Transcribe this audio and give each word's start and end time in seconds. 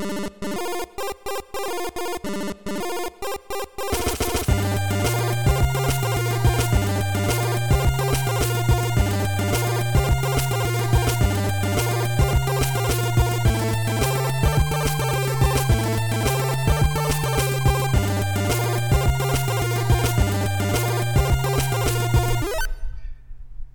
you 0.00 0.29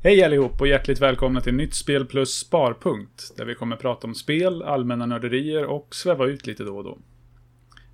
Hej 0.06 0.24
allihop 0.24 0.62
och 0.62 0.68
hjärtligt 0.68 1.02
välkomna 1.02 1.42
till 1.42 1.54
Nytt 1.54 1.74
Spel 1.74 2.06
plus 2.06 2.34
Sparpunkt. 2.34 3.38
Där 3.38 3.46
vi 3.46 3.56
kommer 3.56 3.76
prata 3.76 4.08
om 4.08 4.16
spel, 4.16 4.64
allmänna 4.64 5.06
nörderier 5.06 5.66
och 5.66 5.96
sväva 5.96 6.26
ut 6.26 6.48
lite 6.48 6.64
då 6.64 6.78
och 6.78 6.84
då. 6.84 6.98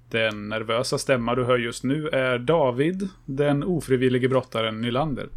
Den 0.09 0.49
nervösa 0.49 0.97
stämma 0.97 1.35
du 1.35 1.43
hör 1.43 1.57
just 1.57 1.83
nu 1.83 2.07
är 2.07 2.39
David, 2.39 3.09
den 3.25 3.63
ofrivillige 3.63 4.29
brottaren 4.29 4.81
Nylander. 4.81 5.29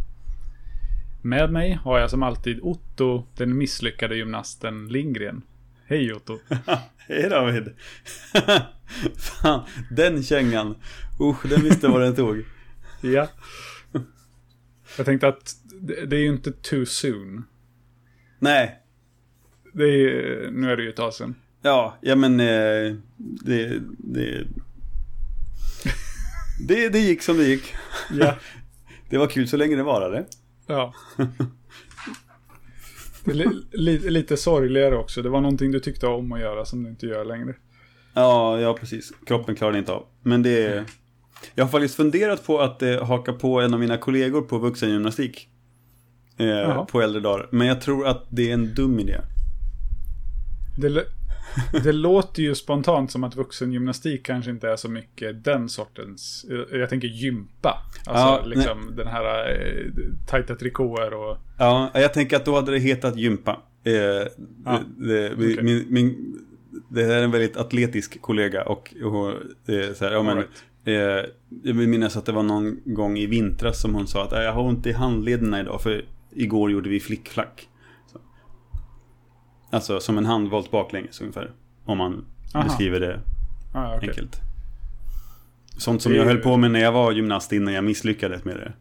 Med 1.23 1.52
mig 1.52 1.73
har 1.73 1.98
jag 1.98 2.10
som 2.10 2.23
alltid 2.23 2.60
Otto, 2.62 3.27
den 3.37 3.59
misslyckade 3.59 4.16
gymnasten 4.16 4.88
Lindgren. 4.88 5.43
Hej 5.87 6.15
Otto. 6.15 6.38
Hej 6.96 7.29
David. 7.29 7.68
Fan, 9.16 9.62
den 9.91 10.23
kängan. 10.23 10.74
Usch, 11.20 11.48
den 11.48 11.62
visste 11.62 11.88
vad 11.88 12.01
den 12.01 12.16
tog. 12.16 12.45
ja. 13.01 13.29
Jag 14.96 15.06
tänkte 15.06 15.29
att 15.29 15.56
det, 15.87 16.06
det 16.06 16.16
är 16.16 16.20
ju 16.20 16.29
inte 16.29 16.52
too 16.52 16.87
soon. 16.87 17.45
Nej. 18.38 18.80
Det 19.73 19.84
är, 19.84 20.51
nu 20.51 20.70
är 20.70 20.77
det 20.77 20.83
ju 20.83 20.88
ett 20.88 20.97
tag 20.97 21.15
sedan. 21.15 21.34
Ja, 21.62 21.98
ja 22.01 22.16
men 22.16 22.41
eh, 22.41 22.97
det, 23.16 23.80
det, 23.99 24.46
det, 26.68 26.88
det 26.88 26.99
gick 26.99 27.23
som 27.23 27.37
det 27.37 27.45
gick. 27.45 27.74
Ja. 28.10 28.37
Det 29.10 29.18
var 29.18 29.27
kul 29.27 29.49
så 29.49 29.57
länge 29.57 29.77
det 29.77 29.82
varade. 29.82 30.24
Ja. 30.66 30.95
Det 33.24 33.30
är 33.30 33.35
li, 33.35 33.46
li, 33.73 34.10
lite 34.10 34.37
sorgligare 34.37 34.96
också. 34.96 35.23
Det 35.23 35.29
var 35.29 35.40
någonting 35.40 35.73
du 35.73 35.80
tyckte 35.80 36.07
om 36.07 36.32
att 36.32 36.40
göra 36.40 36.65
som 36.65 36.82
du 36.82 36.90
inte 36.90 37.07
gör 37.07 37.24
längre. 37.24 37.55
Ja, 38.15 38.60
ja 38.60 38.74
precis. 38.74 39.12
Kroppen 39.27 39.55
klarar 39.55 39.77
inte 39.77 39.93
av. 39.93 40.07
Men 40.23 40.43
det 40.43 40.66
är... 40.66 40.85
Jag 41.55 41.65
har 41.65 41.71
faktiskt 41.71 41.95
funderat 41.95 42.46
på 42.46 42.60
att 42.60 42.82
eh, 42.82 43.07
haka 43.07 43.32
på 43.32 43.60
en 43.60 43.74
av 43.74 43.80
mina 43.80 43.99
kollegor 43.99 44.43
på 44.43 44.59
vuxengymnastik. 44.59 45.49
Eh, 46.38 46.85
på 46.85 47.02
äldre 47.02 47.21
dagar. 47.21 47.49
Men 47.52 47.66
jag 47.66 47.80
tror 47.80 48.07
att 48.07 48.24
det 48.29 48.51
är 48.51 48.54
en 48.54 48.74
dum 48.74 49.01
idé. 49.01 49.21
Det, 50.79 51.04
det 51.85 51.93
låter 51.93 52.43
ju 52.43 52.54
spontant 52.54 53.10
som 53.10 53.24
att 53.24 53.37
vuxengymnastik 53.37 54.27
kanske 54.27 54.51
inte 54.51 54.68
är 54.68 54.77
så 54.77 54.88
mycket 54.88 55.45
den 55.45 55.68
sortens. 55.68 56.46
Jag, 56.49 56.80
jag 56.80 56.90
tänker 56.90 57.09
gympa. 57.09 57.79
Alltså 58.07 58.27
Ja, 58.27 58.43
liksom 58.45 58.93
den 58.96 59.07
här 59.07 59.51
eh, 59.51 59.93
tajta 60.27 60.55
trikåer 60.55 61.15
och... 61.15 61.37
Ja, 61.59 61.90
jag 61.95 62.12
tänker 62.15 62.37
att 62.37 62.45
då 62.45 62.55
hade 62.55 62.73
det 62.73 62.79
hetat 62.79 63.16
gympa. 63.16 63.60
Eh, 63.85 63.93
Ja, 64.65 64.81
det, 64.99 65.28
det, 65.28 65.34
okej. 65.34 65.62
min, 65.62 65.87
min, 65.88 66.37
det 66.88 67.03
här 67.05 67.10
är 67.15 67.22
en 67.22 67.31
väldigt 67.31 67.56
atletisk 67.56 68.21
kollega 68.21 68.62
och, 68.62 68.94
och 69.05 69.31
eh, 69.75 69.93
så 69.94 70.05
här, 70.05 70.12
ja, 70.12 70.22
men, 70.22 70.38
All 70.38 70.44
eh, 70.84 70.94
jag 71.62 71.75
vill 71.75 71.88
minnas 71.88 72.16
att 72.16 72.27
det 72.27 72.32
var 72.32 72.43
någon 72.43 72.81
gång 72.84 73.19
i 73.19 73.27
vintras 73.27 73.81
som 73.81 73.94
hon 73.94 74.06
sa 74.06 74.25
att 74.25 74.31
"Nej, 74.31 74.44
jag 74.44 74.53
har 74.53 74.62
ont 74.62 74.87
i 74.87 74.93
handlederna 74.93 75.60
idag 75.60 75.81
för 75.81 76.05
igår 76.34 76.71
gjorde 76.71 76.88
vi 76.88 77.00
flickflack. 77.00 77.69
Så. 78.12 78.19
Alltså 79.71 80.00
som 80.00 80.19
en 80.19 80.27
handvolt 80.27 80.71
baklänges 80.71 81.21
ungefär. 81.21 81.53
Om 81.84 81.99
man 81.99 82.25
Aha. 82.54 82.65
beskriver 82.65 83.00
det 83.00 83.21
Ah, 83.75 83.97
okej. 83.97 84.09
enkelt. 84.09 84.41
Sånt 85.78 86.03
som 86.03 86.12
Det 86.12 86.19
jag 86.19 86.25
höll 86.25 86.38
på 86.38 86.56
med 86.56 86.71
när 86.71 86.81
jag 86.81 86.93
var 86.93 87.12
gymnast 87.12 87.53
innan 87.53 87.75
jag 87.75 87.84
misslyckades 87.84 88.45
med 88.45 88.56
det. 88.56 88.72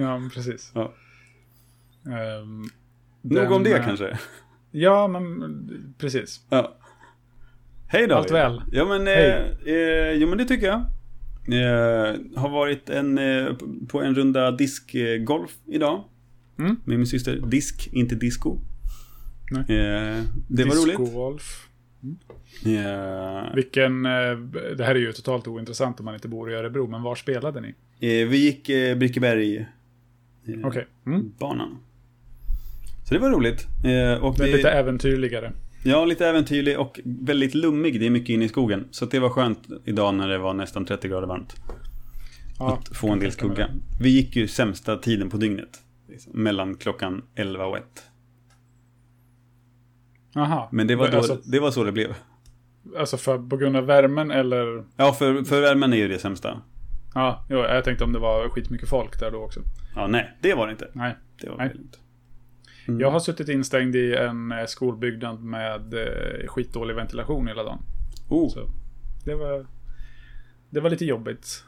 Ja, 0.00 0.18
men 0.18 0.30
precis. 0.30 0.72
Ja. 0.74 0.92
Ehm, 2.06 2.64
Nog 3.22 3.52
om 3.52 3.62
det 3.64 3.76
eh, 3.76 3.84
kanske. 3.84 4.18
Ja, 4.70 5.08
men 5.08 5.94
precis. 5.98 6.40
Ja. 6.50 6.74
Hej 7.86 8.06
David. 8.06 8.12
Allt 8.12 8.30
väl? 8.30 8.62
Ja 8.72 8.84
men, 8.84 9.08
eh, 9.08 9.74
eh, 9.74 10.12
jo, 10.12 10.28
men 10.28 10.38
det 10.38 10.44
tycker 10.44 10.66
jag. 10.66 10.80
Eh, 11.48 12.14
har 12.36 12.48
varit 12.48 12.90
en, 12.90 13.18
eh, 13.18 13.46
på 13.88 14.02
en 14.02 14.14
runda 14.14 14.50
diskgolf 14.50 15.50
idag. 15.66 16.04
Mm. 16.58 16.76
Med 16.84 16.96
min 16.98 17.06
syster. 17.06 17.40
Disk, 17.46 17.88
inte 17.92 18.14
disco. 18.14 18.58
Nej. 19.50 19.60
Eh, 19.62 20.22
det 20.48 20.64
var 20.64 20.82
roligt. 20.84 20.98
Disco-Wolf. 20.98 21.66
Eh, 22.66 23.54
Vilken, 23.54 24.06
eh, 24.06 24.12
det 24.76 24.84
här 24.84 24.94
är 24.94 24.98
ju 24.98 25.12
totalt 25.12 25.46
ointressant 25.48 25.98
om 26.00 26.04
man 26.04 26.14
inte 26.14 26.28
bor 26.28 26.50
i 26.50 26.54
Örebro, 26.54 26.86
men 26.86 27.02
var 27.02 27.14
spelade 27.14 27.60
ni? 27.60 27.68
eh, 28.00 28.28
vi 28.28 28.36
gick 28.36 28.68
eh, 28.68 28.96
Brickeberg 28.98 29.56
eh, 29.56 29.66
Okej. 30.64 30.86
Mm. 31.06 31.32
banan. 31.38 31.78
Så 33.08 33.14
det 33.14 33.20
var 33.20 33.30
roligt. 33.30 33.66
Eh, 33.84 34.24
och 34.24 34.34
Det 34.36 34.42
är 34.42 34.46
det- 34.50 34.56
lite 34.56 34.70
äventyrligare. 34.70 35.52
Ja, 35.86 36.04
lite 36.04 36.26
äventyrlig 36.28 36.78
och 36.78 37.00
väldigt 37.04 37.54
lummig. 37.54 38.00
Det 38.00 38.06
är 38.06 38.10
mycket 38.10 38.28
inne 38.30 38.44
i 38.44 38.48
skogen. 38.48 38.84
Så 38.90 39.06
det 39.06 39.18
var 39.18 39.28
skönt 39.28 39.58
idag 39.84 40.14
när 40.14 40.28
det 40.28 40.38
var 40.38 40.54
nästan 40.54 40.84
30 40.84 41.08
grader 41.08 41.26
varmt. 41.26 41.54
Ja, 42.58 42.72
att 42.90 42.96
få 42.96 43.08
en 43.10 43.18
del 43.18 43.32
skugga. 43.32 43.68
Vi 44.00 44.08
gick 44.10 44.36
ju 44.36 44.48
sämsta 44.48 44.96
tiden 44.96 45.30
på 45.30 45.36
dygnet. 45.36 45.80
Liksom, 46.14 46.42
mellan 46.42 46.74
klockan 46.76 47.22
11 47.34 47.66
och 47.66 47.76
1. 47.76 47.84
Jaha. 50.34 50.68
Men 50.72 50.86
det 50.86 50.96
var, 50.96 51.10
då, 51.10 51.16
alltså, 51.16 51.40
det 51.44 51.60
var 51.60 51.70
så 51.70 51.84
det 51.84 51.92
blev. 51.92 52.14
alltså 52.98 53.16
för, 53.16 53.38
på 53.38 53.56
grund 53.56 53.76
av 53.76 53.86
värmen 53.86 54.30
eller? 54.30 54.84
Ja, 54.96 55.12
för, 55.12 55.44
för 55.44 55.60
värmen 55.60 55.92
är 55.92 55.96
ju 55.96 56.08
det 56.08 56.18
sämsta. 56.18 56.62
Ja, 57.14 57.46
jo, 57.50 57.58
jag 57.58 57.84
tänkte 57.84 58.04
om 58.04 58.12
det 58.12 58.18
var 58.18 58.48
skitmycket 58.48 58.88
folk 58.88 59.20
där 59.20 59.30
då 59.30 59.38
också. 59.38 59.60
Ja, 59.94 60.06
nej, 60.06 60.36
det 60.40 60.54
var 60.54 60.66
det 60.66 60.72
inte. 60.72 60.90
Nej. 60.92 61.16
Det 61.40 61.50
var 61.50 61.56
Nej. 61.56 61.70
det 61.74 61.78
inte. 61.80 61.98
Mm. 62.88 63.00
Jag 63.00 63.10
har 63.10 63.20
suttit 63.20 63.48
instängd 63.48 63.96
i 63.96 64.14
en 64.14 64.52
eh, 64.52 64.66
skolbyggnad 64.66 65.42
med 65.42 65.94
eh, 65.94 66.46
skitdålig 66.46 66.94
ventilation 66.94 67.46
hela 67.46 67.62
dagen. 67.62 67.78
Oh, 68.28 68.48
Så 68.48 68.70
det 69.24 69.34
var, 69.34 69.66
det 70.70 70.80
var 70.80 70.90
lite 70.90 71.04
jobbigt. 71.04 71.64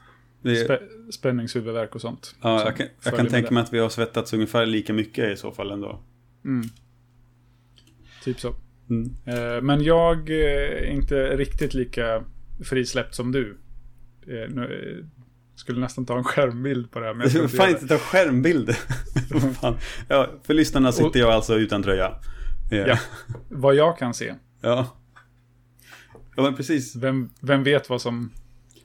Det, 0.46 0.56
Spä, 0.64 0.78
spänningshuvudvärk 1.10 1.94
och 1.94 2.00
sånt. 2.00 2.34
ja, 2.42 2.64
jag 2.64 2.76
kan, 2.76 2.86
jag 3.04 3.16
kan 3.16 3.26
tänka 3.26 3.50
mig 3.50 3.62
att 3.62 3.72
vi 3.72 3.78
har 3.78 3.88
svettats 3.88 4.32
ungefär 4.32 4.66
lika 4.66 4.92
mycket 4.92 5.32
i 5.32 5.36
så 5.36 5.52
fall 5.52 5.70
ändå. 5.70 6.00
Mm. 6.44 6.68
Typ 8.24 8.40
så. 8.40 8.54
Mm. 8.90 9.10
Eh, 9.24 9.62
Men 9.62 9.84
jag 9.84 10.30
eh, 10.30 10.36
är 10.36 10.84
inte 10.90 11.36
riktigt 11.36 11.74
lika 11.74 12.24
frisläppt 12.64 13.14
som 13.14 13.32
du. 13.32 13.58
Eh, 14.26 14.50
Nu, 14.54 15.06
skulle 15.54 15.80
nästan 15.80 16.06
ta 16.06 16.18
en 16.18 16.24
skärmbild 16.24 16.90
på 16.90 17.00
det 17.00 17.06
här. 17.06 17.14
Men 17.14 17.28
jag 17.34 17.50
fan 17.56 17.70
inte 17.70 17.86
ta 17.86 17.98
skärmbild. 17.98 18.76
Ja, 20.08 20.30
för 20.42 20.54
lyssnarna 20.54 20.92
sitter 20.92 21.20
jag 21.20 21.30
alltså 21.30 21.54
utan 21.54 21.82
tröja. 21.82 22.14
Eh, 22.70 22.78
Ja. 22.78 22.98
Vad 23.48 23.74
jag 23.74 23.98
kan 23.98 24.14
se. 24.14 24.34
ja. 24.60 24.96
Ja, 26.36 26.42
men 26.42 26.54
precis. 26.56 26.96
Vem, 26.96 27.30
vem 27.40 27.62
vet 27.62 27.88
vad 27.88 28.02
som 28.02 28.30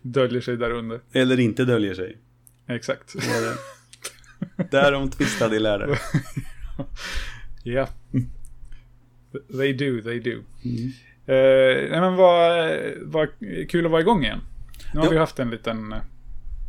döljer 0.01 0.41
sig 0.41 0.57
där 0.57 0.72
under? 0.72 1.00
Eller 1.13 1.39
inte 1.39 1.66
döljer 1.66 1.94
sig. 1.94 2.17
Exakt. 2.67 3.16
Därom 4.72 5.09
tvistade 5.09 5.59
lärare. 5.59 5.97
Ja. 7.63 7.88
They 9.57 9.73
do, 9.73 10.01
they 10.01 10.19
do. 10.19 10.31
Eh, 11.25 11.89
nej 11.89 12.01
men 12.01 12.16
vad, 12.16 12.69
vad 13.01 13.28
kul 13.69 13.85
att 13.85 13.91
vara 13.91 14.01
igång 14.01 14.23
igen. 14.23 14.39
Nu 14.94 15.00
har 15.00 15.06
Ja. 15.06 15.12
vi 15.12 15.17
haft 15.17 15.39
en 15.39 15.50
liten, 15.50 15.94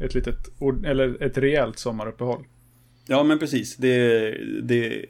ett 0.00 0.14
litet, 0.14 0.36
eller 0.84 1.22
ett 1.22 1.38
rejält 1.38 1.78
sommaruppehåll. 1.78 2.44
Ja, 3.06 3.22
men 3.22 3.38
precis. 3.38 3.76
Det, 3.76 4.30
det, 4.62 5.04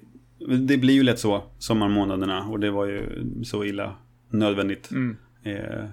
det 0.61 0.77
blir 0.77 0.95
ju 0.95 1.03
lätt 1.03 1.19
så, 1.19 1.45
sommarmånaderna. 1.59 2.45
Och 2.49 2.61
det 2.61 2.71
var 2.71 2.87
ju 2.87 3.03
så 3.45 3.65
illa 3.65 3.97
nödvändigt 4.31 4.91
Mm. 4.91 5.17
eh, 5.43 5.85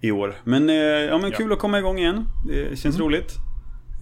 i 0.00 0.10
år. 0.10 0.34
Men, 0.44 0.68
eh, 0.70 0.74
ja, 0.76 1.18
men 1.18 1.30
Ja. 1.30 1.36
kul 1.36 1.52
att 1.52 1.58
komma 1.58 1.78
igång 1.78 1.98
igen. 1.98 2.24
Det 2.48 2.78
känns 2.78 2.96
Mm. 2.96 3.06
roligt. 3.06 3.32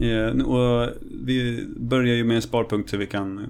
Eh, 0.00 0.46
och 0.46 0.88
vi 1.24 1.66
börjar 1.76 2.14
ju 2.14 2.24
med 2.24 2.36
en 2.36 2.42
sparpunkt 2.42 2.90
så 2.90 2.96
vi 2.96 3.06
kan 3.06 3.46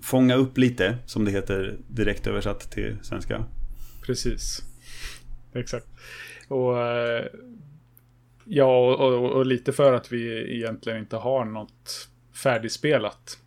fånga 0.00 0.34
upp 0.34 0.58
lite, 0.58 0.96
som 1.06 1.24
det 1.24 1.30
heter 1.30 1.76
direkt 1.88 2.26
översatt 2.26 2.70
till 2.70 2.96
svenska. 3.02 3.44
Precis. 4.02 4.62
Exakt. 5.52 5.86
Och 6.48 6.78
eh, 6.82 7.24
ja, 8.44 8.78
och, 8.94 9.00
och, 9.14 9.30
och 9.32 9.46
lite 9.46 9.72
för 9.72 9.92
att 9.92 10.12
vi 10.12 10.54
egentligen 10.56 10.98
inte 10.98 11.16
har 11.16 11.44
något 11.44 12.08
färdigspelat 12.42 13.38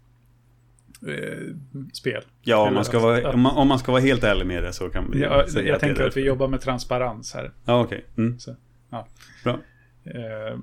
spel. 1.93 2.23
Ja, 2.41 2.67
om 2.67 2.73
man, 2.73 2.85
ska 2.85 2.99
vara, 2.99 3.33
om, 3.33 3.41
man, 3.41 3.57
om 3.57 3.67
man 3.67 3.79
ska 3.79 3.91
vara 3.91 4.01
helt 4.01 4.23
ärlig 4.23 4.45
med 4.45 4.63
det 4.63 4.73
så 4.73 4.89
kan 4.89 5.11
vi 5.11 5.19
Jag, 5.19 5.49
säga 5.49 5.67
jag 5.67 5.75
att 5.75 5.81
tänker 5.81 6.07
att 6.07 6.17
vi 6.17 6.21
jobbar 6.21 6.47
med 6.47 6.61
transparens 6.61 7.33
här. 7.33 7.51
Ja, 7.65 7.81
okej. 7.81 8.05
Mm. 8.17 8.39
Så, 8.39 8.55
ja. 8.89 9.07
Bra. 9.43 9.59
Eh, 10.03 10.59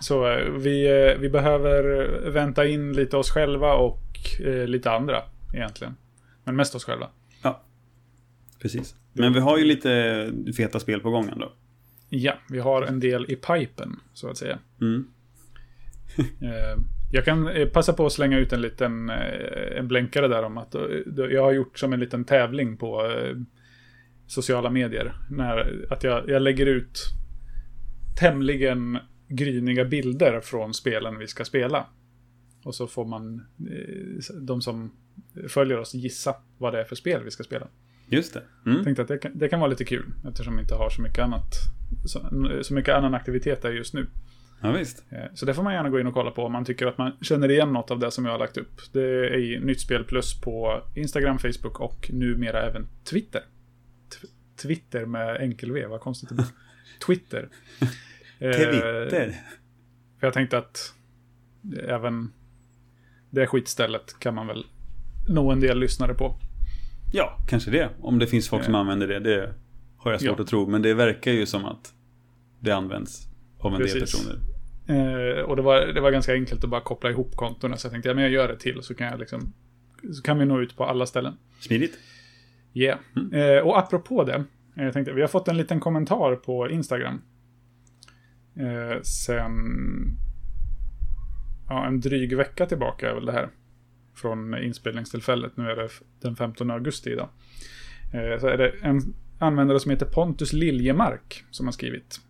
Så 0.00 0.32
eh, 0.32 0.50
vi, 0.50 0.86
eh, 0.86 1.18
vi 1.20 1.28
behöver 1.28 2.08
vänta 2.30 2.66
in 2.66 2.92
lite 2.92 3.16
oss 3.16 3.30
själva 3.30 3.74
och 3.74 4.00
lite 4.66 4.90
andra 4.90 5.22
egentligen. 5.54 5.96
Men 6.44 6.56
mest 6.56 6.74
oss 6.74 6.84
själva. 6.84 7.08
Precis. 8.62 8.94
Men 9.12 9.32
vi 9.32 9.40
har 9.40 9.58
ju 9.58 9.64
lite 9.64 10.32
feta 10.56 10.80
spel 10.80 11.00
på 11.00 11.10
gång 11.10 11.28
ändå. 11.28 11.52
Ja, 12.08 12.34
vi 12.50 12.58
har 12.58 12.82
en 12.82 13.00
del 13.00 13.26
i 13.28 13.36
pipen, 13.36 14.00
så 14.12 14.28
att 14.28 14.36
säga. 14.36 14.58
Mm. 14.80 15.06
Jag 17.14 17.24
kan 17.24 17.48
eh, 17.48 17.68
passa 17.68 17.92
på 17.92 18.06
att 18.06 18.12
slänga 18.12 18.38
ut 18.38 18.52
en 18.52 18.60
liten 18.60 19.10
eh, 19.10 19.78
en 19.78 19.88
blänkare 19.88 20.28
där 20.28 20.42
om 20.42 20.58
att 20.58 20.74
eh, 20.74 20.82
jag 21.16 21.42
har 21.42 21.52
gjort 21.52 21.78
som 21.78 21.92
en 21.92 22.00
liten 22.00 22.24
tävling 22.24 22.76
på 22.76 23.12
sociala 24.26 24.70
medier. 24.70 25.14
När, 25.30 25.86
att 25.90 26.04
jag, 26.04 26.28
jag 26.28 26.42
lägger 26.42 26.66
ut 26.66 26.98
tämligen 28.18 28.98
gryniga 29.28 29.84
bilder 29.84 30.40
från 30.40 30.74
spelen 30.74 31.18
vi 31.18 31.26
ska 31.26 31.44
spela. 31.44 31.86
Och 32.64 32.74
så 32.74 32.86
får 32.86 33.04
man, 33.04 33.42
de 34.40 34.62
som 34.62 34.92
följer 35.48 35.78
oss, 35.78 35.94
gissa 35.94 36.34
vad 36.58 36.72
det 36.72 36.80
är 36.80 36.84
för 36.84 36.96
spel 36.96 37.24
vi 37.24 37.30
ska 37.30 37.42
spela. 37.42 37.68
Just 38.08 38.34
det. 38.34 38.42
Mm. 38.66 38.84
Tänkte 38.84 39.02
att 39.02 39.08
det 39.08 39.18
kan, 39.18 39.38
det 39.38 39.48
kan 39.48 39.60
vara 39.60 39.70
lite 39.70 39.84
kul 39.84 40.12
eftersom 40.28 40.56
vi 40.56 40.62
inte 40.62 40.74
har 40.74 40.90
så 40.90 41.02
mycket 41.02 41.18
annat 41.18 41.54
så, 42.04 42.20
så 42.62 42.74
mycket 42.74 42.94
annan 42.94 43.14
aktivitet 43.14 43.62
där 43.62 43.72
just 43.72 43.94
nu. 43.94 44.06
Ja, 44.62 44.72
visst. 44.72 45.04
Eh, 45.10 45.18
Så 45.34 45.46
det 45.46 45.54
får 45.54 45.62
man 45.62 45.74
gärna 45.74 45.90
gå 45.90 46.00
in 46.00 46.06
och 46.06 46.14
kolla 46.14 46.30
på 46.30 46.44
om 46.44 46.52
man 46.52 46.64
tycker 46.64 46.86
att 46.86 46.98
man 46.98 47.12
känner 47.20 47.50
igen 47.50 47.72
något 47.72 47.90
av 47.90 47.98
det 47.98 48.10
som 48.10 48.24
jag 48.24 48.32
har 48.32 48.38
lagt 48.38 48.56
upp. 48.56 48.80
Det 48.92 49.02
är 49.02 49.34
i 49.38 49.60
Nytt 49.60 49.80
Spel 49.80 50.04
Plus 50.04 50.40
på 50.40 50.82
Instagram, 50.94 51.38
Facebook 51.38 51.80
och 51.80 52.10
numera 52.12 52.62
även 52.62 52.86
Twitter. 53.04 53.40
T- 53.40 54.28
Twitter 54.62 55.06
med 55.06 55.36
enkel 55.40 55.72
V, 55.72 55.86
vad 55.86 56.00
konstigt 56.00 56.28
det 56.28 56.34
blir. 56.34 56.46
Twitter. 57.06 57.48
Eh, 58.38 58.52
Twitter. 58.52 59.36
För 60.20 60.26
jag 60.26 60.34
tänkte 60.34 60.58
att 60.58 60.94
även 61.88 62.32
det 63.30 63.46
skitstället 63.46 64.16
kan 64.18 64.34
man 64.34 64.46
väl 64.46 64.64
nå 65.28 65.50
en 65.52 65.60
del 65.60 65.78
lyssnare 65.78 66.14
på. 66.14 66.34
Ja, 67.12 67.38
kanske 67.48 67.70
det. 67.70 67.88
Om 68.00 68.18
det 68.18 68.26
finns 68.26 68.48
folk 68.48 68.64
som 68.64 68.74
Eh. 68.74 68.80
använder 68.80 69.08
det, 69.08 69.20
det 69.20 69.54
har 69.96 70.10
jag 70.12 70.20
svårt 70.20 70.38
Ja. 70.38 70.42
att 70.42 70.48
tro. 70.48 70.66
Men 70.66 70.82
det 70.82 70.94
verkar 70.94 71.32
ju 71.32 71.46
som 71.46 71.64
att 71.64 71.92
det 72.60 72.70
används 72.72 73.28
av 73.58 73.72
en 73.72 73.78
del 73.80 73.88
Precis. 73.88 74.00
personer. 74.22 74.38
Eh, 74.86 75.40
och 75.42 75.56
det 75.56 75.62
var, 75.62 75.86
det 75.86 76.00
var 76.00 76.10
ganska 76.10 76.32
enkelt 76.32 76.64
att 76.64 76.70
bara 76.70 76.80
koppla 76.80 77.10
ihop 77.10 77.36
kontona. 77.36 77.76
Så 77.76 77.86
jag 77.86 77.92
tänkte, 77.92 78.08
ja 78.08 78.14
men 78.14 78.24
jag 78.24 78.32
gör 78.32 78.48
det 78.48 78.56
till 78.58 78.82
så 78.82 78.94
kan 78.94 79.06
jag 79.06 79.18
liksom 79.20 79.52
så 80.12 80.22
kan 80.22 80.38
vi 80.38 80.44
nå 80.44 80.60
ut 80.60 80.76
på 80.76 80.84
alla 80.84 81.06
ställen. 81.06 81.34
Smidigt. 81.60 81.98
Yeah. 82.74 82.98
Eh, 83.32 83.62
och 83.66 83.78
apropå 83.78 84.24
det. 84.24 84.44
eh, 84.76 84.84
Jag 84.84 84.92
tänkte, 84.92 85.12
vi 85.12 85.20
har 85.20 85.28
fått 85.28 85.48
en 85.48 85.56
liten 85.56 85.80
kommentar 85.80 86.36
på 86.36 86.70
Instagram. 86.70 87.22
Eh, 88.56 89.00
sen... 89.02 89.52
Ja, 91.68 91.86
en 91.86 92.00
dryg 92.00 92.36
vecka 92.36 92.66
tillbaka 92.66 93.10
är 93.10 93.14
väl 93.14 93.26
det 93.26 93.32
här. 93.32 93.48
Från 94.14 94.58
inspelningstillfället. 94.62 95.56
Nu 95.56 95.70
är 95.70 95.76
det 95.76 95.88
den 96.20 96.36
15 96.36 96.70
augusti 96.70 97.10
idag. 97.10 97.28
Eh, 98.14 98.40
så 98.40 98.46
är 98.46 98.56
det 98.58 98.72
en 98.82 99.00
användare 99.38 99.80
som 99.80 99.90
heter 99.90 100.06
Pontus 100.06 100.52
Liljemark 100.52 101.44
som 101.50 101.66
har 101.66 101.72
skrivit. 101.72 102.20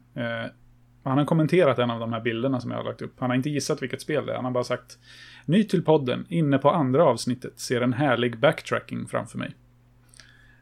Han 1.04 1.18
har 1.18 1.24
kommenterat 1.24 1.78
en 1.78 1.90
av 1.90 2.00
de 2.00 2.12
här 2.12 2.20
bilderna 2.20 2.60
som 2.60 2.70
jag 2.70 2.78
har 2.78 2.84
lagt 2.84 3.02
upp. 3.02 3.14
Han 3.18 3.30
har 3.30 3.36
inte 3.36 3.50
gissat 3.50 3.82
vilket 3.82 4.00
spel 4.00 4.26
det 4.26 4.32
är. 4.32 4.36
Han 4.36 4.44
har 4.44 4.52
bara 4.52 4.64
sagt 4.64 4.98
Ny 5.46 5.64
till 5.64 5.84
podden, 5.84 6.26
inne 6.28 6.58
på 6.58 6.70
andra 6.70 7.04
avsnittet, 7.04 7.60
ser 7.60 7.80
en 7.80 7.92
härlig 7.92 8.38
backtracking 8.38 9.06
framför 9.06 9.38
mig. 9.38 9.50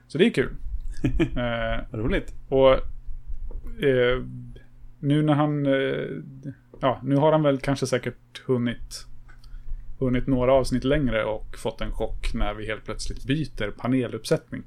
Så 0.06 0.19
det 0.19 0.26
är 0.26 0.31
kul. 0.31 0.56
eh, 1.37 1.98
roligt. 1.98 2.34
och 2.48 2.72
eh, 3.84 4.25
nu 4.98 5.22
när 5.22 5.34
han... 5.34 5.66
Eh, 5.66 6.06
ja, 6.81 7.00
nu 7.02 7.16
har 7.16 7.32
han 7.32 7.42
väl 7.42 7.58
kanske 7.58 7.87
säkert 7.87 8.42
hunnit, 8.46 9.06
hunnit 9.98 10.26
några 10.26 10.52
avsnitt 10.52 10.84
längre 10.84 11.25
och 11.25 11.56
fått 11.58 11.81
en 11.81 11.92
chock 11.92 12.34
när 12.34 12.54
vi 12.54 12.66
helt 12.66 12.84
plötsligt 12.84 13.25
byter 13.25 13.70
paneluppsättning. 13.70 14.62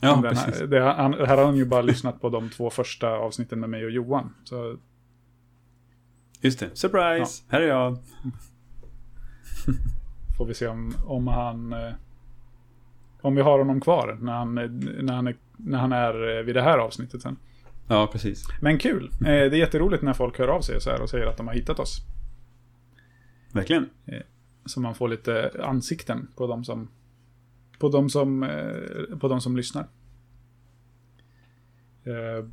Ja, 0.00 0.14
Den 0.14 0.22
precis. 0.22 0.62
det, 0.68 0.80
han, 0.80 1.14
här 1.14 1.36
har 1.36 1.44
han 1.44 1.56
ju 1.56 1.64
bara 1.64 1.82
lyssnat 1.82 2.20
på 2.20 2.28
de 2.28 2.50
två 2.50 2.70
första 2.70 3.08
avsnitten 3.08 3.60
med 3.60 3.70
mig 3.70 3.84
och 3.84 3.90
Johan. 3.90 4.34
Så 4.44 4.76
Just 6.40 6.60
det. 6.60 6.76
Surprise! 6.76 7.42
Här 7.48 7.60
är 7.60 7.68
jag. 7.68 7.92
får 10.38 10.46
vi 10.46 10.54
se 10.54 10.66
om, 10.66 10.94
om 11.06 11.28
han... 11.28 11.72
Eh, 11.72 11.92
om 13.20 13.34
vi 13.34 13.42
har 13.42 13.58
honom 13.58 13.80
kvar 13.80 14.18
när 14.20 14.32
han, 14.32 14.54
när 14.54 15.12
han, 15.12 15.26
är, 15.26 15.36
när 15.56 15.78
han 15.78 15.92
är 15.92 16.38
eh, 16.38 16.42
vid 16.42 16.54
det 16.54 16.62
här 16.62 16.78
avsnittet 16.78 17.22
sen. 17.22 17.36
Ja, 17.88 18.08
precis. 18.12 18.44
Men 18.60 18.78
kul! 18.78 19.10
Eh, 19.12 19.24
det 19.24 19.30
är 19.30 19.54
jätteroligt 19.54 20.02
när 20.02 20.12
folk 20.12 20.38
hör 20.38 20.48
av 20.48 20.60
sig 20.60 20.80
så 20.80 20.90
här 20.90 21.02
och 21.02 21.10
säger 21.10 21.26
att 21.26 21.36
de 21.36 21.46
har 21.46 21.54
hittat 21.54 21.78
oss. 21.78 21.98
Verkligen. 23.52 23.90
Så 24.64 24.80
man 24.80 24.94
får 24.94 25.08
lite 25.08 25.50
ansikten 25.64 26.28
på 26.36 26.46
de 26.46 26.64
som, 26.64 26.88
på 27.80 27.88
de 27.88 28.10
som, 28.10 28.42
eh, 28.42 29.18
på 29.18 29.28
de 29.28 29.40
som 29.40 29.56
lyssnar. 29.56 29.82
Eh, 32.04 32.46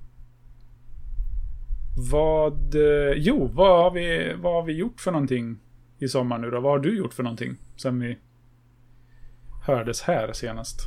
vad, 2.12 2.76
eh, 2.76 3.14
jo, 3.16 3.50
vad 3.54 3.84
har, 3.84 3.92
vi, 3.92 4.34
vad 4.42 4.54
har 4.54 4.64
vi 4.64 4.74
gjort 4.74 5.02
för 5.02 5.12
någonting 5.12 5.58
i 6.00 6.08
sommar 6.08 6.38
nu 6.38 6.50
då? 6.52 6.60
Vad 6.60 6.72
har 6.72 6.80
du 6.80 6.98
gjort 6.98 7.14
för 7.14 7.24
någonting 7.24 7.56
sen 7.76 8.00
vi 8.00 8.18
hördes 9.66 10.02
här 10.02 10.34
senast? 10.34 10.80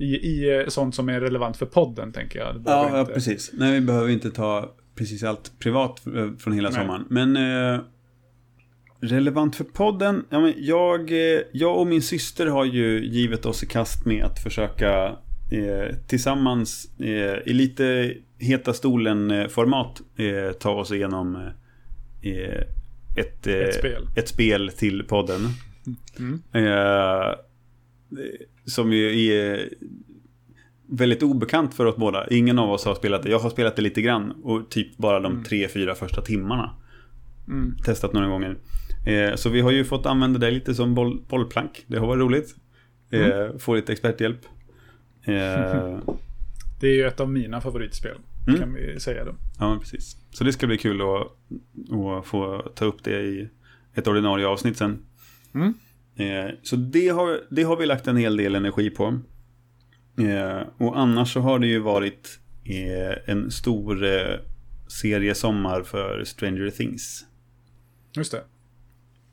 I, 0.00 0.04
i 0.04 0.58
eh, 0.60 0.66
sånt 0.68 0.94
som 0.94 1.08
är 1.08 1.20
relevant 1.20 1.56
för 1.56 1.66
podden, 1.66 2.12
tänker 2.12 2.38
jag. 2.38 2.62
Ja, 2.66 2.88
ja, 2.92 3.00
inte- 3.00 3.12
precis. 3.12 3.50
Nej, 3.54 3.80
vi 3.80 3.86
behöver 3.86 4.08
inte 4.08 4.30
ta 4.30 4.74
precis 4.94 5.22
allt 5.22 5.58
privat 5.58 6.00
från 6.38 6.52
hela 6.52 6.68
Nej. 6.70 6.80
sommaren. 6.80 7.04
Men 7.10 7.36
eh, 7.36 7.80
relevant 9.06 9.56
för 9.56 9.64
podden. 9.64 10.24
Ja, 10.30 10.40
men 10.40 10.54
jag, 10.56 11.10
eh, 11.12 11.40
jag 11.52 11.78
och 11.80 11.86
min 11.86 12.02
syster 12.02 12.46
har 12.46 12.64
ju 12.64 13.04
givit 13.04 13.46
oss 13.46 13.62
i 13.62 13.66
kast 13.66 14.04
med 14.06 14.24
att 14.24 14.42
försöka 14.42 15.06
eh, 15.52 15.96
tillsammans 16.06 16.90
eh, 17.00 17.06
i 17.46 17.52
lite 17.52 18.14
heta 18.38 18.72
stolen-format 18.72 20.00
eh, 20.16 20.52
ta 20.52 20.70
oss 20.70 20.92
igenom 20.92 21.36
eh, 22.22 22.60
ett, 23.16 23.46
eh, 23.46 23.54
Ett 23.54 23.74
spel. 23.74 24.06
ett 24.16 24.28
spel 24.28 24.70
till 24.76 25.02
podden. 25.02 25.40
Mm. 26.18 26.40
Som 28.64 28.92
ju 28.92 29.26
är 29.32 29.68
väldigt 30.88 31.22
obekant 31.22 31.74
för 31.74 31.84
oss 31.86 31.96
båda. 31.96 32.26
Ingen 32.30 32.58
av 32.58 32.70
oss 32.70 32.84
har 32.84 32.94
spelat 32.94 33.22
det. 33.22 33.30
Jag 33.30 33.38
har 33.38 33.50
spelat 33.50 33.76
det 33.76 33.82
lite 33.82 34.02
grann 34.02 34.30
och 34.42 34.70
typ 34.70 34.96
bara 34.96 35.20
de 35.20 35.32
Mm. 35.32 35.44
tre, 35.44 35.68
fyra 35.68 35.94
första 35.94 36.22
timmarna. 36.22 36.70
Mm. 37.48 37.76
Testat 37.84 38.12
några 38.12 38.28
gånger. 38.28 38.56
Eh, 39.06 39.34
så 39.34 39.48
vi 39.50 39.60
har 39.60 39.70
ju 39.70 39.84
fått 39.84 40.06
använda 40.06 40.38
det 40.38 40.50
lite 40.50 40.74
som 40.74 40.94
boll, 40.94 41.20
bollplank. 41.28 41.84
Det 41.86 41.98
har 41.98 42.06
varit 42.06 42.20
roligt. 42.20 42.54
Eh, 43.10 43.20
Mm. 43.26 43.58
Få 43.58 43.74
lite 43.74 43.92
experthjälp. 43.92 44.40
Eh, 45.24 45.98
Det 46.80 46.86
är 46.88 46.94
ju 46.94 47.04
ett 47.06 47.20
av 47.20 47.30
mina 47.30 47.60
favoritspel, 47.60 48.16
Mm. 48.48 48.60
kan 48.60 48.74
vi 48.74 49.00
säga 49.00 49.24
då. 49.24 49.34
ja, 49.58 49.78
precis. 49.80 50.16
Så 50.30 50.44
det 50.44 50.52
ska 50.52 50.66
bli 50.66 50.78
kul 50.78 51.00
att, 51.00 51.26
att 52.18 52.26
få 52.26 52.62
ta 52.74 52.84
upp 52.84 53.04
det 53.04 53.20
i 53.22 53.48
ett 53.94 54.06
ordinarie 54.06 54.46
avsnitt 54.46 54.76
sen. 54.76 54.98
Mm. 55.54 55.74
Så 56.62 56.76
det 56.76 57.08
har, 57.08 57.40
det 57.50 57.62
har 57.62 57.76
vi 57.76 57.86
lagt 57.86 58.06
en 58.06 58.16
hel 58.16 58.36
del 58.36 58.54
energi 58.54 58.90
på. 58.90 59.18
Och 60.78 60.98
annars 60.98 61.32
så 61.32 61.40
har 61.40 61.58
det 61.58 61.66
ju 61.66 61.78
varit 61.78 62.38
en 63.26 63.50
stor 63.50 63.98
serie 64.88 65.34
sommar 65.34 65.82
för 65.82 66.24
Stranger 66.24 66.70
Things. 66.70 67.24
Just 68.16 68.32
det. 68.32 68.42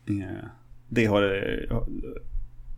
Eh, 0.05 0.45
det 0.89 1.05
har, 1.05 1.23
eh, 1.23 1.81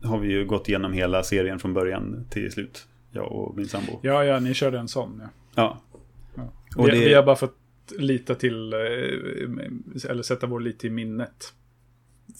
har 0.10 0.20
vi 0.20 0.32
ju 0.32 0.46
gått 0.46 0.70
igenom 0.70 0.94
hela 0.94 1.24
serien 1.24 1.60
från 1.60 1.74
början 1.74 2.26
till 2.30 2.52
slut. 2.52 2.88
Jag 3.12 3.32
och 3.32 3.56
min 3.58 3.68
sambo. 3.68 4.00
Ja, 4.02 4.24
ja, 4.24 4.40
ni 4.40 4.54
körde 4.54 4.80
en 4.80 4.88
sån. 4.88 5.22
Ja. 5.24 5.30
Ja. 5.56 5.82
Ja. 6.36 6.54
Och 6.76 6.88
vi, 6.88 6.92
det- 6.92 7.06
vi 7.06 7.14
har 7.14 7.24
bara 7.24 7.36
fått 7.36 7.58
lita 7.98 8.36
till, 8.36 8.74
eh, 8.74 8.80
eller 10.10 10.22
sätta 10.24 10.48
vår 10.48 10.60
lit 10.60 10.80
till 10.80 10.92
minnet. 10.92 11.54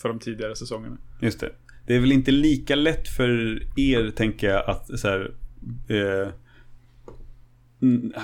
För 0.02 0.10
de 0.10 0.20
tidigare 0.20 0.56
säsongerna. 0.56 0.98
Just 1.22 1.40
det. 1.40 1.52
Det 1.88 1.96
är 1.96 2.00
väl 2.00 2.12
inte 2.12 2.32
lika 2.32 2.76
lätt 2.76 3.08
för 3.08 3.30
er, 3.80 4.12
tänker 4.12 4.50
jag, 4.50 4.70
att 4.70 5.00
så 5.00 5.08
här, 5.08 5.34
eh, 5.88 6.28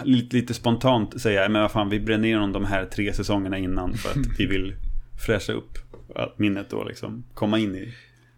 lite, 0.04 0.36
lite 0.36 0.54
spontant 0.54 1.22
säga, 1.22 1.50
men 1.50 1.62
vad 1.62 1.72
fan, 1.72 1.90
vi 1.90 2.00
bränner 2.00 2.28
igenom 2.28 2.52
de 2.52 2.66
här 2.66 2.86
tre 2.86 3.14
säsongerna 3.14 3.58
innan 3.58 3.94
för 3.94 4.10
att 4.10 4.40
vi 4.40 4.46
vill 4.46 4.76
fräscha 5.26 5.54
upp 5.54 5.78
minnet 6.38 6.74
och 6.74 6.86
liksom 6.86 7.24
komma 7.34 7.60
in 7.60 7.76
i 7.76 7.94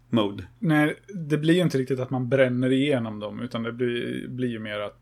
mode. 0.09 0.43
Nej, 0.59 0.95
det 1.07 1.37
blir 1.37 1.53
ju 1.53 1.61
inte 1.61 1.77
riktigt 1.77 1.99
att 1.99 2.09
man 2.09 2.29
bränner 2.29 2.71
igenom 2.71 3.19
dem. 3.19 3.39
Utan 3.39 3.63
det 3.63 3.71
blir, 3.71 4.27
blir 4.27 4.49
ju 4.49 4.59
mer 4.59 4.79
att, 4.79 4.99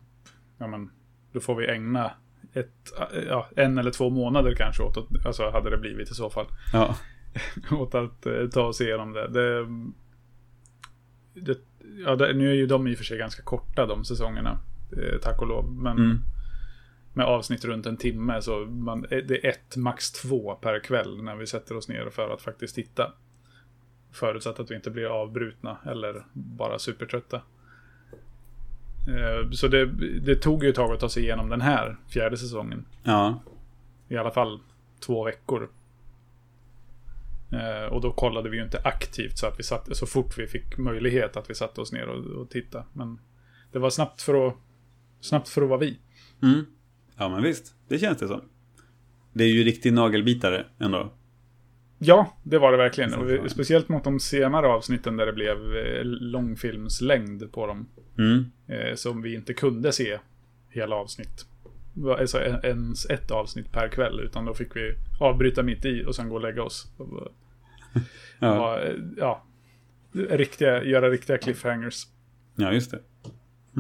ja 0.58 0.68
men, 0.68 0.90
då 1.32 1.40
får 1.40 1.56
vi 1.56 1.68
ägna 1.68 2.12
ett, 2.54 2.94
ja, 3.28 3.50
en 3.56 3.78
eller 3.78 3.92
två 3.92 4.10
månader 4.10 4.56
kanske 4.56 4.84
åt 4.84 4.98
att, 4.98 5.26
alltså 5.26 5.50
hade 5.50 5.70
det 5.70 5.78
blivit 5.78 6.12
i 6.12 6.14
så 6.14 6.30
fall. 6.30 6.46
Ja, 6.74 6.96
åt 7.72 7.96
att 7.96 8.26
eh, 8.26 8.48
ta 8.54 8.62
oss 8.62 8.82
igenom 8.82 9.14
det. 9.14 9.28
det, 9.28 9.68
det 11.42 11.58
ja, 12.06 12.16
det, 12.16 12.34
nu 12.34 12.50
är 12.50 12.54
ju 12.54 12.68
de 12.68 12.88
i 12.88 12.94
och 12.94 12.98
för 12.98 13.06
sig 13.06 13.18
ganska 13.18 13.44
korta 13.44 13.86
de 13.86 14.06
säsongerna. 14.06 14.60
Eh, 14.98 15.20
tack 15.22 15.42
och 15.42 15.48
lov. 15.48 15.72
Men 15.72 15.98
mm. 15.98 16.18
Med 17.14 17.26
avsnitt 17.26 17.66
runt 17.66 17.86
en 17.86 17.98
timme 17.98 18.42
så 18.42 18.60
man, 18.66 19.02
det 19.02 19.46
är 19.46 19.50
ett, 19.50 19.76
max 19.76 20.12
två 20.12 20.56
per 20.56 20.80
kväll 20.80 21.24
när 21.24 21.36
vi 21.36 21.48
sätter 21.48 21.78
oss 21.78 21.88
ner 21.90 22.10
för 22.10 22.30
att 22.30 22.42
faktiskt 22.42 22.76
titta. 22.76 23.14
Förutsatt 24.12 24.60
att 24.60 24.72
vi 24.72 24.76
inte 24.76 24.92
blir 24.92 25.06
avbrutna 25.06 25.78
eller 25.86 26.26
bara 26.34 26.80
supertrötta. 26.80 27.42
Eh, 29.08 29.50
Så 29.52 29.68
det, 29.68 29.86
det 30.20 30.36
tog 30.36 30.64
ju 30.64 30.70
ett 30.70 30.76
tag 30.76 30.92
att 30.94 31.00
ta 31.00 31.10
sig 31.10 31.24
igenom 31.24 31.50
den 31.50 31.62
här 31.62 31.98
fjärde 32.08 32.38
säsongen. 32.38 32.86
Ja. 33.04 33.40
I 34.08 34.18
alla 34.18 34.32
fall 34.32 34.60
två 35.00 35.24
veckor. 35.24 35.70
Eh, 37.52 37.94
Och 37.94 38.02
då 38.02 38.12
kollade 38.12 38.50
vi 38.50 38.58
ju 38.58 38.64
inte 38.64 38.82
aktivt 38.84 39.38
så 39.38 39.48
att 39.48 39.60
vi 39.60 39.64
satt, 39.64 39.98
så 39.98 40.06
fort 40.06 40.38
vi 40.38 40.48
fick 40.48 40.78
möjlighet 40.78 41.38
att 41.38 41.50
vi 41.50 41.56
satte 41.56 41.82
oss 41.82 41.92
ner 41.92 42.08
och, 42.08 42.26
och 42.42 42.50
tittade. 42.50 42.86
Men 42.94 43.20
det 43.72 43.80
var 43.80 43.90
snabbt 43.90 44.22
för 44.22 44.48
att, 44.48 44.56
snabbt 45.22 45.50
för 45.50 45.62
att 45.62 45.70
vara 45.70 45.80
vi. 45.80 46.00
Mm. 46.44 46.66
Ja, 47.22 47.30
men 47.30 47.44
visst. 47.44 47.76
Det 47.88 48.00
känns 48.00 48.18
det 48.18 48.28
som. 48.28 48.42
Det 49.34 49.44
är 49.44 49.48
ju 49.48 49.64
riktig 49.64 49.94
nagelbitare 49.94 50.66
ändå. 50.80 51.14
Ja, 51.98 52.38
det 52.44 52.58
var 52.60 52.72
det 52.72 52.78
verkligen. 52.78 53.14
Och 53.14 53.52
speciellt 53.52 53.90
mot 53.90 54.04
de 54.04 54.20
senare 54.20 54.68
avsnitten 54.68 55.18
där 55.18 55.26
det 55.26 55.34
blev 55.34 55.76
eh, 55.76 56.04
långfilmslängd 56.04 57.52
på 57.52 57.68
dem. 57.68 57.88
Mm. 58.18 58.46
Eh, 58.68 58.96
som 58.96 59.22
vi 59.22 59.34
inte 59.36 59.54
kunde 59.54 59.92
se 59.92 60.20
hela 60.70 60.96
avsnitt. 60.96 61.46
Alltså 62.20 62.40
en- 62.44 62.66
ens 62.66 63.06
ett 63.10 63.32
avsnitt 63.32 63.72
per 63.72 63.88
kväll. 63.88 64.20
Utan 64.20 64.46
då 64.46 64.54
fick 64.54 64.76
vi 64.76 64.94
avbryta 65.20 65.64
mitt 65.64 65.86
i 65.86 66.06
och 66.06 66.16
sen 66.16 66.30
gå 66.30 66.36
och 66.36 66.42
lägga 66.42 66.64
oss. 66.64 66.92
Och, 66.98 67.28
Ja. 68.40 68.80
eh, 68.80 68.94
ja. 69.18 69.44
Riktiga, 70.14 70.84
göra 70.84 71.10
riktiga 71.10 71.38
cliffhangers. 71.38 72.08
ja, 72.56 72.74
just 72.74 72.92
det. 72.92 73.00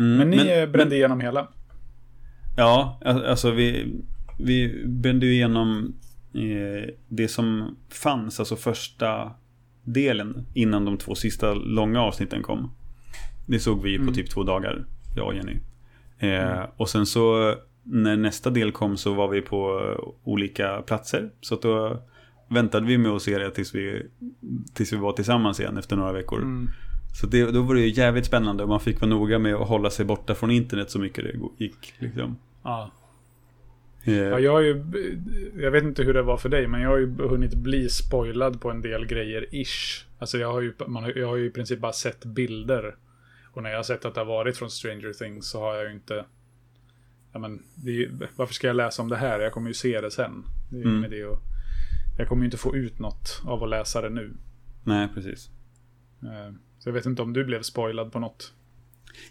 Mm, 0.00 0.16
Men 0.18 0.30
ni 0.30 0.48
eh, 0.50 0.66
brände 0.70 0.96
igenom 0.96 1.20
hela. 1.20 1.48
Ja, 2.58 2.98
al- 3.04 3.24
alltså 3.24 3.50
vi, 3.50 3.94
vi 4.38 4.84
brände 4.86 5.26
ju 5.26 5.32
igenom 5.32 5.94
eh, 6.34 6.90
det 7.08 7.28
som 7.28 7.76
fanns, 7.88 8.38
alltså 8.40 8.56
första 8.56 9.30
delen 9.84 10.46
innan 10.54 10.84
de 10.84 10.96
två 10.96 11.14
sista 11.14 11.54
långa 11.54 12.00
avsnitten 12.02 12.42
kom. 12.42 12.70
Det 13.46 13.58
såg 13.58 13.82
vi 13.82 13.96
på 13.96 14.02
Mm. 14.02 14.14
typ 14.14 14.30
två 14.30 14.42
dagar, 14.42 14.84
jag 15.16 15.26
och 15.26 15.34
Jenny. 15.34 15.56
Eh, 16.18 16.64
Och 16.76 16.88
sen 16.88 17.06
så 17.06 17.54
när 17.82 18.16
nästa 18.16 18.50
del 18.50 18.72
kom 18.72 18.96
så 18.96 19.14
var 19.14 19.28
vi 19.28 19.40
på 19.40 19.80
eh, 19.98 20.08
olika 20.24 20.82
platser. 20.82 21.30
Så 21.40 21.54
att 21.54 21.62
då 21.62 22.02
väntade 22.48 22.86
vi 22.86 22.98
med 22.98 23.10
att 23.12 23.22
se 23.22 23.38
det 23.38 23.50
tills 23.50 23.74
vi, 23.74 24.02
tills 24.74 24.92
vi 24.92 24.96
var 24.96 25.12
tillsammans 25.12 25.60
igen 25.60 25.76
efter 25.78 25.96
några 25.96 26.12
veckor. 26.12 26.38
Mm. 26.42 26.68
Så 27.20 27.26
det, 27.26 27.50
då 27.50 27.62
var 27.62 27.74
det 27.74 27.80
ju 27.80 27.88
jävligt 27.94 28.24
spännande 28.26 28.62
och 28.62 28.68
man 28.68 28.80
fick 28.80 29.00
vara 29.00 29.10
noga 29.10 29.38
med 29.38 29.54
att 29.54 29.68
hålla 29.68 29.90
sig 29.90 30.04
borta 30.04 30.34
från 30.34 30.50
internet 30.50 30.90
så 30.90 30.98
mycket 30.98 31.24
det 31.24 31.64
gick. 31.64 31.94
Liksom. 31.98 32.36
Ja. 32.62 32.90
Eh, 34.04 34.14
Ja, 34.14 34.38
jag 34.38 34.52
har 34.52 34.60
ju... 34.60 34.84
Jag 35.56 35.70
vet 35.70 35.84
inte 35.84 36.02
hur 36.02 36.14
det 36.14 36.22
var 36.22 36.36
för 36.36 36.48
dig, 36.48 36.66
men 36.66 36.80
jag 36.80 36.88
har 36.88 36.96
ju 36.98 37.06
hunnit 37.28 37.54
bli 37.54 37.88
spoilad 37.88 38.60
på 38.60 38.70
en 38.70 38.80
del 38.80 39.06
grejer 39.06 39.46
ish. 39.54 40.04
Alltså 40.18 40.38
jag 40.38 40.52
har 40.52 40.60
ju, 40.60 40.72
man, 40.86 41.12
jag 41.16 41.28
har 41.28 41.36
ju 41.36 41.46
i 41.46 41.50
princip 41.50 41.80
bara 41.80 41.92
sett 41.92 42.24
bilder. 42.24 42.96
Och 43.52 43.62
när 43.62 43.70
jag 43.70 43.78
har 43.78 43.82
sett 43.82 44.04
att 44.04 44.14
det 44.14 44.20
har 44.20 44.26
varit 44.26 44.56
från 44.56 44.70
Stranger 44.70 45.12
Things 45.12 45.48
så 45.50 45.60
har 45.60 45.74
jag 45.74 45.84
ju 45.88 45.92
inte... 45.92 46.24
Ja, 47.32 47.38
men, 47.38 47.62
ju- 47.84 48.12
varför 48.36 48.54
ska 48.54 48.66
jag 48.66 48.76
läsa 48.76 49.02
om 49.02 49.08
det 49.08 49.16
här? 49.16 49.40
Jag 49.40 49.52
kommer 49.52 49.68
ju 49.68 49.74
se 49.74 50.00
det 50.00 50.10
sen. 50.10 50.44
Det 50.70 50.76
är 50.76 50.80
ju 50.80 50.88
Mm. 50.88 51.00
med 51.00 51.10
det 51.10 51.24
och, 51.24 51.38
jag 52.18 52.28
kommer 52.28 52.42
ju 52.42 52.46
inte 52.46 52.56
få 52.56 52.76
ut 52.76 52.98
något 52.98 53.42
av 53.46 53.62
att 53.64 53.70
läsa 53.70 54.00
det 54.00 54.10
nu. 54.10 54.32
Nej, 54.84 55.08
precis. 55.14 55.50
Eh, 56.22 56.54
Så 56.78 56.88
jag 56.88 56.94
vet 56.94 57.06
inte 57.06 57.22
om 57.22 57.32
du 57.32 57.44
blev 57.44 57.62
spoilad 57.62 58.12
på 58.12 58.18
något. 58.18 58.52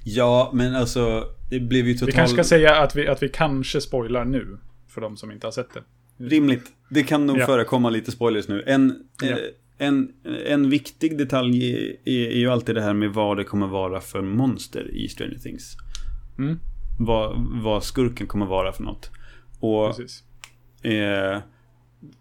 Ja, 0.04 0.52
men 0.54 0.76
alltså 0.76 1.24
det 1.50 1.60
blev 1.60 1.88
ju 1.88 1.94
Vi 1.94 2.00
totalt 2.00 2.16
kanske 2.16 2.34
ska 2.36 2.44
säga 2.44 2.76
att 2.76 2.96
vi, 2.96 3.08
att 3.08 3.24
vi 3.24 3.30
kanske 3.30 3.82
spoilar 3.82 4.26
nu. 4.26 4.58
För 4.88 5.02
de 5.02 5.18
som 5.18 5.32
inte 5.32 5.48
har 5.48 5.52
sett 5.52 5.74
det. 5.74 5.84
rimligt. 6.30 6.64
Det 6.90 7.04
kan 7.04 7.26
nog 7.26 7.38
Ja. 7.38 7.46
förekomma 7.46 7.90
lite 7.90 8.12
spoilers 8.12 8.48
nu. 8.48 8.64
En, 8.68 9.04
Ja. 9.22 9.28
eh, 9.28 9.38
en, 9.78 10.14
en 10.48 10.70
viktig 10.70 11.18
detalj 11.18 11.74
är, 12.06 12.14
är 12.32 12.38
ju 12.38 12.50
alltid 12.50 12.76
det 12.76 12.82
här 12.82 12.94
med 12.94 13.14
vad 13.14 13.38
det 13.38 13.44
kommer 13.44 13.68
vara 13.68 14.02
för 14.02 14.22
monster 14.22 14.92
i 14.96 15.08
Stranger 15.08 15.38
Things. 15.38 15.76
Mm, 16.38 16.60
Vad, 17.00 17.36
vad 17.64 17.84
skurken 17.84 18.28
kommer 18.28 18.46
vara 18.46 18.72
för 18.72 18.84
något. 18.84 19.12
Och 19.60 19.88
precis. 19.98 20.24
Eh, 20.82 21.40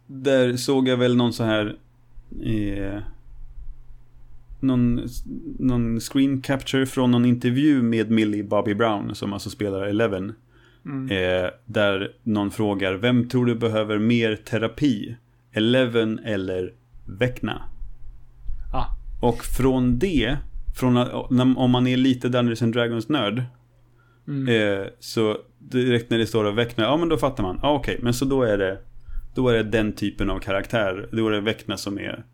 där 0.07 0.57
såg 0.57 0.89
jag 0.89 0.97
väl 0.97 1.17
någon 1.17 1.33
så 1.33 1.45
här 1.45 1.77
eh, 2.45 3.03
någon, 4.61 5.01
någon 5.59 6.01
screen 6.01 6.41
capture 6.43 6.87
från 6.87 7.11
någon 7.11 7.25
intervju 7.25 7.83
med 7.83 8.11
Millie 8.11 8.45
Bobby 8.45 8.75
Brown 8.75 9.15
som 9.15 9.33
alltså 9.33 9.51
spelar 9.51 9.83
Eleven. 9.83 10.33
Mm. 10.85 11.11
Eh, 11.11 11.51
där 11.65 12.13
någon 12.23 12.51
frågar 12.51 12.95
vem 12.95 13.29
tror 13.29 13.47
du 13.47 13.55
behöver 13.55 13.99
mer 13.99 14.37
terapi? 14.37 15.17
Eleven 15.53 16.19
eller 16.19 16.73
Vecna? 17.07 17.63
Ah, 18.73 18.87
Och 19.23 19.45
från 19.45 19.99
det, 19.99 20.37
från 20.77 20.97
om 21.57 21.71
man 21.71 21.87
är 21.87 21.97
lite 21.97 22.29
Dungeons 22.29 22.63
and 22.63 22.73
Dragons 22.75 23.09
nörd 23.09 23.43
mm. 24.29 24.49
Eh, 24.49 24.87
så 25.01 25.37
direkt 25.59 26.11
när 26.11 26.19
det 26.19 26.27
står 26.27 26.53
Vecna, 26.53 26.85
ja 26.85 26.97
men 26.97 27.09
då 27.09 27.17
fattar 27.17 27.43
man. 27.43 27.59
Ja 27.63 27.73
okej, 27.75 27.99
men 28.03 28.15
så 28.15 28.25
då 28.25 28.43
är 28.43 28.59
det 28.59 28.79
Då 29.35 29.49
är 29.49 29.55
det 29.55 29.63
den 29.63 29.93
typen 29.93 30.31
av 30.31 30.39
karaktär. 30.39 31.09
Då 31.13 31.27
är 31.29 31.33
det 31.33 31.41
Vecna 31.41 31.77
som 31.77 31.99
är 31.99 32.25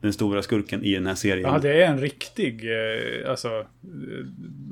den 0.00 0.12
stora 0.12 0.42
skurken 0.42 0.84
i 0.84 0.94
den 0.94 1.06
här 1.06 1.14
serien. 1.14 1.52
Ja, 1.52 1.58
det 1.58 1.82
är 1.82 1.86
en 1.90 1.98
riktig, 1.98 2.64
eh, 2.64 3.30
alltså, 3.30 3.48
eh, 3.48 3.64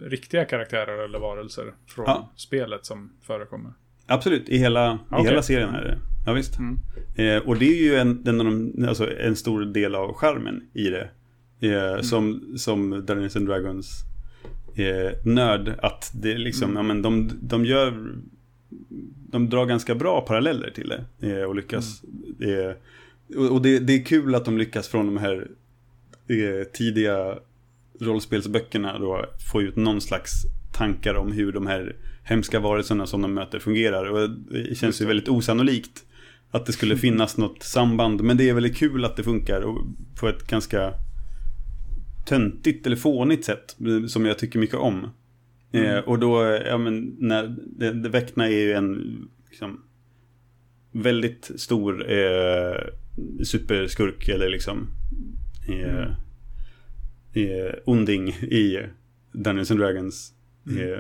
riktiga 0.03 0.45
karaktärer 0.45 1.05
eller 1.05 1.19
varelser 1.19 1.73
från 1.87 2.05
Ja. 2.07 2.33
spelet 2.37 2.87
som 2.87 3.11
förekommer. 3.23 3.73
Absolut, 4.07 4.49
i 4.49 4.57
hela, 4.59 4.93
i 4.95 4.97
Okej. 5.11 5.25
hela 5.25 5.43
serien 5.43 5.75
är 5.75 5.85
det. 5.85 5.99
Ja, 6.27 6.33
visst. 6.33 6.59
Mm. 6.59 6.77
Eh, 7.17 7.49
och 7.49 7.57
det 7.57 7.65
är 7.79 7.83
ju 7.83 7.95
en, 7.97 8.25
den 8.25 8.89
alltså 8.89 9.19
en 9.19 9.37
stor 9.37 9.61
del 9.65 9.95
av 9.95 10.15
charmen 10.15 10.63
i 10.73 10.89
det. 10.91 11.09
Eh, 11.61 12.01
Som, 12.01 12.55
som 12.57 13.07
Dungeons 13.07 13.37
and 13.37 13.47
Dragons 13.47 13.91
eh, 14.77 15.13
nörd. 15.25 15.75
Att 15.83 16.11
det 16.15 16.39
liksom, 16.39 16.77
ja 16.77 16.83
men 16.83 17.03
de, 17.03 17.31
de 17.41 17.65
gör 17.65 18.15
De 19.31 19.49
drar 19.51 19.67
ganska 19.67 19.95
bra 19.95 20.21
paralleller 20.21 20.71
till 20.71 20.89
det. 20.89 21.31
Eh, 21.31 21.43
och 21.43 21.57
lyckas. 21.57 22.03
Eh, 22.41 22.77
och 23.37 23.63
det, 23.63 23.79
det 23.79 23.93
är 23.93 24.05
kul 24.05 24.35
att 24.35 24.45
de 24.45 24.59
lyckas 24.59 24.89
från 24.89 25.07
de 25.07 25.17
här 25.17 25.49
eh, 26.29 26.65
tidiga 26.73 27.39
rollspelsböckerna 28.01 28.99
då 28.99 29.25
få 29.53 29.63
ut 29.63 29.77
någon 29.77 30.01
slags 30.01 30.33
tankar 30.73 31.15
om 31.15 31.33
hur 31.33 31.53
de 31.53 31.67
här 31.67 31.97
hemska 32.25 32.61
varelserna 32.61 33.07
som 33.07 33.23
de 33.23 33.35
möter 33.35 33.59
fungerar. 33.59 34.05
Och 34.05 34.31
det 34.31 34.79
känns 34.79 35.01
ju 35.01 35.07
väldigt 35.07 35.29
osannolikt 35.29 36.05
att 36.51 36.67
det 36.67 36.73
skulle 36.73 36.97
finnas 36.97 37.37
något 37.39 37.63
samband. 37.63 38.21
Men 38.21 38.37
det 38.37 38.49
är 38.49 38.55
väldigt 38.55 38.77
kul 38.77 39.05
att 39.05 39.17
det 39.17 39.23
funkar 39.23 39.61
och 39.61 39.87
på 40.21 40.29
ett 40.29 40.47
ganska 40.47 40.93
töntigt 42.27 42.87
eller 42.87 42.97
fånigt 42.97 43.45
sätt 43.45 43.77
som 44.09 44.27
jag 44.27 44.39
tycker 44.39 44.59
mycket 44.59 44.77
om. 44.77 45.11
Eh, 45.73 45.99
och 45.99 46.19
då, 46.19 46.61
ja 46.67 46.79
men, 46.79 47.17
när, 47.19 47.57
det, 47.67 47.93
det 47.93 48.09
Vecna 48.09 48.47
är 48.47 48.61
ju 48.61 48.73
en 48.73 49.19
liksom, 49.51 49.83
väldigt 50.93 51.51
stor 51.57 52.11
eh, 52.13 52.77
superskurk 53.45 54.29
eller 54.29 54.49
liksom 54.49 54.87
eh, 55.69 55.89
Mm. 55.99 56.11
eh, 57.33 57.75
onding 57.85 58.29
i 58.29 58.79
Dungeons 59.33 59.71
and 59.71 59.81
Dragons 59.81 60.33
Mm. 60.71 60.93
eh, 60.93 60.99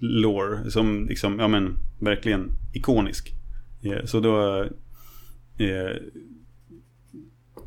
lore. 0.00 0.70
Som 0.70 1.06
liksom, 1.08 1.38
ja 1.38 1.48
men, 1.48 1.74
verkligen 2.00 2.50
ikonisk. 2.74 3.32
Så 4.04 4.20
då 4.20 4.62
eh, 5.58 5.96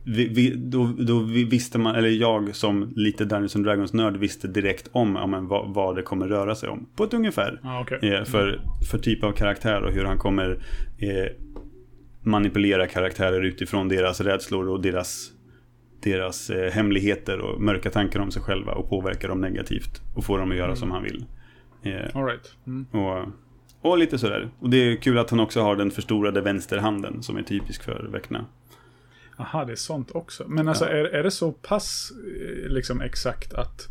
vi, 0.04 0.28
vi, 0.28 0.54
då, 0.56 0.94
då 1.00 1.20
vi 1.20 1.44
visste 1.44 1.78
man, 1.78 1.96
eller 1.96 2.10
jag 2.10 2.56
som 2.56 2.94
lite 2.96 3.26
Dungeons 3.26 3.56
and 3.56 3.66
Dragons 3.66 3.94
nörd 3.94 4.18
visste 4.18 4.48
direkt 4.48 4.90
om 4.92 5.16
ja, 5.16 5.28
men, 5.28 5.48
vad, 5.48 5.74
vad 5.74 5.96
det 5.96 6.02
kommer 6.02 6.28
röra 6.28 6.56
sig 6.56 6.70
om. 6.70 6.90
På 6.96 7.04
ett 7.04 7.14
ungefär. 7.14 7.60
Ja, 7.64 7.82
okej. 7.82 8.10
Eh, 8.14 8.24
för, 8.24 8.62
för 8.92 8.98
typ 8.98 9.24
av 9.24 9.32
karaktär 9.32 9.82
och 9.82 9.92
hur 9.94 10.04
han 10.06 10.18
kommer 10.18 10.50
eh, 10.98 11.32
manipulera 12.22 12.88
karaktärer 12.88 13.42
utifrån 13.42 13.88
deras 13.90 14.22
rädslor 14.22 14.70
och 14.70 14.82
deras, 14.82 15.32
deras 16.04 16.50
eh, 16.50 16.72
hemligheter 16.72 17.40
och 17.40 17.62
mörka 17.62 17.90
tankar 17.90 18.20
om 18.20 18.32
sig 18.32 18.42
själva 18.42 18.72
och 18.74 18.90
påverka 18.90 19.28
dem 19.28 19.42
negativt 19.42 20.02
och 20.16 20.26
få 20.26 20.38
dem 20.38 20.52
att 20.52 20.58
göra 20.58 20.66
Mm. 20.68 20.76
som 20.78 20.92
han 20.92 21.04
vill. 21.04 21.26
Eh, 21.84 22.16
All 22.16 22.26
right. 22.26 22.54
Mm. 22.68 22.86
och, 22.92 23.28
och 23.82 23.98
lite 23.98 24.18
sådär. 24.18 24.50
Och 24.60 24.70
det 24.70 24.78
är 24.78 24.96
kul 24.96 25.18
att 25.18 25.30
han 25.30 25.40
också 25.40 25.62
har 25.62 25.76
den 25.76 25.92
förstorade 25.92 26.42
vänsterhanden 26.42 27.24
som 27.24 27.38
är 27.38 27.44
typisk 27.44 27.84
för 27.84 28.10
Vecna. 28.12 28.46
Aha, 29.38 29.66
det 29.66 29.72
är 29.72 29.76
sånt 29.76 30.12
också. 30.12 30.44
Men 30.48 30.68
alltså, 30.68 30.86
Ja. 30.86 30.92
är, 30.92 31.04
är 31.06 31.24
det 31.24 31.32
så 31.32 31.52
pass 31.52 32.12
eh, 32.12 32.70
liksom 32.72 33.02
exakt 33.02 33.54
att 33.54 33.88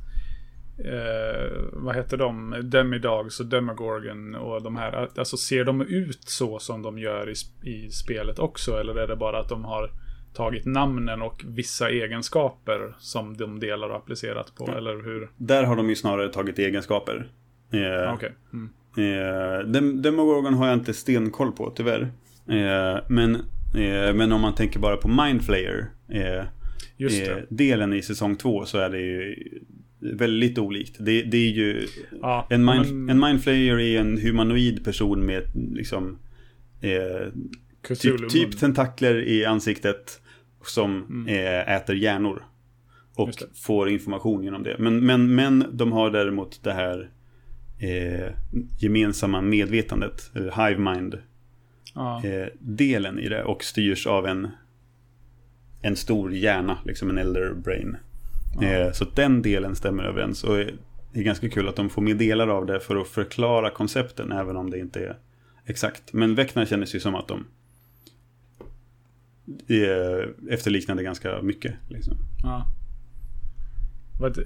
eh, 0.84 1.58
vad 1.72 1.94
heter 1.96 2.16
de? 2.16 2.54
Demidogs 2.62 3.40
och 3.40 3.46
Demogorgon 3.46 4.34
och 4.34 4.62
de 4.62 4.76
här. 4.76 5.08
Alltså 5.18 5.36
ser 5.36 5.64
de 5.64 5.82
ut 5.82 6.22
så 6.24 6.58
som 6.58 6.82
de 6.82 6.98
gör 6.98 7.30
i, 7.30 7.70
i 7.70 7.90
spelet 7.90 8.38
också? 8.38 8.80
Eller 8.80 8.94
är 8.94 9.06
det 9.06 9.16
bara 9.16 9.38
att 9.38 9.48
de 9.48 9.64
har 9.64 9.90
tagit 10.34 10.66
namnen 10.66 11.22
och 11.22 11.44
vissa 11.46 11.90
egenskaper 11.90 12.94
som 12.98 13.36
de 13.36 13.60
delar 13.60 13.88
och 13.88 13.96
applicerat 13.96 14.54
på? 14.54 14.70
Eller 14.76 15.04
hur? 15.04 15.28
Där 15.36 15.64
har 15.64 15.76
de 15.76 15.88
ju 15.88 15.96
snarare 15.96 16.28
tagit 16.28 16.58
egenskaper. 16.58 17.28
Eh, 17.72 18.14
Okej. 18.14 18.32
Mm. 18.52 18.70
Eh, 18.96 19.58
Dem- 19.66 20.02
Demogorgon 20.02 20.54
har 20.54 20.66
jag 20.66 20.74
inte 20.76 20.94
stenkoll 20.94 21.52
på 21.52 21.70
tyvärr. 21.76 22.00
Eh, 22.48 22.98
men, 23.08 23.34
eh, 23.74 24.14
men 24.14 24.32
om 24.32 24.40
man 24.40 24.54
tänker 24.54 24.80
bara 24.80 24.96
på 24.96 25.08
Mindflayer. 25.08 25.86
Eh, 26.08 26.44
Just 26.96 27.28
eh, 27.28 27.36
delen 27.48 27.92
i 27.92 28.02
säsong 28.02 28.36
två 28.36 28.64
så 28.64 28.78
är 28.78 28.90
det 28.90 29.00
ju 29.00 29.36
väldigt 30.00 30.58
olikt. 30.58 30.96
Det, 30.98 31.22
det 31.22 31.36
är 31.36 31.50
ju... 31.50 31.86
Ja, 32.22 32.46
En, 32.50 32.64
mind, 32.64 32.94
men 32.94 33.10
en 33.10 33.20
mindflayer 33.20 33.78
är 33.80 34.00
en 34.00 34.18
humanoid 34.18 34.84
person 34.84 35.26
med 35.26 35.42
liksom... 35.72 36.18
Eh, 36.80 37.32
typ, 38.00 38.28
typ 38.28 38.58
tentakler 38.58 39.28
i 39.28 39.44
ansiktet 39.44 40.20
som 40.64 41.02
Mm. 41.02 41.26
eh, 41.26 41.74
äter 41.76 41.96
hjärnor. 41.96 42.44
Och 43.14 43.30
får 43.54 43.88
information 43.88 44.44
genom 44.44 44.62
det. 44.62 44.76
Men, 44.78 45.06
men, 45.06 45.34
men 45.34 45.64
de 45.72 45.92
har 45.92 46.10
däremot 46.10 46.62
det 46.64 46.72
här 46.72 47.10
eh, 47.78 48.34
gemensamma 48.80 49.40
medvetandet, 49.40 50.30
eller 50.34 50.68
hive 50.68 50.92
mind 50.92 51.18
ja, 51.94 52.24
eh, 52.24 52.46
delen 52.60 53.18
i 53.18 53.28
det 53.28 53.44
och 53.44 53.64
styrs 53.64 54.06
av 54.06 54.26
en 54.26 54.48
en 55.82 55.96
stor 55.96 56.32
hjärna, 56.34 56.78
liksom 56.84 57.10
en 57.10 57.18
elder 57.18 57.54
brain. 57.54 57.96
Eh, 58.62 58.92
så 58.92 59.04
den 59.14 59.42
delen 59.42 59.76
stämmer 59.76 60.04
överens 60.04 60.44
och 60.44 60.58
är, 60.58 60.74
är 61.12 61.22
ganska 61.22 61.48
kul 61.48 61.68
att 61.68 61.76
de 61.76 61.90
får 61.90 62.02
med 62.02 62.16
delar 62.16 62.48
av 62.48 62.66
det 62.66 62.80
för 62.80 62.96
att 62.96 63.08
förklara 63.08 63.70
koncepten 63.70 64.32
även 64.32 64.56
om 64.56 64.70
det 64.70 64.78
inte 64.78 65.00
är 65.00 65.16
exakt. 65.66 66.12
Men 66.12 66.34
Vecna 66.34 66.66
kändes 66.66 66.94
ju 66.94 67.00
som 67.00 67.14
att 67.14 67.28
de 67.28 67.46
eh, 69.68 70.52
efterliknade 70.54 71.02
ganska 71.02 71.42
mycket. 71.42 71.74
Liksom. 71.88 72.16
ja. 72.42 72.66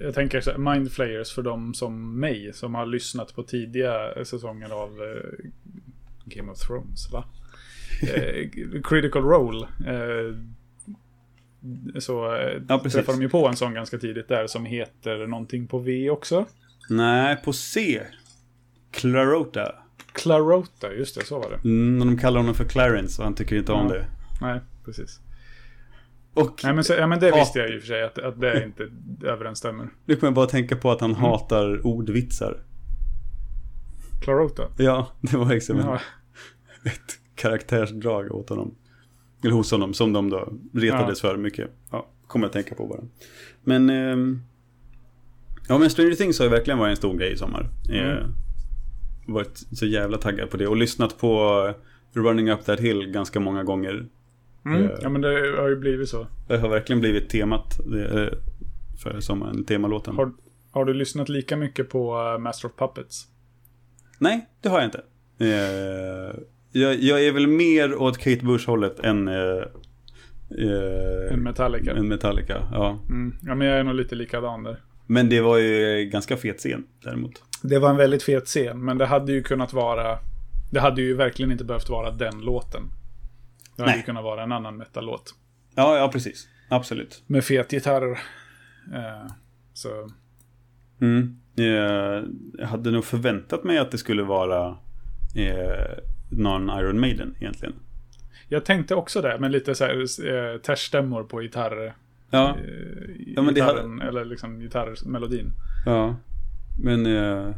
Jag 0.00 0.14
tänker 0.14 0.40
så 0.40 0.50
här, 0.50 0.58
Mind 0.58 0.92
Flayers 0.92 1.32
för 1.32 1.42
de 1.42 1.74
som 1.74 2.20
mig 2.20 2.52
som 2.54 2.74
har 2.74 2.86
lyssnat 2.86 3.34
på 3.34 3.42
tidiga 3.42 4.24
säsonger 4.24 4.70
av 4.70 4.88
eh, 4.88 5.50
Game 6.24 6.52
of 6.52 6.58
Thrones, 6.58 7.12
va? 7.12 7.24
Critical 8.84 9.22
Role. 9.22 9.66
Så 11.98 12.34
eh, 12.36 12.62
Ja, 12.68 12.78
precis. 12.78 12.92
träffar 12.92 13.12
de 13.12 13.22
ju 13.22 13.28
på 13.28 13.48
en 13.48 13.56
sån 13.56 13.74
ganska 13.74 13.98
tidigt 13.98 14.28
där 14.28 14.46
som 14.46 14.64
heter 14.64 15.26
någonting 15.26 15.66
på 15.66 15.78
V 15.78 16.10
också. 16.10 16.46
Nej, 16.90 17.36
på 17.44 17.52
C. 17.52 18.02
Clarota. 18.90 19.74
Clarota, 20.12 20.92
just 20.92 21.18
det, 21.18 21.24
så 21.24 21.38
var 21.40 21.50
det. 21.50 21.68
Mm, 21.68 21.98
de 22.06 22.18
kallar 22.18 22.40
honom 22.40 22.54
för 22.54 22.64
Clarence 22.64 23.22
och 23.22 23.24
han 23.24 23.34
tycker 23.34 23.56
inte 23.56 23.72
om 23.72 23.86
Ja. 23.88 23.94
det. 23.94 24.06
Nej, 24.40 24.60
precis. 24.84 25.20
Och 26.34 26.60
Nej, 26.64 26.74
men, 26.74 26.84
så, 26.84 26.92
ja, 26.92 27.06
men 27.06 27.20
det 27.20 27.30
visste 27.32 27.58
jag 27.58 27.70
ju 27.70 27.80
för 27.80 27.86
sig 27.86 28.02
att, 28.02 28.18
att 28.18 28.40
det 28.40 28.64
inte 28.64 28.88
överensstämmer. 29.26 29.88
nu 30.04 30.16
kommer 30.16 30.28
jag 30.28 30.34
bara 30.34 30.46
tänka 30.46 30.76
på 30.76 30.90
att 30.90 31.00
han 31.00 31.10
Mm. 31.10 31.22
hatar 31.22 31.86
ordvitsar. 31.86 32.62
Clarota. 34.22 34.62
Ja, 34.78 35.08
det 35.20 35.36
var 35.36 35.46
liksom 35.54 35.78
Ja, 35.78 36.00
ett 36.84 37.18
karaktärsdrag 37.34 38.32
åt 38.34 38.48
honom. 38.48 38.74
Eller 39.42 39.52
hos 39.52 39.70
honom, 39.70 39.94
som 39.94 40.12
de 40.12 40.30
då 40.30 40.52
retades 40.74 41.20
för 41.20 41.36
mycket. 41.36 41.70
Ja, 41.90 42.06
kommer 42.26 42.44
jag 42.44 42.48
att 42.48 42.52
tänka 42.52 42.74
på 42.74 42.86
bara. 42.86 43.00
Men... 43.64 43.90
ehm, 43.90 44.40
ja, 45.68 45.78
men 45.78 45.90
Stranger 45.90 46.14
Things 46.14 46.38
har 46.38 46.46
ju 46.46 46.50
verkligen 46.50 46.78
varit 46.78 46.90
en 46.90 46.96
stor 46.96 47.18
grej 47.18 47.32
i 47.32 47.36
sommar. 47.36 47.68
Mm. 47.88 48.06
Eh, 48.10 48.24
varit 49.26 49.56
så 49.72 49.86
jävla 49.86 50.18
taggad 50.18 50.50
på 50.50 50.56
det 50.56 50.66
och 50.66 50.76
lyssnat 50.76 51.18
på 51.18 51.64
eh, 52.14 52.20
Running 52.20 52.50
Up 52.50 52.64
That 52.64 52.80
Hill 52.80 53.06
ganska 53.10 53.40
många 53.40 53.64
gånger. 53.64 54.06
mm, 54.64 54.84
Eh. 54.84 54.90
ja 55.02 55.08
men 55.08 55.20
det 55.20 55.28
har 55.58 55.68
ju 55.68 55.76
blivit 55.76 56.08
så. 56.08 56.26
Det 56.48 56.58
har 56.58 56.68
verkligen 56.68 57.00
blivit 57.00 57.28
temat 57.30 57.80
eh, 57.80 58.28
för 59.02 59.20
sommaren, 59.20 59.64
temalåten. 59.64 60.16
Har, 60.16 60.32
har 60.70 60.84
du 60.84 60.94
lyssnat 60.94 61.28
lika 61.28 61.56
mycket 61.56 61.90
på 61.90 62.32
eh, 62.34 62.38
Master 62.38 62.68
of 62.68 62.74
Puppets? 62.76 63.26
Nej, 64.18 64.48
det 64.60 64.68
har 64.68 64.78
jag 64.80 64.86
inte. 64.86 65.02
Eh, 66.74 66.80
jag, 66.80 66.94
jag 67.02 67.24
är 67.26 67.32
väl 67.32 67.46
mer 67.46 67.94
åt 67.94 68.18
Kate 68.18 68.44
Bush-hållet 68.44 69.00
än... 69.00 69.28
Eh, 69.28 69.34
eh, 70.58 71.32
En 71.32 71.42
Metallica? 71.42 71.92
En 71.96 72.08
Metallica, 72.08 72.68
ja. 72.72 72.98
Mm, 73.08 73.34
ja, 73.42 73.54
men 73.54 73.66
jag 73.66 73.78
är 73.78 73.84
nog 73.84 73.94
lite 73.94 74.14
likadan 74.14 74.62
där. 74.62 74.80
Men 75.06 75.28
det 75.28 75.40
var 75.40 75.58
ju 75.58 76.04
ganska 76.04 76.36
fet 76.36 76.58
scen 76.58 76.84
däremot. 77.04 77.42
Det 77.62 77.78
var 77.78 77.90
en 77.90 77.96
väldigt 77.96 78.22
fet 78.22 78.46
scen, 78.46 78.84
men 78.84 78.98
det 78.98 79.06
hade 79.06 79.32
ju 79.32 79.42
kunnat 79.42 79.72
vara... 79.72 80.18
Det 80.72 80.80
hade 80.80 81.02
ju 81.02 81.14
verkligen 81.14 81.52
inte 81.52 81.64
behövt 81.64 81.88
vara 81.88 82.10
den 82.10 82.40
låten. 82.40 82.82
Det 83.76 83.82
hade 83.82 83.92
Nej. 83.92 83.98
ju 84.00 84.04
kunnat 84.04 84.24
vara 84.24 84.42
en 84.42 84.52
annan 84.52 84.76
metallåt. 84.76 85.34
Ja, 85.74 85.98
ja 85.98 86.08
precis. 86.12 86.48
Absolut. 86.68 87.22
Med 87.26 87.44
fet 87.44 87.72
gitarr. 87.72 88.10
Eh, 88.94 89.32
så... 89.72 89.88
Mm. 91.00 91.36
Eh, 91.56 91.64
jag 92.58 92.66
hade 92.66 92.90
nog 92.90 93.04
förväntat 93.04 93.64
mig 93.64 93.78
att 93.78 93.90
det 93.90 93.98
skulle 93.98 94.22
vara 94.22 94.68
eh, 95.36 95.98
någon 96.32 96.78
Iron 96.78 97.00
Maiden 97.00 97.34
egentligen. 97.40 97.74
Jag 98.48 98.64
tänkte 98.64 98.94
också 98.94 99.22
det, 99.22 99.36
men 99.40 99.52
lite 99.52 99.74
så 99.74 99.84
här 99.84 100.00
eh, 100.00 100.58
tärsstämmor 100.58 101.24
på 101.24 101.42
gitarr... 101.42 101.94
Ja, 102.30 102.56
Eh, 102.58 102.64
Ja, 103.36 103.42
men 103.42 103.54
det 103.54 103.60
gitarren, 103.60 104.00
eller 104.00 104.24
liksom 104.24 104.60
gitarrmelodin. 104.60 105.52
ja. 105.86 106.16
Men... 106.82 107.06
Eh, 107.06 107.54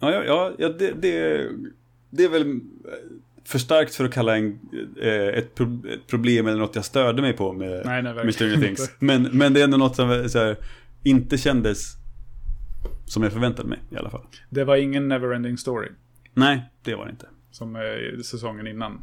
ja, 0.00 0.24
ja, 0.24 0.52
ja, 0.58 0.68
det, 0.68 0.92
det, 1.02 1.46
det 2.10 2.24
är 2.24 2.28
väl 2.28 2.60
för 3.44 3.58
starkt 3.58 3.94
för 3.94 4.04
att 4.04 4.12
kalla 4.12 4.36
en, 4.36 4.58
ett, 5.34 5.54
pro, 5.54 5.82
ett 5.88 6.06
problem 6.06 6.46
eller 6.46 6.58
något 6.58 6.74
jag 6.76 6.84
störde 6.84 7.22
mig 7.22 7.32
på 7.32 7.52
med, 7.52 7.70
Nej, 7.70 7.82
nej, 7.84 8.02
med 8.02 8.14
verkligen 8.14 8.32
Stranger. 8.32 8.66
Things. 8.66 8.90
Men, 8.98 9.22
men 9.22 9.52
det 9.52 9.60
är 9.60 9.64
ändå 9.64 9.76
något 9.76 9.96
som 9.96 10.08
här, 10.08 10.56
inte 11.02 11.38
kändes 11.38 11.96
som 13.06 13.22
jag 13.22 13.32
förväntade 13.32 13.68
mig 13.68 13.78
i 13.90 13.96
alla 13.96 14.10
fall. 14.10 14.26
Det 14.50 14.64
var 14.64 14.76
ingen 14.76 15.08
Neverending 15.08 15.58
Story. 15.58 15.88
Nej, 16.34 16.70
det 16.82 16.94
var 16.94 17.04
det 17.04 17.10
inte. 17.10 17.26
Som 17.50 17.76
eh, 17.76 18.20
säsongen 18.24 18.66
innan. 18.66 19.02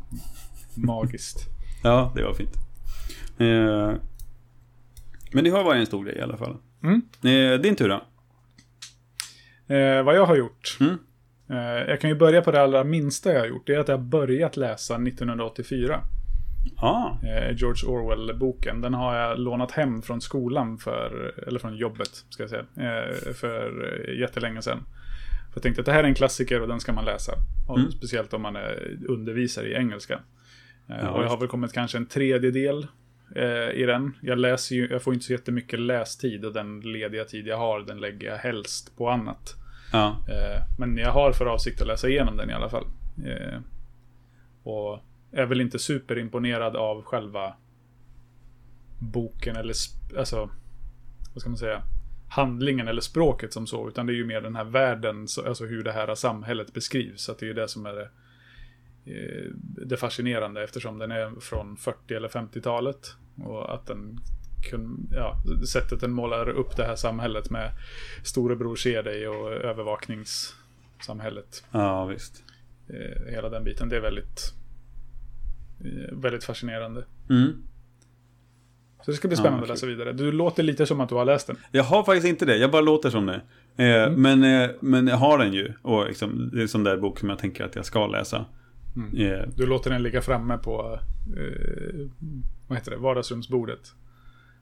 Magiskt. 0.76 1.40
Ja, 1.84 2.14
det 2.16 2.24
var 2.24 2.34
fint. 2.34 2.56
Eh, 3.38 3.94
men 5.32 5.44
det 5.44 5.50
har 5.50 5.64
varit 5.64 5.80
en 5.80 5.86
stor 5.86 6.06
grej 6.06 6.16
i 6.16 6.22
alla 6.22 6.38
fall. 6.38 6.58
Mm. 6.84 7.02
Eh, 7.24 7.60
din 7.62 7.76
tur 7.76 7.90
då? 7.90 8.04
Eh, 9.76 10.04
vad 10.04 10.16
jag 10.16 10.26
har 10.26 10.36
gjort. 10.36 10.78
Mm. 10.80 10.98
Eh, 11.50 11.90
jag 11.90 12.02
kan 12.02 12.10
ju 12.10 12.16
börja 12.16 12.42
på 12.42 12.52
det 12.52 12.62
allra 12.62 12.84
minsta 12.84 13.34
jag 13.34 13.40
har 13.40 13.48
gjort. 13.48 13.68
Det 13.68 13.76
är 13.76 13.80
att 13.80 13.88
jag 13.88 13.98
har 13.98 14.04
börjat 14.04 14.58
läsa 14.58 14.96
1984. 14.96 16.02
Ja, 16.76 17.20
Eh, 17.24 17.56
George 17.58 17.90
Orwell-boken. 17.90 18.82
Den 18.82 18.94
har 18.94 19.16
jag 19.16 19.40
lånat 19.40 19.72
hem 19.72 20.02
från 20.02 20.22
skolan 20.22 20.78
för, 20.78 21.34
eller 21.48 21.60
från 21.60 21.76
jobbet, 21.78 22.26
ska 22.30 22.44
jag 22.44 22.50
säga, 22.50 22.66
eh, 22.76 23.34
för 23.34 23.72
jättelänge 24.20 24.62
sedan. 24.62 24.84
För 25.50 25.56
jag 25.58 25.64
tänkte 25.64 25.82
att 25.82 25.86
det 25.86 25.92
här 25.92 26.04
är 26.04 26.08
en 26.08 26.16
klassiker 26.16 26.62
och 26.62 26.68
den 26.68 26.80
ska 26.80 26.94
man 26.94 27.06
läsa. 27.06 27.34
Mm. 27.70 27.92
Speciellt 27.92 28.34
om 28.34 28.42
man 28.42 28.56
är 28.56 28.98
undervisare 29.08 29.68
i 29.68 29.74
engelska. 29.74 30.14
Eh, 30.90 30.96
Ja, 31.02 31.10
och 31.10 31.24
jag 31.24 31.30
har 31.30 31.38
väl 31.38 31.48
kommit 31.48 31.74
kanske 31.74 31.98
en 31.98 32.06
tredjedel 32.06 32.88
eh, 33.36 33.70
i 33.70 33.86
den. 33.86 34.16
Jag 34.22 34.40
läser 34.40 34.76
ju, 34.76 34.88
jag 34.92 35.02
får 35.04 35.14
inte 35.14 35.26
så 35.26 35.32
jättemycket 35.32 35.80
lästid 35.80 36.46
och 36.46 36.54
den 36.54 36.80
lediga 36.80 37.26
tid 37.26 37.48
jag 37.48 37.58
har, 37.58 37.80
den 37.80 38.00
lägger 38.00 38.28
jag 38.28 38.38
helst 38.38 38.98
på 38.98 39.10
annat. 39.10 39.56
ja, 39.94 40.18
Eh, 40.30 40.62
men 40.80 40.98
jag 40.98 41.12
har 41.12 41.32
för 41.32 41.46
avsikt 41.46 41.82
att 41.82 41.88
läsa 41.88 42.10
igenom 42.10 42.38
den 42.38 42.50
i 42.50 42.54
alla 42.54 42.70
fall. 42.70 42.86
Eh, 43.26 43.60
och 44.64 45.00
är 45.32 45.46
väl 45.46 45.62
inte 45.62 45.80
superimponerad 45.80 46.76
av 46.76 47.04
själva 47.04 47.54
boken 49.00 49.56
eller 49.56 49.74
alltså, 50.18 50.50
vad 51.34 51.42
ska 51.42 51.50
man 51.50 51.58
säga, 51.58 51.84
handlingen 52.30 52.88
eller 52.88 53.02
språket 53.02 53.54
som 53.54 53.68
så, 53.68 53.88
utan 53.88 54.06
det 54.06 54.14
är 54.14 54.16
ju 54.16 54.26
mer 54.26 54.42
den 54.42 54.56
här 54.56 54.64
världen, 54.64 55.28
så- 55.28 55.48
alltså 55.48 55.66
hur 55.66 55.84
det 55.84 55.92
här 55.92 56.16
samhället 56.16 56.74
beskrivs. 56.74 57.22
Så 57.22 57.32
att 57.32 57.40
det 57.40 57.46
är 57.46 57.48
ju 57.48 57.54
det 57.54 57.68
som 57.68 57.86
är 57.86 57.94
det, 57.94 58.10
eh, 59.06 59.52
det 59.88 59.98
fascinerande 59.98 60.64
eftersom 60.64 60.98
den 60.98 61.12
är 61.12 61.40
från 61.40 61.78
40 61.78 62.14
eller 62.14 62.28
50-talet. 62.30 63.16
Och 63.44 63.74
att 63.74 63.88
den 63.88 64.18
kun, 64.70 65.08
ja, 65.12 65.36
sättet 65.74 66.00
den 66.02 66.12
målar 66.12 66.50
upp 66.50 66.78
det 66.78 66.86
här 66.86 66.96
samhället 66.96 67.50
med 67.50 67.72
storebror 68.24 68.76
ser 68.76 69.04
dig 69.04 69.28
och 69.28 69.52
övervakningssamhället. 69.52 71.64
ja 71.72 72.06
visst. 72.06 72.44
Eh, 72.90 73.26
hela 73.34 73.50
den 73.50 73.64
biten, 73.64 73.90
det 73.90 73.96
är 73.96 74.02
väldigt, 74.02 74.54
eh, 75.86 76.18
väldigt 76.18 76.44
fascinerande. 76.44 77.06
Mm. 77.30 77.64
Så 79.10 79.12
det 79.12 79.18
ska 79.18 79.28
bli 79.28 79.36
Ja, 79.38 79.40
spännande 79.42 79.66
kul. 79.66 79.72
att 79.72 79.78
läsa 79.78 79.86
vidare. 79.88 80.14
Du 80.14 80.32
låter 80.32 80.64
lite 80.64 80.86
som 80.86 81.02
att 81.02 81.10
du 81.10 81.16
har 81.16 81.26
läst 81.26 81.48
den. 81.48 81.56
Jag 81.72 81.84
har 81.84 82.04
faktiskt 82.04 82.28
inte 82.28 82.46
det, 82.46 82.58
jag 82.58 82.72
bara 82.72 82.82
låter 82.82 83.10
som 83.10 83.26
det. 83.26 83.42
Eh, 83.78 84.04
Mm. 84.08 84.22
men, 84.22 84.62
eh, 84.64 84.70
men 84.82 85.08
jag 85.08 85.18
har 85.18 85.38
den 85.38 85.54
ju. 85.54 85.74
Och 85.82 86.06
liksom, 86.08 86.50
det 86.54 86.58
är 86.58 86.62
en 86.62 86.68
sån 86.68 86.84
där 86.84 86.98
bok 86.98 87.20
som 87.20 87.30
jag 87.30 87.40
tänker 87.40 87.64
att 87.64 87.76
jag 87.76 87.86
ska 87.86 88.08
läsa. 88.08 88.46
Mm. 88.96 89.18
Eh, 89.34 89.48
Du 89.56 89.66
låter 89.66 89.90
den 89.90 90.04
ligga 90.04 90.22
framme 90.22 90.58
på 90.58 91.00
eh, 91.38 92.08
vad 92.68 92.78
heter 92.78 92.92
det? 92.92 92.98
vardagsrumsbordet. 92.98 93.80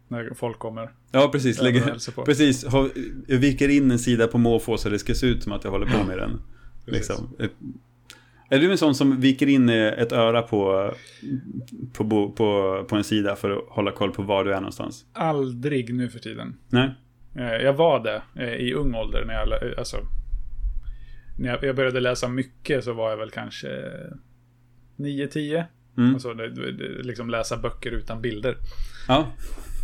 När 0.07 0.33
folk 0.35 0.59
kommer. 0.59 0.89
ja, 1.11 1.29
precis. 1.31 1.61
Lägger, 1.61 2.23
precis. 2.25 2.65
Jag 3.27 3.37
viker 3.37 3.69
in 3.69 3.91
en 3.91 3.99
sida 3.99 4.27
på 4.27 4.37
måfå 4.37 4.77
så 4.77 4.89
det 4.89 4.99
ska 4.99 5.13
se 5.13 5.27
ut 5.27 5.43
som 5.43 5.51
att 5.51 5.63
jag 5.63 5.71
håller 5.71 5.85
på 5.85 6.03
med 6.07 6.17
den. 6.17 6.41
Liksom. 6.85 7.29
Är 8.49 8.59
du 8.59 8.71
en 8.71 8.77
sån 8.77 8.95
som 8.95 9.19
viker 9.21 9.47
in 9.47 9.69
eh, 9.69 9.87
ett 9.87 10.11
öra 10.11 10.41
på, 10.41 10.93
på, 11.93 12.31
på, 12.31 12.85
på 12.89 12.95
en 12.95 13.03
sida 13.03 13.35
för 13.35 13.51
att 13.51 13.63
hålla 13.69 13.91
koll 13.91 14.11
på 14.11 14.21
var 14.21 14.43
du 14.43 14.51
är 14.53 14.59
någonstans? 14.59 15.05
Aldrig 15.13 15.93
nu 15.93 16.09
för 16.09 16.19
tiden. 16.19 16.57
Nej? 16.69 16.95
Eh, 17.35 17.53
jag 17.53 17.73
var 17.73 18.03
det 18.03 18.21
eh, 18.35 18.53
i 18.53 18.73
ung 18.73 18.95
ålder 18.95 19.25
när 19.25 19.33
jag, 19.33 19.79
alltså, 19.79 19.97
när 21.39 21.65
jag, 21.65 21.75
började 21.75 21.99
läsa 21.99 22.27
mycket 22.27 22.83
så 22.83 22.93
var 22.93 23.09
jag 23.09 23.17
väl 23.17 23.31
kanske 23.31 23.67
9-10. 24.97 25.63
Mm. 25.97 26.13
Alltså 26.13 26.33
liksom 27.03 27.29
läsa 27.29 27.57
böcker 27.57 27.91
utan 27.91 28.21
bilder. 28.21 28.57
Ja. 29.07 29.27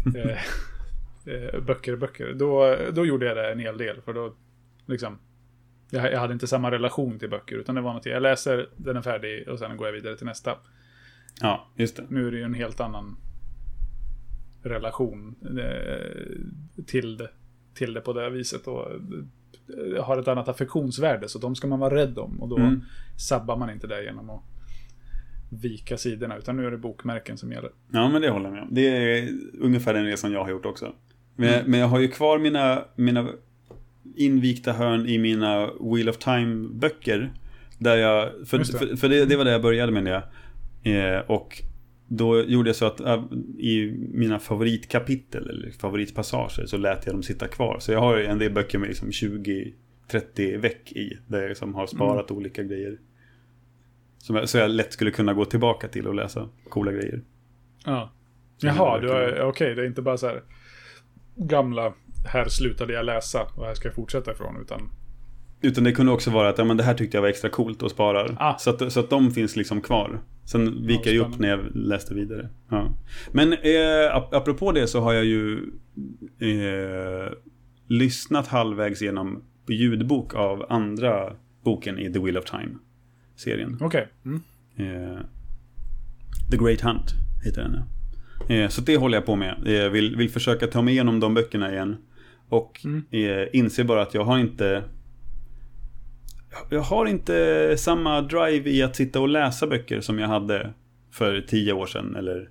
Böcker, 1.68 1.96
böcker. 1.96 2.34
Då, 2.34 2.78
då 2.94 3.06
gjorde 3.06 3.26
jag 3.26 3.38
det 3.38 3.52
en 3.52 3.60
hel 3.60 3.78
del. 3.78 4.02
För 4.02 4.14
då, 4.14 4.36
liksom, 4.86 5.20
jag, 5.94 6.12
jag 6.14 6.20
hade 6.20 6.34
inte 6.34 6.48
samma 6.48 6.72
relation 6.72 7.20
till 7.20 7.30
böcker. 7.30 7.56
Utan 7.56 7.76
det 7.76 7.82
var 7.82 7.94
något, 7.94 8.06
jag 8.06 8.22
läser, 8.22 8.70
den 8.78 8.98
är 8.98 9.02
färdig 9.02 9.48
och 9.48 9.60
sen 9.60 9.78
går 9.78 9.88
jag 9.88 9.94
vidare 9.94 10.16
till 10.18 10.26
nästa. 10.26 10.56
Ja, 11.42 11.68
just 11.76 11.96
det. 11.98 12.04
Nu 12.10 12.28
är 12.28 12.32
det 12.32 12.38
ju 12.38 12.44
en 12.44 12.54
helt 12.54 12.80
annan 12.80 13.18
relation 14.64 15.36
eh, 15.60 16.84
till, 16.86 17.18
det, 17.18 17.30
till 17.74 17.94
det 17.94 18.02
på 18.02 18.14
det 18.14 18.30
viset. 18.30 18.68
Och 18.68 18.92
eh, 18.92 20.04
har 20.06 20.18
ett 20.18 20.28
annat 20.28 20.48
affektionsvärde. 20.50 21.30
Så 21.30 21.40
de 21.40 21.56
ska 21.56 21.68
man 21.68 21.80
vara 21.80 21.96
rädd 21.96 22.18
om. 22.20 22.42
Och 22.42 22.50
då 22.50 22.58
Mm. 22.58 22.82
sabbar 23.28 23.58
man 23.58 23.70
inte 23.70 23.88
det 23.88 24.04
genom 24.04 24.30
att 24.30 24.42
vika 25.62 25.98
sidorna. 25.98 26.38
Utan 26.38 26.58
nu 26.58 26.66
är 26.66 26.72
det 26.72 26.78
bokmärken 26.78 27.38
som 27.38 27.52
gäller. 27.52 27.72
Ja, 27.92 28.10
men 28.10 28.22
det 28.22 28.30
håller 28.30 28.46
jag 28.46 28.54
med 28.54 28.64
om. 28.64 28.70
Det 28.72 28.88
är 28.88 29.30
ungefär 29.62 29.94
den 29.94 30.06
resan 30.06 30.32
jag 30.32 30.44
har 30.44 30.50
gjort 30.52 30.66
också. 30.66 30.94
Men, 31.36 31.50
Mm. 31.54 31.72
men 31.72 31.80
jag 31.80 31.88
har 31.88 32.00
ju 32.00 32.08
kvar 32.08 32.40
mina, 32.40 32.86
mina 32.96 33.28
invikta 34.16 34.74
hörn 34.74 35.08
i 35.08 35.18
mina 35.18 35.70
Wheel 35.80 36.10
of 36.10 36.18
Time-böcker. 36.18 37.34
Där 37.78 37.98
jag, 37.98 38.30
för, 38.48 38.58
det. 38.58 38.66
för, 38.66 38.96
för 38.96 39.10
det, 39.10 39.26
det 39.26 39.36
var 39.36 39.46
det 39.46 39.52
jag 39.52 39.62
började 39.62 39.92
med 39.92 40.06
det. 40.06 40.24
Eh, 40.92 41.20
och 41.20 41.64
då 42.08 42.44
gjorde 42.44 42.70
jag 42.70 42.76
så 42.76 42.86
att 42.86 43.00
äh, 43.00 43.24
i 43.58 43.96
mina 44.14 44.40
favoritkapitel 44.40 45.50
eller 45.50 45.72
favoritpassager 45.72 46.66
så 46.66 46.78
lät 46.78 47.06
jag 47.06 47.16
dem 47.16 47.24
sitta 47.24 47.48
kvar. 47.48 47.80
Så 47.80 47.92
jag 47.92 48.00
har 48.00 48.18
en 48.18 48.40
del 48.40 48.52
böcker 48.52 48.78
med 48.78 48.90
liksom 48.90 49.10
20-30 49.10 49.74
veck 50.58 50.92
i. 50.92 51.18
Där 51.28 51.42
jag 51.42 51.50
liksom 51.50 51.76
har 51.76 51.88
sparat 51.88 52.32
olika 52.32 52.64
grejer. 52.64 53.00
Som 54.18 54.36
jag, 54.36 54.50
så 54.50 54.58
jag 54.58 54.72
lätt 54.72 54.94
skulle 54.94 55.12
kunna 55.12 55.34
gå 55.34 55.46
tillbaka 55.46 55.88
till 55.88 56.08
och 56.08 56.16
läsa 56.16 56.50
coola 56.70 56.92
grejer. 56.92 57.22
Ja. 57.86 58.12
Jaha, 58.60 58.98
okej, 59.42 59.76
det 59.76 59.82
är 59.82 59.86
inte 59.86 60.02
bara 60.02 60.18
så 60.18 60.28
här 60.28 60.44
gamla, 61.36 61.94
här 62.26 62.48
slutade 62.48 62.94
jag 62.94 63.06
läsa 63.06 63.42
och 63.56 63.66
här 63.66 63.74
ska 63.74 63.88
jag 63.88 63.96
fortsätta 63.96 64.32
ifrån, 64.32 64.62
utan 64.62 64.90
Utan 65.62 65.84
det 65.84 65.92
kunde 65.92 66.12
också 66.12 66.32
vara 66.32 66.50
att 66.50 66.58
ja, 66.58 66.64
men 66.64 66.78
det 66.78 66.84
här 66.84 66.94
tyckte 66.94 67.18
jag 67.18 67.22
var 67.22 67.30
extra 67.30 67.50
coolt 67.50 67.84
och 67.84 67.92
sparar. 67.92 68.36
Ah. 68.40 68.58
Så, 68.58 68.70
att, 68.70 68.94
så 68.94 69.00
att 69.00 69.10
de 69.10 69.32
finns 69.32 69.56
liksom 69.56 69.82
kvar. 69.82 70.22
Sen 70.46 70.88
viker 70.88 71.06
jag 71.06 71.14
ju 71.14 71.20
upp 71.20 71.40
när 71.40 71.48
jag 71.50 71.60
läste 71.76 72.14
vidare. 72.14 72.50
Ja. 72.70 72.96
Men 73.32 73.54
eh, 73.54 74.16
ap- 74.16 74.34
apropå 74.36 74.72
det 74.72 74.88
så 74.88 75.00
har 75.02 75.14
jag 75.14 75.26
ju 75.26 75.58
eh, 76.40 77.32
lyssnat 77.88 78.48
halvvägs 78.48 79.02
genom 79.02 79.44
ljudbok 79.68 80.36
av 80.36 80.66
andra 80.70 81.34
boken 81.64 82.00
i 82.00 82.14
The 82.14 82.20
Wheel 82.20 82.38
of 82.38 82.46
Time-serien. 82.46 83.78
okej. 83.82 84.08
Mm. 84.26 84.42
Eh, 84.76 85.20
The 86.52 86.58
Great 86.58 86.82
Hunt 86.82 87.14
heter 87.46 87.62
den. 87.62 87.84
Eh, 88.58 88.70
så 88.70 88.82
det 88.82 88.98
håller 88.98 89.18
jag 89.18 89.26
på 89.26 89.36
med. 89.36 89.62
Jag 89.66 89.90
vill, 89.90 90.16
vill 90.16 90.30
försöka 90.30 90.68
ta 90.68 90.82
mig 90.82 90.94
igenom 90.94 91.20
de 91.20 91.34
böckerna 91.34 91.72
igen. 91.72 91.98
Och 92.50 92.82
Mm. 92.86 93.04
eh, 93.12 93.48
inser 93.54 93.84
bara 93.84 94.02
att 94.02 94.14
jag 94.14 94.24
har 94.24 94.38
inte... 94.40 94.84
Jag 96.70 96.82
har 96.82 97.06
inte 97.06 97.76
samma 97.78 98.22
drive 98.22 98.70
i 98.70 98.84
att 98.84 98.96
sitta 98.96 99.20
och 99.20 99.28
läsa 99.30 99.68
böcker 99.68 100.02
som 100.02 100.20
jag 100.20 100.28
hade 100.28 100.74
för 101.12 101.42
10 101.42 101.74
år 101.74 101.86
sedan 101.86 102.16
eller, 102.16 102.50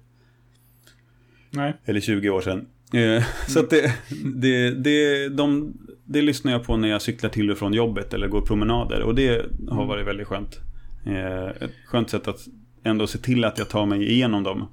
Nej. 1.51 1.75
eller 1.85 2.01
20 2.01 2.31
år 2.31 2.41
sedan. 2.41 2.67
Eh, 2.95 3.25
Så 3.49 3.61
att 3.61 3.71
det, 3.71 3.93
det, 4.35 4.71
det, 4.71 5.29
de, 5.29 5.73
det 6.05 6.23
lyssnar 6.23 6.53
jag 6.53 6.65
på 6.65 6.77
när 6.77 6.89
jag 6.89 7.03
cyklar 7.03 7.31
till 7.31 7.51
och 7.51 7.59
från 7.59 7.73
jobbet 7.75 8.15
eller 8.15 8.29
går 8.29 8.41
promenader. 8.41 9.03
Och 9.03 9.15
det 9.15 9.47
har 9.69 9.87
varit 9.87 10.07
väldigt 10.07 10.27
skönt. 10.27 10.61
Eh, 11.07 11.47
Ett 11.47 11.73
skönt 11.87 12.11
sätt 12.11 12.29
att 12.29 12.41
ändå 12.85 13.07
se 13.07 13.19
till 13.19 13.45
att 13.45 13.59
jag 13.59 13.69
tar 13.69 13.87
mig 13.87 14.11
igenom 14.13 14.43
dem. 14.43 14.69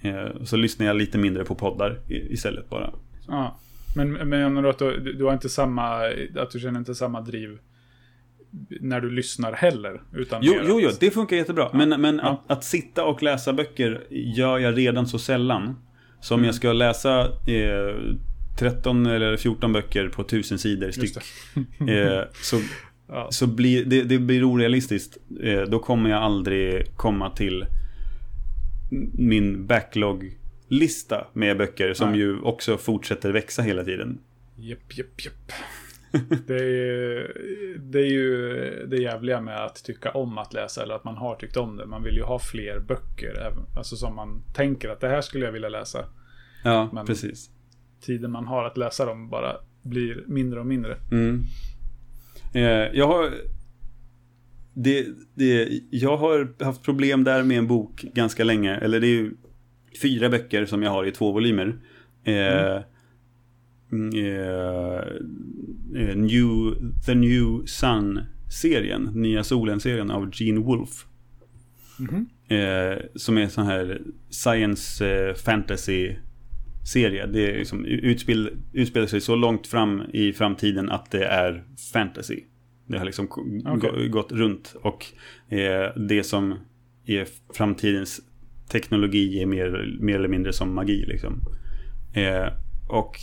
Eh, 0.00 0.44
Så 0.44 0.56
lyssnar 0.56 0.86
jag 0.86 0.96
lite 0.96 1.18
mindre 1.18 1.44
på 1.44 1.54
poddar 1.54 2.00
istället 2.08 2.70
bara. 2.70 2.90
Ja. 3.28 3.58
Men, 3.96 4.12
men 4.12 4.28
menar 4.28 4.62
du 4.62 4.68
att 4.68 4.78
du, 4.78 5.12
du 5.12 5.24
har 5.24 5.32
inte 5.32 5.48
samma, 5.48 5.96
att 6.36 6.50
du 6.50 6.60
känner 6.60 6.78
inte 6.78 6.94
samma 6.94 7.20
driv 7.20 7.58
när 8.80 9.00
du 9.00 9.10
lyssnar 9.10 9.52
heller? 9.52 10.02
Utan 10.14 10.40
Jo, 10.44 10.54
jo, 10.68 10.80
jo, 10.80 10.90
det 11.00 11.10
funkar 11.10 11.36
jättebra. 11.36 11.70
Men, 11.74 12.00
men 12.00 12.16
Ja. 12.22 12.30
att, 12.48 12.56
att 12.58 12.64
sitta 12.64 13.04
och 13.04 13.22
läsa 13.22 13.52
böcker 13.52 14.02
gör 14.10 14.58
jag 14.58 14.78
redan 14.78 15.06
så 15.06 15.18
sällan. 15.18 15.76
Så 16.20 16.34
om 16.34 16.40
Mm. 16.40 16.46
jag 16.46 16.54
ska 16.54 16.72
läsa 16.72 17.20
eh, 17.26 18.14
13 18.58 19.06
eller 19.06 19.36
14 19.36 19.72
böcker 19.72 20.08
på 20.08 20.22
1000 20.22 20.58
sidor 20.58 20.90
styck. 20.90 21.16
Eh, 21.88 22.22
så 22.42 22.56
Ja. 23.12 23.28
så 23.30 23.46
blir, 23.46 23.84
det, 23.84 24.02
det 24.02 24.18
blir 24.18 24.44
orealistiskt. 24.44 25.16
Eh, 25.42 25.60
då 25.62 25.78
kommer 25.78 26.10
jag 26.10 26.22
aldrig 26.22 26.96
komma 26.96 27.30
till 27.30 27.66
min 29.12 29.66
backlog-lista 30.70 31.26
med 31.32 31.58
böcker 31.58 31.94
som 31.94 32.10
Nej. 32.10 32.20
ju 32.20 32.40
också 32.40 32.76
fortsätter 32.78 33.32
växa 33.32 33.62
hela 33.62 33.84
tiden. 33.84 34.18
Japp, 34.56 34.98
japp, 34.98 35.24
japp. 35.24 35.52
Det 36.46 36.54
är, 36.54 36.64
ju, 36.68 37.78
det 37.78 37.98
är 37.98 38.10
ju 38.10 38.86
det 38.86 38.96
jävliga 38.96 39.40
med 39.40 39.64
att 39.64 39.84
tycka 39.84 40.10
om 40.10 40.38
att 40.38 40.52
läsa 40.52 40.82
eller 40.82 40.94
att 40.94 41.04
man 41.04 41.16
har 41.16 41.36
tyckt 41.36 41.56
om 41.56 41.76
det. 41.76 41.86
Man 41.86 42.02
vill 42.02 42.14
ju 42.16 42.22
ha 42.22 42.38
fler 42.38 42.78
böcker. 42.80 43.52
Alltså 43.76 43.96
som 43.96 44.14
man 44.16 44.42
tänker 44.54 44.88
att 44.88 45.00
det 45.00 45.08
här 45.08 45.20
skulle 45.20 45.44
jag 45.44 45.52
vilja 45.52 45.68
läsa. 45.68 46.04
Ja, 46.64 46.90
Men- 46.92 47.06
precis. 47.06 47.50
Tiden 48.00 48.30
man 48.30 48.46
har 48.46 48.64
att 48.64 48.76
läsa 48.76 49.04
dem 49.04 49.28
bara 49.28 49.56
blir 49.82 50.24
mindre 50.26 50.60
och 50.60 50.66
mindre. 50.66 50.96
Mm. 51.10 51.42
Eh, 52.54 52.62
jag 52.98 53.06
har... 53.06 53.30
Det, 54.74 55.06
det, 55.34 55.68
jag 55.90 56.16
har 56.16 56.64
haft 56.64 56.82
problem 56.82 57.24
där 57.24 57.42
med 57.42 57.58
en 57.58 57.66
bok 57.66 58.00
ganska 58.14 58.44
länge. 58.44 58.76
Eller 58.76 59.00
det 59.00 59.06
är 59.06 59.22
ju 59.22 59.32
fyra 60.02 60.28
böcker 60.28 60.66
som 60.66 60.82
jag 60.82 60.90
har 60.90 61.04
i 61.06 61.10
två 61.12 61.32
volymer. 61.32 61.78
Eh, 62.24 62.82
mm, 63.92 64.14
eh, 65.96 66.16
New, 66.16 66.74
The 67.06 67.14
New 67.14 67.66
Sun-serien. 67.66 69.02
Nya 69.14 69.44
Solen-serien 69.44 70.10
av 70.10 70.30
Gene 70.32 70.60
Wolfe. 70.60 71.06
Mhm. 71.98 72.26
Eh, 72.48 72.98
som 73.14 73.38
är 73.38 73.48
sån 73.48 73.66
här 73.66 74.00
science 74.30 75.06
eh, 75.10 75.34
fantasy 75.34 76.14
serie. 76.92 77.26
Det 77.26 77.50
är 77.50 77.58
liksom 77.58 77.84
utspel, 77.84 78.50
utspelar 78.72 79.06
sig 79.06 79.20
så 79.20 79.36
långt 79.36 79.66
fram 79.66 80.02
i 80.12 80.32
framtiden 80.32 80.90
att 80.90 81.10
det 81.10 81.24
är 81.24 81.64
fantasy. 81.92 82.40
Det 82.86 82.98
har 82.98 83.04
liksom 83.04 83.26
gå- 83.26 84.08
gått 84.10 84.32
runt 84.32 84.74
och 84.82 85.06
det 86.08 86.22
som 86.26 86.54
är 87.06 87.26
framtidens 87.54 88.20
teknologi 88.70 89.42
är 89.42 89.46
mer, 89.46 89.98
mer 90.00 90.14
eller 90.14 90.28
mindre 90.28 90.52
som 90.52 90.74
magi 90.74 91.04
liksom. 91.06 91.40
Eh, 92.14 92.46
och 92.88 93.16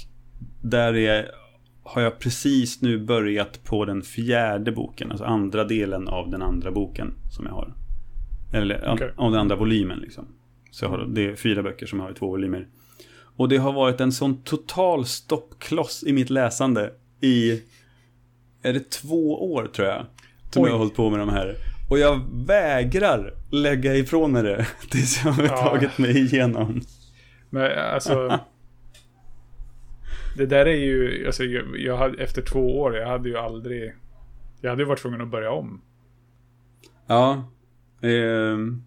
där 0.61 0.95
är, 0.95 1.31
har 1.83 2.01
jag 2.01 2.19
precis 2.19 2.81
nu 2.81 2.99
börjat 2.99 3.63
på 3.63 3.85
den 3.85 4.01
fjärde 4.01 4.71
boken, 4.71 5.11
alltså 5.11 5.25
andra 5.25 5.63
delen 5.63 6.07
av 6.07 6.29
den 6.29 6.41
andra 6.41 6.71
boken 6.71 7.13
som 7.31 7.45
jag 7.45 7.53
har. 7.53 7.73
Eller 8.53 8.89
Okej. 8.93 9.11
av 9.15 9.31
den 9.31 9.39
andra 9.39 9.55
volymen 9.55 9.99
liksom. 9.99 10.25
Så 10.71 10.85
jag 10.85 10.89
har, 10.89 11.05
det 11.05 11.25
är 11.25 11.35
fyra 11.35 11.63
böcker 11.63 11.85
som 11.85 11.99
jag 11.99 12.05
har 12.05 12.11
i 12.11 12.15
två 12.15 12.27
volymer. 12.27 12.67
Och 13.37 13.49
det 13.49 13.57
har 13.57 13.73
varit 13.73 14.01
en 14.01 14.11
sån 14.11 14.43
total 14.43 15.05
stoppkloss 15.05 16.03
i 16.07 16.13
mitt 16.13 16.29
läsande 16.29 16.91
i, 17.21 17.51
är 18.61 18.73
det 18.73 18.89
två 18.89 19.53
år 19.53 19.65
tror 19.65 19.87
jag? 19.87 20.05
Som 20.51 20.63
Oj. 20.63 20.67
jag 20.69 20.73
har 20.73 20.79
hållit 20.79 20.95
på 20.95 21.09
med 21.09 21.19
de 21.19 21.29
här. 21.29 21.55
Och 21.87 21.99
jag 21.99 22.21
vägrar 22.45 23.33
lägga 23.51 23.95
ifrån 23.95 24.31
mig 24.31 24.43
det 24.43 24.67
tills 24.89 25.25
jag 25.25 25.31
har 25.31 25.43
Ja. 25.43 25.57
tagit 25.57 25.97
mig 25.97 26.17
igenom. 26.17 26.81
Men 27.49 27.79
alltså... 27.79 28.39
det 30.37 30.45
där 30.45 30.65
är 30.65 30.75
ju... 30.75 31.25
Alltså, 31.25 31.43
jag, 31.43 31.79
jag 31.79 31.97
hade, 31.97 32.23
efter 32.23 32.41
två 32.41 32.79
år, 32.79 32.95
jag 32.95 33.07
hade 33.07 33.29
ju 33.29 33.37
aldrig... 33.37 33.93
Jag 34.61 34.69
hade 34.69 34.81
ju 34.81 34.87
varit 34.87 34.99
tvungen 34.99 35.21
att 35.21 35.27
börja 35.27 35.51
om. 35.51 35.81
Ja. 37.07 37.43
ehm, 38.01 38.83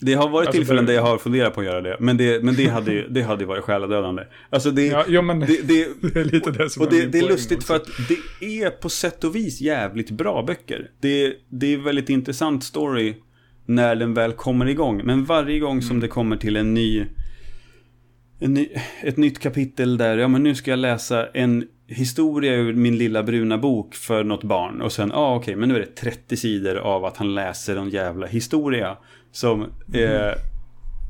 det 0.00 0.14
har 0.14 0.28
varit 0.28 0.46
Alltså, 0.46 0.58
tillfällen 0.58 0.86
där 0.86 0.94
jag 0.94 1.02
har 1.02 1.18
funderat 1.18 1.54
på 1.54 1.60
att 1.60 1.66
göra 1.66 1.80
det. 1.80 1.96
Men 2.00 2.16
det, 2.16 2.44
men 2.44 2.54
det 2.54 2.66
hade 2.66 2.92
ju 2.92 3.08
det 3.08 3.22
hade 3.22 3.46
varit 3.46 3.64
själadödande. 3.64 4.22
Alltså 4.50 4.70
det, 4.70 4.86
Ja, 4.86 5.04
jo, 5.08 5.22
men 5.22 5.40
det, 5.40 5.46
det, 5.46 5.88
det 6.14 6.20
är 6.20 6.24
lite 6.24 6.50
det 6.50 6.70
som 6.70 6.82
och 6.82 6.90
det, 6.90 7.06
det 7.06 7.18
är 7.18 7.28
lustigt 7.28 7.58
också. 7.58 7.66
för 7.66 7.76
att 7.76 7.86
det 8.08 8.46
är 8.62 8.70
på 8.70 8.88
sätt 8.88 9.24
och 9.24 9.36
vis 9.36 9.60
jävligt 9.60 10.10
bra 10.10 10.42
böcker. 10.42 10.90
Det, 11.00 11.34
det 11.48 11.74
är 11.74 11.78
väldigt 11.78 12.08
intressant 12.08 12.64
story 12.64 13.14
när 13.66 13.96
den 13.96 14.14
väl 14.14 14.32
kommer 14.32 14.66
igång. 14.66 15.02
Men 15.04 15.24
varje 15.24 15.58
gång 15.58 15.82
som 15.82 16.00
det 16.00 16.08
kommer 16.08 16.36
till 16.36 16.56
en 16.56 16.74
ny, 16.74 17.06
en 18.38 18.54
ny 18.54 18.68
ett 19.02 19.16
nytt 19.16 19.38
kapitel 19.38 19.96
där, 19.96 20.18
ja 20.18 20.28
men 20.28 20.42
nu 20.42 20.54
ska 20.54 20.70
jag 20.70 20.78
läsa 20.78 21.26
en 21.26 21.64
historia 21.86 22.54
ur 22.54 22.72
min 22.72 22.98
lilla 22.98 23.22
bruna 23.22 23.58
bok 23.58 23.94
för 23.94 24.24
något 24.24 24.44
barn. 24.44 24.80
Och 24.80 24.92
sen, 24.92 25.10
ja 25.12 25.18
ah, 25.18 25.36
okej, 25.36 25.56
men 25.56 25.68
nu 25.68 25.76
är 25.76 25.80
det 25.80 25.96
30 25.96 26.36
sidor 26.36 26.76
av 26.76 27.04
att 27.04 27.16
han 27.16 27.34
läser 27.34 27.76
en 27.76 27.90
jävla 27.90 28.26
historia. 28.26 28.96
Som, 29.32 29.62
eh, 29.92 30.32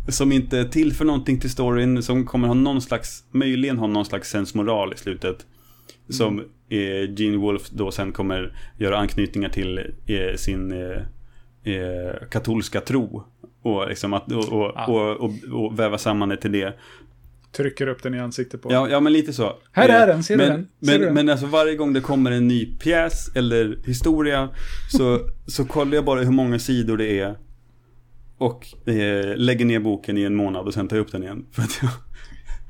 som 0.09 0.33
inte 0.33 0.59
är 0.59 0.64
till 0.64 0.92
för 0.92 1.04
någonting 1.04 1.40
till 1.40 1.50
storyn, 1.50 2.02
som 2.02 2.26
kommer 2.26 2.48
ha 2.48 2.54
någon 2.54 2.80
slags, 2.83 3.24
möjligen 3.30 3.78
ha 3.78 3.87
någon 3.87 4.04
slags 4.04 4.30
sensmoral 4.30 4.92
i 4.92 4.96
slutet. 4.96 5.46
Som 6.09 6.38
eh, 6.68 7.11
Gene 7.16 7.37
Wolfe 7.37 7.68
då 7.72 7.90
sen 7.90 8.12
kommer 8.12 8.56
göra 8.78 8.98
anknytningar 8.98 9.48
till 9.48 9.78
eh, 10.06 10.37
sin 10.37 10.72
eh, 10.72 11.02
eh, 11.74 12.14
katolska 12.30 12.80
tro. 12.80 13.24
Och, 13.62 13.88
liksom 13.88 14.12
att, 14.14 14.33
och, 14.33 14.52
och, 14.52 14.72
Ah. 14.76 14.87
och, 14.87 15.16
och, 15.20 15.30
och 15.64 15.78
väva 15.78 15.98
samman 15.98 16.28
det 16.28 16.37
till 16.37 16.52
det. 16.52 16.74
trycker 17.56 17.87
upp 17.87 18.02
den 18.02 18.14
i 18.14 18.18
ansiktet 18.20 18.62
på. 18.62 18.72
Ja, 18.72 18.88
ja 18.90 19.00
men 19.00 19.12
lite 19.12 19.33
så. 19.33 19.56
Här 19.72 19.88
Eh, 19.88 19.94
är 19.94 20.06
den, 20.06 20.22
ser 20.22 20.37
du 20.37 20.44
men, 20.44 20.48
den? 20.52 20.62
Ser 20.62 20.92
Men, 20.92 20.98
du 21.00 21.04
den? 21.06 21.14
men 21.14 21.28
alltså 21.28 21.46
varje 21.46 21.74
gång 21.76 21.92
det 21.92 22.00
kommer 22.00 22.30
en 22.30 22.48
ny 22.48 22.66
pjäs 22.66 23.37
eller 23.37 23.78
historia 23.87 24.48
så, 24.90 25.20
så 25.46 25.64
kollar 25.64 25.94
jag 25.94 26.04
bara 26.04 26.20
hur 26.20 26.30
många 26.33 26.59
sidor 26.59 26.96
det 26.96 27.20
är. 27.20 27.37
Och 28.40 28.88
eh, 28.88 29.37
lägger 29.37 29.64
ner 29.64 29.81
boken 29.81 30.18
i 30.18 30.22
en 30.22 30.35
månad 30.35 30.66
och 30.66 30.74
sen 30.74 30.88
tar 30.88 30.96
jag 30.96 31.07
upp 31.07 31.12
den 31.12 31.22
igen. 31.22 31.46
För, 31.53 31.62
att 31.62 31.79
jag, 31.83 31.90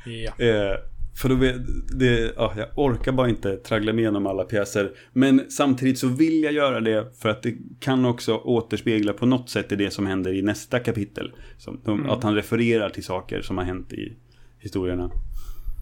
Ja. 0.05 0.33
eh, 0.47 0.77
för 1.21 1.29
då 1.29 1.35
vet, 1.35 1.57
det, 1.99 2.33
ja, 2.37 2.53
jag 2.57 2.67
orkar 2.77 3.13
bara 3.13 3.29
inte 3.29 3.57
traggla 3.57 3.93
mig 3.93 4.03
igenom 4.03 4.27
alla 4.27 4.45
pjäser. 4.45 4.91
Men 5.13 5.51
samtidigt 5.51 5.99
så 5.99 6.09
vill 6.09 6.43
jag 6.43 6.53
göra 6.53 6.81
det 6.81 7.07
för 7.19 7.29
att 7.29 7.43
det 7.43 7.55
kan 7.81 8.05
också 8.05 8.37
återspegla 8.37 9.13
på 9.13 9.27
något 9.27 9.51
sätt 9.51 9.73
i 9.73 9.77
det 9.77 9.91
som 9.91 10.07
händer 10.07 10.33
i 10.33 10.43
nästa 10.43 10.79
kapitel. 10.79 11.33
Som, 11.59 11.81
Mm. 11.87 12.11
Att 12.11 12.23
han 12.23 12.35
refererar 12.35 12.91
till 12.91 13.05
saker 13.05 13.43
som 13.43 13.59
har 13.59 13.65
hänt 13.65 13.93
i 13.93 14.17
historierna. 14.59 15.11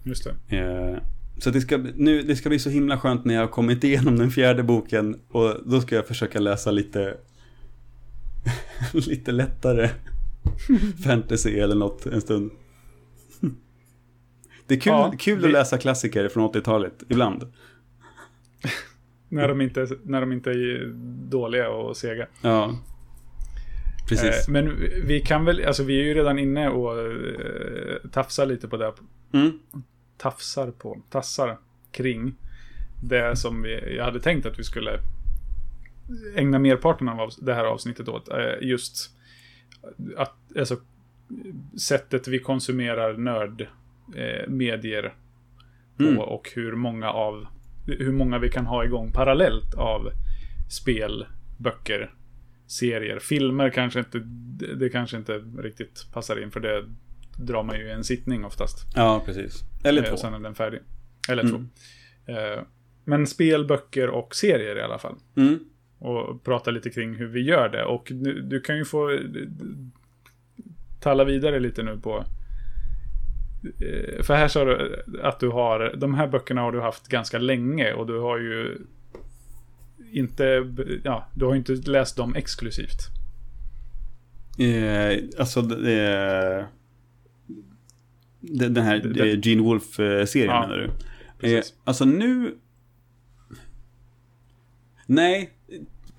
Just 0.04 0.28
det. 0.48 0.56
Eh, 0.56 0.98
så 1.38 1.50
det 1.50 1.60
ska, 1.60 1.76
nu, 1.76 2.22
det 2.22 2.36
ska 2.36 2.48
bli 2.48 2.58
så 2.58 2.70
himla 2.70 2.98
skönt 2.98 3.24
när 3.24 3.34
jag 3.34 3.40
har 3.40 3.48
kommit 3.48 3.84
igenom 3.84 4.18
den 4.18 4.30
fjärde 4.30 4.62
boken 4.62 5.16
och 5.28 5.54
då 5.66 5.80
ska 5.80 5.94
jag 5.94 6.06
försöka 6.06 6.40
läsa 6.40 6.70
lite 6.70 7.16
lite 8.92 9.32
lättare 9.32 9.90
fantasy 11.04 11.58
eller 11.58 11.74
något 11.74 12.06
en 12.06 12.20
stund. 12.20 12.50
Det 14.66 14.74
är 14.74 14.80
kul, 14.80 14.92
Ja, 14.92 15.12
kul 15.18 15.38
vi- 15.38 15.46
att 15.46 15.52
läsa 15.52 15.78
klassiker 15.78 16.28
från 16.28 16.52
80-talet 16.52 17.02
ibland. 17.08 17.52
När 19.28 19.48
de 19.48 19.60
inte, 19.60 19.88
när 20.04 20.20
de 20.20 20.32
inte 20.32 20.50
är 20.50 20.92
dåliga 21.30 21.70
och 21.70 21.96
sega. 21.96 22.26
Ja, 22.42 22.78
precis. 24.08 24.48
Eh, 24.48 24.52
men 24.52 24.76
vi 25.06 25.20
kan 25.20 25.44
väl, 25.44 25.64
alltså 25.66 25.82
vi 25.82 26.00
är 26.00 26.04
ju 26.04 26.14
redan 26.14 26.38
inne 26.38 26.68
och 26.68 26.98
eh, 27.00 28.10
tafsar 28.12 28.46
lite 28.46 28.68
på 28.68 28.76
det. 28.76 28.92
Mm. 29.32 29.58
Tafsar 30.16 30.70
på, 30.70 31.02
tassar 31.10 31.58
kring 31.92 32.34
det 33.02 33.36
som 33.36 33.62
vi, 33.62 33.96
jag 33.96 34.04
hade 34.04 34.20
tänkt 34.20 34.46
att 34.46 34.58
vi 34.58 34.64
skulle 34.64 35.00
ägna 36.36 36.58
merparten 36.58 37.08
av 37.08 37.30
det 37.38 37.54
här 37.54 37.64
avsnittet 37.64 38.08
åt. 38.08 38.28
Eh, 38.28 38.54
just 38.68 39.10
att, 40.16 40.34
alltså 40.58 40.76
sättet 41.80 42.28
vi 42.28 42.38
konsumerar 42.38 43.16
nörd 43.16 43.60
eh, 44.16 44.48
på 45.96 46.04
Mm. 46.04 46.18
och 46.18 46.50
hur 46.54 46.72
många 46.72 47.10
av 47.10 47.46
hur 47.86 48.12
många 48.12 48.38
vi 48.38 48.48
kan 48.50 48.66
ha 48.66 48.84
igång 48.84 49.12
parallellt 49.12 49.74
av 49.74 50.10
spel, 50.70 51.26
böcker, 51.58 52.14
serier, 52.66 53.18
filmer 53.18 53.70
kanske 53.70 53.98
inte 53.98 54.18
det 54.76 54.88
kanske 54.88 55.16
inte 55.16 55.32
riktigt 55.38 56.06
passar 56.12 56.42
in 56.42 56.50
för 56.50 56.60
det 56.60 56.84
drar 57.38 57.62
man 57.62 57.78
ju 57.78 57.86
i 57.86 57.90
en 57.90 58.04
sittning 58.04 58.44
oftast. 58.44 58.86
Ja, 58.94 59.22
precis. 59.26 59.62
Eller 59.84 60.02
Eh, 60.02 60.08
två. 60.08 60.16
Sen 60.16 60.34
är 60.34 60.38
den 60.38 60.54
färdig. 60.54 60.80
Eller 61.28 61.42
Mm. 61.42 61.54
två. 61.54 61.64
Men 63.04 63.26
spel, 63.26 63.66
böcker 63.66 64.08
och 64.10 64.34
serier 64.34 64.76
i 64.76 64.82
alla 64.82 64.98
fall. 64.98 65.14
Mm. 65.36 65.58
Och 65.98 66.44
prata 66.44 66.70
lite 66.70 66.90
kring 66.90 67.14
hur 67.14 67.26
vi 67.26 67.40
gör 67.40 67.68
det. 67.68 67.84
Och 67.84 68.08
du, 68.14 68.42
du 68.42 68.60
kan 68.60 68.76
ju 68.76 68.84
få 68.84 69.10
eh, 69.10 69.18
talla 71.00 71.24
vidare 71.24 71.60
lite 71.60 71.82
nu 71.82 71.96
på 72.00 72.24
eh, 73.80 74.22
för 74.22 74.34
här 74.34 74.48
sa 74.48 74.64
du 74.64 75.02
att 75.22 75.40
du 75.40 75.48
har, 75.48 75.94
de 75.96 76.14
här 76.14 76.26
böckerna 76.28 76.60
har 76.60 76.72
du 76.72 76.80
haft 76.80 77.08
ganska 77.08 77.38
länge 77.38 77.92
och 77.92 78.06
du 78.06 78.18
har 78.18 78.38
ju 78.38 78.78
inte, 80.12 80.72
ja, 81.04 81.26
du 81.34 81.44
har 81.44 81.52
ju 81.52 81.58
inte 81.58 81.72
läst 81.90 82.16
dem 82.16 82.34
exklusivt. 82.34 82.98
Eh, 84.58 85.18
alltså, 85.38 85.62
det, 85.62 86.66
den 88.40 88.76
här 88.84 88.98
Det- 88.98 89.32
eh, 89.32 89.38
Gene 89.42 89.62
Wolfe-serien 89.62 90.50
Ja, 90.54 90.60
menar 90.60 90.76
du? 90.76 90.84
Eh, 90.84 90.90
precis. 91.38 91.74
alltså 91.84 92.04
nu... 92.04 92.54
Nej, 95.06 95.50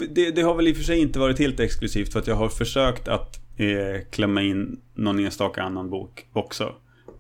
det, 0.09 0.31
det 0.31 0.41
har 0.41 0.55
väl 0.55 0.67
i 0.67 0.71
och 0.71 0.77
för 0.77 0.83
sig 0.83 0.99
inte 0.99 1.19
varit 1.19 1.39
helt 1.39 1.59
exklusivt 1.59 2.11
för 2.13 2.19
att 2.19 2.27
jag 2.27 2.35
har 2.35 2.49
försökt 2.49 3.07
att 3.07 3.39
eh, 3.57 4.01
klämma 4.11 4.41
in 4.41 4.79
någon 4.93 5.19
enstaka 5.19 5.63
annan 5.63 5.89
bok 5.89 6.25
också. 6.33 6.75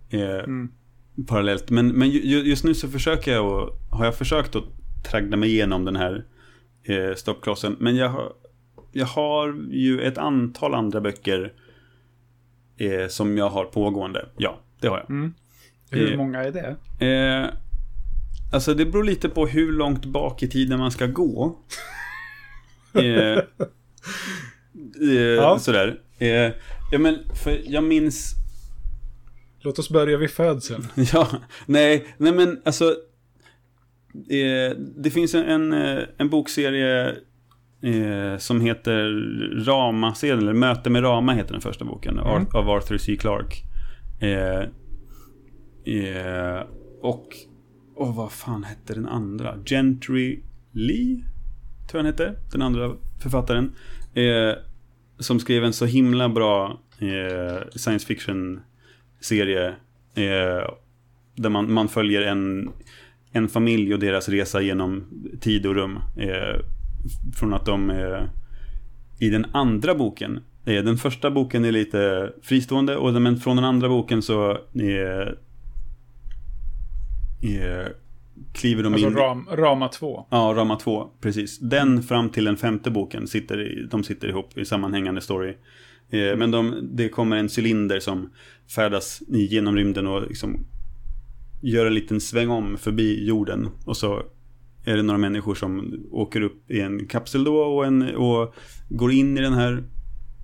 Eh, 0.09 0.19
Mm. 0.21 0.69
Parallellt. 1.27 1.69
Men, 1.69 1.87
men 1.87 2.09
ju- 2.09 2.21
ju- 2.21 2.43
just 2.49 2.63
nu 2.63 2.73
så 2.73 2.87
försöker 2.87 3.31
jag 3.33 3.45
och 3.45 3.69
har 3.89 4.05
jag 4.05 4.15
försökt 4.15 4.55
att 4.55 4.63
traggla 5.11 5.37
mig 5.37 5.49
igenom 5.49 5.85
den 5.85 5.95
här 5.95 6.25
eh, 6.83 7.15
stoppklossen. 7.15 7.75
Men 7.79 7.95
jag 7.95 8.09
har, 8.09 8.33
jag 8.91 9.05
har 9.05 9.55
ju 9.71 10.01
ett 10.01 10.17
antal 10.17 10.73
andra 10.73 11.01
böcker 11.01 11.53
eh, 12.77 13.07
som 13.07 13.37
jag 13.37 13.49
har 13.49 13.65
pågående. 13.65 14.25
Ja, 14.37 14.59
det 14.79 14.87
har 14.87 14.97
jag. 14.97 15.09
Mm. 15.09 15.33
Hur 15.91 16.11
Eh, 16.11 16.17
många 16.17 16.43
är 16.43 16.51
det? 16.51 17.05
Eh, 17.05 17.49
alltså 18.53 18.73
det 18.73 18.85
beror 18.85 19.03
lite 19.03 19.29
på 19.29 19.47
hur 19.47 19.71
långt 19.71 20.05
bak 20.05 20.43
i 20.43 20.47
tiden 20.47 20.79
man 20.79 20.91
ska 20.91 21.07
gå. 21.07 21.57
Eh, 22.93 23.37
eh, 25.01 25.17
Ja. 25.35 25.59
Sådär. 25.59 25.99
Eh, 26.19 26.51
ja 26.91 26.99
men, 26.99 27.17
för 27.43 27.61
jag 27.65 27.83
minns... 27.83 28.35
Låt 29.61 29.79
oss 29.79 29.89
börja 29.89 30.17
vid 30.17 30.29
födseln. 30.31 30.87
Ja, 31.13 31.27
nej, 31.65 32.07
nej 32.17 32.33
men 32.33 32.61
alltså. 32.65 32.89
Eh, 34.29 34.77
det 35.03 35.09
finns 35.09 35.35
en, 35.35 35.71
en, 35.71 35.97
eh, 36.17 36.27
bokserie 36.27 37.15
som 38.37 38.61
heter 38.61 39.03
Rama-serien, 39.65 40.39
eller 40.39 40.53
Möte 40.53 40.89
med 40.89 41.03
Rama 41.03 41.33
heter 41.33 41.51
den 41.51 41.61
första 41.61 41.85
boken, 41.85 42.19
Mm. 42.19 42.47
Av 42.53 42.69
Arthur 42.69 42.97
C. 42.97 43.15
Clarke. 43.15 43.55
Och, 47.01 47.27
och 47.95 48.15
vad 48.15 48.31
fan 48.31 48.63
hette 48.63 48.93
den 48.93 49.07
andra? 49.07 49.57
Gentry 49.65 50.39
Lee, 50.71 51.23
tror 51.89 51.99
jag 51.99 52.03
han 52.03 52.13
hette, 52.13 52.35
den 52.51 52.61
andra 52.61 52.95
författaren. 53.19 53.71
Eh, 54.13 54.53
som 55.19 55.39
skrev 55.39 55.63
en 55.63 55.73
så 55.73 55.85
himla 55.85 56.29
bra 56.29 56.79
eh, 56.99 57.67
science 57.75 58.07
fiction-serie. 58.07 59.67
Eh, 60.15 60.73
där 61.35 61.49
man, 61.49 61.73
man 61.73 61.87
följer 61.87 62.21
en, 62.21 62.69
en 63.31 63.47
familj 63.47 63.93
och 63.93 63.99
deras 63.99 64.29
resa 64.29 64.61
genom 64.61 65.05
tid 65.41 65.65
och 65.65 65.75
rum. 65.75 65.99
Eh, 66.17 66.59
från 67.35 67.53
att 67.53 67.65
de 67.65 67.89
eh, 67.89 68.23
i 69.19 69.29
den 69.29 69.45
andra 69.51 69.95
boken 69.95 70.39
eh, 70.65 70.83
den 70.83 70.97
första 70.97 71.31
boken 71.31 71.65
är 71.65 71.71
lite 71.71 72.33
fristående 72.41 72.97
och 72.97 73.21
men 73.21 73.37
från 73.37 73.55
den 73.55 73.65
andra 73.65 73.89
boken 73.89 74.21
så 74.21 74.51
eh, 74.73 75.27
eh, 77.41 77.87
kliver 78.53 78.83
de 78.83 78.93
Alltså 78.93 79.07
in... 79.09 79.15
ram, 79.15 79.45
Rama 79.51 79.87
2. 79.87 80.25
Ja, 80.29 80.53
Rama 80.57 80.75
2, 80.75 81.09
precis. 81.21 81.59
Den 81.59 82.03
fram 82.03 82.29
till 82.29 82.43
den 82.45 82.57
femte 82.57 82.91
boken 82.91 83.27
sitter 83.27 83.61
i, 83.61 83.87
de 83.91 84.03
sitter 84.03 84.27
ihop 84.27 84.57
i 84.57 84.65
sammanhängande 84.65 85.21
story. 85.21 85.49
Eh, 86.09 86.37
men 86.37 86.51
de, 86.51 86.89
det 86.91 87.09
kommer 87.09 87.37
en 87.37 87.49
cylinder 87.57 87.99
som 87.99 88.29
färdas 88.75 89.21
genom 89.27 89.75
rymden 89.75 90.07
och 90.07 90.27
liksom 90.27 90.65
gör 91.61 91.85
en 91.85 91.93
liten 91.93 92.21
sväng 92.21 92.49
om 92.49 92.77
förbi 92.77 93.27
jorden. 93.27 93.69
Och 93.85 93.97
så 93.97 94.23
är 94.85 94.97
det 94.97 95.03
några 95.03 95.17
människor 95.17 95.55
som 95.55 96.03
åker 96.11 96.41
upp 96.41 96.71
i 96.71 96.81
en 96.81 97.07
kapsel 97.07 97.43
då 97.43 97.57
och, 97.57 97.85
en, 97.85 98.15
och 98.15 98.55
går 98.89 99.11
in 99.11 99.37
i 99.37 99.41
den 99.41 99.53
här 99.53 99.83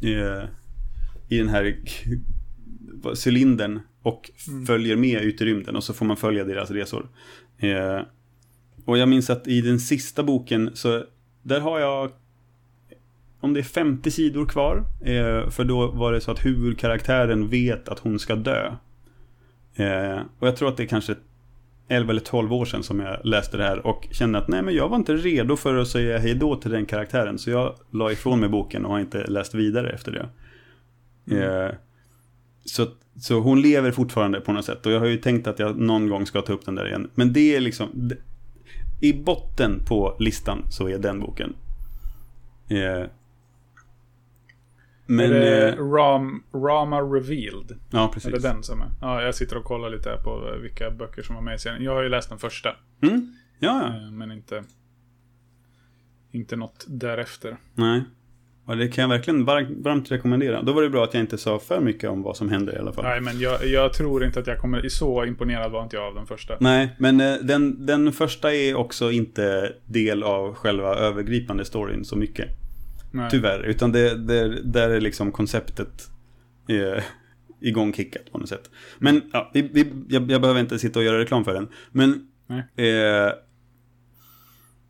eh, 0.03 0.49
i 1.29 1.38
den 1.38 1.49
här 1.49 1.75
cylindern 3.25 3.79
och 4.01 4.31
Mm. 4.47 4.65
följer 4.65 4.95
med 4.95 5.21
ut 5.21 5.41
i 5.41 5.45
rymden 5.45 5.75
och 5.75 5.84
så 5.84 5.93
får 5.93 6.05
man 6.05 6.17
följa 6.17 6.43
deras 6.43 6.71
resor. 6.71 7.10
Eh, 7.71 8.01
och 8.86 8.97
jag 8.97 9.10
minns 9.10 9.30
att 9.30 9.47
i 9.47 9.62
den 9.62 9.80
sista 9.80 10.23
boken 10.23 10.71
så 10.73 11.04
där 11.43 11.60
har 11.60 11.80
jag 11.80 12.12
om 13.39 13.54
det 13.54 13.60
är 13.60 13.63
50 13.63 14.12
sidor 14.12 14.45
kvar. 14.45 14.84
Eh, 15.01 15.49
för 15.49 15.63
då 15.63 15.88
var 15.88 16.13
det 16.13 16.21
så 16.21 16.32
att 16.32 16.45
huvudkaraktären 16.45 17.49
vet 17.49 17.89
att 17.89 17.99
hon 17.99 18.19
ska 18.19 18.36
dö. 18.36 18.71
Eh, 19.75 20.19
och 20.39 20.47
jag 20.47 20.56
tror 20.56 20.69
att 20.69 20.78
det 20.78 20.84
är 20.84 20.88
kanske 20.88 21.15
11 21.88 22.12
eller 22.12 22.21
12 22.21 22.54
år 22.54 22.65
sedan 22.65 22.84
som 22.84 22.99
jag 22.99 23.25
läste 23.25 23.58
det 23.58 23.63
här 23.63 23.88
och 23.88 24.08
kände 24.12 24.39
att 24.39 24.47
nej 24.47 24.62
men 24.62 24.73
jag 24.73 24.89
var 24.89 24.97
inte 24.97 25.15
redo 25.15 25.56
för 25.56 25.75
att 25.75 25.88
säga 25.88 26.17
hej 26.17 26.36
då 26.36 26.56
till 26.56 26.71
den 26.71 26.86
karaktären. 26.86 27.39
Så 27.39 27.49
jag 27.49 27.75
la 27.91 28.12
ifrån 28.12 28.39
mig 28.39 28.49
boken 28.49 28.86
och 28.86 28.91
har 28.91 28.99
inte 28.99 29.28
läst 29.28 29.54
vidare 29.54 29.89
efter 29.89 30.12
det. 30.12 30.30
Eh, 31.43 31.71
så, 32.65 32.88
så 33.19 33.39
hon 33.39 33.62
lever 33.62 33.91
fortfarande 33.91 34.41
på 34.41 34.54
något 34.54 34.65
sätt 34.65 34.86
och 34.86 34.91
jag 34.91 34.99
har 34.99 35.08
ju 35.08 35.17
tänkt 35.17 35.47
att 35.47 35.60
jag 35.60 35.78
någon 35.78 36.10
gång 36.10 36.25
ska 36.25 36.41
ta 36.41 36.54
upp 36.54 36.65
den 36.65 36.75
där 36.75 36.88
igen. 36.88 37.10
Men 37.15 37.34
det 37.34 37.56
är 37.56 37.60
liksom 37.60 37.89
det, 37.93 38.17
i 39.01 39.13
botten 39.13 39.84
på 39.88 40.15
listan 40.19 40.71
så 40.71 40.89
är 40.89 40.97
den 40.97 41.19
boken. 41.19 41.56
Eh, 42.69 43.10
men... 45.06 45.34
är 45.34 45.67
eh, 45.67 45.91
Ram, 45.91 46.43
Rama 46.54 47.01
Revealed? 47.01 47.80
ja, 47.91 48.12
precis. 48.13 48.28
Är 48.28 48.32
det 48.32 48.47
den 48.47 48.63
som 48.63 48.82
är? 48.82 48.91
Ja, 49.01 49.21
jag 49.21 49.36
sitter 49.36 49.58
och 49.58 49.63
kollar 49.63 49.89
lite 49.89 50.17
på 50.23 50.58
vilka 50.62 50.91
böcker 50.91 51.21
som 51.21 51.36
var 51.36 51.41
med 51.41 51.56
i 51.56 51.60
serien. 51.60 51.84
Jag 51.84 51.95
har 51.95 52.04
ju 52.04 52.10
läst 52.10 52.30
den 52.30 52.39
första. 52.39 52.75
Mm? 53.01 53.36
Ja, 53.60 53.82
ja. 53.82 54.06
eh, 54.06 54.12
Men 54.12 54.32
inte... 54.32 54.63
Inte 56.32 56.56
något 56.56 56.86
därefter. 56.88 57.58
Nej. 57.73 58.04
Och 58.65 58.78
det 58.78 58.88
kan 58.88 59.01
jag 59.01 59.10
verkligen 59.10 59.45
var- 59.45 59.84
varmt 59.84 60.12
rekommendera. 60.12 60.62
Då 60.62 60.73
var 60.73 60.82
det 60.82 60.89
bra 60.89 61.04
att 61.04 61.13
jag 61.13 61.21
inte 61.23 61.38
sa 61.38 61.60
för 61.60 61.80
mycket 61.80 62.10
om 62.10 62.21
vad 62.21 62.38
som 62.38 62.49
händer 62.49 62.75
i 62.75 62.78
alla 62.80 62.93
fall. 62.93 63.04
Nej, 63.06 63.21
men 63.21 63.39
jag, 63.39 63.67
jag 63.67 63.93
tror 63.93 64.25
inte 64.25 64.39
att 64.39 64.47
jag 64.47 64.60
kommer... 64.60 64.89
Så 64.89 65.25
imponerad 65.25 65.71
var 65.71 65.84
inte 65.84 65.95
jag 65.95 66.06
av 66.06 66.15
den 66.15 66.25
första. 66.25 66.58
Nej, 66.60 66.95
men 66.97 67.21
eh, 67.21 67.34
den, 67.41 67.86
den 67.86 68.12
första 68.12 68.54
är 68.54 68.75
också 68.75 69.12
inte 69.12 69.73
del 69.86 70.23
av 70.23 70.54
själva 70.56 70.95
övergripande 70.95 71.65
storyn 71.65 72.06
så 72.06 72.15
mycket. 72.15 72.49
Nej. 73.12 73.28
Tyvärr, 73.32 73.63
utan 73.63 73.91
det, 73.91 74.15
det, 74.28 74.62
där 74.63 74.89
är 74.89 75.01
liksom 75.01 75.32
konceptet 75.32 76.10
eh, 76.69 77.04
igångkickat 77.62 78.32
på 78.32 78.38
något 78.38 78.49
sätt. 78.49 78.69
Men 78.99 79.21
ja, 79.34 79.51
vi, 79.54 79.62
vi, 79.62 79.91
jag, 80.10 80.32
jag 80.32 80.41
behöver 80.41 80.60
inte 80.60 80.80
sitta 80.80 80.99
och 80.99 81.06
göra 81.06 81.19
reklam 81.19 81.45
för 81.45 81.54
den. 81.54 81.67
Men... 81.91 82.28
Nej. 82.47 82.89
Eh, 82.89 83.32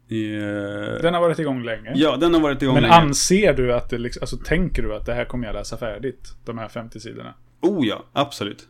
eh, 0.07 1.01
Den 1.01 1.13
har 1.13 1.21
varit 1.21 1.39
igång 1.39 1.63
länge. 1.63 1.91
ja, 1.95 2.17
den 2.17 2.33
har 2.33 2.41
varit 2.41 2.61
igång 2.61 2.73
men 2.73 2.83
länge. 2.83 2.95
anser 2.95 3.53
du 3.53 3.73
att 3.73 3.89
det 3.89 3.97
liksom... 3.97 4.21
Alltså 4.23 4.37
tänker 4.37 4.83
du 4.83 4.95
att 4.95 5.05
det 5.05 5.13
här 5.13 5.25
kommer 5.25 5.47
jag 5.47 5.53
läsa 5.53 5.77
färdigt? 5.77 6.33
De 6.45 6.57
här 6.57 6.67
50 6.67 6.99
sidorna? 6.99 7.33
Oh 7.61 7.87
ja, 7.87 8.05
absolut. 8.13 8.67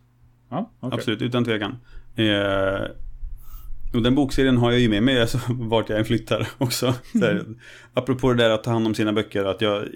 Ja, 0.49 0.71
okej. 0.79 0.95
Absolut, 0.97 1.21
utan 1.21 1.45
tvekan. 1.45 1.77
Eh, 2.15 2.81
och 3.93 4.01
den 4.03 4.15
bokserien 4.15 4.57
har 4.57 4.71
jag 4.71 4.79
ju 4.79 4.89
med 4.89 5.03
mig 5.03 5.21
alltså, 5.21 5.39
vart 5.49 5.89
jag 5.89 5.99
än 5.99 6.05
flyttar 6.05 6.47
också. 6.57 6.93
Där, 7.13 7.43
apropå 7.93 8.33
det 8.33 8.43
där 8.43 8.49
att 8.49 8.63
ta 8.63 8.71
hand 8.71 8.87
om 8.87 8.95
sina 8.95 9.13
böcker. 9.13 9.45
Att 9.45 9.61
jag, 9.61 9.87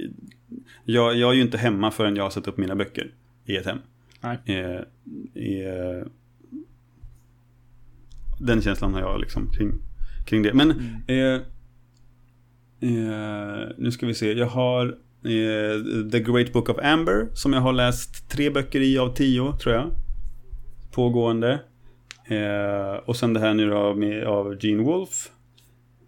jag, 0.85 1.15
jag 1.15 1.29
är 1.31 1.35
ju 1.35 1.41
inte 1.41 1.57
hemma 1.57 1.91
förrän 1.91 2.15
jag 2.15 2.23
har 2.23 2.29
satt 2.29 2.47
upp 2.47 2.57
mina 2.57 2.75
böcker 2.75 3.11
i 3.45 3.55
ett 3.57 3.65
hem. 3.65 3.79
Nej. 4.21 4.37
Eh, 4.45 4.75
eh, 5.43 6.05
den 8.39 8.61
känslan 8.61 8.93
har 8.93 9.01
jag 9.01 9.19
liksom 9.19 9.51
kring, 9.51 9.71
kring 10.29 10.43
det. 10.43 10.53
Men 10.53 10.71
eh, 11.07 11.41
eh, 12.89 13.69
nu 13.77 13.91
ska 13.91 14.05
vi 14.05 14.13
se. 14.13 14.33
Jag 14.33 14.47
har 14.47 14.85
eh, 15.23 16.09
The 16.11 16.19
Great 16.19 16.53
Book 16.53 16.69
of 16.69 16.77
Amber 16.83 17.27
som 17.33 17.53
jag 17.53 17.61
har 17.61 17.73
läst 17.73 18.29
tre 18.29 18.49
böcker 18.49 18.81
i 18.81 18.97
av 18.97 19.15
tio 19.15 19.57
tror 19.57 19.75
jag. 19.75 19.91
Pågående. 20.91 21.59
Eh, 22.25 22.93
och 23.05 23.15
sen 23.15 23.33
det 23.33 23.39
här 23.39 23.53
nu 23.53 23.69
då 23.69 23.93
med, 23.93 24.23
av 24.23 24.57
Gene 24.65 24.83
Wolfe. 24.83 25.29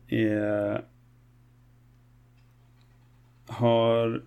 Eh, 0.07 0.79
har 3.47 4.21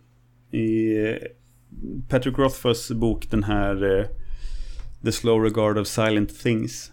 i 0.50 0.96
Patrick 2.08 2.38
Rothfuss 2.38 2.90
bok 2.90 3.30
den 3.30 3.44
här 3.44 3.98
eh, 3.98 4.06
The 5.04 5.12
Slow 5.12 5.42
Regard 5.42 5.78
of 5.78 5.86
Silent 5.86 6.38
Things. 6.38 6.92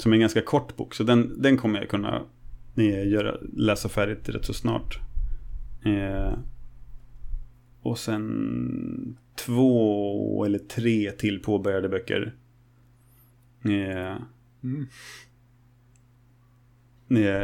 Som 0.00 0.12
är 0.12 0.16
en 0.16 0.20
ganska 0.20 0.42
kort 0.42 0.76
bok. 0.76 0.94
Så 0.94 1.02
den, 1.04 1.42
den 1.42 1.56
kommer 1.56 1.78
jag 1.78 1.88
kunna 1.88 2.22
eh, 2.76 3.08
göra, 3.08 3.36
läsa 3.56 3.88
färdigt 3.88 4.28
rätt 4.28 4.44
så 4.44 4.52
snart. 4.54 4.98
Eh, 5.84 6.32
och 7.82 7.98
sen 7.98 9.16
två 9.46 10.44
eller 10.44 10.58
tre 10.58 11.10
till 11.10 11.42
påbörjade 11.42 11.88
böcker. 11.88 12.34
Eh, 13.64 14.16
Mm. 14.62 14.86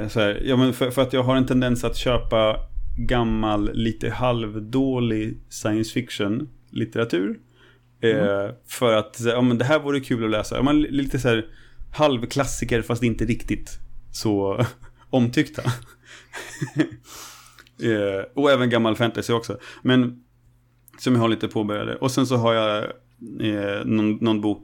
eh, 0.03 0.09
så 0.09 0.21
här, 0.21 0.43
ja, 0.45 0.57
men 0.57 0.73
för, 0.73 0.91
för 0.91 1.03
att 1.03 1.13
jag 1.13 1.23
har 1.23 1.37
en 1.37 1.47
tendens 1.47 1.85
att 1.85 1.97
köpa 1.97 2.57
gammal, 2.99 3.71
lite 3.75 4.11
halvdålig 4.11 5.41
science 5.49 5.93
fiction 5.93 6.49
litteratur. 6.71 7.41
Eh, 8.01 8.51
För 8.67 8.93
att 8.97 9.21
ja, 9.21 9.41
men 9.43 9.59
det 9.59 9.65
här 9.65 9.79
vore 9.81 10.01
kul 10.01 10.25
att 10.25 10.31
läsa. 10.31 10.57
Ja, 10.57 10.63
men 10.63 10.81
lite 10.83 11.19
så 11.19 11.29
här 11.29 11.47
halvklassiker 11.93 12.83
fast 12.83 13.03
inte 13.03 13.25
riktigt 13.25 13.79
så 14.13 14.65
omtyckta. 15.11 15.63
eh, 17.83 18.25
och 18.35 18.51
även 18.51 18.71
gammal 18.71 18.97
fantasy 18.97 19.33
också. 19.33 19.59
Men 19.83 20.25
som 20.99 21.15
jag 21.15 21.21
har 21.21 21.29
lite 21.29 21.49
påbörjade. 21.49 21.97
Och 21.97 22.11
sen 22.11 22.27
så 22.27 22.37
har 22.37 22.55
jag 22.55 22.85
eh, 23.41 23.85
någon, 23.85 24.13
någon 24.13 24.41
bok 24.41 24.63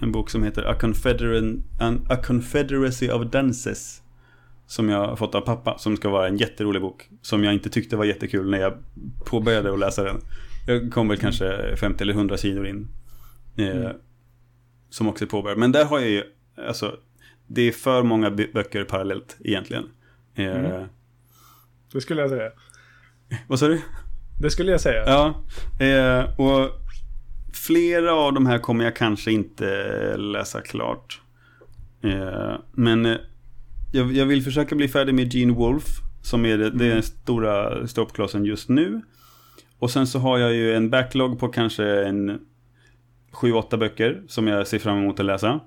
en 0.00 0.12
bok 0.12 0.30
som 0.30 0.42
heter 0.42 0.62
A, 0.62 0.74
Confederan, 0.80 1.62
An, 1.80 2.06
A 2.08 2.16
Confederacy 2.16 3.10
of 3.10 3.30
Dances. 3.30 4.02
Som 4.66 4.88
jag 4.88 5.08
har 5.08 5.16
fått 5.16 5.34
av 5.34 5.40
pappa. 5.40 5.78
Som 5.78 5.96
ska 5.96 6.08
vara 6.08 6.28
en 6.28 6.36
jätterolig 6.36 6.82
bok. 6.82 7.08
Som 7.22 7.44
jag 7.44 7.54
inte 7.54 7.70
tyckte 7.70 7.96
var 7.96 8.04
jättekul 8.04 8.50
när 8.50 8.58
jag 8.58 8.72
påbörjade 9.26 9.72
att 9.72 9.78
läsa 9.78 10.04
den. 10.04 10.20
Jag 10.66 10.92
kom 10.92 11.08
väl 11.08 11.18
kanske 11.18 11.76
50 11.76 12.02
eller 12.02 12.14
100 12.14 12.36
sidor 12.36 12.66
in. 12.66 12.88
Eh, 13.56 13.66
Mm. 13.76 13.96
Som 14.90 15.08
också 15.08 15.24
är 15.24 15.28
påbörjad. 15.28 15.58
Men 15.58 15.72
där 15.72 15.84
har 15.84 15.98
jag 15.98 16.08
ju, 16.08 16.22
alltså. 16.68 16.96
Det 17.46 17.62
är 17.62 17.72
för 17.72 18.02
många 18.02 18.30
bö- 18.30 18.52
böcker 18.54 18.84
parallellt 18.84 19.36
egentligen. 19.44 19.84
Eh, 20.34 20.46
Mm. 20.46 20.88
Det 21.92 22.00
skulle 22.00 22.20
jag 22.20 22.30
säga. 22.30 22.50
Vad 23.48 23.58
sa 23.58 23.68
du? 23.68 23.80
Det 24.40 24.50
skulle 24.50 24.70
jag 24.72 24.80
säga. 24.80 25.04
Ja, 25.06 25.44
eh, 25.86 26.40
och 26.40 26.70
flera 27.54 28.14
av 28.14 28.32
de 28.32 28.46
här 28.46 28.58
kommer 28.58 28.84
jag 28.84 28.96
kanske 28.96 29.32
inte 29.32 29.66
läsa 30.16 30.60
klart. 30.60 31.20
Eh, 32.04 32.54
men 32.72 33.06
eh, 33.06 33.16
jag, 33.92 34.12
jag 34.12 34.26
vill 34.26 34.42
försöka 34.42 34.74
bli 34.74 34.88
färdig 34.88 35.14
med 35.14 35.34
Gene 35.34 35.52
Wolfe, 35.52 35.88
som 36.22 36.46
är 36.46 36.58
det, 36.58 36.70
det 36.70 36.86
är 36.86 36.94
den 36.94 37.02
stora 37.02 37.86
stoppklossen 37.86 38.44
just 38.44 38.68
nu. 38.68 39.00
Och 39.78 39.90
sen 39.90 40.06
så 40.06 40.18
har 40.18 40.38
jag 40.38 40.54
ju 40.54 40.74
en 40.74 40.90
backlog 40.90 41.38
på 41.38 41.48
kanske 41.48 41.84
en 42.04 42.40
7-8 43.32 43.76
böcker 43.76 44.22
som 44.28 44.46
jag 44.46 44.66
ser 44.66 44.78
fram 44.78 44.98
emot 44.98 45.20
att 45.20 45.26
läsa. 45.26 45.60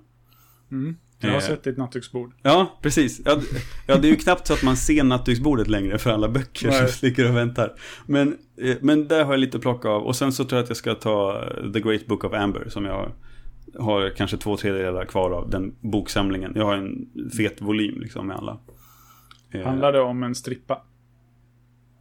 Mm. 0.71 0.95
Jag 1.19 1.29
har 1.29 1.35
Eh. 1.35 1.41
sett 1.41 1.63
ditt 1.63 1.77
nattduksbord. 1.77 2.33
Ja, 2.41 2.79
precis. 2.81 3.21
Ja, 3.25 3.39
det 3.85 4.07
är 4.07 4.11
ju 4.11 4.15
knappt 4.15 4.47
så 4.47 4.53
att 4.53 4.63
man 4.63 4.77
ser 4.77 5.03
nattduksbordet 5.03 5.67
längre 5.67 5.97
för 5.97 6.09
alla 6.11 6.29
böcker 6.29 6.67
Nej. 6.67 6.87
som 6.87 7.07
ligger 7.07 7.29
och 7.29 7.35
väntar. 7.37 7.73
Men, 8.05 8.37
eh, 8.61 8.77
men 8.81 9.07
där 9.07 9.23
har 9.25 9.33
jag 9.33 9.39
lite 9.39 9.57
att 9.57 9.63
plocka 9.63 9.89
av. 9.89 10.03
Och 10.03 10.15
sen 10.15 10.31
så 10.31 10.43
tror 10.45 10.57
jag 10.57 10.63
att 10.63 10.69
jag 10.69 10.77
ska 10.77 10.95
ta 10.95 11.43
The 11.73 11.79
Great 11.79 12.05
Book 12.07 12.23
of 12.23 12.33
Amber 12.33 12.69
som 12.69 12.85
jag 12.85 12.93
har, 12.93 13.11
har 13.83 14.09
kanske 14.15 14.37
två 14.37 14.57
tredjedelar 14.57 15.05
kvar 15.05 15.31
av 15.31 15.49
den 15.49 15.75
boksamlingen. 15.81 16.51
Jag 16.55 16.65
har 16.65 16.77
en 16.77 17.09
fet 17.37 17.61
volym 17.61 17.99
liksom 18.01 18.27
med 18.27 18.37
alla. 18.37 18.59
Eh, 19.51 19.65
Handlar 19.65 19.93
det 19.93 20.01
om 20.01 20.23
en 20.23 20.35
strippa? 20.35 20.81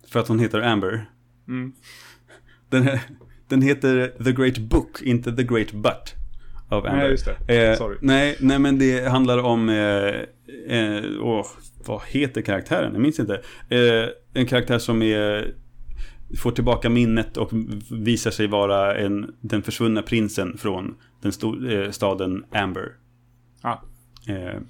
För 0.08 0.20
att 0.20 0.28
hon 0.28 0.38
heter 0.38 0.60
Amber. 0.60 1.10
Mm. 1.48 1.72
Den, 2.68 2.82
här- 2.82 3.00
den 3.50 3.62
heter 3.62 4.12
The 4.24 4.32
Great 4.32 4.58
Book, 4.58 5.02
inte 5.02 5.32
The 5.32 5.42
Great 5.42 5.72
Butt. 5.72 6.14
Av 6.68 6.86
Amber. 6.86 6.98
Nej, 6.98 7.10
just 7.10 7.28
det. 7.46 7.70
Eh, 7.70 7.76
Sorry. 7.76 7.96
nej, 8.00 8.36
nej, 8.40 8.58
men 8.58 8.78
det 8.78 9.08
handlar 9.08 9.38
om... 9.38 9.68
Eh, 9.68 10.76
eh, 10.76 11.04
åh, 11.20 11.46
vad 11.86 12.00
heter 12.08 12.42
karaktären? 12.42 12.92
Jag 12.92 13.02
minns 13.02 13.20
inte. 13.20 13.34
Eh, 13.68 14.08
en 14.34 14.46
karaktär 14.46 14.78
som 14.78 15.02
är, 15.02 15.54
får 16.38 16.50
tillbaka 16.50 16.90
minnet 16.90 17.36
och 17.36 17.50
visar 17.90 18.30
sig 18.30 18.46
vara 18.46 18.96
en, 18.96 19.34
den 19.40 19.62
försvunna 19.62 20.02
prinsen 20.02 20.58
från 20.58 20.94
den 21.22 21.32
sto, 21.32 21.68
eh, 21.68 21.90
staden 21.90 22.44
Amber. 22.52 22.92
Ja. 23.62 23.82
Eh, 24.28 24.60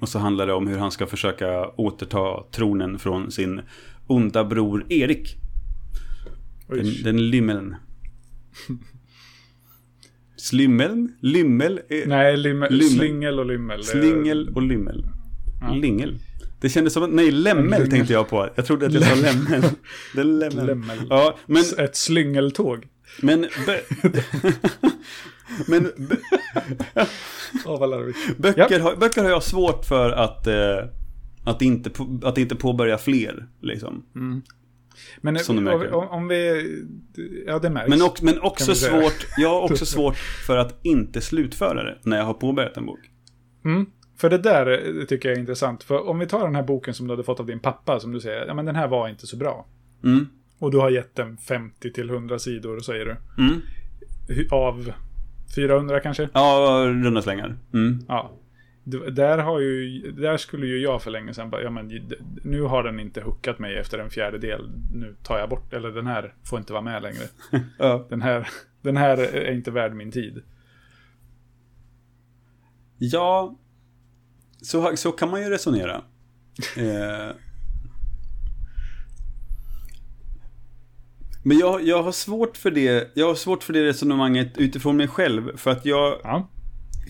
och 0.00 0.08
så 0.08 0.18
handlar 0.18 0.46
det 0.46 0.52
om 0.52 0.66
hur 0.66 0.78
han 0.78 0.90
ska 0.90 1.06
försöka 1.06 1.68
återta 1.68 2.44
tronen 2.50 2.98
från 2.98 3.30
sin 3.30 3.60
onda 4.06 4.44
bror 4.44 4.86
Erik. 4.88 5.36
Den, 6.68 7.02
den 7.04 7.30
lymmeln. 7.30 7.76
Slymmeln? 10.36 11.12
Lymmel? 11.20 11.80
Nej, 12.06 12.36
lymmel, 12.36 12.72
Lymmel. 12.72 12.90
slingel 12.98 13.38
och 13.38 13.46
lymmel. 13.46 13.80
det 13.80 13.98
är- 13.98 14.00
Slingel 14.00 14.48
och 14.48 14.62
lymmel. 14.62 15.04
Ja. 15.60 15.74
Lingel. 15.74 16.18
Det 16.60 16.68
kändes 16.68 16.92
som 16.92 17.02
att, 17.02 17.10
nej, 17.10 17.30
lämmel 17.48 17.90
tänkte 17.90 18.12
jag 18.12 18.28
på. 18.28 18.48
Jag 18.54 18.66
trodde 18.66 18.86
att 18.86 18.92
jag 18.92 19.02
sa 19.04 19.14
lämmel. 19.14 19.62
Den 20.14 20.38
lämmel. 20.38 20.66
Lämmel. 20.66 20.98
Ja, 21.10 21.38
men, 21.46 21.62
Ett 21.78 21.96
slyngeltåg. 21.96 22.86
men, 23.22 23.40
men 25.66 25.90
larvigt. 27.64 28.38
böcker, 28.38 28.80
har, 28.80 28.96
böcker 28.96 29.22
har 29.22 29.30
jag 29.30 29.42
svårt 29.42 29.84
för 29.84 30.10
att, 30.10 30.46
eh, 30.46 30.78
att, 31.44 31.62
inte, 31.62 31.90
på- 31.90 32.20
att 32.22 32.38
inte 32.38 32.56
påbörja 32.56 32.98
fler. 32.98 33.46
Liksom. 33.60 34.02
Men 35.20 35.38
om, 35.48 36.08
om, 36.10 36.28
vi... 36.28 36.84
Ja, 37.46 37.58
det 37.58 37.70
märks. 37.70 37.88
Men, 37.88 38.02
också, 38.02 38.24
men 38.24 38.40
också 38.40 38.74
svårt, 38.74 39.26
jag 39.36 39.48
har 39.48 39.60
också 39.60 39.86
svårt 39.86 40.16
för 40.46 40.56
att 40.56 40.78
inte 40.82 41.20
slutföra 41.20 41.82
det 41.82 41.98
när 42.02 42.16
jag 42.16 42.24
har 42.24 42.34
påbörjat 42.34 42.76
en 42.76 42.86
bok. 42.86 43.00
Mm. 43.64 43.86
För 44.16 44.30
det 44.30 44.38
där 44.38 44.98
eh, 45.00 45.04
tycker 45.04 45.28
jag 45.28 45.36
är 45.36 45.40
intressant. 45.40 45.82
För 45.82 46.08
om 46.08 46.18
vi 46.18 46.26
tar 46.26 46.44
den 46.44 46.54
här 46.54 46.62
boken 46.62 46.94
som 46.94 47.06
du 47.06 47.12
hade 47.12 47.24
fått 47.24 47.40
av 47.40 47.46
din 47.46 47.60
pappa, 47.60 48.00
som 48.00 48.12
du 48.12 48.20
säger, 48.20 48.46
ja 48.46 48.54
men 48.54 48.64
den 48.64 48.76
här 48.76 48.88
var 48.88 49.08
inte 49.08 49.26
så 49.26 49.36
bra. 49.36 49.66
Mm. 50.04 50.28
Och 50.58 50.70
du 50.70 50.78
har 50.78 50.90
gett 50.90 51.14
den 51.14 51.36
50 51.36 51.92
till 51.92 52.10
100 52.10 52.38
sidor, 52.38 52.80
säger 52.80 53.04
du. 53.04 53.42
Mm. 53.42 53.60
Av 54.50 54.92
400 55.56 56.00
kanske? 56.00 56.28
Ja, 56.32 56.84
runda 56.86 57.22
slängar. 57.22 57.56
Mm. 57.74 58.04
Ja. 58.08 58.30
Där, 58.84 59.38
har 59.38 59.60
ju, 59.60 60.12
där 60.12 60.36
skulle 60.36 60.66
ju 60.66 60.78
jag 60.78 61.02
för 61.02 61.10
länge 61.10 61.34
sedan 61.34 61.50
bara, 61.50 61.62
ja 61.62 61.70
men 61.70 62.00
nu 62.44 62.62
har 62.62 62.82
den 62.82 63.00
inte 63.00 63.20
hookat 63.20 63.58
mig 63.58 63.76
efter 63.78 63.98
en 63.98 64.10
fjärdedel. 64.10 64.70
Nu 64.92 65.16
tar 65.22 65.38
jag 65.38 65.48
bort, 65.48 65.72
eller 65.72 65.90
den 65.90 66.06
här 66.06 66.34
får 66.44 66.58
inte 66.58 66.72
vara 66.72 66.82
med 66.82 67.02
längre. 67.02 67.24
Ja. 67.78 68.06
Den 68.10 68.22
här, 68.22 68.48
den 68.82 68.96
här 68.96 69.18
är 69.18 69.52
inte 69.52 69.70
värd 69.70 69.94
min 69.94 70.10
tid. 70.10 70.42
Ja, 72.98 73.58
så, 74.62 74.96
så 74.96 75.12
kan 75.12 75.30
man 75.30 75.40
ju 75.42 75.48
resonera. 75.50 76.02
Eh, 76.76 77.36
Men 81.44 81.58
jag, 81.58 81.82
jag 81.86 82.02
har 82.02 82.12
svårt 82.12 82.56
för 82.56 82.70
det, 82.70 83.10
jag 83.14 83.26
har 83.26 83.34
svårt 83.34 83.62
för 83.62 83.72
det 83.72 83.84
resonemanget 83.84 84.58
utifrån 84.58 84.96
mig 84.96 85.08
själv. 85.08 85.56
För 85.56 85.70
att 85.70 85.84
jag 85.84 86.20
Ja. 86.24 86.48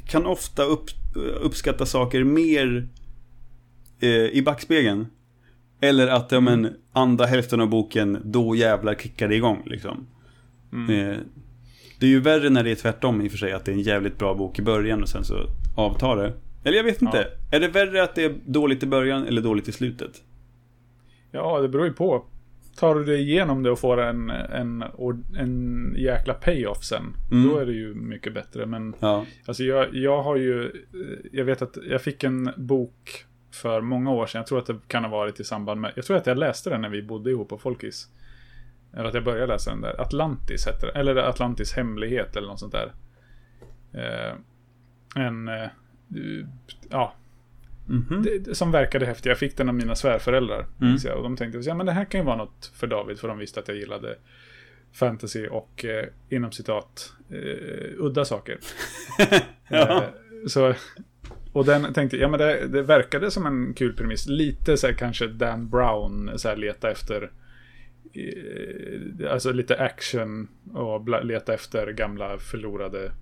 kan 0.07 0.27
ofta 0.27 0.63
upp, 0.63 0.85
uppskatta 1.17 1.87
saker 1.87 2.25
mer 2.25 2.89
eh, 4.01 4.09
i 4.09 4.43
backspegeln. 4.43 5.07
Eller 5.81 6.09
att, 6.09 6.33
ja 6.33 6.41
men, 6.41 6.75
andra 6.93 7.27
hälften 7.27 7.61
av 7.61 7.69
boken, 7.69 8.19
då 8.25 8.57
jävlar 8.57 8.95
kickar 8.95 9.29
det 9.29 9.35
igång 9.35 9.63
liksom. 9.67 10.07
Eh, 10.73 11.17
det 12.01 12.07
är 12.07 12.11
ju 12.11 12.21
värre 12.21 12.51
när 12.51 12.65
det 12.65 12.71
är 12.71 12.75
tvärtom 12.75 13.21
i 13.21 13.29
och 13.29 13.31
för 13.31 13.39
sig, 13.39 13.53
att 13.53 13.65
det 13.65 13.73
är 13.73 13.75
en 13.75 13.81
jävligt 13.81 14.19
bra 14.19 14.35
bok 14.35 14.59
i 14.59 14.63
början 14.63 15.03
och 15.03 15.09
sen 15.09 15.25
så 15.25 15.35
avtar 15.77 16.17
det. 16.17 16.33
Eller 16.65 16.77
jag 16.77 16.85
vet 16.85 17.03
inte. 17.03 17.29
Är 17.51 17.61
det 17.61 17.69
värre 17.69 18.03
att 18.03 18.15
det 18.15 18.25
är 18.25 18.35
dåligt 18.45 18.83
i 18.83 18.87
början 18.87 19.27
eller 19.27 19.43
dåligt 19.43 19.69
i 19.69 19.73
slutet? 19.73 20.23
Ja, 21.31 21.61
det 21.61 21.69
beror 21.69 21.87
ju 21.87 21.93
på. 21.93 22.25
Tar 22.77 22.95
du 22.95 23.05
dig 23.05 23.21
igenom 23.21 23.63
det 23.63 23.71
och 23.71 23.79
får 23.79 24.01
en, 24.01 24.31
en, 24.31 24.85
en 25.39 25.95
jäkla 25.99 26.35
payoff 26.35 26.85
sen, 26.85 27.03
Mm. 27.31 27.49
då 27.49 27.59
är 27.59 27.67
det 27.67 27.73
ju 27.73 27.95
mycket 27.95 28.35
bättre. 28.35 28.67
Men 28.67 28.95
Ja. 29.01 29.27
alltså 29.47 29.63
jag, 29.63 29.95
jag 29.95 30.23
har 30.23 30.37
ju, 30.37 30.65
eh, 30.65 30.71
jag 31.33 31.45
vet 31.45 31.63
att 31.63 31.77
jag 31.89 32.03
fick 32.03 32.25
en 32.25 32.51
bok 32.57 33.25
för 33.51 33.81
många 33.81 34.11
år 34.11 34.27
sedan. 34.27 34.39
Jag 34.39 34.47
tror 34.47 34.59
att 34.59 34.67
det 34.67 34.79
kan 34.87 35.05
ha 35.05 35.11
varit 35.11 35.41
i 35.41 35.45
samband 35.45 35.81
med, 35.81 35.93
jag 35.97 36.05
tror 36.05 36.17
att 36.17 36.27
jag 36.27 36.39
läste 36.39 36.71
den 36.71 36.81
när 36.81 36.89
vi 36.89 37.03
bodde 37.03 37.31
ihop 37.31 37.49
på 37.49 37.59
Folkis. 37.59 38.09
Eller 38.95 39.05
att 39.05 39.15
jag 39.15 39.25
började 39.25 39.47
läsa 39.53 39.71
den 39.71 39.81
där. 39.81 40.01
Atlantis 40.01 40.67
hette 40.67 40.87
det. 40.87 40.93
Eller 40.93 41.17
Atlantis 41.17 41.73
hemlighet 41.73 42.37
eller 42.37 42.49
något 42.49 42.61
sånt 42.61 42.73
där. 42.73 42.93
Eh, 43.95 44.35
en, 45.27 45.49
eh, 45.49 45.69
ja, 46.91 47.15
Mhm. 47.93 48.23
det, 48.23 48.55
som 48.55 48.73
verkade 48.73 49.07
häftig. 49.07 49.31
Jag 49.31 49.39
fick 49.39 49.57
den 49.57 49.69
av 49.69 49.75
mina 49.75 49.95
svärföräldrar. 49.95 50.67
Mm. 50.81 50.97
jag. 51.05 51.17
Och 51.17 51.23
de 51.23 51.37
tänkte 51.37 51.59
ja, 51.59 51.75
men 51.75 51.87
det 51.87 51.93
här 51.93 52.05
kan 52.05 52.21
ju 52.21 52.27
vara 52.27 52.37
något 52.37 52.73
för 52.75 52.87
David. 52.87 53.19
För 53.19 53.29
de 53.29 53.39
visste 53.39 53.61
att 53.61 53.69
jag 53.69 53.77
gillade 53.77 54.17
fantasy 54.93 55.47
och 55.47 55.85
eh, 55.85 56.07
inom 56.29 56.53
citat 56.53 57.13
eh, 57.31 57.89
udda 57.99 58.25
saker. 58.25 58.59
Ja. 59.69 59.97
eh, 59.97 60.09
så, 60.47 60.75
och 61.53 61.65
den 61.65 61.93
tänkte 61.93 62.17
ja 62.17 62.29
men 62.29 62.41
det, 62.41 62.67
det 62.69 62.83
verkade 62.83 63.31
som 63.31 63.47
en 63.47 63.75
kul 63.75 63.93
premiss. 63.93 64.27
Lite 64.29 64.77
så 64.77 64.87
här 64.87 64.95
kanske 64.95 65.27
Dan 65.27 65.69
Brown, 65.69 66.31
så 66.37 66.49
här 66.49 66.57
leta 66.57 66.91
efter 66.91 67.31
eh, 68.13 69.33
Alltså 69.33 69.53
lite 69.53 69.79
action 69.79 70.49
och 70.75 71.25
leta 71.25 71.55
efter 71.55 71.93
gamla 71.93 72.39
förlorade 72.39 73.13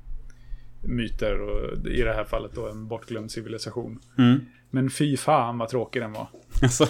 myter 0.83 1.41
och 1.41 1.87
i 1.87 2.03
det 2.03 2.13
här 2.13 2.25
fallet 2.25 2.55
då 2.55 2.69
en 2.69 2.89
bortglömd 2.89 3.31
civilisation. 3.31 4.01
Mm. 4.19 4.41
Men 4.71 4.91
fy 4.91 5.17
fan 5.17 5.59
vad 5.59 5.69
tråkig 5.69 6.03
den 6.03 6.13
var. 6.13 6.29
Alltså. 6.63 6.87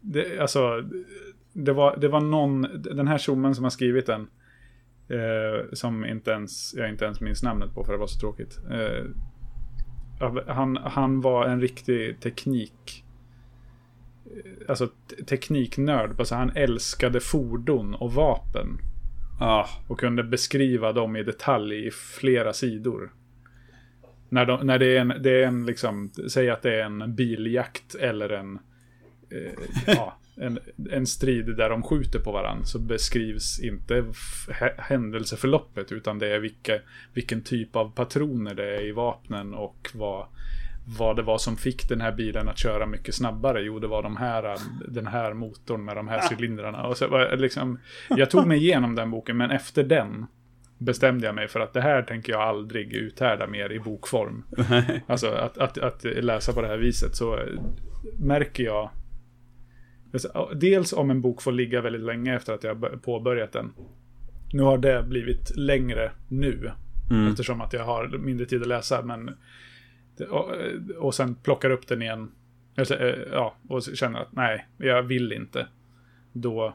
Det, 0.00 0.38
alltså, 0.38 0.82
det 1.52 1.72
var, 1.72 1.96
det 1.96 2.08
var 2.08 2.20
någon, 2.20 2.62
den 2.82 3.08
här 3.08 3.18
tjommen 3.18 3.54
som 3.54 3.64
har 3.64 3.70
skrivit 3.70 4.06
den. 4.06 4.28
Eh, 5.10 5.66
som 5.72 6.04
inte 6.04 6.30
ens, 6.30 6.74
jag 6.76 6.88
inte 6.88 7.04
ens 7.04 7.20
minns 7.20 7.42
namnet 7.42 7.74
på 7.74 7.84
för 7.84 7.92
det 7.92 7.98
var 7.98 8.06
så 8.06 8.20
tråkigt. 8.20 8.58
Eh, 8.70 9.04
han, 10.46 10.76
han 10.76 11.20
var 11.20 11.46
en 11.46 11.60
riktig 11.60 12.20
teknik. 12.20 13.04
eh, 14.26 14.52
Alltså 14.68 14.86
te- 14.86 15.24
tekniknörd. 15.24 16.14
Alltså 16.18 16.34
han 16.34 16.50
älskade 16.54 17.20
fordon 17.20 17.94
och 17.94 18.12
vapen. 18.12 18.78
Ah. 19.40 19.66
Och 19.88 20.00
kunde 20.00 20.22
beskriva 20.24 20.92
dem 20.92 21.16
i 21.16 21.22
detalj 21.22 21.86
i 21.86 21.90
flera 21.90 22.52
sidor. 22.52 23.12
När, 24.28 24.46
de, 24.46 24.66
när 24.66 24.78
det 24.78 24.96
är 24.96 25.00
en, 25.00 25.14
det 25.20 25.42
är 25.42 25.46
en 25.46 25.66
liksom, 25.66 26.10
säg 26.30 26.50
att 26.50 26.62
det 26.62 26.74
är 26.74 26.84
en 26.84 27.14
biljakt 27.14 27.94
eller 27.94 28.28
en, 28.28 28.58
eh, 29.30 29.52
ja, 29.86 30.18
en, 30.36 30.58
en 30.90 31.06
strid 31.06 31.56
där 31.56 31.70
de 31.70 31.82
skjuter 31.82 32.18
på 32.18 32.32
varandra. 32.32 32.64
Så 32.64 32.78
beskrivs 32.78 33.60
inte 33.60 34.04
händelseförloppet 34.78 35.92
utan 35.92 36.18
det 36.18 36.34
är 36.34 36.38
vilka, 36.38 36.78
vilken 37.14 37.42
typ 37.42 37.76
av 37.76 37.94
patroner 37.94 38.54
det 38.54 38.76
är 38.76 38.86
i 38.86 38.92
vapnen 38.92 39.54
och 39.54 39.90
vad, 39.94 40.26
vad 40.98 41.16
det 41.16 41.22
var 41.22 41.38
som 41.38 41.56
fick 41.56 41.88
den 41.88 42.00
här 42.00 42.12
bilen 42.12 42.48
att 42.48 42.58
köra 42.58 42.86
mycket 42.86 43.14
snabbare. 43.14 43.62
Jo, 43.62 43.78
det 43.78 43.86
var 43.86 44.02
de 44.02 44.16
här, 44.16 44.58
den 44.88 45.06
här 45.06 45.32
motorn 45.32 45.84
med 45.84 45.96
de 45.96 46.08
här 46.08 46.22
cylindrarna. 46.30 46.86
Och 46.86 46.96
så 46.96 47.36
liksom, 47.36 47.78
jag 48.08 48.30
tog 48.30 48.46
mig 48.46 48.58
igenom 48.58 48.94
den 48.94 49.10
boken, 49.10 49.36
men 49.36 49.50
efter 49.50 49.84
den 49.84 50.26
bestämde 50.78 51.26
jag 51.26 51.34
mig 51.34 51.48
för 51.48 51.60
att 51.60 51.72
det 51.72 51.80
här 51.80 52.02
tänker 52.02 52.32
jag 52.32 52.42
aldrig 52.42 52.92
uthärda 52.92 53.46
mer 53.46 53.72
i 53.72 53.80
bokform. 53.80 54.44
Alltså 55.06 55.28
att, 55.28 55.58
att, 55.58 55.78
att 55.78 56.04
läsa 56.04 56.52
på 56.52 56.62
det 56.62 56.68
här 56.68 56.78
viset 56.78 57.16
så 57.16 57.36
eh, 57.36 57.46
märker 58.18 58.64
jag 58.64 58.90
alltså, 60.12 60.50
Dels 60.54 60.92
om 60.92 61.10
en 61.10 61.20
bok 61.20 61.42
får 61.42 61.52
ligga 61.52 61.80
väldigt 61.80 62.02
länge 62.02 62.36
efter 62.36 62.52
att 62.52 62.64
jag 62.64 63.02
påbörjat 63.02 63.52
den. 63.52 63.72
Nu 64.52 64.62
har 64.62 64.78
det 64.78 65.02
blivit 65.02 65.56
längre 65.56 66.10
nu. 66.28 66.70
Mm. 67.10 67.30
Eftersom 67.30 67.60
att 67.60 67.72
jag 67.72 67.84
har 67.84 68.08
mindre 68.08 68.46
tid 68.46 68.62
att 68.62 68.68
läsa. 68.68 69.02
Men, 69.02 69.30
och, 70.30 70.50
och 70.98 71.14
sen 71.14 71.34
plockar 71.34 71.70
upp 71.70 71.86
den 71.86 72.02
igen. 72.02 72.30
Alltså, 72.76 72.94
eh, 72.94 73.18
Ja, 73.32 73.56
och 73.68 73.82
känner 73.82 74.20
att 74.20 74.32
nej, 74.32 74.66
jag 74.76 75.02
vill 75.02 75.32
inte. 75.32 75.66
Då, 76.32 76.74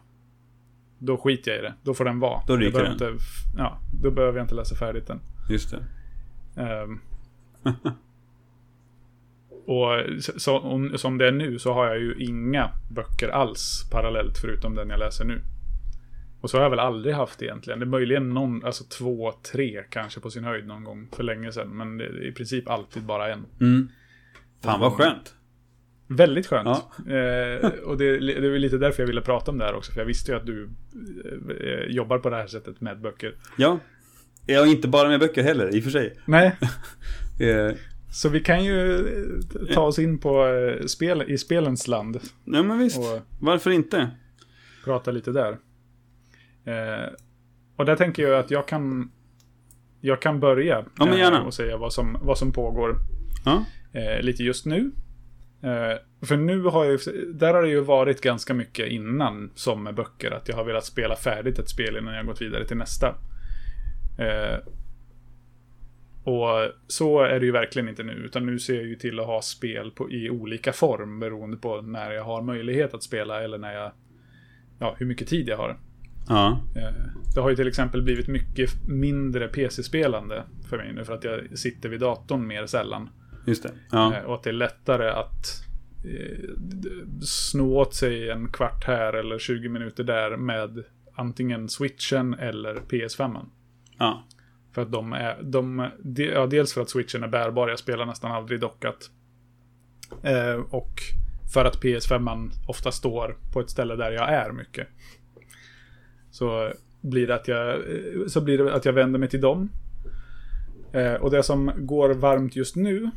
då 1.05 1.17
skiter 1.17 1.51
jag 1.51 1.59
i 1.59 1.61
det. 1.61 1.73
Då 1.83 1.93
får 1.93 2.05
den 2.05 2.19
vara. 2.19 2.41
Då 2.47 2.57
ryker 2.57 2.83
den. 2.83 2.91
Inte, 2.91 3.13
ja, 3.57 3.79
då 4.03 4.11
behöver 4.11 4.37
jag 4.37 4.43
inte 4.43 4.55
läsa 4.55 4.75
färdigt 4.75 5.07
den. 5.07 5.19
Just 5.49 5.71
det. 5.71 5.83
Ehm. 6.61 6.99
och 9.65 10.23
så, 10.37 10.59
om, 10.59 10.97
som 10.97 11.17
det 11.17 11.27
är 11.27 11.31
nu 11.31 11.59
så 11.59 11.73
har 11.73 11.85
jag 11.85 11.99
ju 11.99 12.15
inga 12.17 12.71
böcker 12.89 13.29
alls 13.29 13.89
parallellt 13.91 14.37
förutom 14.37 14.75
den 14.75 14.89
jag 14.89 14.99
läser 14.99 15.25
nu. 15.25 15.41
Och 16.41 16.49
så 16.49 16.57
har 16.57 16.63
jag 16.63 16.69
väl 16.69 16.79
aldrig 16.79 17.15
haft 17.15 17.41
egentligen. 17.41 17.79
Det 17.79 17.85
är 17.85 17.87
möjligen 17.87 18.29
någon, 18.29 18.65
alltså 18.65 18.83
två, 18.83 19.33
tre 19.51 19.83
kanske 19.89 20.19
på 20.19 20.29
sin 20.29 20.43
höjd 20.43 20.67
någon 20.67 20.83
gång 20.83 21.07
för 21.11 21.23
länge 21.23 21.51
sedan. 21.51 21.69
Men 21.69 21.97
det 21.97 22.05
är 22.05 22.27
i 22.27 22.31
princip 22.31 22.69
alltid 22.69 23.03
bara 23.03 23.33
en. 23.33 23.45
Mm. 23.61 23.89
Fan 24.63 24.79
vad 24.79 24.93
skönt. 24.93 25.35
Väldigt 26.15 26.47
skönt. 26.47 26.67
Ja. 26.67 27.13
Eh, 27.15 27.69
och 27.85 27.97
det, 27.97 28.19
det 28.19 28.33
är 28.47 28.49
väl 28.51 28.61
lite 28.61 28.77
därför 28.77 29.03
jag 29.03 29.07
ville 29.07 29.21
prata 29.21 29.51
om 29.51 29.57
det 29.57 29.65
här 29.65 29.75
också. 29.75 29.91
För 29.91 29.99
jag 30.01 30.05
visste 30.05 30.31
ju 30.31 30.37
att 30.37 30.45
du 30.45 30.69
eh, 31.59 31.91
jobbar 31.95 32.17
på 32.19 32.29
det 32.29 32.35
här 32.35 32.47
sättet 32.47 32.81
med 32.81 33.01
böcker. 33.01 33.35
Ja. 33.57 33.79
Ja, 34.45 34.65
inte 34.65 34.87
bara 34.87 35.09
med 35.09 35.19
böcker 35.19 35.43
heller, 35.43 35.75
i 35.75 35.79
och 35.79 35.83
för 35.83 35.91
sig. 35.91 36.13
Nej, 36.25 36.55
Eh, 37.39 37.71
så 38.11 38.29
vi 38.29 38.39
kan 38.39 38.63
ju 38.65 38.95
eh, 38.95 39.73
ta 39.73 39.81
oss 39.81 39.99
in 39.99 40.17
på 40.19 40.47
eh, 40.47 40.85
spel, 40.85 41.23
i 41.27 41.37
spelens 41.37 41.87
land. 41.87 42.19
nej 42.43 42.63
men 42.63 42.79
visst. 42.79 42.99
Varför 43.41 43.71
inte? 43.71 44.09
prata 44.85 45.11
lite 45.11 45.31
där. 45.31 45.51
Eh, 46.65 47.09
och 47.75 47.85
där 47.85 47.95
tänker 47.95 48.23
jag 48.27 48.39
att 48.39 48.51
jag 48.51 48.67
kan 48.67 49.11
jag 50.01 50.21
kan 50.21 50.39
börja 50.39 50.85
Ja, 50.99 51.05
men 51.05 51.17
gärna. 51.17 51.37
eh, 51.37 51.43
och 51.45 51.53
säga 51.53 51.77
vad 51.77 51.93
som, 51.93 52.17
vad 52.21 52.37
som 52.37 52.51
pågår 52.51 52.95
Ja. 53.45 53.65
eh, 53.93 54.21
lite 54.21 54.43
just 54.43 54.65
nu. 54.65 54.91
Eh, 55.63 55.97
för 56.21 56.37
nu 56.37 56.61
har 56.63 56.85
jag, 56.85 56.99
där 57.33 57.53
har 57.53 57.61
det 57.61 57.69
ju 57.69 57.79
varit 57.79 58.21
ganska 58.21 58.53
mycket 58.53 58.87
innan 58.87 59.51
som 59.55 59.83
med 59.83 59.95
böcker. 59.95 60.31
Att 60.31 60.47
jag 60.47 60.55
har 60.55 60.63
velat 60.63 60.85
spela 60.85 61.15
färdigt 61.15 61.59
ett 61.59 61.69
spel 61.69 61.97
innan 61.97 62.13
jag 62.13 62.25
gått 62.25 62.41
vidare 62.41 62.65
till 62.65 62.77
nästa. 62.77 63.15
Eh, 64.17 64.57
och 66.23 66.71
så 66.87 67.23
är 67.23 67.39
det 67.39 67.45
ju 67.45 67.51
verkligen 67.51 67.89
inte 67.89 68.03
nu. 68.03 68.13
Utan 68.13 68.45
nu 68.45 68.59
ser 68.59 68.75
jag 68.75 68.85
ju 68.85 68.95
till 68.95 69.19
att 69.19 69.25
ha 69.25 69.41
spel 69.41 69.91
på, 69.91 70.11
i 70.11 70.29
olika 70.29 70.73
form 70.73 71.19
beroende 71.19 71.57
på 71.57 71.81
när 71.81 72.11
jag 72.11 72.23
har 72.23 72.41
möjlighet 72.41 72.93
att 72.93 73.03
spela 73.03 73.43
eller 73.43 73.57
när 73.57 73.73
jag... 73.73 73.91
Ja, 74.79 74.95
hur 74.97 75.05
mycket 75.05 75.27
tid 75.27 75.47
jag 75.49 75.57
har. 75.57 75.79
Ja. 76.29 76.61
Eh, 76.75 76.93
Det 77.35 77.41
har 77.41 77.49
ju 77.49 77.55
till 77.55 77.67
exempel 77.67 78.01
blivit 78.01 78.27
mycket 78.27 78.87
mindre 78.87 79.47
PC-spelande 79.47 80.43
för 80.69 80.77
mig 80.77 80.93
nu 80.93 81.05
för 81.05 81.13
att 81.13 81.23
jag 81.23 81.57
sitter 81.57 81.89
vid 81.89 81.99
datorn 81.99 82.47
mer 82.47 82.65
sällan. 82.65 83.09
Just 83.45 83.63
det. 83.63 83.71
Ja. 83.91 84.15
Eh, 84.15 84.23
Och 84.23 84.35
att 84.35 84.43
det 84.43 84.49
är 84.49 84.53
lättare 84.53 85.09
att 85.09 85.63
eh, 86.05 86.49
sno 87.21 87.75
åt 87.75 87.93
sig 87.93 88.29
en 88.29 88.47
kvart 88.51 88.83
här 88.83 89.13
eller 89.13 89.39
20 89.39 89.69
minuter 89.69 90.03
där 90.03 90.37
med 90.37 90.83
antingen 91.15 91.69
switchen 91.69 92.33
eller 92.33 92.75
PS5. 92.75 93.45
Ja. 93.97 94.23
För 94.71 94.81
att 94.81 94.91
de 94.91 95.13
är, 95.13 95.39
de, 95.43 95.89
de, 96.03 96.23
ja, 96.23 96.45
dels 96.45 96.73
för 96.73 96.81
att 96.81 96.89
switchen 96.89 97.23
är 97.23 97.27
bärbar, 97.27 97.69
jag 97.69 97.79
spelar 97.79 98.05
nästan 98.05 98.31
aldrig 98.31 98.59
dockat. 98.59 99.09
Eh, 100.23 100.55
och 100.69 100.93
för 101.53 101.65
att 101.65 101.81
PS5 101.83 102.51
ofta 102.67 102.91
står 102.91 103.37
på 103.53 103.59
ett 103.59 103.69
ställe 103.69 103.95
där 103.95 104.11
jag 104.11 104.29
är 104.33 104.51
mycket. 104.51 104.87
Så 106.31 106.73
blir 107.01 107.27
det 107.27 107.35
att 107.35 107.47
jag, 107.47 107.69
eh, 107.69 108.27
så 108.27 108.41
blir 108.41 108.57
det 108.57 108.73
att 108.73 108.85
jag 108.85 108.93
vänder 108.93 109.19
mig 109.19 109.29
till 109.29 109.41
dem. 109.41 109.69
Eh, 110.93 111.13
och 111.13 111.31
det 111.31 111.43
som 111.43 111.71
går 111.77 112.09
varmt 112.13 112.55
just 112.55 112.75
nu, 112.75 113.11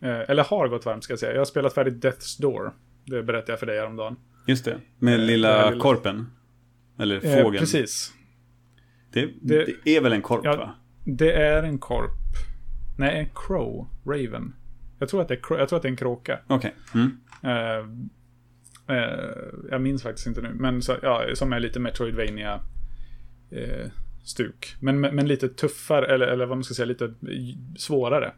eller 0.00 0.44
har 0.44 0.68
gått 0.68 0.86
varmt 0.86 1.04
ska 1.04 1.12
jag 1.12 1.20
säga, 1.20 1.32
jag 1.32 1.40
har 1.40 1.44
spelat 1.44 1.74
färdigt 1.74 2.04
Death's 2.04 2.40
Door. 2.42 2.72
Det 3.04 3.22
berättade 3.22 3.52
jag 3.52 3.58
för 3.58 3.66
dig 3.66 3.78
häromdagen. 3.78 4.16
Just 4.46 4.64
det. 4.64 4.76
Med 4.98 5.14
Eh, 5.14 5.20
lilla 5.20 5.70
lilla- 5.70 5.80
korpen. 5.82 6.26
Eller 6.98 7.26
Eh, 7.26 7.42
fågeln. 7.42 7.60
precis. 7.60 8.12
Det, 9.12 9.28
Det- 9.42 9.68
det 9.84 9.96
är 9.96 10.00
väl 10.00 10.12
en 10.12 10.22
korp 10.22 10.40
Ja. 10.44 10.56
va? 10.56 10.74
Det 11.04 11.32
är 11.32 11.62
en 11.62 11.78
korp. 11.78 12.10
Nej, 12.98 13.18
en 13.18 13.28
crow. 13.34 13.88
Raven. 14.06 14.54
Jag 14.98 15.08
tror 15.08 15.20
att 15.22 15.28
det 15.28 15.34
är, 15.34 15.58
jag 15.58 15.68
tror 15.68 15.76
att 15.76 15.82
det 15.82 15.88
är 15.88 15.90
en 15.90 15.96
kråka. 15.96 16.38
Okej. 16.46 16.74
Mm. 16.94 17.18
Eh, 17.42 17.86
eh, 18.96 19.28
jag 19.70 19.80
minns 19.82 20.02
faktiskt 20.02 20.26
inte 20.26 20.40
nu. 20.42 20.48
Men 20.54 20.82
så, 20.82 20.96
ja, 21.02 21.24
som 21.34 21.52
är 21.52 21.60
lite 21.60 21.80
Metroidvania 21.80 22.60
eh, 23.50 23.86
stuk. 24.24 24.76
Men, 24.80 25.00
men 25.00 25.28
lite 25.28 25.48
tuffare, 25.48 26.06
eller, 26.14 26.26
eller 26.26 26.46
vad 26.46 26.56
man 26.56 26.64
ska 26.64 26.74
säga, 26.74 26.86
lite 26.86 27.14
svårare. 27.76 28.32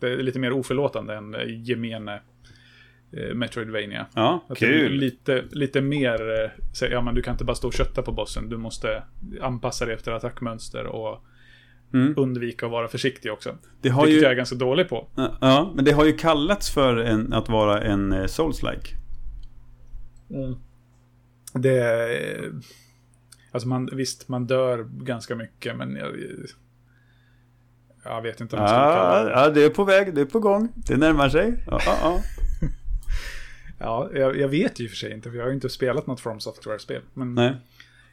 Det 0.00 0.12
är 0.12 0.16
lite 0.16 0.38
mer 0.38 0.52
oförlåtande 0.52 1.14
än 1.14 1.36
gemene 1.64 2.20
eh, 3.12 3.34
Metroidvania. 3.34 4.06
Ja, 4.14 4.44
Att 4.48 4.58
det 4.58 4.66
kul. 4.66 4.92
Lite, 4.92 5.44
lite 5.50 5.80
mer, 5.80 6.44
eh, 6.44 6.88
ja 6.90 7.00
men 7.00 7.14
du 7.14 7.22
kan 7.22 7.34
inte 7.34 7.44
bara 7.44 7.54
stå 7.56 7.66
och 7.68 7.74
kötta 7.74 8.02
på 8.02 8.12
bossen. 8.12 8.48
Du 8.48 8.56
måste 8.56 9.02
anpassa 9.40 9.84
dig 9.86 9.94
efter 9.94 10.12
attackmönster 10.12 10.86
och 10.86 11.24
Mm. 11.94 12.14
undvika 12.16 12.66
att 12.66 12.72
vara 12.72 12.88
försiktig 12.88 13.32
också. 13.32 13.56
Det 13.80 13.88
har 13.88 14.04
Vilket 14.04 14.18
ju... 14.18 14.22
jag 14.22 14.32
är 14.32 14.36
ganska 14.36 14.56
dålig 14.56 14.88
på. 14.88 15.08
Ja, 15.40 15.72
men 15.74 15.84
det 15.84 15.92
har 15.92 16.04
ju 16.04 16.12
kallats 16.12 16.70
för 16.70 16.96
en, 16.96 17.32
att 17.32 17.48
vara 17.48 17.82
en 17.82 18.12
eh, 18.12 18.24
Souls-like. 18.24 18.94
Det 21.54 21.78
är... 21.78 22.52
Alltså 23.50 23.68
man, 23.68 23.88
visst, 23.92 24.28
man 24.28 24.46
dör 24.46 24.88
ganska 24.90 25.36
mycket, 25.36 25.76
men 25.76 25.96
jag... 25.96 26.12
Jag 28.08 28.22
vet 28.22 28.40
inte 28.40 28.56
om 28.56 28.62
jag 28.62 28.70
skulle 28.70 28.82
kalla 28.82 29.18
Ja, 29.18 29.24
det... 29.24 29.30
ja, 29.30 29.50
det 29.50 29.64
är 29.64 29.70
på 29.70 29.84
väg, 29.84 30.14
det 30.14 30.20
är 30.20 30.24
på 30.24 30.40
gång. 30.40 30.68
Det 30.74 30.96
närmar 30.96 31.28
sig. 31.28 31.64
Ja, 31.66 31.80
ja, 31.86 31.96
ja. 32.02 32.20
Ja, 33.80 34.10
jag, 34.14 34.38
jag 34.38 34.48
vet 34.48 34.80
ju 34.80 34.88
för 34.88 34.96
sig 34.96 35.12
inte, 35.12 35.30
för 35.30 35.36
jag 35.36 35.44
har 35.44 35.48
ju 35.48 35.54
inte 35.54 35.68
spelat 35.68 36.06
något 36.06 36.20
From 36.20 36.40
Software-spel. 36.40 37.02
Men 37.14 37.34
Nej. 37.34 37.56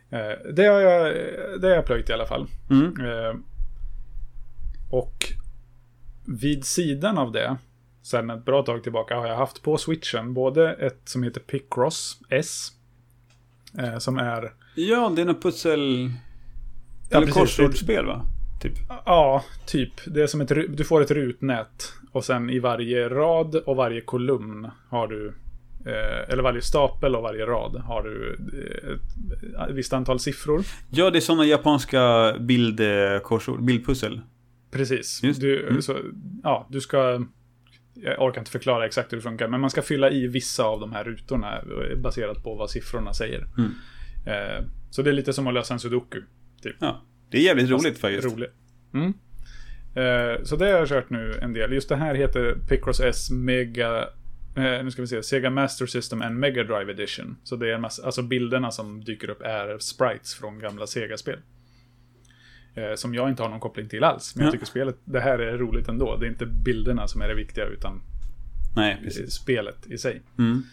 eh, 0.09 0.53
det, 0.53 0.65
har 0.65 0.79
jag, 0.79 1.15
det 1.61 1.67
har 1.67 1.75
jag 1.75 1.85
plöjt 1.85 2.09
i 2.09 2.13
alla 2.13 2.25
fall. 2.25 2.47
Mm. 2.69 3.05
Eh, 3.05 3.35
och 4.89 5.33
vid 6.25 6.65
sidan 6.65 7.17
av 7.17 7.31
det, 7.31 7.57
sen 8.01 8.29
ett 8.29 8.45
bra 8.45 8.63
tag 8.63 8.83
tillbaka, 8.83 9.15
har 9.15 9.27
jag 9.27 9.37
haft 9.37 9.63
på 9.63 9.77
switchen 9.77 10.33
både 10.33 10.73
ett 10.73 11.01
som 11.05 11.23
heter 11.23 11.41
Picross 11.41 12.19
S. 12.29 12.71
Eh, 13.77 13.97
som 13.97 14.17
är, 14.17 14.53
Ja, 14.75 15.11
det 15.15 15.21
är 15.21 15.25
något 15.25 15.43
pussel... 15.43 16.11
Eller 17.11 17.27
korsordsspel 17.27 18.05
va? 18.05 18.25
Typ. 18.69 18.77
ja, 19.05 19.43
typ. 19.65 19.91
Det 20.05 20.21
är 20.21 20.27
som 20.27 20.41
ett, 20.41 20.51
du 20.77 20.83
får 20.83 21.01
ett 21.01 21.11
rutnät. 21.11 21.93
Och 22.11 22.25
sen 22.25 22.49
i 22.49 22.59
varje 22.59 23.09
rad 23.09 23.55
och 23.55 23.75
varje 23.75 24.01
kolumn 24.01 24.67
har 24.89 25.07
du, 25.07 25.27
eh, 25.85 26.29
eller 26.33 26.43
varje 26.43 26.61
stapel 26.61 27.15
och 27.15 27.21
varje 27.23 27.45
rad 27.45 27.75
har 27.75 28.03
du 28.03 28.37
eh, 28.53 29.63
ett 29.69 29.75
visst 29.75 29.93
antal 29.93 30.19
siffror. 30.19 30.63
Ja, 30.89 31.09
det 31.09 31.17
är 31.17 31.21
sådana 31.21 31.45
japanska 31.45 32.33
bildkorsord, 32.39 33.63
bildpussel. 33.63 34.21
Precis. 34.71 35.23
Just. 35.23 35.41
Du, 35.41 35.67
Mm. 35.67 35.81
så, 35.81 35.97
ja, 36.43 36.67
du 36.69 36.81
ska... 36.81 37.25
Jag 37.97 38.21
orkar 38.21 38.41
inte 38.41 38.51
förklara 38.51 38.85
exakt 38.85 39.11
hur 39.11 39.17
det 39.17 39.23
funkar, 39.23 39.47
men 39.47 39.61
man 39.61 39.69
ska 39.69 39.81
fylla 39.81 40.09
i 40.11 40.27
vissa 40.27 40.63
av 40.63 40.79
de 40.79 40.91
här 40.93 41.03
rutorna 41.03 41.57
eh, 41.57 41.97
baserat 41.97 42.43
på 42.43 42.55
vad 42.55 42.69
siffrorna 42.69 43.13
säger. 43.13 43.47
Mm. 43.57 43.71
Eh, 44.27 44.65
så 44.89 45.01
det 45.01 45.09
är 45.09 45.13
lite 45.13 45.33
som 45.33 45.47
att 45.47 45.53
lösa 45.53 45.73
en 45.73 45.79
sudoku. 45.79 46.21
Typ. 46.61 46.75
Ja. 46.79 47.01
Det 47.29 47.37
är 47.37 47.41
jävligt 47.41 47.69
roligt 47.69 47.97
faktiskt. 47.97 48.25
Roligt. 48.35 48.53
Mm. 48.93 49.13
Eh, 49.95 50.43
så 50.43 50.55
det 50.55 50.65
har 50.65 50.71
jag 50.79 50.87
kört 50.87 51.09
nu 51.09 51.39
en 51.41 51.53
del. 51.53 51.73
Just 51.73 51.89
det 51.89 51.95
här 51.95 52.15
heter 52.15 52.57
Picross 52.69 52.99
S 52.99 53.31
Mega... 53.31 54.01
Eh, 54.57 54.83
nu 54.83 54.91
ska 54.91 55.01
vi 55.01 55.07
se. 55.07 55.23
Sega 55.23 55.49
Master 55.49 55.85
System 55.85 56.21
and 56.21 56.39
Mega 56.39 56.63
Drive 56.63 56.91
Edition. 56.91 57.37
Så 57.43 57.55
det 57.55 57.69
är 57.69 57.73
en 57.75 57.81
massa, 57.81 58.05
alltså 58.05 58.21
bilderna 58.21 58.71
som 58.71 59.03
dyker 59.03 59.29
upp 59.29 59.41
är 59.41 59.77
sprites 59.79 60.35
från 60.35 60.59
gamla 60.59 60.87
Sega-spel. 60.87 61.39
Eh, 62.75 62.95
som 62.95 63.13
jag 63.15 63.29
inte 63.29 63.43
har 63.43 63.49
någon 63.49 63.59
koppling 63.59 63.89
till 63.89 64.03
alls. 64.03 64.35
Men 64.35 64.43
jag 64.45 64.49
Ja. 64.49 64.51
tycker 64.51 64.65
spelet, 64.65 64.95
det 65.05 65.19
här 65.19 65.39
är 65.39 65.57
roligt 65.57 65.87
ändå. 65.87 66.15
Det 66.17 66.25
är 66.25 66.29
inte 66.29 66.45
bilderna 66.45 67.07
som 67.07 67.21
är 67.21 67.27
det 67.27 67.35
viktiga 67.35 67.65
utan 67.65 68.01
Nej, 68.75 68.99
precis. 69.03 69.33
spelet 69.33 69.87
i 69.87 69.97
sig. 69.97 70.21
Mm. 70.37 70.63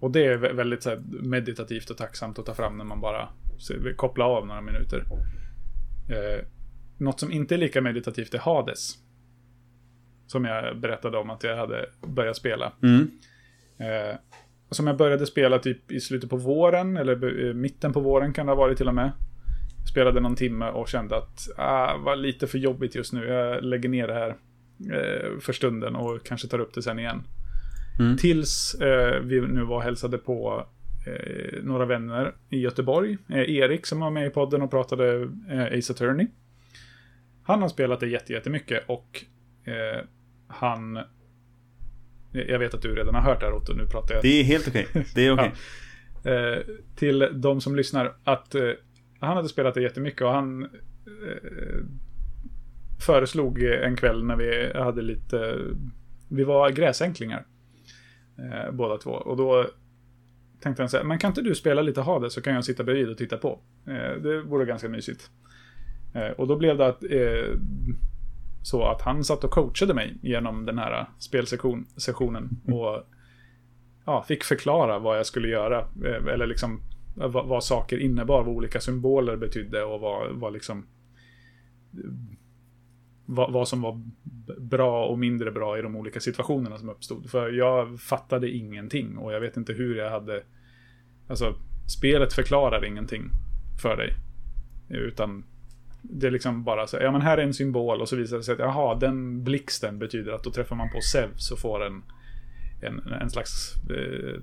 Och 0.00 0.10
det 0.10 0.26
är 0.26 0.38
vä- 0.38 0.52
väldigt 0.54 0.82
så 0.82 0.90
här, 0.90 1.00
meditativt 1.22 1.90
och 1.90 1.96
tacksamt 1.96 2.38
att 2.38 2.46
ta 2.46 2.54
fram 2.54 2.78
när 2.78 2.84
man 2.84 3.00
bara 3.00 3.28
kopplar 3.96 4.26
av 4.26 4.46
några 4.46 4.60
minuter. 4.60 5.04
Eh, 6.08 6.44
något 6.98 7.20
som 7.20 7.32
inte 7.32 7.54
är 7.54 7.58
lika 7.58 7.80
meditativt 7.80 8.34
är 8.34 8.38
Hades. 8.38 8.94
Som 10.26 10.44
jag 10.44 10.80
berättade 10.80 11.18
om 11.18 11.30
att 11.30 11.44
jag 11.44 11.56
hade 11.56 11.86
börjat 12.06 12.36
spela. 12.36 12.72
Mm. 12.82 13.10
Eh, 13.78 14.16
som 14.70 14.86
jag 14.86 14.96
började 14.96 15.26
spela 15.26 15.58
typ 15.58 15.92
i 15.92 16.00
slutet 16.00 16.30
på 16.30 16.36
våren, 16.36 16.96
eller 16.96 17.46
eh, 17.48 17.54
mitten 17.54 17.92
på 17.92 18.00
våren 18.00 18.32
kan 18.32 18.46
det 18.46 18.52
ha 18.52 18.56
varit 18.56 18.78
till 18.78 18.88
och 18.88 18.94
med. 18.94 19.12
Spelade 19.90 20.20
någon 20.20 20.36
timme 20.36 20.70
och 20.70 20.88
kände 20.88 21.16
att 21.16 21.48
ah, 21.56 21.96
var 21.96 22.16
lite 22.16 22.46
för 22.46 22.58
jobbigt 22.58 22.94
just 22.94 23.12
nu. 23.12 23.26
Jag 23.26 23.64
lägger 23.64 23.88
ner 23.88 24.06
det 24.06 24.14
här 24.14 24.28
eh, 24.92 25.38
för 25.40 25.52
stunden 25.52 25.96
och 25.96 26.26
kanske 26.26 26.48
tar 26.48 26.58
upp 26.58 26.74
det 26.74 26.82
sen 26.82 26.98
igen. 26.98 27.22
Mm. 27.98 28.16
Tills 28.16 28.74
eh, 28.74 29.20
vi 29.20 29.40
nu 29.40 29.64
var 29.64 29.76
och 29.76 29.82
hälsade 29.82 30.18
på 30.18 30.66
några 31.62 31.84
vänner 31.86 32.34
i 32.50 32.60
Göteborg. 32.60 33.16
Eh, 33.28 33.50
Erik 33.56 33.86
som 33.86 34.00
var 34.00 34.10
med 34.10 34.26
i 34.26 34.30
podden 34.30 34.62
och 34.62 34.70
pratade 34.70 35.22
eh, 35.50 35.78
Ace 35.78 35.92
Attorney. 35.92 36.26
Han 37.42 37.62
har 37.62 37.68
spelat 37.68 38.00
det 38.00 38.08
jätte- 38.08 38.32
jättemycket 38.32 38.82
och 38.88 39.24
eh, 39.64 40.00
han... 40.48 40.98
Jag 42.32 42.58
vet 42.58 42.74
att 42.74 42.82
du 42.82 42.94
redan 42.94 43.14
har 43.14 43.22
hört 43.22 43.40
det 43.40 43.46
här 43.46 43.52
Otto, 43.54 43.72
nu 43.74 43.86
pratar 43.86 44.14
jag 44.14 44.22
Det 44.22 44.40
är 44.40 44.44
helt 44.44 44.68
okej. 44.68 44.86
Det 45.14 45.26
är 45.26 45.32
okej. 45.38 45.52
eh, 46.24 46.58
till 46.96 47.28
de 47.32 47.60
som 47.60 47.76
lyssnar 47.76 48.12
att 48.24 48.54
eh, 48.54 48.70
han 49.20 49.36
hade 49.36 49.48
spelat 49.48 49.74
det 49.74 49.82
jättemycket 49.82 50.22
och 50.22 50.30
han 50.32 50.62
eh, 50.64 50.68
föreslog 53.06 53.62
en 53.62 53.96
kväll 53.96 54.24
när 54.24 54.36
vi 54.36 54.72
hade 54.78 55.02
lite, 55.02 55.58
vi 56.28 56.44
var 56.44 56.70
gräsänklingar 56.70 57.46
eh, 58.38 58.72
båda 58.72 58.96
två 58.98 59.10
och 59.10 59.36
då 59.36 59.66
tänkte 60.60 60.82
han 60.82 60.88
så 60.88 60.96
här, 60.96 61.04
men 61.04 61.18
kan 61.18 61.30
inte 61.30 61.42
du 61.42 61.54
spela 61.54 61.82
lite 61.82 62.00
Hades 62.00 62.32
så 62.32 62.42
kan 62.42 62.54
jag 62.54 62.64
sitta 62.64 62.84
bredvid 62.84 63.08
och 63.08 63.18
titta 63.18 63.36
på. 63.36 63.60
Eh, 63.86 64.22
det 64.22 64.42
vore 64.42 64.64
ganska 64.64 64.88
mysigt. 64.88 65.30
Eh, 66.14 66.28
och 66.28 66.46
då 66.46 66.56
blev 66.56 66.78
det 66.78 66.86
att, 66.86 67.04
eh, 67.04 67.58
så 68.62 68.84
att 68.84 69.02
han 69.02 69.24
satt 69.24 69.44
och 69.44 69.50
coachade 69.50 69.94
mig 69.94 70.18
genom 70.22 70.66
den 70.66 70.78
här 70.78 71.06
spelsessionen 71.18 72.60
och 72.64 73.06
ja, 74.04 74.24
fick 74.28 74.44
förklara 74.44 74.98
vad 74.98 75.18
jag 75.18 75.26
skulle 75.26 75.48
göra. 75.48 75.86
Eller 76.32 76.46
liksom 76.46 76.80
vad, 77.14 77.46
vad 77.46 77.64
saker 77.64 77.98
innebar, 77.98 78.44
vad 78.44 78.54
olika 78.54 78.80
symboler 78.80 79.36
betydde 79.36 79.82
och 79.82 80.00
vad, 80.00 80.30
vad 80.32 80.52
liksom 80.52 80.86
vad, 83.30 83.52
vad 83.52 83.68
som 83.68 83.82
var 83.82 84.02
bra 84.58 85.06
och 85.06 85.18
mindre 85.18 85.50
bra 85.50 85.78
i 85.78 85.82
de 85.82 85.96
olika 85.96 86.20
situationerna 86.20 86.78
som 86.78 86.88
uppstod. 86.88 87.30
För 87.30 87.50
jag 87.50 88.00
fattade 88.00 88.50
ingenting 88.50 89.16
och 89.16 89.32
jag 89.32 89.40
vet 89.40 89.56
inte 89.56 89.72
hur 89.72 89.96
jag 89.96 90.10
hade... 90.10 90.42
Alltså, 91.28 91.54
spelet 91.88 92.32
förklarar 92.32 92.84
ingenting 92.84 93.30
för 93.82 93.96
dig. 93.96 94.14
Utan 94.88 95.44
det 96.02 96.26
är 96.26 96.30
liksom 96.30 96.64
bara 96.64 96.86
så 96.86 96.96
ja 96.96 97.12
men 97.12 97.20
här 97.20 97.38
är 97.38 97.42
en 97.42 97.54
symbol 97.54 98.00
och 98.00 98.08
så 98.08 98.16
visar 98.16 98.36
det 98.36 98.42
sig 98.42 98.52
att 98.52 98.58
jaha, 98.58 98.94
den 98.94 99.44
blixten 99.44 99.98
betyder 99.98 100.32
att 100.32 100.44
då 100.44 100.50
träffar 100.50 100.76
man 100.76 100.90
på 100.90 101.00
Zeus 101.00 101.50
och 101.50 101.58
får 101.58 101.86
en, 101.86 102.02
en, 102.82 103.12
en 103.12 103.30
slags 103.30 103.74
eh, 103.90 104.40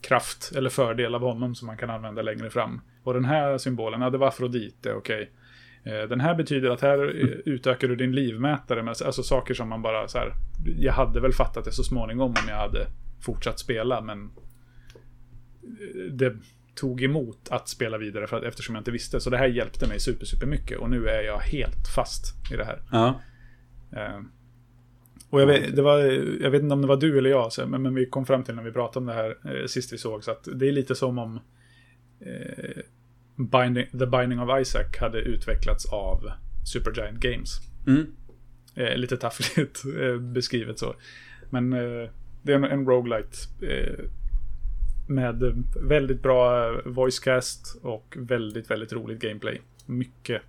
kraft 0.00 0.52
eller 0.56 0.70
fördel 0.70 1.14
av 1.14 1.20
honom 1.20 1.54
som 1.54 1.66
man 1.66 1.76
kan 1.76 1.90
använda 1.90 2.22
längre 2.22 2.50
fram. 2.50 2.80
Och 3.02 3.14
den 3.14 3.24
här 3.24 3.58
symbolen, 3.58 4.00
ja 4.00 4.10
det 4.10 4.18
var 4.18 4.28
Afrodite, 4.28 4.94
okej. 4.94 5.22
Okay. 5.22 5.28
Den 5.84 6.20
här 6.20 6.34
betyder 6.34 6.70
att 6.70 6.80
här 6.80 7.22
eh, 7.22 7.52
utökar 7.52 7.88
du 7.88 7.96
din 7.96 8.12
livmätare 8.12 8.82
med 8.82 8.96
alltså 9.04 9.22
saker 9.22 9.54
som 9.54 9.68
man 9.68 9.82
bara 9.82 10.08
så 10.08 10.18
här. 10.18 10.32
Jag 10.78 10.92
hade 10.92 11.20
väl 11.20 11.32
fattat 11.32 11.64
det 11.64 11.72
så 11.72 11.82
småningom 11.82 12.30
om 12.30 12.48
jag 12.48 12.56
hade 12.56 12.86
fortsatt 13.20 13.58
spela, 13.58 14.00
men 14.00 14.30
eh, 15.62 16.12
det 16.12 16.36
tog 16.74 17.02
emot 17.02 17.48
att 17.50 17.68
spela 17.68 17.98
vidare 17.98 18.26
för 18.26 18.36
att, 18.36 18.42
eftersom 18.42 18.74
jag 18.74 18.80
inte 18.80 18.90
visste. 18.90 19.20
Så 19.20 19.30
det 19.30 19.36
här 19.36 19.46
hjälpte 19.46 19.88
mig 19.88 20.00
super, 20.00 20.26
super 20.26 20.46
mycket 20.46 20.78
och 20.78 20.90
nu 20.90 21.08
är 21.08 21.22
jag 21.22 21.38
helt 21.38 21.88
fast 21.94 22.52
i 22.52 22.56
det 22.56 22.64
här. 22.64 22.82
Ja. 22.92 23.20
Eh, 23.92 24.20
och 25.30 25.40
jag 25.40 25.46
vet, 25.46 25.76
det 25.76 25.82
var, 25.82 25.98
jag 26.42 26.50
vet 26.50 26.62
inte 26.62 26.74
om 26.74 26.82
det 26.82 26.88
var 26.88 26.96
du 26.96 27.18
eller 27.18 27.30
jag, 27.30 27.52
så, 27.52 27.66
men, 27.66 27.82
men 27.82 27.94
vi 27.94 28.06
kom 28.06 28.26
fram 28.26 28.44
till 28.44 28.54
när 28.54 28.62
vi 28.62 28.72
pratade 28.72 28.98
om 28.98 29.06
det 29.06 29.12
här 29.12 29.36
eh, 29.44 29.66
sist 29.66 29.92
vi 29.92 29.98
såg, 29.98 30.24
så 30.24 30.30
att 30.30 30.48
det 30.54 30.68
är 30.68 30.72
lite 30.72 30.94
som 30.94 31.18
om 31.18 31.40
eh, 32.20 32.82
Binding, 33.36 33.86
The 33.98 34.06
Binding 34.06 34.40
of 34.40 34.60
Isaac 34.60 34.86
hade 35.00 35.18
utvecklats 35.18 35.86
av 35.86 36.30
Supergiant 36.64 37.18
Games. 37.18 37.60
Mm. 37.86 38.06
Eh, 38.74 38.96
lite 38.96 39.16
taffligt 39.16 39.84
eh, 40.00 40.16
beskrivet 40.16 40.78
så. 40.78 40.94
Men 41.50 41.72
eh, 41.72 42.08
det 42.42 42.52
är 42.52 42.56
en, 42.56 42.64
en 42.64 42.86
roguelite 42.86 43.36
eh, 43.60 44.04
med 45.06 45.64
väldigt 45.82 46.22
bra 46.22 46.72
voicecast 46.84 47.76
och 47.82 48.16
väldigt, 48.18 48.70
väldigt 48.70 48.92
roligt 48.92 49.20
gameplay. 49.20 49.60
Mycket, 49.86 50.42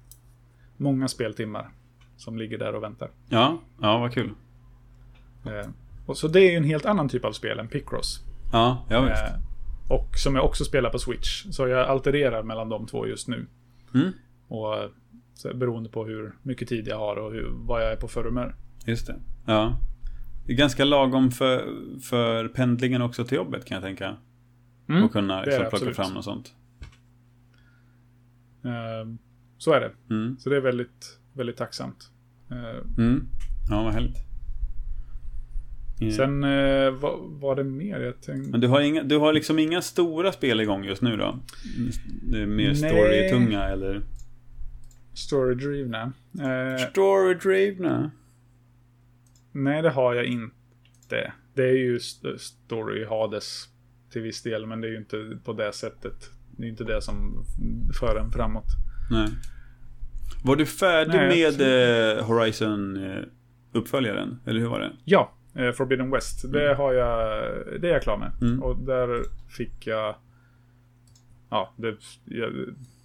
många 0.77 1.07
speltimmar 1.07 1.69
som 2.17 2.37
ligger 2.37 2.57
där 2.57 2.75
och 2.75 2.83
väntar. 2.83 3.09
Ja, 3.29 3.61
ja, 3.81 3.97
vad 3.97 4.13
kul. 4.13 4.31
Eh, 5.45 5.69
och 6.05 6.17
så 6.17 6.27
det 6.27 6.39
är 6.39 6.51
ju 6.51 6.57
en 6.57 6.63
helt 6.63 6.85
annan 6.85 7.09
typ 7.09 7.25
av 7.25 7.31
spel 7.31 7.59
än 7.59 7.67
Picross. 7.67 8.23
Ja, 8.51 8.85
ja 8.89 9.01
visst. 9.01 9.52
Och 9.87 10.17
som 10.17 10.35
jag 10.35 10.45
också 10.45 10.63
spelar 10.63 10.89
på 10.89 10.99
Switch. 10.99 11.45
Så 11.51 11.67
jag 11.67 11.87
altererar 11.89 12.43
mellan 12.43 12.69
de 12.69 12.87
två 12.87 13.07
just 13.07 13.27
nu. 13.27 13.45
Mm. 13.93 14.11
Och 14.47 14.75
så 15.33 15.53
beroende 15.53 15.89
på 15.89 16.05
hur 16.05 16.35
mycket 16.41 16.67
tid 16.69 16.87
jag 16.87 16.97
har 16.97 17.15
och 17.15 17.31
hur, 17.31 17.49
vad 17.53 17.83
jag 17.83 17.91
är 17.91 17.95
på 17.95 18.07
för 18.07 18.23
humör. 18.23 18.55
Just 18.85 19.07
det. 19.07 19.15
Ja. 19.45 19.77
Det 20.45 20.53
är 20.53 20.57
ganska 20.57 20.85
lagom 20.85 21.31
för, 21.31 21.65
för 22.01 22.47
pendlingen 22.47 23.01
också 23.01 23.25
till 23.25 23.35
jobbet 23.35 23.65
kan 23.65 23.75
jag 23.75 23.83
tänka. 23.83 24.17
Mm. 24.89 25.03
Och 25.03 25.11
kunna 25.11 25.41
liksom, 25.43 25.59
plocka 25.59 25.75
absolut. 25.75 25.95
fram 25.95 26.13
något 26.13 26.23
sånt. 26.23 26.53
Eh, 28.63 29.13
så 29.57 29.73
är 29.73 29.79
det. 29.79 30.13
Mm. 30.13 30.37
Så 30.39 30.49
det 30.49 30.57
är 30.57 30.61
väldigt, 30.61 31.19
väldigt 31.33 31.57
tacksamt. 31.57 32.09
Eh, 32.51 32.97
Mm. 32.97 33.27
Ja, 33.69 33.83
vad 33.83 33.93
härligt. 33.93 34.17
Eh, 36.07 36.13
sen 36.13 36.43
eh, 36.43 36.91
vad 36.91 37.19
var 37.41 37.55
det 37.55 37.63
mer 37.63 37.99
jag 37.99 38.21
tänkte? 38.21 38.51
Men 38.51 38.59
du 38.61 38.67
har, 38.67 38.81
inga, 38.81 39.03
du 39.03 39.17
har 39.17 39.33
liksom 39.33 39.59
inga 39.59 39.81
stora 39.81 40.31
spel 40.31 40.61
igång 40.61 40.83
just 40.85 41.01
nu 41.01 41.17
då? 41.17 41.39
Det 42.31 42.45
mer 42.45 42.73
story-tunga 42.73 43.63
eller? 43.63 44.01
Story-drivna. 45.13 46.13
Eh, 46.39 46.87
Story-drivna? 46.91 48.11
nej, 49.51 49.81
det 49.81 49.89
har 49.89 50.13
jag 50.13 50.25
inte. 50.25 51.33
Det 51.53 51.63
är 51.69 51.73
ju 51.77 51.95
st- 51.97 52.37
story 52.39 53.05
Hades 53.05 53.65
till 54.11 54.21
viss 54.21 54.41
del, 54.43 54.65
men 54.65 54.81
det 54.81 54.87
är 54.87 54.91
ju 54.91 54.97
inte 54.97 55.37
på 55.43 55.53
det 55.53 55.73
sättet. 55.73 56.29
Det 56.57 56.65
är 56.65 56.69
inte 56.69 56.83
det 56.83 57.01
som 57.01 57.45
för 57.99 58.19
en 58.19 58.31
framåt. 58.31 58.67
Nej. 59.11 59.27
Var 60.43 60.55
du 60.55 60.65
färdig 60.65 61.13
Nej, 61.13 61.29
med 61.57 61.61
eh, 62.17 62.25
Horizon 62.25 62.97
eh? 63.05 63.23
Eller 64.45 64.59
hur 64.59 64.67
var 64.67 64.79
det? 64.79 64.91
Ja, 65.03 65.33
eh, 65.55 65.71
Forbidden 65.71 66.11
West. 66.11 66.51
Det 66.51 66.75
har 66.75 66.93
jag, 66.93 67.41
det 67.81 67.89
är 67.89 67.93
jag 67.93 68.03
klar 68.03 68.17
med. 68.17 68.31
Mm. 68.41 68.63
Och 68.63 68.77
där 68.77 69.23
fick 69.57 69.87
jag... 69.87 70.15
Ja, 71.49 71.73
det, 71.77 71.95
jag, 72.25 72.51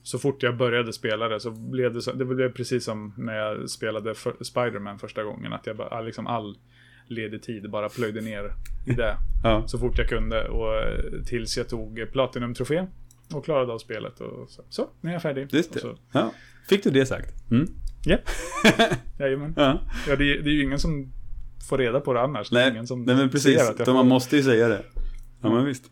så 0.02 0.18
fort 0.18 0.42
jag 0.42 0.56
började 0.56 0.92
spela 0.92 1.28
det 1.28 1.40
så 1.40 1.50
blev 1.50 1.94
det 1.94 2.02
så, 2.02 2.12
det 2.12 2.24
blev 2.24 2.52
precis 2.52 2.84
som 2.84 3.12
när 3.16 3.34
jag 3.36 3.70
spelade 3.70 4.14
för, 4.14 4.34
Spider-Man 4.40 4.98
första 4.98 5.22
gången. 5.24 5.52
Att 5.52 5.66
jag 5.66 5.76
bara, 5.76 6.00
liksom 6.00 6.26
all 6.26 6.58
ledig 7.06 7.42
tid 7.42 7.70
bara 7.70 7.88
plöjde 7.88 8.20
ner 8.20 8.52
i 8.86 8.92
det 8.92 9.16
Ja. 9.44 9.62
så 9.66 9.78
fort 9.78 9.98
jag 9.98 10.08
kunde. 10.08 10.48
Och 10.48 10.74
eh, 10.76 11.22
tills 11.26 11.56
jag 11.56 11.68
tog 11.68 12.12
Platinum-trofé 12.12 12.86
och 13.34 13.44
klarade 13.44 13.72
av 13.72 13.78
spelet. 13.78 14.20
Och 14.20 14.50
så, 14.50 14.62
så 14.68 14.88
nu 15.00 15.10
är 15.10 15.12
jag 15.12 15.22
färdig. 15.22 15.48
Just 15.50 15.72
det. 15.72 15.80
Ja. 16.12 16.32
Fick 16.68 16.84
du 16.84 16.90
det 16.90 17.06
sagt? 17.06 17.50
Mm. 17.50 17.66
jajamän. 19.18 19.54
Ja. 19.56 19.80
Ja, 20.08 20.16
det, 20.16 20.24
det 20.24 20.50
är 20.50 20.54
ju 20.54 20.62
ingen 20.62 20.78
som 20.78 21.12
får 21.68 21.78
reda 21.78 22.00
på 22.00 22.12
det 22.14 22.20
annars. 22.20 22.50
Det 22.50 22.56
är 22.60 22.64
Nej, 22.64 22.70
ingen 22.72 22.86
som 22.86 23.02
nej 23.02 23.16
men 23.16 23.30
precis. 23.30 23.58
ser 23.60 23.70
att 23.70 23.78
jag 23.86 23.94
man 23.94 24.08
måste 24.08 24.36
ju 24.36 24.42
säga 24.42 24.68
det. 24.68 24.82
Ja 25.42 25.50
men 25.54 25.64
visst. 25.64 25.84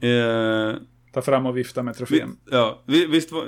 Eh, 0.00 0.80
ta 1.12 1.22
fram 1.22 1.46
och 1.46 1.56
vifta 1.56 1.82
med 1.82 1.94
vi, 1.94 1.98
trofén. 1.98 2.36
ja, 2.50 2.82
vi, 2.86 3.06
visst 3.06 3.32
var, 3.32 3.44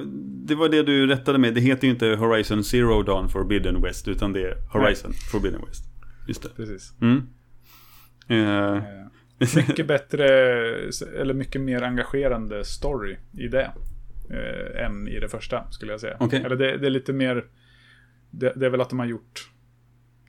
det 0.46 0.54
var 0.54 0.68
det 0.68 0.82
du 0.82 1.06
rättade 1.06 1.38
med. 1.38 1.54
Det 1.54 1.60
heter 1.60 1.84
ju 1.86 1.92
inte 1.92 2.06
Horizon 2.06 2.64
Zero 2.64 3.02
Dawn 3.02 3.28
Forbidden 3.28 3.82
West. 3.82 4.08
Utan 4.08 4.32
det 4.32 4.40
är 4.40 4.56
Horizon 4.72 5.12
Forbidden 5.32 5.60
West. 5.68 5.84
Just 6.28 6.42
det. 6.42 6.48
Precis. 6.56 6.92
Mm. 7.00 7.22
Eh, 8.28 8.82
Eh, 9.42 9.56
Mycket 9.68 9.86
bättre, 9.86 10.26
eller 11.20 11.34
mycket 11.34 11.60
mer 11.60 11.82
engagerande 11.82 12.64
story 12.64 13.16
i 13.38 13.48
det. 13.48 13.70
Eh, 14.30 14.84
än 14.86 15.08
i 15.08 15.20
det 15.20 15.28
första, 15.28 15.70
skulle 15.70 15.92
jag 15.92 16.00
säga. 16.00 16.16
Okej. 16.20 16.42
Eller 16.46 16.56
det, 16.56 16.76
det 16.76 16.86
är 16.86 16.90
lite 16.90 17.12
mer... 17.12 17.44
Det, 18.30 18.52
det 18.56 18.66
är 18.66 18.70
väl 18.70 18.80
att 18.80 18.90
de 18.90 18.98
har 18.98 19.06
gjort... 19.06 19.50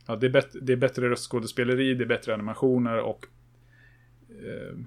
Ja, 0.07 0.15
det, 0.15 0.25
är 0.25 0.29
bet, 0.29 0.55
det 0.61 0.73
är 0.73 0.77
bättre 0.77 1.09
röstskådespeleri, 1.09 1.93
det 1.93 2.03
är 2.03 2.07
bättre 2.07 2.33
animationer 2.33 2.97
och... 2.99 3.25
Eh, 4.29 4.77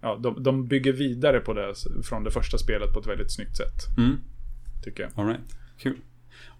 ja, 0.00 0.18
de, 0.22 0.42
de 0.42 0.66
bygger 0.66 0.92
vidare 0.92 1.40
på 1.40 1.52
det 1.52 1.74
från 2.04 2.24
det 2.24 2.30
första 2.30 2.58
spelet 2.58 2.92
på 2.92 3.00
ett 3.00 3.06
väldigt 3.06 3.32
snyggt 3.32 3.56
sätt, 3.56 3.96
mm. 3.98 4.16
tycker 4.84 5.02
jag. 5.02 5.12
All 5.14 5.26
right. 5.26 5.40
Kul. 5.78 5.96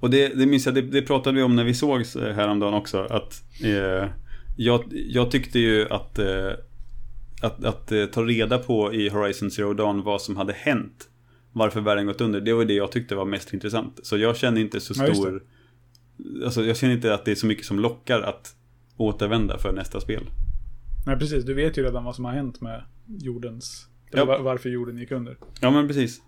Och 0.00 0.10
det, 0.10 0.28
det 0.28 0.46
minns 0.46 0.66
jag, 0.66 0.74
det, 0.74 0.82
det 0.82 1.02
pratade 1.02 1.36
vi 1.36 1.42
om 1.42 1.56
när 1.56 1.64
vi 1.64 1.74
sågs 1.74 2.16
eh, 2.16 2.34
häromdagen 2.34 2.74
också. 2.74 3.00
Att 3.00 3.42
eh, 3.64 4.08
jag, 4.56 4.84
jag 4.90 5.30
tyckte 5.30 5.58
ju 5.58 5.88
att, 5.88 6.18
eh, 6.18 6.52
att, 7.42 7.64
att 7.64 7.92
eh, 7.92 8.06
ta 8.06 8.22
reda 8.22 8.58
på 8.58 8.94
i 8.94 9.08
Horizon 9.08 9.50
Zero 9.50 9.74
Dawn 9.74 10.02
vad 10.02 10.22
som 10.22 10.36
hade 10.36 10.52
hänt. 10.52 11.08
Varför 11.52 11.80
världen 11.80 12.06
gått 12.06 12.20
under. 12.20 12.40
Det 12.40 12.52
var 12.52 12.64
det 12.64 12.74
jag 12.74 12.92
tyckte 12.92 13.14
var 13.14 13.24
mest 13.24 13.54
intressant. 13.54 14.00
Så 14.02 14.16
jag 14.16 14.36
känner 14.36 14.60
inte 14.60 14.80
så 14.80 14.94
Ja, 14.96 15.14
stor... 15.14 15.42
Alltså 16.44 16.64
jag 16.64 16.76
känner 16.76 16.94
inte 16.94 17.14
att 17.14 17.24
det 17.24 17.30
är 17.30 17.34
så 17.34 17.46
mycket 17.46 17.64
som 17.66 17.78
lockar 17.80 18.20
att 18.20 18.56
återvända 18.96 19.58
för 19.58 19.72
nästa 19.72 20.00
spel. 20.00 20.22
Nej, 21.06 21.18
precis. 21.18 21.44
Du 21.44 21.54
vet 21.54 21.78
ju 21.78 21.82
redan 21.82 22.04
vad 22.04 22.14
som 22.16 22.24
har 22.24 22.32
hänt 22.32 22.60
med 22.60 22.84
jordens... 23.06 23.86
Ja. 24.10 24.16
Eller 24.22 24.26
var- 24.26 24.40
varför 24.40 24.68
jorden 24.68 24.98
gick 24.98 25.10
under. 25.10 25.36
Ja 25.60 25.70
men 25.70 25.86
precis. 25.88 26.20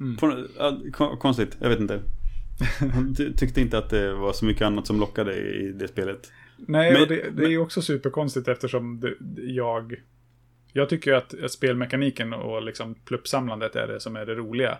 Mm. 0.00 0.16
På, 0.16 1.16
konstigt, 1.20 1.56
jag 1.60 1.68
vet 1.68 1.80
inte. 1.80 2.02
Jag 3.18 3.36
tyckte 3.36 3.60
inte 3.60 3.78
att 3.78 3.90
det 3.90 4.14
var 4.14 4.32
så 4.32 4.44
mycket 4.44 4.62
annat 4.62 4.86
som 4.86 5.00
lockade 5.00 5.34
i 5.36 5.72
det 5.72 5.88
spelet. 5.88 6.32
Nej, 6.66 6.92
Men- 6.92 7.02
och 7.02 7.08
det, 7.08 7.30
det 7.36 7.44
är 7.44 7.48
ju 7.48 7.58
också 7.58 7.82
superkonstigt 7.82 8.48
eftersom 8.48 9.00
det, 9.00 9.14
jag... 9.42 9.94
Jag 10.72 10.88
tycker 10.88 11.10
ju 11.10 11.16
att 11.16 11.50
spelmekaniken 11.50 12.32
och 12.32 12.62
liksom 12.62 12.94
pluppsamlandet 12.94 13.76
är 13.76 13.86
det 13.86 14.00
som 14.00 14.16
är 14.16 14.26
det 14.26 14.34
roliga. 14.34 14.78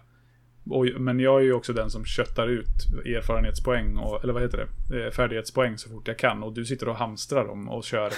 Och, 0.70 0.86
men 1.00 1.20
jag 1.20 1.40
är 1.40 1.44
ju 1.44 1.52
också 1.52 1.72
den 1.72 1.90
som 1.90 2.04
köttar 2.04 2.48
ut 2.48 2.86
erfarenhetspoäng, 3.04 3.96
och, 3.96 4.22
eller 4.22 4.32
vad 4.32 4.42
heter 4.42 4.66
det? 4.88 5.04
Eh, 5.04 5.10
Färdighetspoäng 5.10 5.78
så 5.78 5.88
fort 5.88 6.08
jag 6.08 6.18
kan. 6.18 6.42
Och 6.42 6.52
du 6.52 6.64
sitter 6.64 6.88
och 6.88 6.96
hamstrar 6.96 7.46
dem 7.46 7.68
och 7.68 7.84
kör 7.84 8.12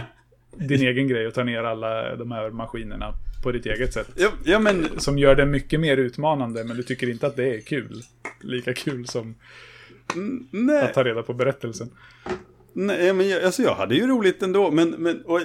din 0.56 0.82
egen 0.82 1.08
grej 1.08 1.26
och 1.26 1.34
tar 1.34 1.44
ner 1.44 1.64
alla 1.64 2.16
de 2.16 2.30
här 2.30 2.50
maskinerna 2.50 3.14
på 3.42 3.52
ditt 3.52 3.66
eget 3.66 3.92
sätt. 3.92 4.10
Ja, 4.14 4.30
ja 4.44 4.58
men 4.58 5.00
Som 5.00 5.18
gör 5.18 5.34
det 5.34 5.46
mycket 5.46 5.80
mer 5.80 5.96
utmanande, 5.96 6.64
men 6.64 6.76
du 6.76 6.82
tycker 6.82 7.10
inte 7.10 7.26
att 7.26 7.36
det 7.36 7.54
är 7.54 7.60
kul. 7.60 8.02
Lika 8.40 8.74
kul 8.74 9.06
som 9.06 9.34
mm, 10.14 10.84
att 10.84 10.94
ta 10.94 11.04
reda 11.04 11.22
på 11.22 11.34
berättelsen. 11.34 11.90
Nej, 12.76 13.12
men 13.12 13.28
jag, 13.28 13.44
alltså 13.44 13.62
jag 13.62 13.74
hade 13.74 13.94
ju 13.94 14.06
roligt 14.06 14.42
ändå, 14.42 14.70
men, 14.70 14.90
men 14.90 15.22
och, 15.22 15.40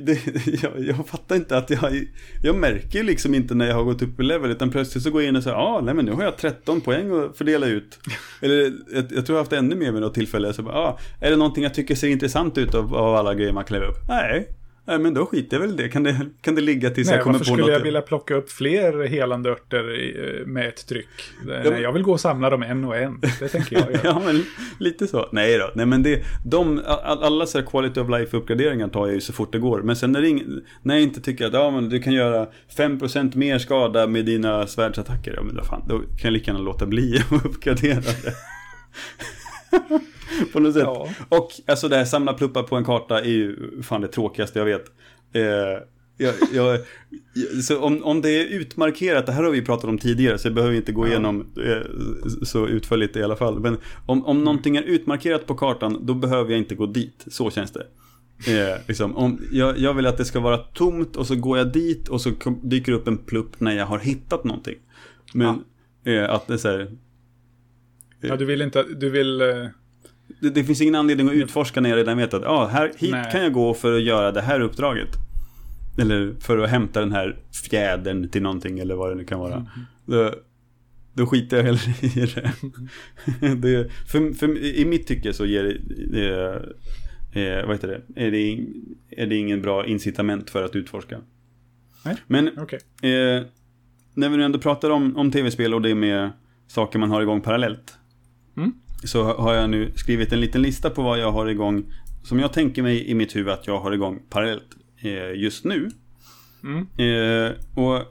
det, 0.00 0.18
jag, 0.62 0.72
jag 0.78 1.06
fattar 1.06 1.36
inte 1.36 1.56
att 1.56 1.70
jag, 1.70 2.06
jag 2.42 2.56
märker 2.56 3.02
liksom 3.02 3.34
inte 3.34 3.54
när 3.54 3.66
jag 3.66 3.74
har 3.74 3.84
gått 3.84 4.02
upp 4.02 4.20
i 4.20 4.22
level, 4.22 4.50
utan 4.50 4.70
plötsligt 4.70 5.04
så 5.04 5.10
går 5.10 5.22
jag 5.22 5.28
in 5.28 5.36
och 5.36 5.42
säger, 5.42 5.56
ja, 5.56 5.62
ah, 5.62 5.80
nej 5.80 5.94
men 5.94 6.04
nu 6.04 6.12
har 6.12 6.22
jag 6.22 6.36
13 6.36 6.80
poäng 6.80 7.10
att 7.24 7.36
fördela 7.36 7.66
ut. 7.66 7.98
Eller 8.40 8.54
jag, 8.54 8.72
jag 8.94 9.08
tror 9.08 9.24
jag 9.26 9.34
har 9.34 9.38
haft 9.38 9.52
ännu 9.52 9.76
mer 9.76 9.92
vid 9.92 10.00
något 10.00 10.14
tillfälle, 10.14 10.52
så 10.52 10.62
bara, 10.62 10.74
ah, 10.74 10.98
är 11.20 11.30
det 11.30 11.36
någonting 11.36 11.62
jag 11.62 11.74
tycker 11.74 11.94
ser 11.94 12.08
intressant 12.08 12.58
ut 12.58 12.74
av, 12.74 12.94
av 12.94 13.14
alla 13.14 13.34
grejer 13.34 13.52
man 13.52 13.64
kan 13.64 13.74
leva 13.74 13.90
upp? 13.90 14.08
Nej. 14.08 14.48
Nej, 14.90 14.98
men 14.98 15.14
då 15.14 15.26
skiter 15.26 15.56
jag 15.56 15.60
väl 15.66 15.76
det. 15.76 15.88
Kan 15.88 16.02
det, 16.02 16.20
kan 16.40 16.54
det 16.54 16.60
ligga 16.60 16.90
tills 16.90 17.08
Nej, 17.08 17.16
jag 17.16 17.22
kommer 17.24 17.32
varför 17.38 17.44
på 17.44 17.44
skulle 17.54 17.62
något? 17.62 17.72
jag 17.72 17.80
vilja 17.84 18.00
plocka 18.00 18.34
upp 18.34 18.50
fler 18.50 19.06
helande 19.06 19.50
örter 19.50 19.94
i- 20.00 20.42
med 20.46 20.68
ett 20.68 20.86
tryck? 20.86 21.06
Ja, 21.48 21.70
Nej, 21.70 21.82
jag 21.82 21.92
vill 21.92 22.02
gå 22.02 22.12
och 22.12 22.20
samla 22.20 22.50
dem 22.50 22.62
en 22.62 22.84
och 22.84 22.96
en. 22.96 23.20
Det 23.40 23.48
tänker 23.48 23.76
jag 23.76 23.90
göra. 23.92 24.00
ja, 24.04 24.22
men 24.24 24.42
lite 24.78 25.06
så. 25.06 25.28
Nej 25.32 25.58
då. 25.58 25.70
Nej, 25.74 25.86
men 25.86 26.02
det, 26.02 26.22
de, 26.46 26.80
all, 26.86 27.22
alla 27.22 27.46
så 27.46 27.58
här 27.58 27.66
quality 27.66 28.00
of 28.00 28.08
life-uppgraderingar 28.08 28.88
tar 28.88 29.06
jag 29.06 29.14
ju 29.14 29.20
så 29.20 29.32
fort 29.32 29.52
det 29.52 29.58
går. 29.58 29.82
Men 29.82 29.96
sen 29.96 30.12
när, 30.12 30.24
ing, 30.24 30.42
när 30.82 30.94
jag 30.94 31.02
inte 31.02 31.20
tycker 31.20 31.46
att 31.46 31.52
ja, 31.52 31.70
men 31.70 31.88
du 31.88 32.02
kan 32.02 32.12
göra 32.12 32.46
5% 32.76 33.36
mer 33.36 33.58
skada 33.58 34.06
med 34.06 34.24
dina 34.24 34.66
svärdsattacker, 34.66 35.32
ja 35.36 35.42
men 35.42 35.54
då, 35.56 35.64
fan, 35.64 35.82
då 35.88 35.98
kan 35.98 36.06
jag 36.22 36.32
lika 36.32 36.50
gärna 36.50 36.64
låta 36.64 36.86
bli 36.86 37.18
att 37.30 37.44
uppgradera 37.46 38.00
det. 38.00 38.34
på 40.52 40.60
något 40.60 40.74
sätt. 40.74 40.82
Ja. 40.82 41.08
Och 41.28 41.50
alltså 41.66 41.88
det 41.88 41.96
här 41.96 42.04
samla 42.04 42.32
pluppar 42.34 42.62
på 42.62 42.76
en 42.76 42.84
karta 42.84 43.20
är 43.20 43.30
ju 43.30 43.56
fan 43.82 44.00
det 44.00 44.08
tråkigaste 44.08 44.58
jag 44.58 44.66
vet. 44.66 44.84
Eh, 45.32 45.42
jag, 46.16 46.34
jag, 46.52 46.80
så 47.62 47.80
om, 47.80 48.04
om 48.04 48.20
det 48.22 48.30
är 48.30 48.44
utmarkerat, 48.44 49.26
det 49.26 49.32
här 49.32 49.42
har 49.42 49.50
vi 49.50 49.62
pratat 49.62 49.84
om 49.84 49.98
tidigare 49.98 50.38
så 50.38 50.46
jag 50.48 50.54
behöver 50.54 50.74
inte 50.74 50.92
gå 50.92 51.06
Ja. 51.06 51.10
igenom 51.10 51.46
eh, 51.64 51.76
så 52.42 52.66
utförligt 52.66 53.16
i 53.16 53.22
alla 53.22 53.36
fall. 53.36 53.60
Men 53.60 53.78
om, 54.06 54.26
om 54.26 54.44
någonting 54.44 54.76
är 54.76 54.82
utmarkerat 54.82 55.46
på 55.46 55.54
kartan, 55.54 56.06
då 56.06 56.14
behöver 56.14 56.50
jag 56.50 56.58
inte 56.58 56.74
gå 56.74 56.86
dit. 56.86 57.24
Så 57.26 57.50
känns 57.50 57.72
det. 57.72 57.86
Eh, 58.46 58.78
liksom, 58.88 59.16
om, 59.16 59.40
jag, 59.52 59.78
jag 59.78 59.94
vill 59.94 60.06
att 60.06 60.16
det 60.16 60.24
ska 60.24 60.40
vara 60.40 60.58
tomt 60.58 61.16
och 61.16 61.26
så 61.26 61.36
går 61.36 61.58
jag 61.58 61.72
dit 61.72 62.08
och 62.08 62.20
så 62.20 62.30
dyker 62.62 62.92
upp 62.92 63.08
en 63.08 63.18
plupp 63.18 63.60
när 63.60 63.72
jag 63.76 63.86
har 63.86 63.98
hittat 63.98 64.44
någonting. 64.44 64.76
Men 65.34 65.64
eh, 66.04 66.30
att 66.30 66.46
det 66.46 66.52
är 66.54 66.58
så 66.58 66.68
här, 66.68 66.90
Ja, 68.20 68.36
du 68.36 68.44
vill 68.44 68.62
inte... 68.62 68.82
Du 68.82 69.10
vill... 69.10 69.42
det, 70.40 70.50
det 70.50 70.64
finns 70.64 70.80
ingen 70.80 70.94
anledning 70.94 71.28
att 71.28 71.34
utforska 71.34 71.80
när 71.80 71.90
jag 71.90 71.96
redan 71.96 72.18
vet 72.18 72.34
att 72.34 72.44
ah, 72.44 72.66
här, 72.66 72.92
hit 72.96 73.10
Nej. 73.10 73.32
kan 73.32 73.42
jag 73.42 73.52
gå 73.52 73.74
för 73.74 73.96
att 73.96 74.02
göra 74.02 74.32
det 74.32 74.40
här 74.40 74.60
uppdraget. 74.60 75.08
Eller 75.98 76.34
för 76.40 76.58
att 76.58 76.70
hämta 76.70 77.00
den 77.00 77.12
här 77.12 77.36
fjädern 77.70 78.28
till 78.28 78.42
någonting 78.42 78.78
eller 78.78 78.94
vad 78.94 79.10
det 79.10 79.14
nu 79.14 79.24
kan 79.24 79.38
vara. 79.40 79.54
Mm. 79.54 79.66
Då, 80.06 80.34
då 81.14 81.26
skiter 81.26 81.56
jag 81.56 81.64
hellre 81.64 81.92
i 82.00 82.26
det. 82.34 82.52
det 83.56 83.90
för, 84.08 84.34
för, 84.34 84.58
I 84.58 84.84
mitt 84.84 85.06
tycke 85.06 85.32
så 85.32 85.46
ger 85.46 85.80
det, 86.12 86.46
eh, 87.32 87.66
vad 87.66 87.76
heter 87.76 87.88
det, 87.88 88.26
är 88.26 88.30
det, 88.30 88.66
är 89.10 89.26
det 89.26 89.36
ingen 89.36 89.62
bra 89.62 89.86
incitament 89.86 90.50
för 90.50 90.62
att 90.62 90.76
utforska. 90.76 91.20
Nej. 92.04 92.16
Men 92.26 92.50
Okej. 92.58 92.78
Eh, 93.02 93.42
när 94.14 94.28
vi 94.28 94.36
nu 94.36 94.44
ändå 94.44 94.58
pratar 94.58 94.90
om, 94.90 95.16
om 95.16 95.30
tv-spel 95.30 95.74
och 95.74 95.82
det 95.82 95.94
med 95.94 96.30
saker 96.66 96.98
man 96.98 97.10
har 97.10 97.22
igång 97.22 97.40
parallellt. 97.40 97.98
Mm. 98.56 98.72
Så 99.04 99.24
har 99.24 99.54
jag 99.54 99.70
nu 99.70 99.92
skrivit 99.96 100.32
en 100.32 100.40
liten 100.40 100.62
lista 100.62 100.90
på 100.90 101.02
vad 101.02 101.18
jag 101.18 101.32
har 101.32 101.46
igång. 101.46 101.84
Som 102.22 102.38
jag 102.38 102.52
tänker 102.52 102.82
mig 102.82 103.10
i 103.10 103.14
mitt 103.14 103.36
huvud 103.36 103.52
att 103.52 103.66
jag 103.66 103.80
har 103.80 103.92
igång 103.92 104.22
parallellt 104.30 104.76
eh, 105.02 105.40
just 105.40 105.64
nu. 105.64 105.90
Mm. 106.64 106.78
Eh, 106.78 107.52
och 107.74 108.02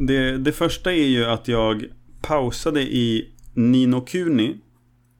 det, 0.00 0.36
det 0.36 0.52
första 0.52 0.92
är 0.92 1.06
ju 1.06 1.24
att 1.24 1.48
jag 1.48 1.84
pausade 2.22 2.82
i 2.82 3.32
Nino 3.54 4.00
Kuni. 4.00 4.56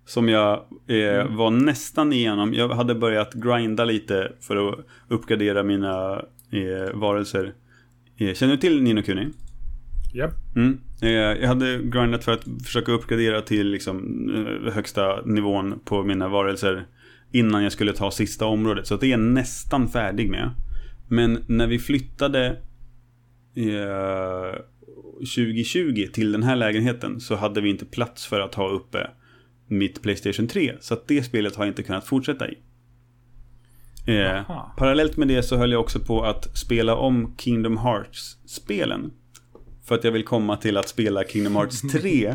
Som 0.06 0.28
jag 0.28 0.52
eh, 0.86 1.36
var 1.36 1.50
nästan 1.50 2.12
igenom. 2.12 2.54
Jag 2.54 2.68
hade 2.68 2.94
börjat 2.94 3.34
grinda 3.34 3.84
lite 3.84 4.32
för 4.40 4.68
att 4.68 4.86
uppgradera 5.08 5.62
mina 5.62 6.22
eh, 6.50 6.94
varelser. 6.94 7.54
Eh, 8.16 8.34
känner 8.34 8.52
du 8.52 8.60
till 8.60 8.82
Nino 8.82 9.02
Kuni? 9.02 9.28
Japp. 10.14 10.34
Mm. 10.56 10.80
Eh, 11.02 11.10
Jag 11.10 11.48
hade 11.48 11.78
grindat 11.82 12.24
för 12.24 12.32
att 12.32 12.44
försöka 12.64 12.92
uppgradera 12.92 13.42
till 13.42 13.66
liksom 13.66 14.28
eh, 14.34 14.72
högsta 14.72 15.22
nivån 15.24 15.80
på 15.84 16.02
mina 16.02 16.28
varelser 16.28 16.86
innan 17.32 17.62
jag 17.62 17.72
skulle 17.72 17.92
ta 17.92 18.10
sista 18.10 18.46
området. 18.46 18.86
Så 18.86 18.94
att 18.94 19.00
det 19.00 19.06
är 19.06 19.10
jag 19.10 19.20
nästan 19.20 19.88
färdig 19.88 20.30
med. 20.30 20.50
Men 21.08 21.44
när 21.48 21.66
vi 21.66 21.78
flyttade 21.78 22.46
eh, 23.54 24.60
2020 25.18 26.06
till 26.12 26.32
den 26.32 26.42
här 26.42 26.56
lägenheten 26.56 27.20
så 27.20 27.36
hade 27.36 27.60
vi 27.60 27.70
inte 27.70 27.86
plats 27.86 28.26
för 28.26 28.40
att 28.40 28.54
ha 28.54 28.68
uppe 28.68 29.10
mitt 29.68 30.02
Playstation 30.02 30.48
3. 30.48 30.74
Så 30.80 30.94
att 30.94 31.08
det 31.08 31.22
spelet 31.22 31.56
har 31.56 31.64
jag 31.64 31.70
inte 31.70 31.82
kunnat 31.82 32.06
fortsätta 32.06 32.48
i. 32.48 32.58
Eh, 34.06 34.42
parallellt 34.76 35.16
med 35.16 35.28
det 35.28 35.42
så 35.42 35.56
höll 35.56 35.72
jag 35.72 35.80
också 35.80 36.00
på 36.00 36.24
att 36.24 36.58
spela 36.58 36.96
om 36.96 37.34
Kingdom 37.38 37.78
Hearts-spelen. 37.78 39.10
För 39.88 39.94
att 39.94 40.04
jag 40.04 40.12
vill 40.12 40.24
komma 40.24 40.56
till 40.56 40.76
att 40.76 40.88
spela 40.88 41.24
Kingdom 41.24 41.56
Hearts 41.56 41.80
3. 41.92 42.34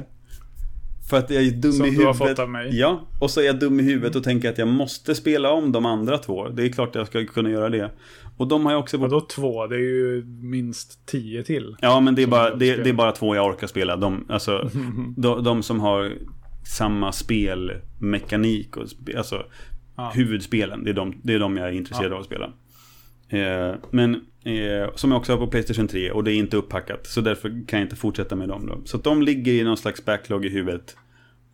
För 1.09 1.17
att 1.17 1.29
jag 1.29 1.43
är 1.43 1.51
dum 1.51 1.71
Som 1.71 1.85
i 1.85 1.89
du 1.89 1.95
huvudet. 1.95 2.19
har 2.19 2.27
fått 2.27 2.39
av 2.39 2.49
mig. 2.49 2.79
Ja, 2.79 3.07
och 3.21 3.31
så 3.31 3.41
är 3.41 3.45
jag 3.45 3.59
dum 3.59 3.79
i 3.79 3.83
huvudet 3.83 4.15
och 4.15 4.23
tänker 4.23 4.49
att 4.49 4.57
jag 4.57 4.67
måste 4.67 5.15
spela 5.15 5.51
om 5.51 5.71
de 5.71 5.85
andra 5.85 6.17
två. 6.17 6.49
Det 6.49 6.63
är 6.65 6.69
klart 6.69 6.95
jag 6.95 7.07
ska 7.07 7.25
kunna 7.25 7.49
göra 7.49 7.69
det. 7.69 7.91
Och 8.37 8.47
de 8.47 8.65
har 8.65 8.71
jag 8.71 8.79
också... 8.79 8.97
Vadå 8.97 9.21
två? 9.21 9.67
Det 9.67 9.75
är 9.75 9.79
ju 9.79 10.23
minst 10.25 11.05
tio 11.05 11.43
till. 11.43 11.75
Ja, 11.81 11.99
men 11.99 12.15
det 12.15 12.23
är, 12.23 12.27
bara, 12.27 12.55
du 12.55 12.75
det, 12.75 12.83
det 12.83 12.89
är 12.89 12.93
bara 12.93 13.11
två 13.11 13.35
jag 13.35 13.45
orkar 13.45 13.67
spela. 13.67 13.95
De, 13.97 14.25
alltså, 14.29 14.69
de, 15.17 15.43
de 15.43 15.63
som 15.63 15.79
har 15.79 16.13
samma 16.65 17.11
spelmekanik 17.11 18.77
och 18.77 18.85
alltså 19.17 19.45
Ja. 19.95 20.11
huvudspelen. 20.15 20.83
Det 20.83 20.89
är, 20.89 20.93
de, 20.93 21.15
det 21.23 21.33
är 21.33 21.39
de 21.39 21.57
jag 21.57 21.67
är 21.67 21.71
intresserad 21.71 22.13
av 22.13 22.19
att 22.19 22.25
spela. 22.25 22.45
Eh, 23.29 23.75
men 23.91 24.25
eh, 24.43 24.95
som 24.95 25.11
jag 25.11 25.19
också 25.19 25.33
har 25.33 25.37
på 25.37 25.47
Playstation 25.47 25.87
3 25.87 26.11
och 26.11 26.23
det 26.23 26.31
är 26.31 26.35
inte 26.35 26.57
upppackat. 26.57 27.07
Så 27.07 27.21
därför 27.21 27.49
kan 27.67 27.79
jag 27.79 27.85
inte 27.85 27.95
fortsätta 27.95 28.35
med 28.35 28.49
dem 28.49 28.65
då. 28.67 28.81
Så 28.85 28.97
de 28.97 29.21
ligger 29.21 29.51
i 29.53 29.63
någon 29.63 29.77
slags 29.77 30.05
backlog 30.05 30.45
i 30.45 30.49
huvudet. 30.49 30.95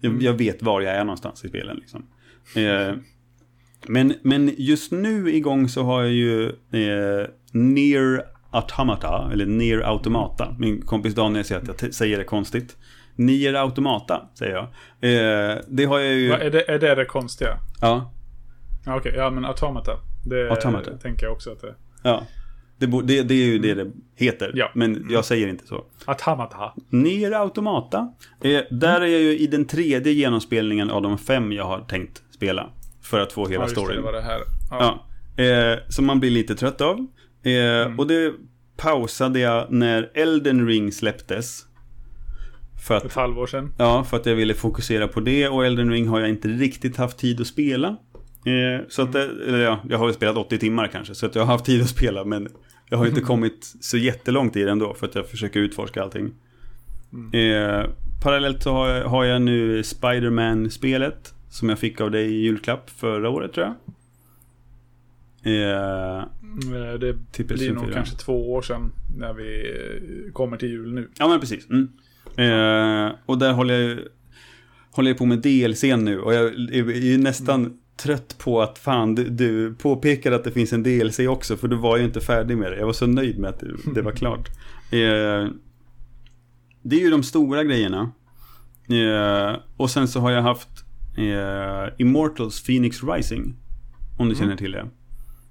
Jag, 0.01 0.21
jag 0.21 0.33
vet 0.33 0.61
var 0.61 0.81
jag 0.81 0.95
är 0.95 1.03
någonstans 1.03 1.45
i 1.45 1.49
spelen 1.49 1.77
liksom. 1.77 2.05
Eh, 2.55 2.95
men, 3.87 4.13
men 4.21 4.51
just 4.57 4.91
nu 4.91 5.35
igång 5.35 5.69
så 5.69 5.83
har 5.83 6.03
jag 6.03 6.11
ju 6.11 6.45
eh, 6.49 7.27
Near 7.51 8.23
Automata, 8.51 9.29
eller 9.33 9.45
Near 9.45 9.79
Automata. 9.79 10.55
Min 10.59 10.81
kompis 10.81 11.15
Daniel 11.15 11.45
säger 11.45 11.61
att 11.61 11.81
jag 11.81 11.93
säger 11.93 12.17
det 12.17 12.23
konstigt. 12.23 12.77
Nier 13.15 13.53
Automata, 13.53 14.29
säger 14.33 14.53
jag. 14.53 14.63
Eh, 14.63 15.57
det 15.67 15.85
har 15.85 15.99
jag 15.99 16.13
ju... 16.13 16.29
Va, 16.29 16.37
är, 16.37 16.51
det, 16.51 16.71
är 16.71 16.79
det 16.79 16.95
det 16.95 17.05
konstiga? 17.05 17.57
Ja, 17.81 18.11
Ja, 18.87 18.95
Okej, 18.95 19.13
ja 19.15 19.29
men 19.29 19.45
Automata. 19.45 19.91
Det 20.25 20.49
Automata. 20.49 20.97
tänker 20.97 21.25
jag 21.25 21.33
också 21.33 21.51
att 21.51 21.61
det 21.61 21.67
är. 21.67 21.75
ja. 22.03 22.23
Det, 22.79 22.85
det, 23.03 23.23
det 23.23 23.33
är 23.33 23.45
ju 23.45 23.59
det 23.59 23.73
det 23.73 23.91
heter. 24.15 24.51
Ja. 24.55 24.71
Men 24.75 25.07
jag 25.09 25.25
säger 25.25 25.47
inte 25.47 25.67
så. 25.67 25.85
Automata. 26.05 26.73
Nier 26.89 27.31
Automata. 27.31 28.13
Eh, 28.43 28.61
där 28.71 29.01
är 29.01 29.05
jag 29.07 29.21
ju 29.21 29.37
i 29.37 29.47
den 29.47 29.65
tredje 29.65 30.13
genomspelningen 30.13 30.89
av 30.91 31.01
de 31.01 31.17
fem 31.17 31.51
jag 31.51 31.63
har 31.65 31.79
tänkt 31.81 32.21
spela. 32.31 32.69
För 33.01 33.19
att 33.19 33.33
få 33.33 33.47
hela 33.47 33.63
Ja, 33.63 33.67
storyn. 33.69 34.01
det 34.05 34.11
det 34.11 34.21
här. 34.21 34.39
Ja. 34.71 35.05
Ja, 35.37 35.43
eh, 35.43 35.79
som 35.89 36.05
man 36.05 36.19
blir 36.19 36.31
lite 36.31 36.55
trött 36.55 36.81
av. 36.81 36.97
Eh, 37.43 37.51
Mm. 37.85 37.99
Och 37.99 38.07
det 38.07 38.33
pausade 38.77 39.39
jag 39.39 39.71
när 39.71 40.11
Elden 40.13 40.67
Ring 40.67 40.91
släpptes. 40.91 41.63
För 42.75 42.81
För 42.87 42.97
ett 42.97 43.05
att, 43.05 43.13
halvår 43.13 43.47
sedan. 43.47 43.73
ja, 43.77 44.03
för 44.03 44.17
att 44.17 44.25
jag 44.25 44.35
ville 44.35 44.53
fokusera 44.53 45.07
på 45.07 45.19
det 45.19 45.47
och 45.47 45.65
Elden 45.65 45.91
Ring 45.91 46.07
har 46.07 46.19
jag 46.19 46.29
inte 46.29 46.47
riktigt 46.47 46.97
haft 46.97 47.17
tid 47.17 47.41
att 47.41 47.47
spela. 47.47 47.97
Eh, 48.47 48.81
så 48.89 49.01
att, 49.01 49.13
det, 49.13 49.21
eller 49.23 49.59
ja, 49.59 49.79
jag 49.89 49.97
har 49.97 50.05
väl 50.05 50.15
spelat 50.15 50.37
80 50.37 50.57
timmar 50.57 50.87
kanske, 50.87 51.15
så 51.15 51.25
att 51.25 51.35
jag 51.35 51.41
har 51.41 51.51
haft 51.53 51.65
tid 51.65 51.81
att 51.81 51.89
spela 51.89 52.23
men 52.25 52.47
jag 52.89 52.97
har 52.97 53.05
inte 53.07 53.21
kommit 53.21 53.73
så 53.81 53.97
jättelångt 53.97 54.55
i 54.55 54.63
det 54.63 54.71
ändå 54.71 54.93
för 54.93 55.07
att 55.07 55.15
jag 55.15 55.29
försöker 55.29 55.59
utforska 55.59 56.03
allting. 56.03 56.33
Eh, 57.33 57.85
parallellt 58.23 58.63
så 58.63 58.71
har 58.71 58.87
jag, 58.89 59.05
har 59.05 59.23
jag 59.25 59.41
nu 59.41 59.83
Spider-Man-spelet 59.83 61.33
som 61.49 61.69
jag 61.69 61.79
fick 61.79 62.01
av 62.01 62.11
dig 62.11 62.25
i 62.27 62.41
julklapp 62.41 62.89
förra 62.89 63.29
året 63.29 63.53
tror 63.53 63.65
jag. 63.65 63.75
Eh, 65.43 66.23
Mm, 66.43 66.99
Det 67.37 67.43
blir 67.43 67.73
nog 67.73 67.83
PS4. 67.85 67.93
kanske 67.93 68.15
två 68.17 68.51
år 68.53 68.61
sedan 68.61 68.91
när 69.17 69.33
vi 69.33 69.71
eh, 70.27 70.31
kommer 70.33 70.57
till 70.57 70.69
jul 70.69 70.93
nu. 70.93 71.09
Ja 71.19 71.27
men 71.27 71.39
precis. 71.39 71.67
Mm. 71.69 71.87
Eh, 72.37 73.11
och 73.25 73.37
där 73.37 73.53
håller 73.53 73.73
jag, 73.73 73.83
ju- 73.83 74.07
håller 74.91 75.09
jag 75.09 75.17
på 75.17 75.25
med 75.25 75.37
DLC 75.39 75.83
nu 75.83 76.19
och 76.19 76.33
jag 76.33 76.45
är, 76.45 76.91
ju 76.95 77.17
nästan 77.17 77.77
trött 77.97 78.35
på 78.37 78.61
att 78.61 78.77
fan 78.77 79.15
du, 79.15 79.29
du 79.29 79.73
påpekade 79.75 80.35
att 80.35 80.43
det 80.43 80.51
finns 80.51 80.73
en 80.73 80.83
DLC 80.83 81.19
också 81.19 81.57
för 81.57 81.67
du 81.67 81.75
var 81.75 81.97
ju 81.97 82.03
inte 82.03 82.21
färdig 82.21 82.57
med 82.57 82.71
det. 82.71 82.77
Jag 82.77 82.85
var 82.85 82.93
så 82.93 83.07
nöjd 83.07 83.39
med 83.39 83.49
att 83.49 83.59
det, 83.59 83.67
det 83.95 84.01
var 84.01 84.11
klart. 84.11 84.49
Eh, 84.91 85.47
det 86.81 86.95
är 86.95 86.99
ju 86.99 87.09
de 87.09 87.23
stora 87.23 87.63
grejerna. 87.63 88.11
Eh, 88.89 89.59
och 89.77 89.89
sen 89.91 90.07
så 90.07 90.19
har 90.19 90.31
jag 90.31 90.41
haft 90.41 90.69
eh, 91.17 91.93
Immortals 91.97 92.63
Phoenix 92.63 93.03
Rising. 93.03 93.55
Om 94.17 94.29
du 94.29 94.35
känner 94.35 94.55
till 94.55 94.71
det. 94.71 94.85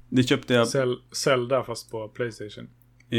Det 0.09 0.23
köpte 0.23 0.55
jag 0.55 0.67
Zel- 0.67 0.97
Zelda 1.13 1.63
fast 1.65 1.91
på 1.91 2.09
Playstation. 2.09 2.69
Eh, 3.11 3.19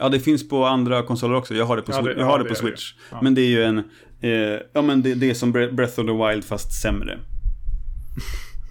ja, 0.00 0.08
det 0.12 0.20
finns 0.20 0.48
på 0.48 0.64
andra 0.66 1.02
konsoler 1.02 1.34
också. 1.34 1.54
Jag 1.54 1.64
har 1.64 1.76
det 1.76 1.82
på, 1.82 1.92
Ja, 1.92 2.02
det- 2.02 2.10
jag 2.10 2.20
ja, 2.20 2.24
har 2.24 2.38
det 2.38 2.44
det 2.44 2.48
på 2.48 2.54
det. 2.54 2.60
Switch. 2.60 2.94
Ja. 3.10 3.18
Men 3.22 3.34
det 3.34 3.40
är 3.40 3.48
ju 3.48 3.62
en... 3.64 3.78
Eh, 4.20 4.60
ja, 4.72 4.82
men 4.82 5.02
det, 5.02 5.14
det 5.14 5.30
är 5.30 5.34
som 5.34 5.52
Bre- 5.56 5.72
Breath 5.74 6.00
of 6.00 6.06
the 6.06 6.12
Wild 6.28 6.44
fast 6.44 6.82
sämre. 6.82 7.18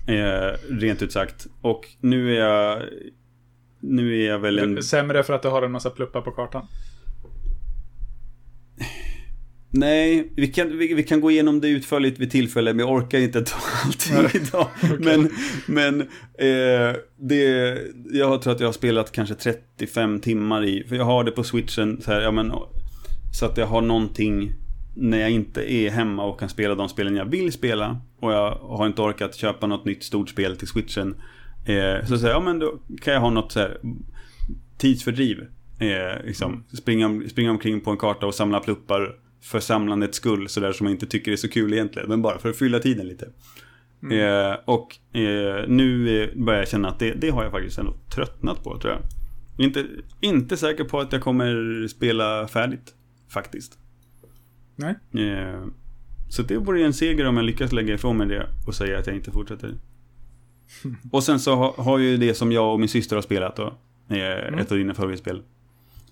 Eh, 0.07 0.57
rent 0.69 1.01
ut 1.01 1.11
sagt. 1.11 1.47
Och 1.61 1.87
nu 1.99 2.35
är 2.35 2.39
jag... 2.39 2.81
Nu 3.79 4.21
är 4.21 4.29
jag 4.29 4.39
väl 4.39 4.59
en... 4.59 4.83
Sämre 4.83 5.23
för 5.23 5.33
att 5.33 5.41
du 5.41 5.47
har 5.47 5.61
en 5.61 5.71
massa 5.71 5.89
pluppar 5.89 6.21
på 6.21 6.31
kartan. 6.31 6.67
Nej, 9.75 10.31
vi 10.35 10.47
kan, 10.47 10.77
vi, 10.77 10.93
vi 10.93 11.03
kan 11.03 11.21
gå 11.21 11.31
igenom 11.31 11.61
det 11.61 11.67
utförligt 11.67 12.19
vid 12.19 12.31
tillfälle, 12.31 12.73
men 12.73 12.85
jag 12.85 12.95
orkar 12.95 13.19
inte 13.19 13.41
ta 13.41 13.57
allt 13.85 14.35
idag. 14.35 14.67
Men, 14.99 15.29
men 15.65 16.01
eh, 16.37 16.95
det, 17.19 17.77
jag 18.11 18.41
tror 18.41 18.53
att 18.53 18.59
jag 18.59 18.67
har 18.67 18.73
spelat 18.73 19.11
kanske 19.11 19.35
35 19.35 20.19
timmar 20.19 20.65
i, 20.65 20.83
för 20.89 20.95
jag 20.95 21.05
har 21.05 21.23
det 21.23 21.31
på 21.31 21.43
switchen 21.43 22.01
så 22.01 22.11
här, 22.11 22.21
ja 22.21 22.31
men, 22.31 22.51
så 23.39 23.45
att 23.45 23.57
jag 23.57 23.65
har 23.65 23.81
någonting 23.81 24.53
när 24.95 25.17
jag 25.17 25.31
inte 25.31 25.73
är 25.73 25.89
hemma 25.89 26.23
och 26.23 26.39
kan 26.39 26.49
spela 26.49 26.75
de 26.75 26.89
spelen 26.89 27.15
jag 27.15 27.25
vill 27.25 27.51
spela. 27.51 27.97
Och 28.19 28.33
jag 28.33 28.55
har 28.55 28.87
inte 28.87 29.01
orkat 29.01 29.35
köpa 29.35 29.67
något 29.67 29.85
nytt 29.85 30.03
stort 30.03 30.29
spel 30.29 30.57
till 30.57 30.67
switchen. 30.67 31.15
Eh, 31.65 32.05
så 32.05 32.17
säger 32.17 32.33
jag, 32.33 32.41
ja 32.41 32.45
men 32.45 32.59
då 32.59 32.79
kan 33.01 33.13
jag 33.13 33.21
ha 33.21 33.29
något 33.29 33.51
så 33.51 33.59
här 33.59 33.77
tidsfördriv. 34.77 35.45
Eh, 35.79 36.25
liksom, 36.25 36.63
springa, 36.77 37.29
springa 37.29 37.51
omkring 37.51 37.81
på 37.81 37.91
en 37.91 37.97
karta 37.97 38.25
och 38.25 38.35
samla 38.35 38.59
pluppar 38.59 39.15
för 39.41 39.59
samlandets 39.59 40.17
skull, 40.17 40.49
sådär 40.49 40.71
som 40.71 40.87
jag 40.87 40.93
inte 40.93 41.05
tycker 41.05 41.31
är 41.31 41.35
så 41.35 41.49
kul 41.49 41.73
egentligen, 41.73 42.09
men 42.09 42.21
bara 42.21 42.39
för 42.39 42.49
att 42.49 42.57
fylla 42.57 42.79
tiden 42.79 43.07
lite. 43.07 43.29
Eh, 44.11 44.57
och 44.65 44.97
eh, 45.17 45.67
nu 45.67 46.21
eh, 46.23 46.29
börjar 46.35 46.59
jag 46.59 46.67
känna 46.67 46.87
att 46.87 46.99
det, 46.99 47.13
det 47.13 47.29
har 47.29 47.43
jag 47.43 47.51
faktiskt 47.51 47.77
ändå 47.77 47.93
tröttnat 48.15 48.63
på, 48.63 48.77
tror 48.77 48.93
jag. 48.93 49.01
Inte, 49.65 49.85
inte 50.21 50.57
säker 50.57 50.83
på 50.83 50.99
att 50.99 51.13
jag 51.13 51.21
kommer 51.21 51.87
spela 51.87 52.47
färdigt, 52.47 52.93
faktiskt. 53.29 53.77
Nej. 54.76 54.95
Eh, 55.30 55.63
så 56.30 56.41
det 56.41 56.57
vore 56.57 56.86
en 56.86 56.93
seger 56.93 57.26
om 57.28 57.38
jag 57.38 57.45
lyckas 57.45 57.71
lägga 57.71 57.93
ifrån 57.93 58.17
mig 58.17 58.28
det 58.28 58.47
och 58.67 58.76
säga 58.76 58.99
att 58.99 59.07
jag 59.07 59.15
inte 59.15 59.32
fortsätter. 59.32 59.74
Och 61.11 61.24
sen 61.24 61.39
så 61.39 61.55
ha, 61.55 61.74
har 61.78 61.97
ju 61.99 62.17
det 62.17 62.34
som 62.34 62.51
jag 62.51 62.74
och 62.74 62.80
min 62.80 62.89
syster 62.89 63.15
har 63.15 63.24
spelat 63.24 63.55
då. 63.55 63.74
Eh, 64.09 64.59
Ett 64.59 64.71
av 64.71 64.78
dina 64.78 64.93
favoritspel. 64.93 65.43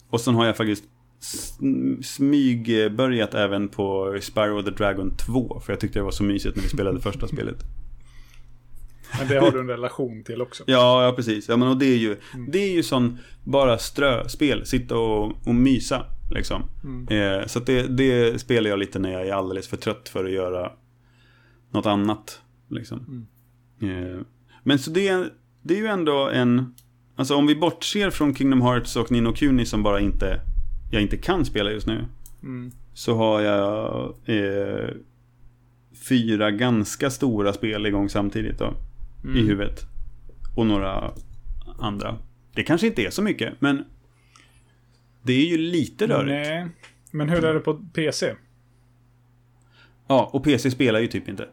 Och 0.09 0.21
sen 0.21 0.35
har 0.35 0.45
jag 0.45 0.57
faktiskt 0.57 0.83
sm- 1.21 2.01
smygbörjat 2.01 3.33
även 3.33 3.67
på 3.69 4.17
Spyro 4.21 4.63
the 4.63 4.69
Dragon 4.71 5.15
2. 5.17 5.59
För 5.65 5.73
jag 5.73 5.79
tyckte 5.79 5.99
det 5.99 6.03
var 6.03 6.11
så 6.11 6.23
mysigt 6.23 6.55
när 6.55 6.63
vi 6.63 6.69
spelade 6.69 6.99
första 7.01 7.27
spelet. 7.27 7.57
Men 9.19 9.27
det 9.27 9.35
har 9.39 9.51
du 9.51 9.59
en 9.59 9.67
relation 9.77 10.23
till 10.23 10.41
också. 10.41 10.63
Ja, 10.67 11.03
ja 11.05 11.11
precis. 11.15 11.49
Ja, 11.49 11.57
men 11.57 11.67
och 11.67 11.77
det 11.77 11.85
är 11.85 11.97
ju, 11.97 12.17
det 12.47 12.59
är 12.59 12.71
ju 12.73 12.83
sån 12.83 13.17
bara 13.43 13.77
ströspel. 13.77 14.65
Sitta 14.65 14.97
och, 14.97 15.47
och 15.47 15.55
mysa. 15.55 16.05
Liksom. 16.31 16.63
Eh, 17.09 17.45
så 17.47 17.59
det, 17.59 17.87
det 17.87 18.41
spelar 18.41 18.69
jag 18.69 18.79
lite 18.79 18.99
när 18.99 19.11
jag 19.11 19.27
är 19.27 19.33
alldeles 19.33 19.67
för 19.67 19.77
trött 19.77 20.09
för 20.09 20.25
att 20.25 20.31
göra 20.31 20.71
något 21.71 21.85
annat. 21.85 22.41
Liksom. 22.69 23.27
Eh, 23.81 24.21
men 24.63 24.79
så 24.79 24.91
det, 24.91 25.33
det 25.61 25.73
är 25.73 25.77
ju 25.77 25.87
ändå 25.87 26.29
en... 26.29 26.75
Alltså 27.15 27.35
om 27.35 27.47
vi 27.47 27.55
bortser 27.55 28.09
från 28.09 28.35
Kingdom 28.35 28.61
Hearts 28.61 28.95
och 28.95 29.11
Nino 29.11 29.33
Kuni 29.33 29.65
som 29.65 29.83
bara 29.83 29.99
inte... 29.99 30.41
Jag 30.91 31.01
inte 31.01 31.17
kan 31.17 31.45
spela 31.45 31.71
just 31.71 31.87
nu. 31.87 32.05
Mm. 32.43 32.71
Så 32.93 33.15
har 33.15 33.41
jag 33.41 34.13
eh, 34.25 34.89
fyra 36.09 36.51
ganska 36.51 37.09
stora 37.09 37.53
spel 37.53 37.85
igång 37.85 38.09
samtidigt 38.09 38.59
då. 38.59 38.73
I 39.35 39.41
huvudet. 39.41 39.85
Och 40.55 40.65
några 40.65 41.11
andra. 41.79 42.17
Det 42.53 42.63
kanske 42.63 42.87
inte 42.87 43.01
är 43.01 43.09
så 43.09 43.21
mycket, 43.21 43.53
men 43.59 43.85
det 45.23 45.33
är 45.33 45.45
ju 45.45 45.57
lite 45.57 46.07
rörigt. 46.07 46.49
Nej. 46.49 46.67
Men 47.11 47.29
hur 47.29 47.45
är 47.45 47.53
det 47.53 47.59
på 47.59 47.73
PC? 47.73 48.35
Ja, 50.07 50.29
och 50.33 50.43
PC 50.43 50.71
spelar 50.71 50.99
ju 50.99 51.07
typ 51.07 51.29
inte. 51.29 51.47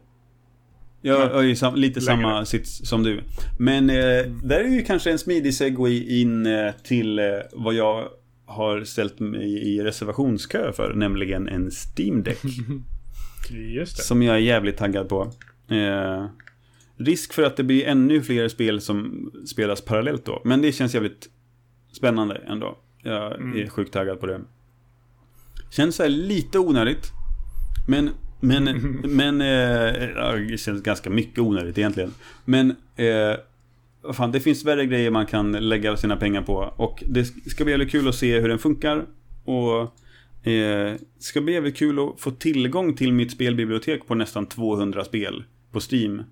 Jag 1.00 1.38
är 1.38 1.42
ju 1.42 1.56
sam, 1.56 1.74
lite 1.74 2.00
Längre. 2.00 2.22
samma 2.22 2.44
sits 2.44 2.88
som 2.88 3.02
du. 3.02 3.20
Men 3.58 3.90
eh, 3.90 4.26
där 4.42 4.60
är 4.60 4.68
ju 4.68 4.82
kanske 4.82 5.10
en 5.10 5.18
smidig 5.18 5.54
segway 5.54 6.20
in 6.20 6.46
eh, 6.46 6.72
till 6.84 7.18
eh, 7.18 7.24
vad 7.52 7.74
jag 7.74 8.08
har 8.46 8.84
ställt 8.84 9.20
mig 9.20 9.74
i 9.74 9.82
reservationskö 9.82 10.72
för, 10.72 10.94
nämligen 10.94 11.48
en 11.48 11.70
Steam 11.70 12.22
Deck. 12.22 12.38
Som 13.86 14.22
jag 14.22 14.36
är 14.36 14.40
jävligt 14.40 14.76
taggad 14.76 15.08
på. 15.08 15.32
Eh, 15.70 16.26
risk 16.96 17.32
för 17.32 17.42
att 17.42 17.56
det 17.56 17.64
blir 17.64 17.86
ännu 17.86 18.22
fler 18.22 18.48
spel 18.48 18.80
som 18.80 19.30
spelas 19.46 19.80
parallellt 19.80 20.24
då. 20.24 20.42
Men 20.44 20.62
det 20.62 20.72
känns 20.72 20.94
jävligt 20.94 21.28
spännande 21.92 22.34
ändå. 22.46 22.78
Jag 23.08 23.34
Mm. 23.40 23.58
är 23.58 23.68
sjukt 23.68 23.92
taggad 23.92 24.20
på 24.20 24.26
det. 24.26 24.40
Känns 25.70 25.96
så 25.96 26.02
här 26.02 26.10
lite 26.10 26.58
onödigt. 26.58 27.12
Men, 27.88 28.10
men, 28.40 28.64
men, 29.04 29.40
eh, 29.40 30.48
det 30.50 30.60
känns 30.60 30.82
ganska 30.82 31.10
mycket 31.10 31.38
onödigt 31.38 31.78
egentligen. 31.78 32.14
Men, 32.44 32.70
eh, 32.96 34.12
fan, 34.12 34.32
det 34.32 34.40
finns 34.40 34.64
värre 34.64 34.86
grejer 34.86 35.10
man 35.10 35.26
kan 35.26 35.52
lägga 35.52 35.96
sina 35.96 36.16
pengar 36.16 36.42
på. 36.42 36.72
Och 36.76 37.04
det 37.06 37.24
ska 37.24 37.64
bli 37.64 37.72
jävligt 37.72 37.90
kul 37.90 38.08
att 38.08 38.14
se 38.14 38.40
hur 38.40 38.48
den 38.48 38.58
funkar. 38.58 39.06
Och 39.44 39.80
eh, 40.48 40.94
ska 41.18 41.40
bli 41.40 41.52
jävligt 41.52 41.76
kul 41.76 41.98
att 41.98 42.20
få 42.20 42.30
tillgång 42.30 42.96
till 42.96 43.12
mitt 43.12 43.32
spelbibliotek 43.32 44.06
på 44.06 44.14
nästan 44.14 44.46
200 44.46 45.04
spel 45.04 45.44
på 45.72 45.80
Steam. 45.92 46.22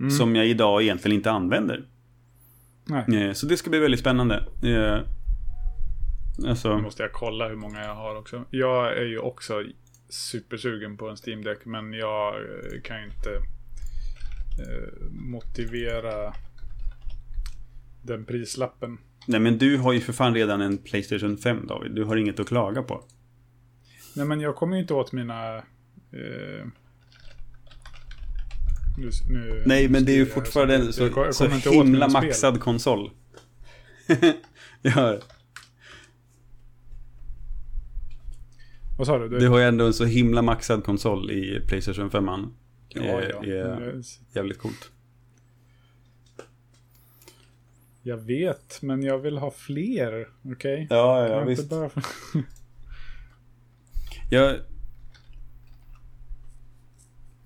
Mm. 0.00 0.10
Som 0.10 0.36
jag 0.36 0.46
idag 0.46 0.82
egentligen 0.82 1.16
inte 1.16 1.30
använder. 1.30 1.84
Nej. 2.84 3.26
Eh, 3.28 3.32
så 3.32 3.46
det 3.46 3.56
ska 3.56 3.70
bli 3.70 3.78
väldigt 3.78 4.00
spännande. 4.00 4.44
Eh, 6.40 6.44
Nu 6.44 6.50
alltså, 6.50 6.78
måste 6.78 7.02
jag 7.02 7.12
kolla 7.12 7.48
hur 7.48 7.56
många 7.56 7.84
jag 7.84 7.94
har 7.94 8.16
också. 8.16 8.44
Jag 8.50 8.98
är 8.98 9.04
ju 9.04 9.18
också 9.18 9.64
supersugen 10.08 10.96
på 10.96 11.08
en 11.08 11.16
Steam 11.26 11.44
Deck 11.44 11.64
men 11.64 11.92
jag 11.92 12.34
eh, 12.34 12.80
kan 12.84 13.00
ju 13.00 13.06
inte 13.06 13.30
eh, 14.58 15.10
motivera 15.10 16.34
den 18.02 18.24
prislappen. 18.24 18.98
nej 19.26 19.40
men 19.40 19.58
du 19.58 19.76
har 19.76 19.92
ju 19.92 20.00
för 20.00 20.12
fan 20.12 20.34
redan 20.34 20.60
en 20.60 20.78
Playstation 20.78 21.38
5 21.38 21.66
David. 21.66 21.92
Du 21.92 22.04
har 22.04 22.16
inget 22.16 22.40
att 22.40 22.48
klaga 22.48 22.82
på. 22.82 23.04
Nej 24.16 24.26
men 24.26 24.40
jag 24.40 24.56
kommer 24.56 24.76
ju 24.76 24.82
inte 24.82 24.94
åt 24.94 25.12
mina... 25.12 25.56
Eh, 25.56 26.66
nu, 28.98 29.10
nu 29.30 29.62
Nej, 29.66 29.88
men 29.88 30.04
det 30.04 30.12
är 30.12 30.16
ju 30.16 30.26
fortfarande 30.26 30.74
en 30.74 30.92
så 30.92 31.32
så, 31.32 31.48
så 31.60 31.70
himla 31.70 32.08
maxad 32.08 32.60
konsol. 32.60 33.10
ja, 34.82 35.18
Vad 39.00 39.06
sa 39.06 39.18
du? 39.18 39.38
du 39.38 39.48
har 39.48 39.58
ju 39.58 39.64
ändå 39.64 39.86
en 39.86 39.94
så 39.94 40.04
himla 40.04 40.42
maxad 40.42 40.84
konsol 40.84 41.30
i 41.30 41.60
Playstation 41.66 42.10
5. 42.10 42.24
ja, 42.88 43.02
ja. 43.22 43.44
är 43.44 44.02
jävligt 44.34 44.58
coolt. 44.58 44.90
Jag 48.02 48.16
vet, 48.16 48.82
men 48.82 49.02
jag 49.02 49.18
vill 49.18 49.38
ha 49.38 49.50
fler. 49.50 50.28
Okej? 50.52 50.86
Ja, 50.90 51.26
Kan 51.28 51.36
jag 51.38 51.50
inte 51.50 51.64
bara- 51.64 51.90
Jag 54.30 54.56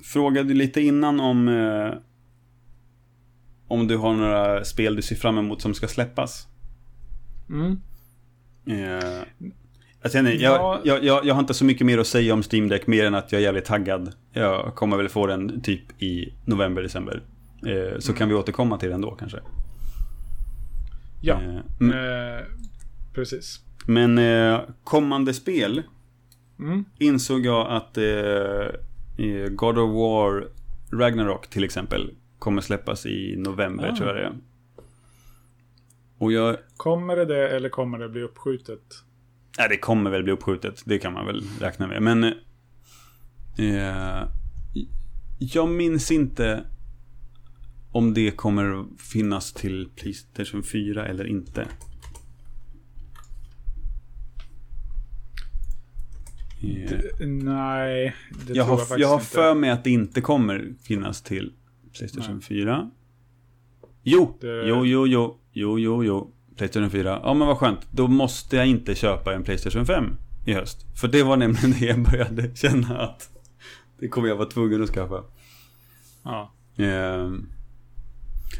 frågade 0.03 0.55
lite 0.55 0.81
innan 0.81 1.21
om 1.21 1.49
eh, 1.49 1.95
om 3.69 3.89
du 3.89 3.97
har 3.97 4.15
några 4.15 4.65
spel 4.65 4.97
du 4.97 5.03
ser 5.03 5.17
fram 5.17 5.39
emot 5.39 5.63
som 5.63 5.75
ska 5.75 5.89
släppas. 5.89 6.49
Mm. 7.49 7.81
Eh, 8.67 9.23
jag, 10.05 10.13
känner, 10.13 10.31
jag, 10.33 10.41
Ja. 10.61 10.81
jag, 10.85 11.05
jag, 11.05 11.27
jag 11.27 11.35
har 11.35 11.41
inte 11.41 11.55
så 11.55 11.65
mycket 11.65 11.87
mer 11.87 11.99
att 11.99 12.07
säga 12.07 12.35
om 12.35 12.43
Steam 12.53 12.69
Deck 12.69 12.87
mer 12.87 13.05
än 13.05 13.15
att 13.15 13.33
jag 13.33 13.39
är 13.41 13.45
jävligt 13.45 13.65
taggad. 13.65 14.13
Jag 14.33 14.75
kommer 14.75 14.97
väl 14.97 15.09
få 15.09 15.27
den 15.27 15.61
typ 15.61 16.03
i 16.03 16.33
november, 16.45 16.83
december. 16.83 17.23
Eh, 17.67 17.99
så 17.99 18.13
kan 18.13 18.29
vi 18.29 18.35
återkomma 18.35 18.79
till 18.79 18.91
den 18.91 19.01
då 19.01 19.11
kanske. 19.11 19.39
Ja, 21.23 21.35
Eh, 21.43 21.61
mm. 21.81 21.93
eh, 22.39 22.45
precis. 23.15 23.61
Men 23.87 24.19
eh, 24.19 24.61
kommande 24.85 25.35
spel 25.35 25.83
Mm. 26.59 26.85
insåg 26.99 27.47
jag 27.47 27.71
att 27.71 27.99
eh, 27.99 29.49
God 29.51 29.79
of 29.79 29.91
War 29.95 30.49
Ragnarok 30.99 31.47
till 31.47 31.65
exempel 31.65 32.11
kommer 32.39 32.63
släppas 32.63 33.07
i 33.07 33.35
november 33.39 33.89
Ah. 33.93 33.97
tror 33.97 34.09
jag 34.09 34.17
det 34.17 34.23
är. 34.23 34.33
Och 36.19 36.33
jag... 36.33 36.57
Kommer 36.77 37.17
det 37.17 37.25
det 37.25 37.49
eller 37.49 37.69
kommer 37.69 37.99
det 37.99 38.09
bli 38.09 38.23
uppskjutet? 38.23 38.81
Nej, 39.59 39.69
det 39.69 39.77
kommer 39.77 40.11
väl 40.11 40.23
bli 40.23 40.33
uppskjutet. 40.33 40.83
Det 40.87 40.99
kan 40.99 41.13
man 41.13 41.27
väl 41.27 41.43
räkna 41.61 41.87
med. 41.87 42.03
Men... 42.03 42.25
Eh, 43.59 44.29
jag 45.39 45.69
minns 45.69 46.11
inte 46.11 46.65
om 47.93 48.15
det 48.15 48.31
kommer 48.31 48.85
finnas 48.99 49.53
till 49.53 49.89
Playstation 49.97 50.63
4 50.63 51.07
eller 51.07 51.25
inte. 51.27 51.61
Eh, 56.63 56.91
D- 56.91 57.27
nej, 57.27 58.15
det 58.47 58.55
jag, 58.55 58.67
tror 58.67 58.77
har, 58.77 58.79
jag 58.79 58.79
faktiskt 58.89 59.01
jag 59.01 59.09
har 59.09 59.15
inte. 59.15 59.27
för 59.27 59.55
mig 59.55 59.71
att 59.71 59.85
det 59.85 59.91
inte 59.91 60.21
kommer 60.21 60.75
finnas 60.83 61.23
till 61.23 61.53
Playstation 61.99 62.35
Nej. 62.35 62.43
4. 62.45 62.91
Jo, 64.03 64.39
Det- 64.41 64.69
jo, 64.69 64.87
jo, 64.87 65.07
jo, 65.07 65.39
jo, 65.53 65.79
jo, 65.79 66.05
jo. 66.05 66.34
Playstation 66.57 66.91
4. 66.91 67.21
Ja, 67.23 67.35
men 67.35 67.49
vad 67.49 67.59
skönt. 67.59 67.81
Då 67.91 68.09
måste 68.09 68.57
jag 68.57 68.67
inte 68.67 68.95
köpa 68.95 69.35
en 69.35 69.43
Playstation 69.45 69.87
5 69.87 70.17
i 70.47 70.53
höst. 70.53 70.87
För 71.01 71.09
det 71.09 71.23
var 71.23 71.37
nämligen 71.37 71.71
det 71.81 71.87
jag 71.87 72.03
började 72.03 72.57
känna 72.57 72.99
att 72.99 73.31
det 74.01 74.09
kommer 74.09 74.29
jag 74.29 74.37
vara 74.37 74.49
tvungen 74.49 74.83
att 74.83 74.91
skaffa. 74.91 75.23
Ja. 76.25 76.53
Ehm, 76.77 77.47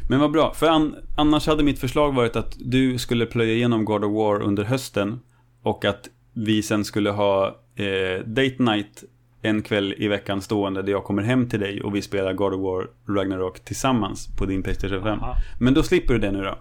Men 0.09 0.19
vad 0.19 0.31
bra, 0.31 0.53
för 0.53 0.67
an 0.67 0.95
annars 1.17 1.47
hade 1.47 1.63
mitt 1.63 1.79
förslag 1.79 2.15
varit 2.15 2.35
att 2.35 2.55
du 2.59 2.97
skulle 2.97 3.25
plöja 3.25 3.53
igenom 3.53 3.85
God 3.85 4.03
of 4.03 4.13
War 4.13 4.41
under 4.41 4.63
hösten 4.63 5.19
och 5.63 5.85
att 5.85 6.09
vi 6.33 6.63
sen 6.63 6.85
skulle 6.85 7.09
ha 7.09 7.47
eh, 7.75 8.25
Date 8.25 8.55
Night 8.63 9.03
en 9.41 9.61
kväll 9.61 9.93
i 9.97 10.07
veckan 10.07 10.41
stående 10.41 10.81
där 10.81 10.91
jag 10.91 11.03
kommer 11.03 11.21
hem 11.23 11.49
till 11.49 11.59
dig 11.59 11.81
och 11.81 11.95
vi 11.95 12.01
spelar 12.01 12.33
God 12.33 12.53
of 12.53 12.61
War 12.61 13.15
Ragnarok 13.15 13.59
tillsammans 13.59 14.27
på 14.37 14.45
din 14.45 14.63
Playstation 14.63 15.03
5. 15.03 15.19
Aha. 15.19 15.35
Men 15.59 15.73
då 15.73 15.83
slipper 15.83 16.13
du 16.13 16.19
det 16.19 16.31
nu 16.31 16.43
då. 16.43 16.57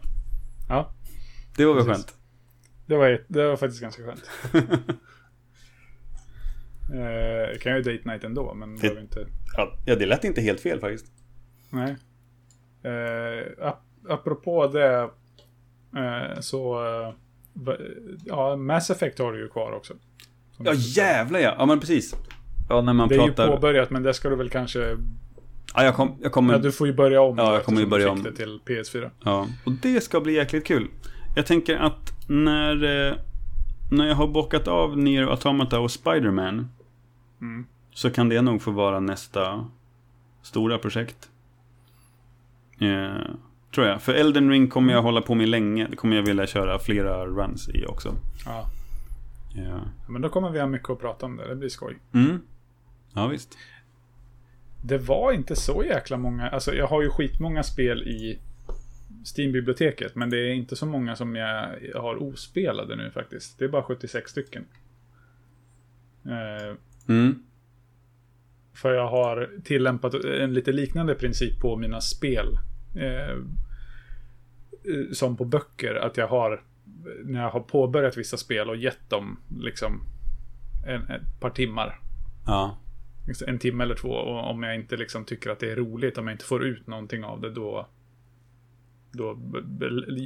ja, 0.69 0.91
Det 1.57 1.65
var 1.65 1.75
väl 1.75 1.85
Precis. 1.85 2.07
skönt? 2.07 2.17
det 2.87 2.97
var, 2.97 3.25
det 3.29 3.49
var 3.49 3.57
faktiskt 3.57 3.83
ganska 3.83 4.03
skönt. 4.03 4.31
eh, 6.93 7.59
kan 7.59 7.77
ju 7.77 7.83
date 7.83 8.09
night 8.09 8.25
ändå, 8.25 8.55
men 8.55 8.77
behöver 8.77 9.01
inte... 9.01 9.27
Ja, 9.57 9.95
det 9.95 10.07
lät 10.07 10.25
inte 10.25 10.41
helt 10.41 10.61
fel 10.61 10.81
faktiskt. 10.81 11.07
Nej. 11.71 11.97
Eh, 12.83 13.67
ap 13.69 13.81
apropå 14.09 14.67
det 14.67 15.11
eh, 15.97 16.41
så... 16.41 16.87
Eh, 16.87 17.15
ja, 18.25 18.57
Mass 18.57 18.91
Effect 18.91 19.19
har 19.19 19.33
du 19.33 19.39
ju 19.39 19.49
kvar 19.49 19.73
också. 19.73 19.95
Ja, 20.59 20.73
jävlar 20.75 21.41
ja. 21.41 21.55
Ja, 21.59 21.67
men 21.67 21.81
precis. 21.81 22.15
Ja, 22.69 22.81
när 22.81 22.93
man 22.93 23.09
Det 23.09 23.15
är 23.15 23.19
pratar... 23.19 23.47
ju 23.47 23.51
påbörjat, 23.51 23.91
men 23.91 24.03
det 24.03 24.15
ska 24.15 24.29
du 24.29 24.37
väl 24.37 24.51
kanske... 24.51 24.99
Ja, 25.75 25.85
jag, 25.85 25.95
kom, 25.95 26.19
jag 26.23 26.33
kommer... 26.33 26.55
Ja, 26.55 26.59
du 26.59 26.73
får 26.73 26.87
ju 26.87 26.93
börja 26.93 27.21
om. 27.21 27.39
Ja, 27.39 27.55
jag 27.55 27.65
kommer 27.65 27.81
ju 27.81 27.87
börja 27.87 28.11
om. 28.11 28.23
det 28.23 28.33
till 28.33 28.61
PS4. 28.67 29.11
Ja, 29.25 29.49
och 29.67 29.73
det 29.73 30.01
ska 30.01 30.21
bli 30.21 30.33
jäkligt 30.33 30.67
kul. 30.67 30.89
Jag 31.35 31.47
tänker 31.47 31.77
att 31.77 32.13
när, 32.29 32.75
eh, 33.09 33.15
när 33.91 34.07
jag 34.07 34.15
har 34.15 34.27
bockat 34.29 34.69
av 34.69 34.99
Nier 34.99 35.27
Automata 35.27 35.81
och 35.81 35.91
Spider-Man 35.91 36.69
Mm. 37.41 37.67
så 37.95 38.11
kan 38.11 38.29
det 38.29 38.43
nog 38.43 38.63
få 38.63 38.71
vara 38.71 39.01
nästa 39.01 39.67
stora 40.43 40.79
projekt. 40.79 41.29
Eh, 42.79 43.31
tror 43.75 43.87
jag. 43.87 44.03
För 44.03 44.15
Elden 44.15 44.51
Ring 44.51 44.69
kommer 44.69 44.93
jag 44.93 45.03
hålla 45.03 45.21
på 45.23 45.35
med 45.35 45.49
länge. 45.49 45.87
Det 45.91 45.97
kommer 45.97 46.17
jag 46.17 46.23
vilja 46.23 46.47
köra 46.47 46.79
flera 46.79 47.27
runs 47.27 47.69
i 47.69 47.87
också. 47.87 48.15
Ja. 48.47 48.67
Ja. 49.55 49.81
Men 50.09 50.23
då 50.23 50.29
kommer 50.29 50.51
vi 50.51 50.61
ha 50.61 50.67
mycket 50.67 50.91
att 50.91 51.01
prata 51.01 51.27
om 51.27 51.37
det. 51.37 51.49
Det 51.49 51.57
blir 51.57 51.69
skoj. 51.69 51.97
Mm. 52.13 52.41
Ja, 53.15 53.27
visst. 53.27 53.59
Det 54.83 54.99
var 54.99 55.33
inte 55.33 55.57
så 55.57 55.85
jäkla 55.85 56.17
många. 56.17 56.49
Alltså 56.51 56.75
jag 56.75 56.87
har 56.87 57.03
ju 57.03 57.11
skitmånga 57.11 57.63
spel 57.63 58.03
i 58.03 58.39
Steam-biblioteket. 59.25 60.15
Men 60.15 60.31
det 60.31 60.39
är 60.39 60.53
inte 60.55 60.77
så 60.77 60.87
många 60.87 61.17
som 61.17 61.37
jag 61.37 61.71
har 61.95 62.23
ospelade 62.23 62.97
nu 62.97 63.11
faktiskt. 63.11 63.59
Det 63.59 63.65
är 63.65 63.69
bara 63.69 63.83
76 63.83 64.31
stycken. 64.31 64.65
Eh, 66.25 66.77
Mm. 67.09 67.43
för 68.75 68.93
jag 68.93 69.09
har 69.09 69.51
tillämpat 69.65 70.15
en 70.15 70.55
lite 70.55 70.73
liknande 70.73 71.15
princip 71.15 71.61
på 71.61 71.77
mina 71.77 72.01
spel. 72.01 72.59
Eh, 72.97 73.31
eh, 73.31 75.11
som 75.13 75.37
på 75.37 75.45
böcker. 75.45 75.95
Att 75.95 76.17
jag 76.17 76.29
har, 76.29 76.63
när 77.25 77.41
jag 77.43 77.51
har 77.51 77.61
påbörjat 77.61 78.17
vissa 78.17 78.37
spel 78.37 78.71
och 78.71 78.77
gett 78.77 79.11
dem 79.11 79.41
liksom 79.61 80.01
en, 80.87 81.03
ett 81.11 81.41
par 81.41 81.51
timmar. 81.51 82.01
Ja. 82.47 82.79
en 83.47 83.59
timme 83.59 83.85
eller 83.85 83.95
två. 83.95 84.09
Och 84.11 84.51
om 84.51 84.63
jag 84.63 84.75
inte 84.75 84.97
liksom 84.97 85.25
tycker 85.25 85.51
att 85.51 85.59
det 85.61 85.71
är 85.73 85.77
roligt, 85.77 86.19
om 86.19 86.27
jag 86.27 86.35
inte 86.35 86.45
får 86.45 86.65
ut 86.65 86.87
någonting 86.87 87.25
av 87.25 87.41
det, 87.41 87.51
då 87.51 87.89
då 89.15 89.39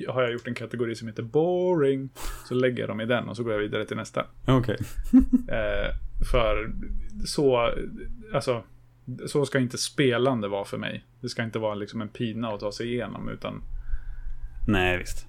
har 0.09 0.23
jag 0.23 0.33
gjort 0.33 0.47
en 0.47 0.55
kategori 0.55 0.95
som 0.95 1.09
heter 1.09 1.23
boring. 1.23 2.09
Så 2.49 2.55
lägger 2.55 2.81
jag 2.81 2.89
dem 2.89 3.01
i 3.01 3.07
den 3.07 3.29
och 3.29 3.37
så 3.37 3.45
går 3.45 3.53
jag 3.53 3.61
vidare 3.61 3.85
till 3.85 3.97
nästa. 3.97 4.27
Okej. 4.47 4.77
Eh, 5.49 5.95
för 6.33 6.71
så, 7.25 7.75
alltså, 8.35 8.65
så 9.27 9.47
ska 9.47 9.59
inte 9.59 9.79
spelande 9.79 10.49
vara 10.49 10.65
för 10.65 10.79
mig. 10.79 11.05
Det 11.21 11.29
ska 11.29 11.43
inte 11.43 11.59
vara 11.59 11.75
liksom 11.75 12.01
en 12.03 12.09
pina 12.09 12.49
att 12.49 12.61
ta 12.61 12.73
sig 12.73 12.93
igenom, 12.93 13.29
utan 13.29 13.63
Nej, 14.69 14.99
visst. 14.99 15.27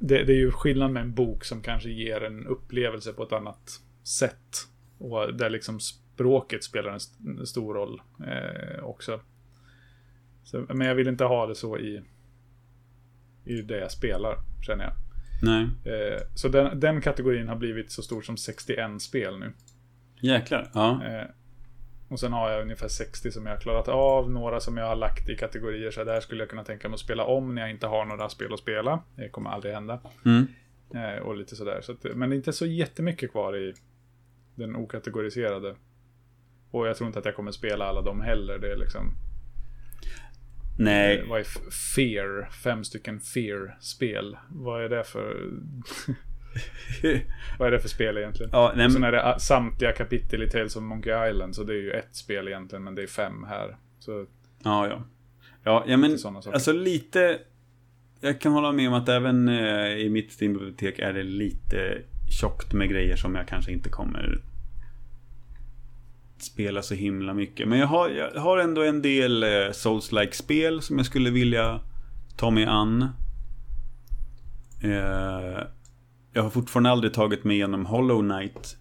det, 0.00 0.24
det 0.24 0.32
är 0.32 0.36
ju 0.36 0.50
skillnad 0.50 0.90
med 0.90 1.02
en 1.02 1.14
bok 1.14 1.44
som 1.44 1.60
kanske 1.60 1.90
ger 1.90 2.24
en 2.24 2.46
upplevelse 2.46 3.12
på 3.12 3.22
ett 3.22 3.32
annat 3.32 3.80
sätt. 4.02 4.68
Och 4.98 5.34
där 5.34 5.50
liksom 5.50 5.80
språket 5.80 6.64
spelar 6.64 6.90
en 6.90 6.96
st 6.96 7.14
stor 7.44 7.74
roll 7.74 8.02
eh, 8.26 8.84
också. 8.84 9.20
Så, 10.44 10.64
men 10.68 10.86
jag 10.86 10.94
vill 10.94 11.08
inte 11.08 11.24
ha 11.24 11.46
det 11.46 11.54
så 11.54 11.78
i, 11.78 12.02
i 13.44 13.62
det 13.62 13.78
jag 13.78 13.90
spelar, 13.90 14.36
känner 14.66 14.84
jag. 14.84 14.92
Nej. 15.42 15.62
Eh, 15.62 16.22
så 16.34 16.48
den, 16.48 16.80
den 16.80 17.00
kategorin 17.00 17.48
har 17.48 17.56
blivit 17.56 17.90
så 17.92 18.02
stor 18.02 18.22
som 18.22 18.36
61 18.36 19.02
spel 19.02 19.38
nu. 19.38 19.52
Jäklar. 20.20 20.70
Ja. 20.74 21.04
Eh, 21.04 21.26
och 22.08 22.20
sen 22.20 22.32
har 22.32 22.50
jag 22.50 22.62
ungefär 22.62 22.88
60 22.88 23.32
som 23.32 23.46
jag 23.46 23.52
har 23.52 23.60
klarat 23.60 23.88
av. 23.88 24.30
Några 24.30 24.60
som 24.60 24.76
jag 24.76 24.86
har 24.86 24.96
lagt 24.96 25.28
i 25.28 25.36
kategorier. 25.36 25.90
Så 25.90 26.04
där 26.04 26.20
skulle 26.20 26.42
jag 26.42 26.50
kunna 26.50 26.64
tänka 26.64 26.88
mig 26.88 26.94
att 26.94 27.00
spela 27.00 27.24
om 27.24 27.54
när 27.54 27.62
jag 27.62 27.70
inte 27.70 27.86
har 27.86 28.04
några 28.04 28.28
spel 28.28 28.52
att 28.52 28.58
spela. 28.58 29.02
Det 29.16 29.28
kommer 29.28 29.50
aldrig 29.50 29.74
hända. 29.74 30.00
Mm. 30.24 30.46
Eh, 30.94 31.22
och 31.22 31.36
lite 31.36 31.56
sådär. 31.56 31.80
Så 31.82 31.92
att, 31.92 32.04
men 32.14 32.30
det 32.30 32.34
är 32.34 32.36
inte 32.36 32.52
så 32.52 32.66
jättemycket 32.66 33.30
kvar 33.30 33.56
i 33.56 33.74
den 34.54 34.76
okategoriserade. 34.76 35.74
Och 36.70 36.88
jag 36.88 36.96
tror 36.96 37.06
inte 37.06 37.18
att 37.18 37.24
jag 37.24 37.36
kommer 37.36 37.52
spela 37.52 37.84
alla 37.84 38.02
dem 38.02 38.20
heller. 38.20 38.58
Det 38.58 38.72
är 38.72 38.76
liksom... 38.76 39.14
Nej. 40.84 41.18
Eh, 41.18 41.28
vad 41.28 41.40
är 41.40 41.46
Fear? 41.94 42.50
Fem 42.64 42.84
stycken 42.84 43.20
Fear-spel. 43.20 44.36
Vad 44.48 44.84
är 44.84 44.88
det 44.88 45.04
för... 45.04 45.50
vad 47.58 47.68
är 47.68 47.72
det 47.72 47.80
för 47.80 47.88
spel 47.88 48.18
egentligen? 48.18 48.50
ja, 48.52 48.72
nej, 48.76 48.90
Sen 48.90 49.04
är 49.04 49.12
det 49.12 49.40
samtliga 49.40 49.92
kapitel 49.92 50.42
i 50.42 50.50
Tales 50.50 50.76
of 50.76 50.82
Monkey 50.82 51.30
Island. 51.30 51.54
Så 51.54 51.64
det 51.64 51.72
är 51.72 51.82
ju 51.82 51.90
ett 51.90 52.16
spel 52.16 52.48
egentligen, 52.48 52.84
men 52.84 52.94
det 52.94 53.02
är 53.02 53.06
fem 53.06 53.44
här. 53.44 53.76
Så 53.98 54.26
ja, 54.64 54.88
ja. 54.88 55.04
Ja, 55.64 55.84
ja 55.86 55.96
men 55.96 56.18
alltså 56.24 56.72
lite... 56.72 57.38
Jag 58.20 58.40
kan 58.40 58.52
hålla 58.52 58.72
med 58.72 58.88
om 58.88 58.94
att 58.94 59.08
även 59.08 59.48
eh, 59.48 59.86
i 59.86 60.10
mitt 60.10 60.32
Steam-bibliotek 60.32 60.98
är 60.98 61.12
det 61.12 61.22
lite 61.22 61.98
tjockt 62.40 62.72
med 62.72 62.88
grejer 62.88 63.16
som 63.16 63.34
jag 63.34 63.48
kanske 63.48 63.72
inte 63.72 63.88
kommer 63.88 64.42
spela 66.44 66.82
så 66.82 66.94
himla 66.94 67.34
mycket. 67.34 67.68
Men 67.68 67.78
jag 67.78 67.86
har, 67.86 68.08
jag 68.08 68.40
har 68.40 68.58
ändå 68.58 68.82
en 68.82 69.02
del 69.02 69.42
eh, 69.42 69.48
Souls-like 69.72 70.32
spel 70.32 70.82
som 70.82 70.96
jag 70.96 71.06
skulle 71.06 71.30
vilja 71.30 71.80
ta 72.36 72.50
mig 72.50 72.64
an. 72.64 73.08
Eh, 74.84 75.58
jag 76.32 76.42
har 76.42 76.50
fortfarande 76.50 76.90
aldrig 76.90 77.14
tagit 77.14 77.44
mig 77.44 77.56
igenom 77.56 77.86
Hollow 77.86 78.20
Knight. 78.22 78.76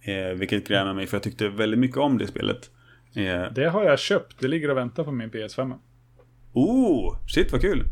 Eh, 0.00 0.38
vilket 0.38 0.68
grämer 0.68 0.94
mig 0.94 1.06
för 1.06 1.16
jag 1.16 1.22
tyckte 1.22 1.48
väldigt 1.48 1.80
mycket 1.80 1.96
om 1.96 2.18
det 2.18 2.26
spelet. 2.26 2.70
Eh, 3.14 3.52
Det 3.54 3.68
har 3.68 3.84
jag 3.84 3.98
köpt. 3.98 4.40
Det 4.40 4.48
ligger 4.48 4.70
och 4.70 4.76
väntar 4.76 5.04
på 5.04 5.12
min 5.12 5.30
PS5. 5.30 5.74
oh, 6.52 7.16
shit 7.26 7.52
vad 7.52 7.60
kul! 7.60 7.82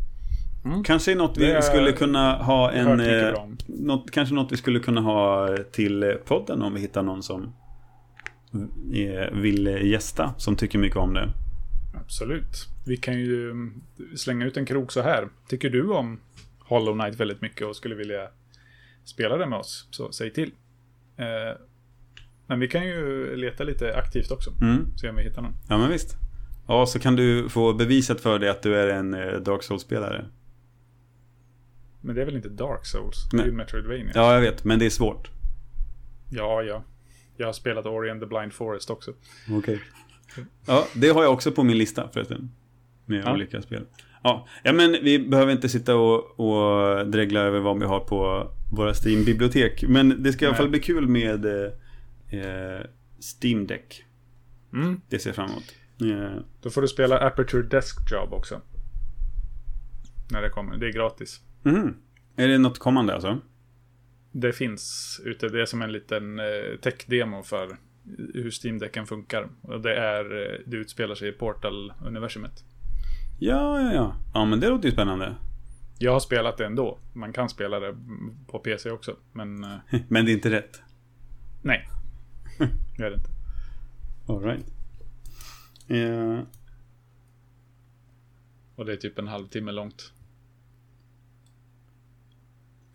Mm. 0.65 0.85
Kanske 0.85 1.15
något 1.15 1.39
vi 1.39 1.51
är- 1.51 1.61
skulle 1.61 1.93
kunna 1.93 2.37
ha 2.37 2.71
en... 2.71 3.01
Eh, 3.01 3.35
något, 3.67 4.11
kanske 4.11 4.35
något 4.35 4.53
vi 4.53 4.57
skulle 4.57 4.79
kunna 4.81 5.01
ha 5.01 5.49
till 5.73 6.17
podden 6.25 6.63
om 6.63 6.75
vi 6.75 6.81
hittar 6.81 7.03
någon 7.03 7.23
som 7.23 7.53
vill 9.33 9.67
eh, 9.67 9.87
gästa, 9.87 10.35
som 10.39 10.57
tycker 10.57 10.79
mycket 10.79 10.97
om 10.97 11.15
det. 11.15 11.33
Absolut. 11.95 12.69
Vi 12.87 12.97
kan 12.97 13.19
ju 13.19 13.51
mm, 13.51 13.83
slänga 14.17 14.47
ut 14.47 14.57
en 14.57 14.67
krok 14.67 14.93
så 14.93 15.03
här. 15.03 15.29
Tycker 15.49 15.71
du 15.71 15.91
om 15.91 16.21
Hollow 16.59 16.99
Knight 16.99 17.21
väldigt 17.21 17.41
mycket 17.41 17.67
och 17.67 17.77
skulle 17.77 17.95
vilja 17.95 18.29
spela 19.05 19.37
det 19.37 19.47
med 19.47 19.59
oss, 19.59 19.89
så 19.91 20.13
säg 20.13 20.33
till. 20.33 20.53
Eh, 21.17 21.59
men 22.47 22.61
vi 22.61 22.69
kan 22.69 22.87
ju 22.87 23.37
leta 23.37 23.65
lite 23.65 23.97
aktivt 23.97 24.31
också. 24.31 24.51
Mm. 24.63 24.97
Se 24.97 25.09
om 25.09 25.17
vi 25.17 25.23
hittar 25.23 25.43
någon. 25.43 25.55
Ja, 25.69 25.79
men 25.79 25.91
visst. 25.91 26.17
Ja, 26.67 26.87
så 26.87 26.99
kan 26.99 27.17
du 27.17 27.49
få 27.49 27.73
bevisat 27.75 28.21
för 28.21 28.39
dig 28.39 28.49
att 28.49 28.63
du 28.63 28.77
är 28.77 28.89
en 28.89 29.15
eh, 29.15 29.33
Dark 29.33 29.63
Souls-spelare. 29.63 30.25
Men 32.01 32.15
det 32.15 32.23
är 32.23 32.27
väl 32.27 32.37
inte 32.37 32.49
Dark 32.49 32.87
Souls? 32.87 33.29
Det 33.31 33.43
är 33.43 33.47
ju 33.47 33.53
Metroidvania. 33.53 34.13
Ja, 34.15 34.35
jag 34.35 34.41
vet, 34.41 34.65
men 34.65 34.79
det 34.79 34.87
är 34.87 34.91
svårt. 34.91 35.31
ja, 36.31 36.63
ja. 36.63 36.85
Jag 37.43 37.49
har 37.49 37.53
spelat 37.53 37.87
Ori 37.87 38.11
and 38.11 38.21
the 38.21 38.27
Blind 38.27 38.53
Forest 38.53 38.91
också. 38.91 39.13
Okej. 39.51 39.81
Ja, 40.67 40.87
det 40.95 41.09
har 41.09 41.23
jag 41.23 41.33
också 41.33 41.53
på 41.53 41.63
min 41.65 41.79
lista 41.79 42.09
förresten. 42.13 42.51
Med 43.07 43.23
Ja. 43.25 43.33
olika 43.35 43.63
spel. 43.63 43.87
Ja, 44.23 44.47
ja, 44.63 44.73
men 44.73 44.93
vi 44.93 45.19
behöver 45.19 45.53
inte 45.53 45.69
sitta 45.69 45.97
och, 45.97 46.41
och 46.41 47.07
dregla 47.07 47.41
över 47.41 47.61
vad 47.61 47.79
vi 47.81 47.85
har 47.87 48.01
på 48.01 48.51
våra 48.73 48.93
Steam-bibliotek. 48.95 49.85
Men 49.89 50.23
det 50.23 50.33
ska 50.33 50.45
i 50.45 50.47
alla 50.49 50.53
Nej. 50.53 50.59
fall 50.59 50.69
bli 50.71 50.81
kul 50.81 51.09
med 51.09 51.45
eh, 51.47 51.73
eh, 52.41 52.81
Steam 53.41 53.67
Deck. 53.67 54.05
Mm. 54.73 55.01
Det 55.09 55.19
ser 55.19 55.29
jag 55.31 55.37
fram 55.37 55.51
emot. 55.51 55.75
Eh, 56.01 56.41
Då 56.63 56.71
får 56.71 56.83
du 56.83 56.89
spela 56.89 57.19
Aperture 57.19 57.63
Desk 57.63 58.13
Job 58.13 58.33
också. 58.33 58.61
När 60.31 60.43
det 60.43 60.49
kommer. 60.51 60.77
Det 60.77 60.87
är 60.89 60.93
gratis. 60.93 61.41
mhm. 61.63 61.95
Är 62.37 62.49
det 62.49 62.59
något 62.59 62.79
kommande 62.79 63.15
alltså? 63.15 63.39
Det 64.33 64.53
finns 64.53 65.21
ute. 65.25 65.49
Det 65.49 65.63
är 65.63 65.67
som 65.67 65.83
en 65.83 65.93
liten 65.93 66.39
eh, 66.39 66.45
tech-demo 66.83 67.43
för 67.43 67.77
hur 68.35 68.51
Steam-däcken 68.51 69.07
funkar. 69.07 69.49
Och 69.63 69.81
det 69.81 69.95
är, 69.97 70.25
eh, 70.55 70.59
det 70.67 70.77
utspelar 70.77 71.15
sig 71.15 71.29
i 71.29 71.33
Portal-universumet. 71.33 72.65
Ja, 73.39 73.81
ja, 73.81 73.93
ja. 73.95 74.17
Ja, 74.35 74.45
men 74.45 74.61
det 74.61 74.69
låter 74.69 74.85
ju 74.89 74.93
spännande. 74.93 75.37
Jag 75.99 76.13
har 76.13 76.21
spelat 76.21 76.57
det 76.59 76.67
ändå. 76.67 76.99
Man 77.13 77.33
kan 77.33 77.49
spela 77.49 77.81
det 77.81 77.97
på 78.47 78.59
PC 78.59 78.91
också. 78.91 79.17
Men 79.33 79.65
eh, 79.65 79.79
Men 80.09 80.25
det 80.25 80.31
är 80.33 80.35
inte 80.35 80.51
rätt. 80.51 80.83
nej. 81.63 81.89
Det 82.97 83.05
är 83.05 83.11
det 83.11 83.17
inte. 83.17 83.31
All 84.27 84.43
right. 84.43 84.67
Eh, 85.89 86.41
Och 88.75 88.85
det 88.85 88.93
är 88.93 88.97
typ 88.97 89.19
en 89.19 89.29
halvtimme 89.29 89.73
långt. 89.73 90.13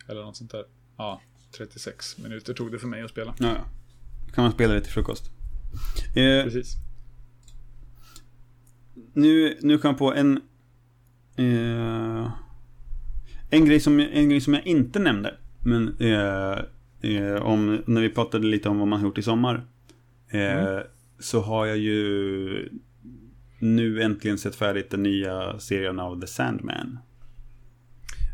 Eller 0.07 0.21
något 0.21 0.37
sånt 0.37 0.51
där. 0.51 0.65
Ja, 0.97 1.21
36 1.51 2.17
minuter 2.17 2.53
tog 2.53 2.71
det 2.71 2.79
för 2.79 2.87
mig 2.87 3.01
att 3.01 3.09
spela. 3.11 3.35
ja, 3.39 3.47
ja. 3.47 3.65
Kan 4.33 4.43
man 4.43 4.51
spela 4.53 4.73
det 4.73 4.81
till 4.81 4.91
frukost. 4.91 5.31
Eh, 6.15 6.43
Precis. 6.43 6.75
nu, 9.13 9.57
nu 9.61 9.77
kom 9.77 9.89
jag 9.89 9.97
på 9.97 10.13
en... 10.13 10.41
Eh, 11.35 12.31
en, 13.49 13.65
grej 13.65 13.79
som, 13.79 13.99
en 13.99 14.29
grej 14.29 14.41
som 14.41 14.53
jag 14.53 14.67
inte 14.67 14.99
nämnde. 14.99 15.35
Men 15.63 15.95
eh, 15.99 16.59
eh, 17.11 17.41
om, 17.41 17.83
när 17.87 18.01
vi 18.01 18.09
pratade 18.09 18.47
lite 18.47 18.69
om 18.69 18.79
vad 18.79 18.87
man 18.87 18.99
har 18.99 19.07
gjort 19.07 19.17
i 19.17 19.23
sommar. 19.23 19.65
Eh, 20.29 20.79
Så 21.19 21.41
har 21.41 21.65
jag 21.65 21.77
ju 21.77 22.69
nu 23.59 24.01
äntligen 24.01 24.37
sett 24.37 24.55
färdigt 24.55 24.89
den 24.91 25.03
nya 25.03 25.59
serien 25.59 25.99
av 25.99 26.21
The 26.21 26.27
Sandman. 26.27 26.99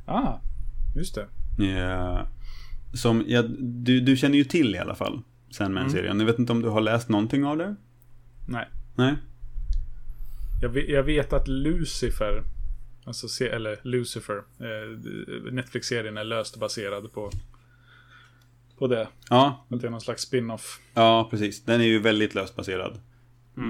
Ah, 0.05 0.39
just 0.95 1.16
det. 1.16 1.28
Som 2.94 3.24
jag, 3.28 3.46
du, 3.60 4.00
du 4.00 4.16
känner 4.18 4.38
ju 4.38 4.44
till 4.44 4.76
i 4.76 4.78
alla 4.78 4.96
fall. 4.96 5.22
Sandman-serien. 5.52 6.20
Jag 6.20 6.26
vet 6.28 6.39
inte 6.39 6.52
om 6.52 6.62
du 6.62 6.70
har 6.70 6.82
läst 6.82 7.10
någonting 7.10 7.46
av 7.46 7.58
det? 7.58 7.76
Nej. 8.48 8.68
Nej? 8.96 9.14
Jag 10.62 10.70
vet, 10.70 10.89
jag 10.89 11.04
vet 11.04 11.34
att 11.34 11.48
Lucifer, 11.48 12.44
alltså 13.06 13.28
se, 13.28 13.48
eller 13.48 13.80
Lucifer, 13.84 14.36
eh, 14.38 15.52
Netflix-serien 15.52 16.18
är 16.18 16.24
löst 16.24 16.60
baserad 16.60 17.14
på, 17.14 17.32
på 18.78 18.88
det. 18.88 19.08
Ja, 19.30 19.66
Att 19.70 19.82
det 19.82 19.88
är 19.88 19.91
någon 19.91 20.02
slags 20.02 20.22
spin-off. 20.22 20.80
ja, 20.94 21.28
precis. 21.32 21.64
Den 21.64 21.82
är 21.82 21.86
ju 21.86 22.00
väldigt 22.00 22.36
löst 22.36 22.56
baserad. 22.56 23.00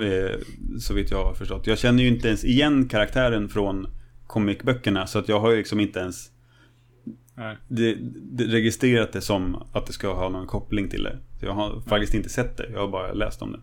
Eh, 0.03 0.39
så 0.79 0.93
vitt 0.93 1.11
jag 1.11 1.23
har 1.23 1.33
förstått. 1.33 1.67
Jag 1.67 1.79
känner 1.79 2.03
ju 2.03 2.09
inte 2.09 2.27
ens 2.27 2.43
igen 2.43 2.87
karaktären 2.89 3.49
från 3.49 3.87
comicböckerna. 4.27 5.07
Så 5.07 5.19
att 5.19 5.29
jag 5.29 5.39
har 5.39 5.51
ju 5.51 5.57
liksom 5.57 5.79
inte 5.79 5.99
ens. 5.99 6.31
Det, 7.67 7.97
det 8.31 8.43
registrerat 8.43 9.11
det 9.13 9.21
som 9.21 9.63
att 9.71 9.85
det 9.85 9.93
ska 9.93 10.13
ha 10.13 10.29
någon 10.29 10.47
koppling 10.47 10.89
till 10.89 11.03
det. 11.03 11.17
Så 11.39 11.45
jag 11.45 11.53
har 11.53 11.81
faktiskt 11.81 12.13
inte 12.13 12.29
sett 12.29 12.57
det. 12.57 12.69
Jag 12.73 12.79
har 12.79 12.87
bara 12.87 13.13
läst 13.13 13.41
om 13.41 13.51
det. 13.51 13.59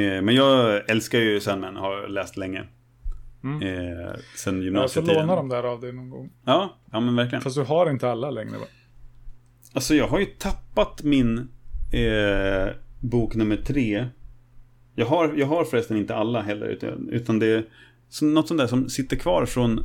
Eh, 0.00 0.22
men 0.22 0.34
jag 0.34 0.82
älskar 0.90 1.18
ju 1.18 1.40
Sandman. 1.40 1.76
Har 1.76 2.08
läst 2.08 2.36
länge. 2.36 2.64
Mm. 3.44 3.62
Eh, 3.62 4.14
sen 4.36 4.54
Jag 4.54 4.54
får 4.54 4.64
gymnasietiden. 4.64 5.16
låna 5.16 5.36
dem 5.36 5.48
där 5.48 5.62
av 5.62 5.80
dig 5.80 5.92
någon 5.92 6.10
gång. 6.10 6.30
Ja, 6.44 6.76
ja 6.92 7.00
men 7.00 7.16
verkligen. 7.16 7.42
Fast 7.42 7.56
du 7.56 7.62
har 7.62 7.90
inte 7.90 8.10
alla 8.10 8.30
längre 8.30 8.58
va? 8.58 8.64
Alltså 9.72 9.94
jag 9.94 10.08
har 10.08 10.18
ju 10.18 10.26
tappat 10.26 11.02
min 11.02 11.38
eh, 11.92 12.74
bok 13.00 13.34
nummer 13.34 13.56
tre. 13.56 14.06
Jag 14.94 15.06
har, 15.06 15.34
jag 15.36 15.46
har 15.46 15.64
förresten 15.64 15.96
inte 15.96 16.14
alla 16.14 16.42
heller. 16.42 16.66
Utan, 16.66 17.08
utan 17.08 17.38
det 17.38 17.46
är 17.46 17.64
något 18.22 18.48
sånt 18.48 18.60
där 18.60 18.66
som 18.66 18.88
sitter 18.88 19.16
kvar 19.16 19.46
från, 19.46 19.80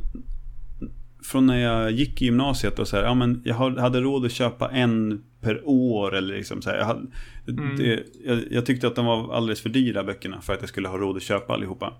från 1.22 1.46
när 1.46 1.58
jag 1.58 1.90
gick 1.90 2.22
i 2.22 2.24
gymnasiet. 2.24 2.78
Och 2.78 2.88
så 2.88 2.96
här, 2.96 3.04
ja, 3.04 3.14
men 3.14 3.42
jag 3.44 3.54
hade 3.54 4.00
råd 4.00 4.24
att 4.24 4.32
köpa 4.32 4.68
en 4.70 5.22
per 5.40 5.62
år. 5.68 6.16
Eller 6.16 6.36
liksom 6.36 6.62
så 6.62 6.70
här, 6.70 6.76
jag, 6.78 6.84
hade, 6.84 7.06
Mm. 7.48 7.76
det, 7.76 8.02
jag, 8.24 8.42
jag 8.50 8.66
tyckte 8.66 8.86
att 8.86 8.94
de 8.96 9.06
var 9.06 9.34
alldeles 9.34 9.60
för 9.60 9.68
dyra 9.68 10.04
böckerna 10.04 10.40
för 10.40 10.52
att 10.52 10.60
jag 10.60 10.68
skulle 10.68 10.88
ha 10.88 10.96
råd 10.98 11.16
att 11.16 11.22
köpa 11.22 11.52
allihopa. 11.54 11.92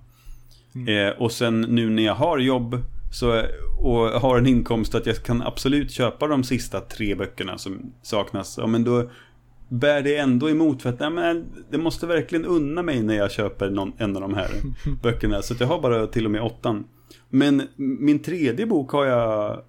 Eh, 0.88 1.08
och 1.22 1.32
sen 1.32 1.60
nu 1.60 1.90
när 1.90 2.02
jag 2.02 2.14
har 2.14 2.38
jobb 2.38 2.78
så, 3.12 3.42
och 3.80 3.96
har 4.20 4.38
en 4.38 4.46
inkomst 4.46 4.94
att 4.94 5.06
jag 5.06 5.22
kan 5.22 5.42
absolut 5.42 5.90
köpa 5.90 6.26
de 6.26 6.44
sista 6.44 6.80
tre 6.80 7.14
böckerna 7.14 7.58
som 7.58 7.92
saknas. 8.02 8.58
Ja, 8.58 8.66
men 8.66 8.84
då 8.84 9.10
bär 9.68 10.02
det 10.02 10.16
ändå 10.16 10.50
emot 10.50 10.82
för 10.82 10.88
att 10.88 11.00
nej, 11.00 11.10
men 11.10 11.44
det 11.70 11.78
måste 11.78 12.06
verkligen 12.06 12.44
unna 12.44 12.82
mig 12.82 13.02
när 13.02 13.14
jag 13.14 13.30
köper 13.30 13.70
någon, 13.70 13.92
en 13.98 14.16
av 14.16 14.22
de 14.22 14.34
här 14.34 14.48
böckerna. 15.02 15.42
Så 15.42 15.54
jag 15.60 15.66
har 15.66 15.80
bara 15.82 16.06
till 16.06 16.24
och 16.24 16.30
med 16.30 16.42
åttan. 16.42 16.84
Men 17.28 17.62
min 17.76 18.18
tredje 18.18 18.66
bok 18.66 18.90
har 18.90 19.04
jag 19.06 19.60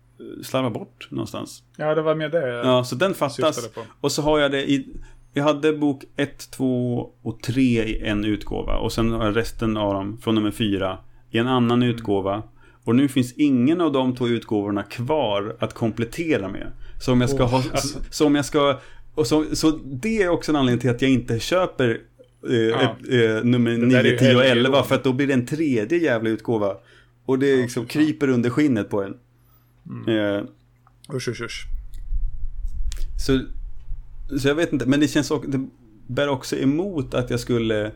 slarvat 0.43 0.73
bort 0.73 1.07
någonstans. 1.11 1.63
Ja, 1.77 1.95
det 1.95 2.01
var 2.01 2.15
med 2.15 2.31
det 2.31 2.47
Ja, 2.49 2.83
så 2.83 2.95
den 2.95 3.13
fattas. 3.13 3.69
Och 4.01 4.11
så 4.11 4.21
har 4.21 4.39
jag 4.39 4.51
det 4.51 4.69
i... 4.71 4.87
Jag 5.33 5.43
hade 5.43 5.73
bok 5.73 6.03
1, 6.15 6.51
2 6.51 7.09
och 7.21 7.41
3 7.41 7.61
i 7.61 7.99
en 8.07 8.25
utgåva. 8.25 8.77
Och 8.77 8.91
sen 8.91 9.11
har 9.11 9.25
jag 9.25 9.35
resten 9.35 9.77
av 9.77 9.93
dem 9.93 10.17
från 10.21 10.35
nummer 10.35 10.51
4 10.51 10.97
i 11.31 11.37
en 11.37 11.47
annan 11.47 11.83
Mm. 11.83 11.95
utgåva. 11.95 12.43
Och 12.83 12.95
nu 12.95 13.07
finns 13.07 13.33
ingen 13.33 13.81
av 13.81 13.91
de 13.91 14.15
två 14.15 14.27
utgåvorna 14.27 14.83
kvar 14.83 15.55
att 15.59 15.73
komplettera 15.73 16.47
med. 16.47 16.71
Så 17.01 17.11
om 17.11 17.21
jag 17.21 17.29
ska 17.29 17.43
Oh, 17.43 17.49
ha... 17.49 17.57
alltså. 17.57 17.99
Så 18.09 18.25
om 18.25 18.35
jag 18.35 18.45
ska... 18.45 18.79
Och 19.15 19.27
så, 19.27 19.45
så 19.55 19.71
det 19.85 20.21
är 20.23 20.29
också 20.29 20.51
en 20.51 20.55
anledning 20.55 20.81
till 20.81 20.89
att 20.89 21.01
jag 21.01 21.11
inte 21.11 21.39
köper 21.39 21.89
eh, 22.49 22.55
Ja. 22.55 22.81
eh, 22.81 23.43
nummer 23.43 23.71
Det 23.71 23.89
där 23.89 23.99
är 23.99 24.03
9, 24.03 24.11
ju 24.11 24.17
10 24.17 24.35
och 24.35 24.41
helgon. 24.41 24.65
11. 24.65 24.83
För 24.83 24.95
att 24.95 25.03
då 25.03 25.13
blir 25.13 25.27
det 25.27 25.33
en 25.33 25.45
tredje 25.45 25.97
jävla 25.97 26.29
utgåva. 26.29 26.73
Och 27.29 27.39
det 27.39 27.55
liksom 27.55 27.85
kryper 27.85 28.27
under 28.27 28.49
skinnet 28.49 28.89
på 28.89 29.03
en. 29.03 29.17
Mm. 29.89 30.17
Eh, 30.35 30.43
Usch, 31.15 31.27
usch, 31.27 31.41
usch. 31.41 31.67
så, 33.25 33.45
så 34.39 34.47
jag 34.47 34.55
vet 34.55 34.73
inte, 34.73 34.85
men 34.85 34.99
det 34.99 35.07
känns 35.07 35.31
också, 35.31 35.49
det 35.51 35.69
bär 36.07 36.27
också 36.27 36.55
emot 36.55 37.13
att 37.13 37.29
jag 37.29 37.39
skulle 37.39 37.91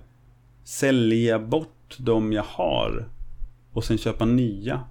sälja 0.64 1.40
bort 1.40 1.98
de 2.00 2.34
jag 2.34 2.44
har 2.44 3.10
och 3.72 3.84
sen 3.84 3.98
köpa 3.98 4.26
nya. 4.26 4.84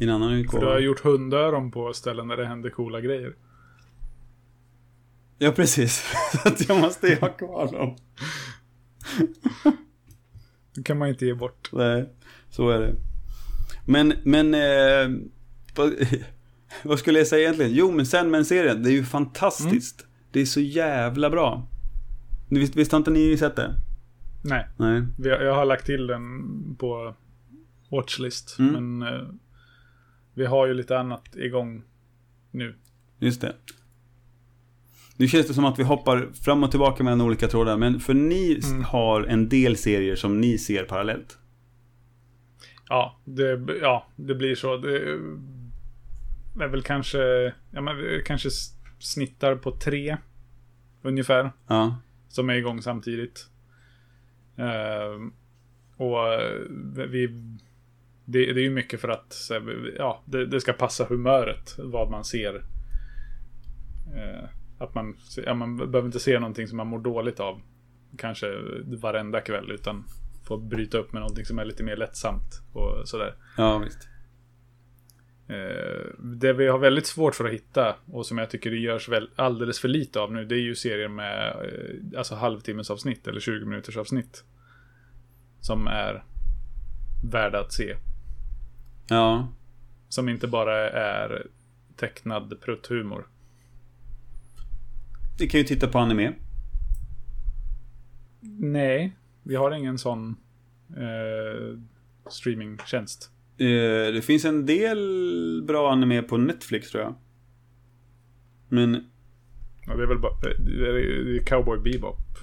I 0.00 0.04
en 0.04 0.10
annan 0.10 0.28
För 0.30 0.36
utgåva. 0.36 0.64
du 0.64 0.70
har 0.70 0.80
gjort 0.80 1.00
hundöron 1.00 1.70
på 1.70 1.92
ställen 1.92 2.28
där 2.28 2.36
det 2.36 2.46
händer 2.46 2.70
coola 2.70 3.00
grejer. 3.00 3.34
Ja, 5.38 5.52
precis. 5.52 6.04
Så 6.42 6.48
att 6.48 6.68
jag 6.68 6.80
måste 6.80 7.06
ju 7.08 7.16
ha 7.16 7.28
kvar 7.28 7.72
dem. 7.72 7.96
Det 10.74 10.82
kan 10.82 10.98
man 10.98 11.08
inte 11.08 11.26
ge 11.26 11.34
bort. 11.34 11.70
Nej, 11.72 12.08
så 12.50 12.70
är 12.70 12.80
det. 12.80 12.94
Men, 13.86 14.12
men... 14.24 14.54
Eh, 14.54 15.18
vad, 15.76 15.92
vad 16.82 16.98
skulle 16.98 17.18
jag 17.18 17.26
säga 17.28 17.42
egentligen? 17.42 17.72
Jo, 17.74 17.92
men 17.92 18.06
Sandman-serien, 18.06 18.82
det 18.82 18.90
är 18.90 18.92
ju 18.92 19.04
fantastiskt. 19.04 20.06
Det 20.30 20.40
är 20.40 20.44
så 20.44 20.60
jävla 20.60 21.30
bra. 21.30 21.68
Visst, 22.50 22.76
visst 22.76 22.92
har 22.92 22.98
inte 22.98 23.10
ni 23.10 23.36
sett 23.36 23.56
det? 23.56 23.74
Nej, 24.44 24.68
Nej. 24.76 25.02
jag 25.18 25.54
har 25.54 25.64
lagt 25.64 25.86
till 25.86 26.06
den 26.06 26.20
på 26.78 27.14
Watchlist. 27.90 28.56
Mm. 28.58 28.72
Men 28.96 29.08
eh, 29.14 29.20
vi 30.34 30.46
har 30.46 30.66
ju 30.66 30.74
lite 30.74 30.98
annat 30.98 31.36
igång 31.36 31.82
nu. 32.50 32.74
Just 33.18 33.40
det. 33.40 33.52
Nu 35.16 35.28
känns 35.28 35.46
det 35.48 35.54
som 35.54 35.64
att 35.64 35.78
vi 35.78 35.82
hoppar 35.82 36.28
fram 36.44 36.62
och 36.64 36.70
tillbaka 36.70 37.04
mellan 37.04 37.20
olika 37.20 37.48
trådar. 37.48 37.76
Men 37.76 38.00
för 38.00 38.14
ni 38.14 38.60
Mm. 38.70 38.84
har 38.84 39.22
en 39.22 39.48
del 39.48 39.76
serier 39.76 40.16
som 40.16 40.40
ni 40.40 40.58
ser 40.58 40.84
parallellt. 40.84 41.38
Ja, 42.88 43.20
det, 43.24 43.60
ja, 43.80 44.06
det 44.16 44.34
blir 44.34 44.54
så. 44.54 44.76
Det 44.76 44.98
är 46.64 46.68
väl 46.68 46.82
kanske, 46.82 47.52
ja, 47.70 47.80
men 47.80 48.22
kanske 48.24 48.48
snittar 48.98 49.56
på 49.56 49.70
tre 49.70 50.16
ungefär. 51.02 51.50
Ja. 51.66 51.96
Som 52.28 52.50
är 52.50 52.54
igång 52.54 52.82
samtidigt. 52.82 53.46
Ehm, 54.56 55.32
och 55.96 56.34
eh, 56.34 56.60
vi... 57.08 57.26
Det, 58.28 58.52
det 58.52 58.60
är 58.60 58.64
ju 58.64 58.70
mycket 58.70 59.00
för 59.00 59.08
att 59.08 59.50
ja, 59.98 60.22
det, 60.24 60.46
det 60.46 60.60
ska 60.60 60.72
passa 60.72 61.04
humöret, 61.04 61.74
vad 61.78 62.10
man 62.10 62.24
ser. 62.24 62.54
Eh, 64.16 64.48
att 64.78 64.94
man, 64.94 65.16
ja, 65.44 65.54
man 65.54 65.76
behöver 65.76 66.06
inte 66.06 66.20
se 66.20 66.38
någonting 66.38 66.68
som 66.68 66.76
man 66.76 66.86
mår 66.86 66.98
dåligt 66.98 67.40
av. 67.40 67.60
Kanske 68.18 68.46
varenda 68.84 69.40
kväll, 69.40 69.70
utan 69.70 70.04
få 70.46 70.56
bryta 70.56 70.98
upp 70.98 71.12
med 71.12 71.20
någonting 71.20 71.44
som 71.44 71.58
är 71.58 71.64
lite 71.64 71.82
mer 71.82 71.96
lättsamt 71.96 72.62
och 72.72 73.08
sådär. 73.08 73.34
Ja, 73.56 73.78
visst. 73.78 74.08
Eh, 75.48 76.10
det 76.18 76.52
vi 76.52 76.66
har 76.66 76.78
väldigt 76.78 77.06
svårt 77.06 77.34
för 77.34 77.44
att 77.44 77.52
hitta 77.52 77.96
och 78.06 78.26
som 78.26 78.38
jag 78.38 78.50
tycker 78.50 78.70
det 78.70 78.76
görs 78.76 79.08
väl 79.08 79.30
alldeles 79.36 79.80
för 79.80 79.88
lite 79.88 80.20
av 80.20 80.32
nu 80.32 80.44
det 80.44 80.54
är 80.54 80.60
ju 80.60 80.74
serier 80.74 81.08
med 81.08 81.48
eh, 81.48 82.18
alltså 82.18 82.34
halvtimmes 82.34 82.90
avsnitt 82.90 83.26
eller 83.26 83.40
20 83.40 83.64
minuters 83.64 83.96
avsnitt. 83.96 84.44
Som 85.60 85.86
är 85.86 86.24
värda 87.24 87.60
att 87.60 87.72
se. 87.72 87.96
Ja. 89.08 89.48
Som 90.08 90.28
inte 90.28 90.46
bara 90.46 90.90
är 90.90 91.46
tecknad 91.96 92.60
prutthumor. 92.60 93.26
Vi 95.38 95.48
kan 95.48 95.60
ju 95.60 95.66
titta 95.66 95.88
på 95.88 95.98
anime. 95.98 96.32
Nej, 98.58 99.16
vi 99.46 99.56
har 99.56 99.70
ingen 99.70 99.98
sån 99.98 100.36
eh, 100.96 101.78
streamingtjänst. 102.30 103.30
Eh, 103.58 104.12
det 104.14 104.24
finns 104.24 104.44
en 104.44 104.66
del 104.66 105.62
bra 105.66 105.92
anime 105.92 106.22
på 106.22 106.36
Netflix 106.36 106.90
tror 106.90 107.02
jag. 107.02 107.14
Men 108.68 109.04
Ja, 109.86 109.96
det 109.96 110.02
är 110.02 110.06
väl 110.06 110.18
bara 110.18 110.32
eh, 110.32 110.64
det 110.64 110.88
är, 110.88 111.24
det 111.24 111.36
är 111.36 111.44
Cowboy 111.44 111.78
Bebop. 111.78 112.38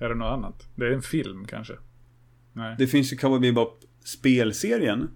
Är 0.00 0.08
det 0.08 0.14
något 0.14 0.32
annat? 0.32 0.68
Det 0.74 0.86
är 0.86 0.90
en 0.90 1.02
film 1.02 1.44
kanske? 1.44 1.74
Nej. 2.52 2.74
det 2.78 2.86
finns 2.86 3.12
ju 3.12 3.16
Cowboy 3.16 3.40
Bebop 3.40 3.84
spelserien. 4.04 5.10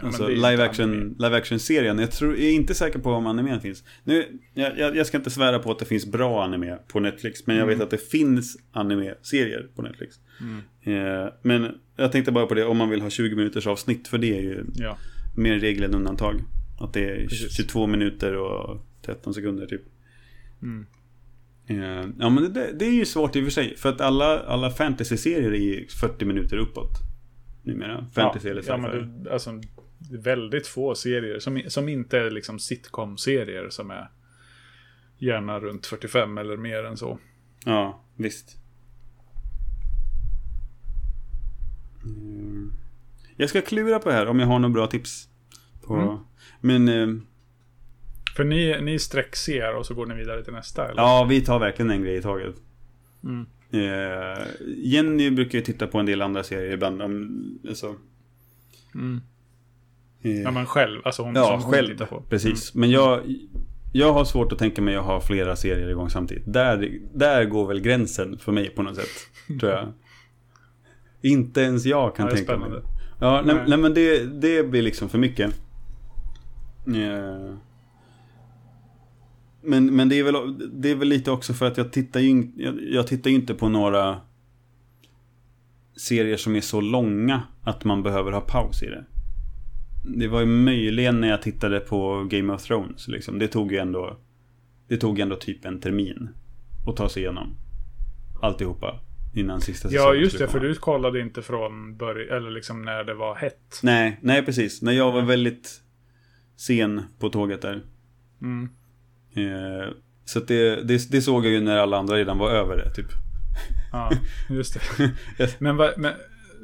Ja, 0.00 0.06
Alltså 0.06 0.28
live 0.28 0.64
action, 0.64 1.16
live 1.18 1.36
action 1.36 1.58
serien. 1.58 1.98
Jag, 1.98 2.10
tror, 2.10 2.32
jag 2.36 2.44
är 2.44 2.52
inte 2.52 2.74
säker 2.74 2.98
på 2.98 3.10
om 3.10 3.26
animen 3.26 3.60
finns. 3.60 3.84
Nu, 4.04 4.38
jag, 4.54 4.96
jag, 4.96 5.06
ska 5.06 5.16
inte 5.16 5.30
svära 5.30 5.58
på 5.58 5.70
att 5.70 5.78
det 5.78 5.84
finns 5.84 6.06
bra 6.06 6.44
anime 6.44 6.78
på 6.88 7.00
Netflix. 7.00 7.46
Men 7.46 7.56
jag 7.56 7.62
Mm. 7.64 7.78
vet 7.78 7.84
att 7.84 7.90
det 7.90 8.10
finns 8.10 8.56
anime-serier 8.72 9.68
på 9.76 9.82
Netflix. 9.82 10.16
Mm. 10.40 10.62
Eh, 11.24 11.28
men 11.42 11.68
jag 11.96 12.12
tänkte 12.12 12.32
bara 12.32 12.46
på 12.46 12.54
det 12.54 12.64
om 12.64 12.76
man 12.76 12.90
vill 12.90 13.00
ha 13.00 13.10
20 13.10 13.36
minuters 13.36 13.66
avsnitt. 13.66 14.08
För 14.08 14.18
det 14.18 14.38
är 14.38 14.42
ju 14.42 14.64
Ja. 14.74 14.98
mer 15.36 15.58
regel 15.58 15.82
än 15.84 15.94
undantag. 15.94 16.40
Att 16.80 16.92
det 16.92 17.04
är 17.10 17.26
Precis. 17.28 17.56
22 17.56 17.86
minuter 17.86 18.36
och 18.36 18.86
13 19.02 19.34
sekunder 19.34 19.66
typ. 19.66 19.82
Mm. 20.62 20.86
Eh, 21.68 22.08
ja 22.18 22.28
men 22.30 22.52
det, 22.52 22.72
det 22.78 22.84
är 22.86 22.92
ju 22.92 23.04
svårt 23.04 23.36
i 23.36 23.40
och 23.40 23.44
för 23.44 23.50
sig. 23.50 23.76
För 23.76 23.88
att 23.88 24.00
alla, 24.00 24.38
alla 24.40 24.70
fantasy-serier 24.70 25.52
är 25.52 25.56
ju 25.58 25.86
40 25.88 26.24
minuter 26.24 26.56
uppåt. 26.56 26.90
Numera. 27.62 28.06
Fantasy 28.14 28.48
ja, 28.48 28.52
eller 28.52 28.62
ja, 28.66 28.76
sci-fi. 28.76 28.98
men 29.00 29.22
det, 29.22 29.32
alltså, 29.32 29.60
väldigt 30.10 30.66
få 30.66 30.94
serier 30.94 31.38
som, 31.38 31.62
som 31.68 31.88
inte 31.88 32.18
är 32.18 32.30
liksom 32.30 32.58
sitcom-serier 32.58 33.68
som 33.70 33.90
är 33.90 34.08
gärna 35.18 35.60
runt 35.60 35.86
45 35.86 36.38
eller 36.38 36.56
mer 36.56 36.84
än 36.84 36.96
så. 36.96 37.18
Ja, 37.64 38.00
visst. 38.16 38.56
Mm. 42.04 42.72
Jag 43.36 43.48
ska 43.48 43.60
klura 43.62 43.98
på 43.98 44.08
det 44.08 44.14
här 44.14 44.26
om 44.26 44.38
jag 44.40 44.46
har 44.46 44.58
några 44.58 44.72
bra 44.72 44.86
tips. 44.86 45.28
På... 45.82 45.94
Mm. 45.94 46.18
Men 46.60 46.88
eh, 46.88 47.22
För 48.36 48.44
ni, 48.44 48.80
ni 48.82 48.98
sträckser 48.98 49.74
och 49.76 49.86
så 49.86 49.94
går 49.94 50.06
ni 50.06 50.14
vidare 50.14 50.44
till 50.44 50.52
nästa 50.52 50.88
eller? 50.88 51.02
ja, 51.02 51.26
vi 51.28 51.40
tar 51.40 51.58
verkligen 51.58 51.90
en 51.90 52.02
grej 52.02 52.16
i 52.16 52.22
taget. 52.22 52.54
Mm. 53.24 53.46
Eh, 53.70 54.46
Jenny 54.66 55.30
brukar 55.30 55.58
ju 55.58 55.64
titta 55.64 55.86
på 55.86 55.98
en 55.98 56.06
del 56.06 56.22
andra 56.22 56.42
serier 56.42 56.72
ibland. 56.72 57.02
Om, 57.02 57.58
alltså, 57.68 57.96
Mm. 58.94 59.20
Ja 60.30 60.50
men 60.50 60.66
själv, 60.66 61.00
alltså 61.04 61.22
hon 61.22 61.34
ja, 61.34 61.44
som 61.46 61.62
hon 61.62 61.72
själv. 61.72 61.88
tittar 61.88 62.06
på. 62.06 62.20
Precis. 62.30 62.74
Men 62.74 62.90
jag, 62.90 63.20
jag 63.92 64.12
har 64.12 64.24
svårt 64.24 64.52
att 64.52 64.58
tänka 64.58 64.82
mig 64.82 64.96
att 64.96 65.04
ha 65.04 65.20
flera 65.20 65.56
serier 65.56 65.88
igång 65.90 66.10
samtidigt. 66.10 66.52
Där, 66.52 66.98
där 67.14 67.44
går 67.44 67.66
väl 67.66 67.80
gränsen 67.80 68.38
för 68.38 68.52
mig 68.52 68.68
på 68.70 68.82
något 68.82 68.96
sätt. 68.96 69.06
tror 69.60 69.72
jag. 69.72 69.92
Inte 71.22 71.60
ens 71.60 71.84
jag 71.86 72.16
kan 72.16 72.26
Ja, 72.26 72.32
tänka 72.36 72.52
mig 72.58 72.68
spännande. 72.68 72.80
det. 72.80 73.26
Ja, 73.26 73.42
nej, 73.46 73.56
Nej. 73.68 73.78
men 73.78 73.94
det, 73.94 74.24
det 74.40 74.62
blir 74.70 74.82
liksom 74.82 75.08
för 75.08 75.18
mycket. 75.18 75.50
Eh, 76.86 77.54
Men, 79.62 79.96
men 79.96 80.08
det, 80.08 80.18
är 80.18 80.24
väl, 80.24 80.34
det 80.82 80.90
är 80.90 80.94
väl 80.94 81.08
lite 81.08 81.30
också 81.30 81.52
för 81.54 81.66
att 81.66 81.76
jag 81.76 81.92
tittar 81.92 82.20
ju, 82.20 82.28
in- 82.28 82.52
jag, 82.56 82.74
jag 82.90 83.06
tittar 83.06 83.30
inte 83.30 83.54
på 83.54 83.68
några 83.68 84.16
serier 85.96 86.36
som 86.36 86.56
är 86.56 86.60
så 86.60 86.80
långa 86.80 87.42
att 87.62 87.84
man 87.84 88.02
behöver 88.02 88.32
ha 88.32 88.40
paus 88.40 88.82
i 88.82 88.86
det. 88.86 89.04
Det 90.06 90.28
var 90.28 90.40
ju 90.40 90.46
möjligen 90.46 91.20
när 91.20 91.28
jag 91.28 91.42
tittade 91.42 91.80
på 91.80 92.24
Game 92.24 92.52
of 92.52 92.62
Thrones. 92.62 93.08
Liksom. 93.08 93.38
Det 93.38 93.48
tog 93.48 93.72
ju 93.72 93.78
ändå 93.78 94.18
Det 94.88 94.96
tog 94.96 95.18
ändå 95.18 95.36
typ 95.36 95.64
en 95.64 95.80
termin 95.80 96.28
att 96.86 96.96
ta 96.96 97.08
sig 97.08 97.22
igenom 97.22 97.56
alltihopa 98.42 99.00
innan 99.34 99.60
sista 99.60 99.88
Ja 99.92 100.14
just 100.14 100.38
det, 100.38 100.48
för 100.48 100.60
du 100.60 100.74
kollade 100.74 101.20
inte 101.20 101.42
från 101.42 101.96
början, 101.96 102.36
eller 102.36 102.50
liksom 102.50 102.82
när 102.82 103.04
det 103.04 103.14
var 103.14 103.34
hett. 103.34 103.80
Nej, 103.82 104.18
nej 104.22 104.44
precis. 104.44 104.82
När 104.82 104.92
jag 104.92 105.12
var 105.12 105.22
väldigt 105.22 105.80
sen 106.56 107.02
på 107.18 107.28
tåget 107.28 107.62
där. 107.62 107.82
Mm. 108.42 108.68
Eh, 109.34 109.88
så 110.24 110.40
det, 110.40 110.82
det, 110.82 111.10
det 111.10 111.22
såg 111.22 111.46
jag 111.46 111.52
ju 111.52 111.60
när 111.60 111.76
alla 111.76 111.98
andra 111.98 112.16
redan 112.16 112.38
var 112.38 112.50
över 112.50 112.76
det, 112.76 112.94
typ. 112.94 113.06
Ja, 113.92 114.10
just 114.50 114.74
det. 114.74 115.12
Men, 115.58 115.76
men 115.76 116.12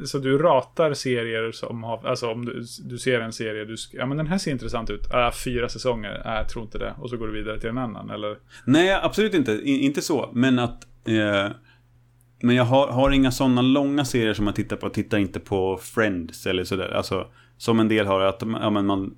så 0.05 0.19
du 0.19 0.39
ratar 0.39 0.95
serier 0.95 1.53
som 1.53 1.83
har, 1.83 2.07
alltså 2.07 2.31
om 2.31 2.45
du, 2.45 2.65
du 2.85 2.99
ser 2.99 3.21
en 3.21 3.33
serie, 3.33 3.65
du, 3.65 3.77
ja 3.93 4.07
men 4.07 4.17
den 4.17 4.27
här 4.27 4.39
ser 4.39 4.51
intressant 4.51 4.91
ut, 4.91 5.11
ah, 5.13 5.33
fyra 5.45 5.69
säsonger, 5.69 6.23
ah, 6.25 6.37
jag 6.37 6.49
tror 6.49 6.65
inte 6.65 6.79
det, 6.79 6.95
och 6.99 7.11
så 7.11 7.17
går 7.17 7.27
du 7.27 7.33
vidare 7.33 7.61
till 7.61 7.69
en 7.69 7.79
annan, 7.79 8.11
eller? 8.11 8.37
Nej, 8.65 8.93
absolut 9.03 9.35
inte. 9.35 9.53
I, 9.53 9.79
inte 9.79 10.03
så. 10.03 10.31
Men 10.33 10.59
att... 10.59 10.87
Eh, 11.09 11.51
men 12.45 12.57
jag 12.57 12.65
har, 12.65 12.89
har 12.89 13.11
inga 13.11 13.31
sådana 13.31 13.63
långa 13.63 14.05
serier 14.05 14.35
som 14.35 14.47
jag 14.47 14.57
tittar 14.57 14.77
på. 14.77 14.87
Jag 14.87 14.95
tittar 14.95 15.19
inte 15.19 15.41
på 15.41 15.79
Friends 15.83 16.47
eller 16.47 16.65
sådär. 16.65 16.89
Alltså, 16.89 17.27
som 17.57 17.81
en 17.81 17.89
del 17.89 18.07
har. 18.07 18.21
Att 18.21 18.43
ja, 18.43 18.71
men 18.71 18.87
man... 18.87 19.15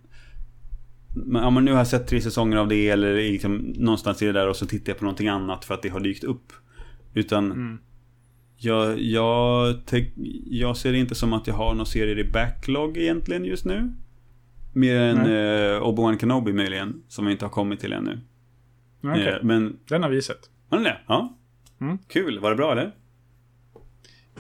men, 1.14 1.42
ja, 1.42 1.50
men 1.50 1.64
nu 1.64 1.70
har 1.70 1.78
jag 1.78 1.86
sett 1.86 2.06
tre 2.06 2.20
säsonger 2.20 2.56
av 2.56 2.68
det 2.68 2.88
eller 2.88 3.14
liksom, 3.14 3.56
någonstans 3.56 4.22
i 4.22 4.26
det 4.26 4.32
där 4.32 4.48
och 4.48 4.56
så 4.56 4.66
tittar 4.66 4.90
jag 4.90 4.98
på 4.98 5.04
någonting 5.04 5.28
annat 5.28 5.64
för 5.64 5.74
att 5.74 5.82
det 5.82 5.88
har 5.88 6.00
dykt 6.00 6.24
upp. 6.24 6.52
Utan 7.14 7.52
Mm. 7.52 7.78
Jag, 8.64 8.98
jag, 9.00 9.74
jag 10.50 10.76
ser 10.76 10.92
det 10.92 10.98
inte 10.98 11.14
som 11.14 11.32
att 11.32 11.46
jag 11.46 11.54
har 11.54 11.72
några 11.74 11.84
serier 11.84 12.18
i 12.18 12.24
backlog 12.24 12.96
egentligen 12.96 13.44
just 13.44 13.64
nu. 13.64 13.92
Mer 14.72 14.96
än 15.00 15.18
eh, 15.18 15.82
Obi-Wan 15.82 16.18
Kenobi 16.18 16.52
möjligen, 16.52 17.02
som 17.08 17.26
vi 17.26 17.32
inte 17.32 17.44
har 17.44 17.50
kommit 17.50 17.80
till 17.80 17.92
ännu. 17.92 18.20
Okej, 19.04 19.28
Eh, 19.28 19.36
men, 19.42 19.78
den 19.88 20.02
har 20.02 20.10
vi 20.10 20.22
sett. 20.22 20.50
har 20.70 20.78
ni 20.78 20.84
det? 20.84 20.98
Ja. 21.06 21.36
Mm. 21.80 21.98
Kul, 22.08 22.38
var 22.38 22.50
det 22.50 22.56
bra 22.56 22.72
eller? 22.72 22.92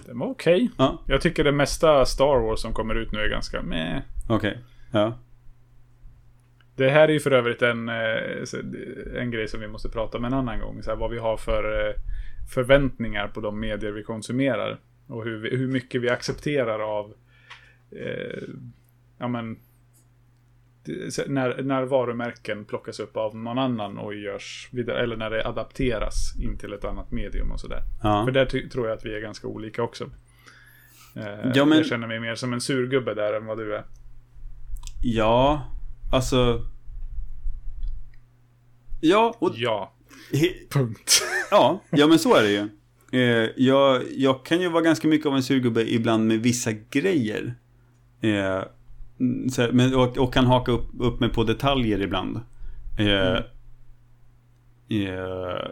Den 0.06 0.18
var 0.18 0.26
okej. 0.26 0.70
Ja, 0.78 1.02
Jag 1.06 1.20
tycker 1.20 1.44
det 1.44 1.52
mesta 1.52 2.04
Star 2.06 2.40
Wars 2.40 2.60
som 2.60 2.72
kommer 2.72 2.94
ut 2.94 3.12
nu 3.12 3.18
är 3.18 3.28
ganska 3.28 3.62
meh. 3.62 4.00
okej. 4.28 4.58
Ja. 4.92 5.18
Det 6.76 6.90
här 6.90 7.08
är 7.08 7.12
ju 7.12 7.20
för 7.20 7.30
övrigt 7.30 7.62
en, 7.62 7.88
eh, 7.88 9.20
en 9.20 9.30
grej 9.30 9.48
som 9.48 9.60
vi 9.60 9.68
måste 9.68 9.88
prata 9.88 10.18
om 10.18 10.24
en 10.24 10.34
annan 10.34 10.60
gång. 10.60 10.82
Så 10.82 10.90
här, 10.90 10.96
vad 10.96 11.10
vi 11.10 11.18
har 11.18 11.36
för 11.36 11.88
eh, 11.88 11.94
förväntningar 12.54 13.28
på 13.28 13.40
de 13.40 13.60
medier 13.60 13.92
vi 13.92 14.02
konsumerar. 14.02 14.80
Och 15.06 15.24
hur, 15.24 15.38
vi, 15.38 15.56
hur 15.56 15.68
mycket 15.68 16.02
vi 16.02 16.08
accepterar 16.08 16.80
av 16.98 17.14
eh, 17.90 18.42
ja, 19.18 19.28
men, 19.28 19.58
när, 21.26 21.62
när 21.62 21.82
varumärken 21.82 22.64
plockas 22.64 23.00
upp 23.00 23.16
av 23.16 23.36
någon 23.36 23.58
annan 23.58 23.98
och 23.98 24.14
görs 24.14 24.68
vidare. 24.72 25.02
Eller 25.02 25.16
när 25.16 25.30
det 25.30 25.46
adapteras 25.46 26.34
in 26.42 26.58
till 26.58 26.72
ett 26.72 26.84
annat 26.84 27.10
medium 27.10 27.50
och 27.52 27.60
sådär. 27.60 27.82
ja. 28.02 28.24
För 28.24 28.32
där 28.32 28.46
tror 28.68 28.88
jag 28.88 28.96
att 28.98 29.04
vi 29.06 29.14
är 29.16 29.20
ganska 29.20 29.46
olika 29.46 29.82
också. 29.82 30.04
Eh, 31.16 31.50
Ja, 31.54 31.64
men- 31.64 31.78
Jag 31.78 31.86
känner 31.86 32.06
mig 32.06 32.20
mer 32.20 32.34
som 32.34 32.52
en 32.52 32.60
surgubbe 32.60 33.14
där 33.14 33.32
än 33.32 33.46
vad 33.46 33.58
du 33.58 33.74
är. 33.76 33.84
Ja, 35.02 35.64
alltså... 36.12 36.62
Ja, 39.00 39.34
och... 39.38 39.52
Ja, 39.54 39.93
punkt. 40.70 41.22
Ja, 41.50 41.80
ja 41.90 42.06
men 42.06 42.18
så 42.18 42.34
är 42.34 42.42
det 42.42 42.50
ju. 42.50 42.68
Eh, 43.20 43.50
jag, 43.56 44.02
jag 44.16 44.44
kan 44.44 44.60
ju 44.60 44.68
vara 44.68 44.82
ganska 44.82 45.08
mycket 45.08 45.26
av 45.26 45.36
en 45.36 45.42
surgubbe 45.42 45.92
ibland 45.94 46.26
med 46.26 46.40
vissa 46.40 46.72
grejer. 46.72 47.54
Eh, 48.20 48.62
så, 49.50 49.68
men, 49.72 49.94
och, 49.94 50.18
och 50.18 50.34
kan 50.34 50.46
haka 50.46 50.72
upp, 50.72 50.88
upp 51.00 51.20
mig 51.20 51.28
på 51.28 51.44
detaljer 51.44 52.02
ibland. 52.02 52.40
Eh, 52.98 53.38
eh, 54.98 55.68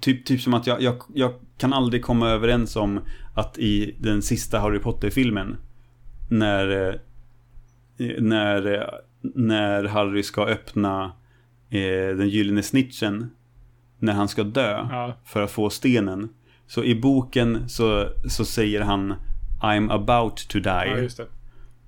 typ, 0.00 0.24
typ 0.24 0.40
som 0.40 0.54
att 0.54 0.66
jag, 0.66 0.82
jag, 0.82 1.02
jag 1.14 1.34
kan 1.58 1.72
aldrig 1.72 2.02
komma 2.02 2.28
överens 2.28 2.76
om 2.76 3.00
att 3.34 3.58
i 3.58 3.94
den 3.98 4.22
sista 4.22 4.58
Harry 4.58 4.78
Potter-filmen 4.78 5.56
när, 6.30 6.88
eh, 6.88 6.94
när, 8.18 8.74
eh, 8.74 8.88
när 9.34 9.84
Harry 9.84 10.22
ska 10.22 10.46
öppna 10.46 11.12
eh, 11.70 12.16
den 12.16 12.28
gyllene 12.28 12.62
snitchen 12.62 13.30
när 14.00 14.12
han 14.12 14.28
ska 14.28 14.42
dö 14.44 14.86
Ja. 14.90 15.14
för 15.24 15.42
att 15.42 15.50
få 15.50 15.70
stenen. 15.70 16.28
Så 16.66 16.84
i 16.84 16.94
boken 16.94 17.68
så, 17.68 18.08
så 18.28 18.44
säger 18.44 18.80
han 18.80 19.14
I'm 19.62 19.92
about 19.92 20.36
to 20.48 20.58
die. 20.58 21.08
Ja. 21.18 21.24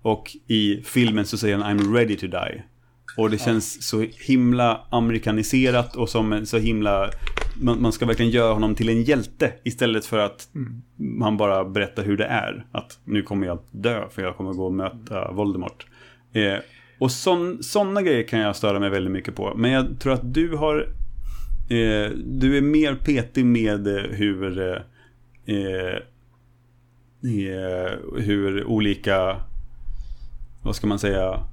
Och 0.02 0.30
i 0.46 0.82
filmen 0.84 1.26
så 1.26 1.38
säger 1.38 1.58
han 1.58 1.78
I'm 1.78 1.94
ready 1.94 2.16
to 2.16 2.26
die. 2.26 2.62
Och 3.16 3.30
det 3.30 3.38
känns 3.38 3.88
så 3.88 4.06
himla 4.26 4.80
amerikaniserat 4.90 5.96
och 5.96 6.08
som 6.08 6.46
så 6.46 6.58
himla... 6.58 7.10
Man, 7.62 7.82
man 7.82 7.92
ska 7.92 8.06
verkligen 8.06 8.30
göra 8.30 8.52
honom 8.52 8.74
till 8.74 8.88
en 8.88 9.02
hjälte 9.02 9.52
istället 9.64 10.04
för 10.06 10.18
att 10.18 10.48
han 11.22 11.36
bara 11.36 11.64
berättar 11.64 12.02
hur 12.04 12.16
det 12.16 12.24
är. 12.24 12.66
Att 12.72 12.98
nu 13.04 13.22
kommer 13.22 13.46
jag 13.46 13.58
dö 13.70 14.08
för 14.10 14.22
jag 14.22 14.36
kommer 14.36 14.52
gå 14.52 14.66
och 14.66 14.72
möta 14.72 15.32
Voldemort. 15.32 15.86
Eh, 16.32 16.58
och 16.98 17.10
sådana 17.60 18.02
grejer 18.02 18.22
kan 18.22 18.38
jag 18.38 18.56
störa 18.56 18.80
mig 18.80 18.90
väldigt 18.90 19.12
mycket 19.12 19.34
på. 19.34 19.54
Men 19.56 19.70
jag 19.70 20.00
tror 20.00 20.12
att 20.12 20.34
du 20.34 20.56
har... 20.56 20.88
Eh, 21.72 22.10
du 22.16 22.56
är 22.56 22.62
mer 22.62 22.94
petig 22.94 23.44
med 23.46 23.86
eh, 23.86 24.02
hur... 24.02 24.58
Eh, 24.58 24.82
eh, 25.56 25.96
eh, 27.22 27.92
hur 28.16 28.64
olika... 28.64 29.36
Vad 30.62 30.76
ska 30.76 30.86
man 30.86 30.98
säga? 30.98 31.44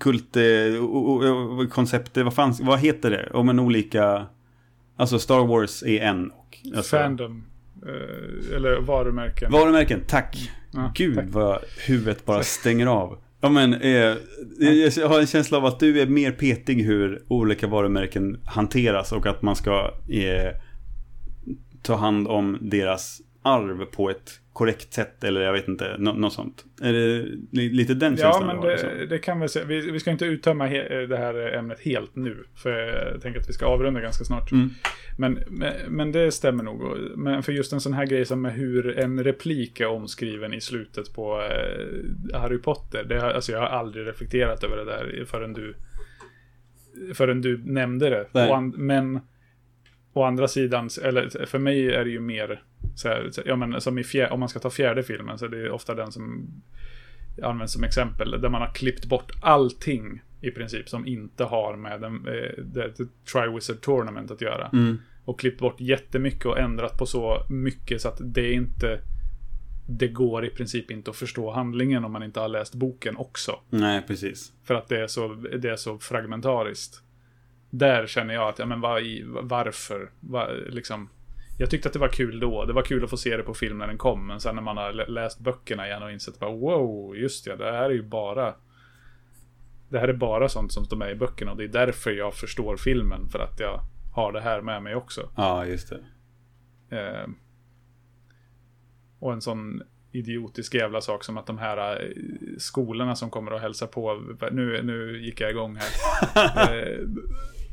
Kult... 0.00 0.36
O- 0.80 0.84
o- 0.84 1.62
o- 1.62 1.66
koncepter, 1.70 2.24
vad 2.24 2.34
fan, 2.34 2.54
vad 2.60 2.78
heter 2.80 3.10
det? 3.10 3.30
Om 3.34 3.48
en 3.48 3.58
olika... 3.60 4.26
Alltså 4.96 5.18
Star 5.18 5.46
Wars 5.46 5.82
är 5.82 6.00
en. 6.00 6.30
Och, 6.30 6.58
alltså, 6.76 6.96
Fandom. 6.96 7.44
Eller 8.54 8.80
varumärken. 8.80 9.52
Varumärken, 9.52 10.00
tack. 10.06 10.50
Ja, 10.72 10.92
Gud 10.94 11.14
tack. 11.14 11.24
vad 11.28 11.58
huvudet 11.86 12.24
bara 12.24 12.42
stänger 12.42 12.86
av. 12.86 13.18
Ja 13.46 13.50
men, 13.50 13.74
eh, 13.74 14.16
jag 14.96 15.08
har 15.08 15.20
en 15.20 15.26
känsla 15.26 15.58
av 15.58 15.64
att 15.64 15.80
du 15.80 16.00
är 16.00 16.06
mer 16.06 16.32
petig 16.32 16.82
hur 16.82 17.22
olika 17.28 17.66
varumärken 17.66 18.40
hanteras 18.44 19.12
och 19.12 19.26
att 19.26 19.42
man 19.42 19.56
ska 19.56 19.94
eh, 20.08 20.52
ta 21.82 21.94
hand 21.94 22.28
om 22.28 22.58
deras 22.60 23.20
arv 23.46 23.84
på 23.84 24.10
ett 24.10 24.40
korrekt 24.52 24.92
sätt 24.92 25.24
eller 25.24 25.40
jag 25.40 25.52
vet 25.52 25.68
inte, 25.68 25.96
nå- 25.98 26.12
något 26.12 26.32
sånt. 26.32 26.64
Är 26.82 26.92
det 26.92 27.26
li- 27.52 27.68
lite 27.72 27.94
den 27.94 28.12
Ja, 28.12 28.18
känslan 28.18 28.46
men 28.46 28.56
du 28.56 28.62
har? 28.62 28.70
liksom? 28.70 28.90
det, 28.98 29.06
det 29.06 29.18
kan 29.18 29.40
vi 29.40 29.48
säga. 29.48 29.64
Vi, 29.64 29.90
vi 29.90 30.00
ska 30.00 30.10
inte 30.10 30.24
uttömma 30.24 30.68
det 31.08 31.16
här 31.16 31.54
ämnet 31.54 31.80
helt 31.80 32.16
nu. 32.16 32.44
För 32.54 32.70
jag 32.70 33.22
tänker 33.22 33.40
att 33.40 33.48
vi 33.48 33.52
ska 33.52 33.66
avrunda 33.66 34.00
ganska 34.00 34.24
snart. 34.24 34.52
Mm. 34.52 34.70
Men, 35.18 35.38
men, 35.50 35.72
men 35.88 36.12
det 36.12 36.32
stämmer 36.32 36.64
nog. 36.64 36.82
Men 37.16 37.42
för 37.42 37.52
just 37.52 37.72
en 37.72 37.80
sån 37.80 37.92
här 37.92 38.06
grej 38.06 38.24
som 38.24 38.44
hur 38.44 38.98
en 38.98 39.24
replik 39.24 39.80
är 39.80 39.86
omskriven 39.86 40.54
i 40.54 40.60
slutet 40.60 41.14
på 41.14 41.40
eh, 41.42 42.40
Harry 42.40 42.58
Potter. 42.58 43.04
Det, 43.04 43.22
alltså 43.34 43.52
jag 43.52 43.60
har 43.60 43.66
aldrig 43.66 44.06
reflekterat 44.06 44.64
över 44.64 44.76
det 44.76 44.84
där 44.84 45.24
förrän 45.26 45.52
du, 45.52 45.74
förrän 47.14 47.40
du 47.40 47.58
nämnde 47.64 48.10
det. 48.10 48.48
Och 48.50 48.62
men 48.62 49.20
å 50.12 50.22
andra 50.22 50.48
sidan, 50.48 50.88
eller 51.02 51.46
för 51.46 51.58
mig 51.58 51.94
är 51.94 52.04
det 52.04 52.10
ju 52.10 52.20
mer 52.20 52.62
så 52.96 53.08
här, 53.08 53.30
ja 53.44 53.56
men 53.56 53.80
som 53.80 54.04
fjär, 54.04 54.32
om 54.32 54.40
man 54.40 54.48
ska 54.48 54.58
ta 54.58 54.70
fjärde 54.70 55.02
filmen 55.02 55.38
så 55.38 55.44
är 55.44 55.48
det 55.48 55.70
ofta 55.70 55.94
den 55.94 56.12
som 56.12 56.48
används 57.42 57.72
som 57.72 57.84
exempel. 57.84 58.30
Där 58.30 58.48
man 58.48 58.60
har 58.60 58.74
klippt 58.74 59.04
bort 59.04 59.32
allting 59.40 60.22
i 60.40 60.50
princip 60.50 60.88
som 60.88 61.06
inte 61.06 61.44
har 61.44 61.76
med 61.76 62.00
den, 62.00 62.14
eh, 62.14 62.64
det, 62.64 62.92
det 62.96 63.08
Triwizard 63.32 63.80
Tournament 63.80 64.30
att 64.30 64.40
göra. 64.40 64.70
Mm. 64.72 64.98
Och 65.24 65.40
klippt 65.40 65.60
bort 65.60 65.80
jättemycket 65.80 66.46
och 66.46 66.58
ändrat 66.58 66.98
på 66.98 67.06
så 67.06 67.46
mycket 67.48 68.02
så 68.02 68.08
att 68.08 68.20
det 68.20 68.52
inte 68.52 69.00
det 69.88 70.08
går 70.08 70.46
i 70.46 70.50
princip 70.50 70.90
inte 70.90 71.10
att 71.10 71.16
förstå 71.16 71.50
handlingen 71.50 72.04
om 72.04 72.12
man 72.12 72.22
inte 72.22 72.40
har 72.40 72.48
läst 72.48 72.74
boken 72.74 73.16
också. 73.16 73.60
Nej, 73.70 74.02
precis. 74.06 74.52
För 74.64 74.74
att 74.74 74.88
det 74.88 75.00
är 75.00 75.06
så, 75.06 75.28
det 75.34 75.68
är 75.68 75.76
så 75.76 75.98
fragmentariskt. 75.98 77.02
Där 77.70 78.06
känner 78.06 78.34
jag 78.34 78.48
att, 78.48 78.58
ja 78.58 78.66
men 78.66 78.80
vad 78.80 79.02
i, 79.02 79.24
varför? 79.26 80.10
Va, 80.20 80.48
liksom, 80.68 81.08
jag 81.58 81.70
tyckte 81.70 81.88
att 81.88 81.92
det 81.92 81.98
var 81.98 82.08
kul 82.08 82.40
då. 82.40 82.64
Det 82.64 82.72
var 82.72 82.82
kul 82.82 83.04
att 83.04 83.10
få 83.10 83.16
se 83.16 83.36
det 83.36 83.42
på 83.42 83.54
film 83.54 83.78
när 83.78 83.86
den 83.86 83.98
kom. 83.98 84.26
Men 84.26 84.40
sen 84.40 84.54
när 84.54 84.62
man 84.62 84.76
har 84.76 84.92
lä- 84.92 85.06
läst 85.08 85.40
böckerna 85.40 85.86
igen 85.86 86.02
och 86.02 86.12
insett 86.12 86.38
bara 86.38 86.50
wow, 86.50 87.16
just 87.16 87.46
ja, 87.46 87.56
det 87.56 87.72
här 87.72 87.84
är 87.84 87.90
ju 87.90 88.02
bara 88.02 88.54
det 89.88 89.98
här 89.98 90.08
är 90.08 90.12
bara 90.12 90.48
sånt 90.48 90.72
som 90.72 90.84
står 90.84 90.96
med 90.96 91.10
i 91.10 91.14
böckerna 91.14 91.50
och 91.50 91.56
det 91.56 91.64
är 91.64 91.68
därför 91.68 92.10
jag 92.10 92.34
förstår 92.34 92.76
filmen. 92.76 93.28
För 93.28 93.38
att 93.38 93.60
jag 93.60 93.80
har 94.14 94.32
det 94.32 94.40
här 94.40 94.60
med 94.60 94.82
mig 94.82 94.94
också. 94.94 95.30
Ja, 95.36 95.66
just 95.66 95.88
det. 95.90 96.00
Eh, 96.96 97.26
och 99.18 99.32
en 99.32 99.40
sån 99.40 99.82
idiotisk 100.12 100.74
jävla 100.74 101.00
sak 101.00 101.24
som 101.24 101.38
att 101.38 101.46
de 101.46 101.58
här 101.58 102.02
eh, 102.02 102.08
skolorna 102.58 103.16
som 103.16 103.30
kommer 103.30 103.52
och 103.52 103.60
hälsa 103.60 103.86
på. 103.86 104.14
Nu, 104.52 104.82
nu 104.82 105.24
gick 105.24 105.40
jag 105.40 105.50
igång 105.50 105.76
här. 105.76 105.90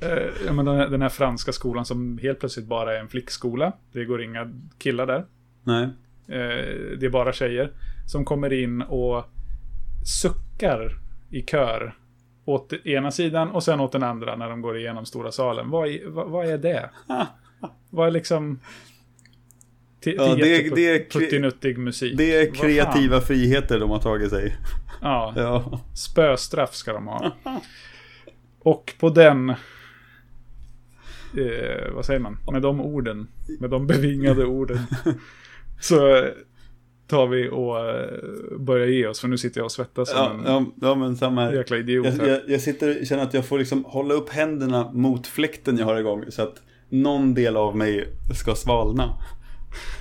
eh, 0.06 0.28
ja, 0.46 0.54
men 0.54 0.66
den, 0.66 0.76
här, 0.78 0.88
den 0.88 1.02
här 1.02 1.10
franska 1.10 1.52
skolan 1.52 1.86
som 1.86 2.18
helt 2.18 2.40
plötsligt 2.40 2.66
bara 2.66 2.96
är 2.96 3.00
en 3.00 3.08
flickskola. 3.08 3.72
Det 3.92 4.06
går 4.06 4.24
inga 4.24 4.54
killar 4.78 5.06
där. 5.08 5.26
Nej. 5.64 5.84
Eh, 6.28 6.98
det 7.00 7.06
är 7.06 7.10
bara 7.10 7.34
tjejer. 7.34 7.72
Som 8.08 8.26
kommer 8.26 8.54
in 8.54 8.82
och 8.82 9.26
suckar 10.22 10.98
i 11.30 11.42
kör. 11.42 11.98
Åt 12.46 12.74
ena 12.74 13.12
sidan 13.12 13.50
och 13.52 13.64
sen 13.64 13.80
åt 13.80 13.92
den 13.92 14.04
andra 14.04 14.36
när 14.36 14.50
de 14.50 14.62
går 14.62 14.78
igenom 14.78 15.06
stora 15.06 15.32
salen. 15.32 15.70
Vad, 15.70 15.88
i- 15.90 16.04
vad, 16.06 16.30
vad 16.30 16.46
är 16.48 16.58
det? 16.58 16.90
Vad 17.90 18.08
är 18.08 18.12
liksom... 18.12 18.60
Till, 20.02 20.16
Ja, 20.18 20.36
det- 20.36 20.46
jätteput- 20.48 20.76
det 20.76 20.90
är 20.96 21.20
puttinuttig 21.20 21.78
musik. 21.78 22.18
Det 22.18 22.36
är 22.36 22.54
kreativa 22.54 23.22
friheter 23.22 23.80
de 23.80 23.90
har 23.90 24.00
tagit 24.00 24.30
sig. 24.30 24.56
Ja, 25.02 25.34
Ja. 25.36 25.80
spöstraff 25.96 26.74
ska 26.74 26.94
de 26.94 27.08
ha. 27.08 27.32
Och 28.60 28.94
på 29.00 29.10
den... 29.10 29.54
Eh, 31.38 31.94
vad 31.94 32.06
säger 32.06 32.20
man? 32.20 32.38
Med 32.52 32.62
de 32.62 32.82
orden. 32.82 33.28
Med 33.60 33.70
de 33.70 33.88
bevingade 33.88 34.46
orden. 34.60 34.80
Så 35.82 36.28
tar 37.08 37.28
vi 37.28 37.50
och 37.50 37.90
eh, 37.90 38.58
börjar 38.60 38.88
ge 38.88 39.08
oss. 39.08 39.20
För 39.20 39.28
nu 39.28 39.38
sitter 39.38 39.60
jag 39.60 39.66
och 39.66 39.72
svettas 39.72 40.10
som 40.10 40.18
Ja, 40.20 40.32
en 40.34 40.44
ja, 40.46 40.66
ja, 40.82 40.96
men 40.96 41.18
samma 41.18 41.42
här. 41.46 41.54
jäkla 41.54 41.78
idiot 41.78 42.06
Jag, 42.06 42.12
här. 42.12 42.28
jag, 42.28 42.40
jag 42.48 42.62
sitter 42.62 43.06
känner 43.06 43.24
att 43.24 43.34
jag 43.34 43.46
får 43.46 43.60
liksom 43.60 43.84
hålla 43.86 44.14
upp 44.14 44.30
händerna 44.30 44.92
mot 44.94 45.28
fläkten 45.28 45.78
jag 45.78 45.86
har 45.86 46.00
igång 46.00 46.24
så 46.30 46.42
att 46.42 46.62
någon 46.90 47.34
del 47.34 47.58
av 47.58 47.78
mig 47.78 48.08
ska 48.36 48.56
svalna. 48.56 49.14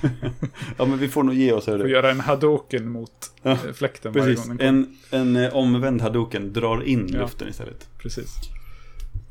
ja, 0.77 0.85
men 0.85 0.97
vi 0.97 1.07
får 1.07 1.23
nog 1.23 1.35
ge 1.35 1.51
oss. 1.53 1.65
Får 1.65 1.71
Hörru. 1.71 1.89
göra 1.89 2.11
en 2.11 2.19
hadoken 2.19 2.89
mot 2.89 3.11
Ja, 3.43 3.51
eh, 3.51 3.57
fläkten 3.73 4.11
varje 4.13 4.25
Precis, 4.27 4.47
gång 4.47 4.57
den 4.57 4.85
kommer. 5.11 5.21
en, 5.21 5.35
en 5.35 5.45
eh, 5.45 5.55
omvänd 5.55 6.01
hadoken 6.01 6.53
drar 6.53 6.83
in 6.83 7.07
luften 7.07 7.47
istället. 7.49 7.87
Precis. 7.97 8.35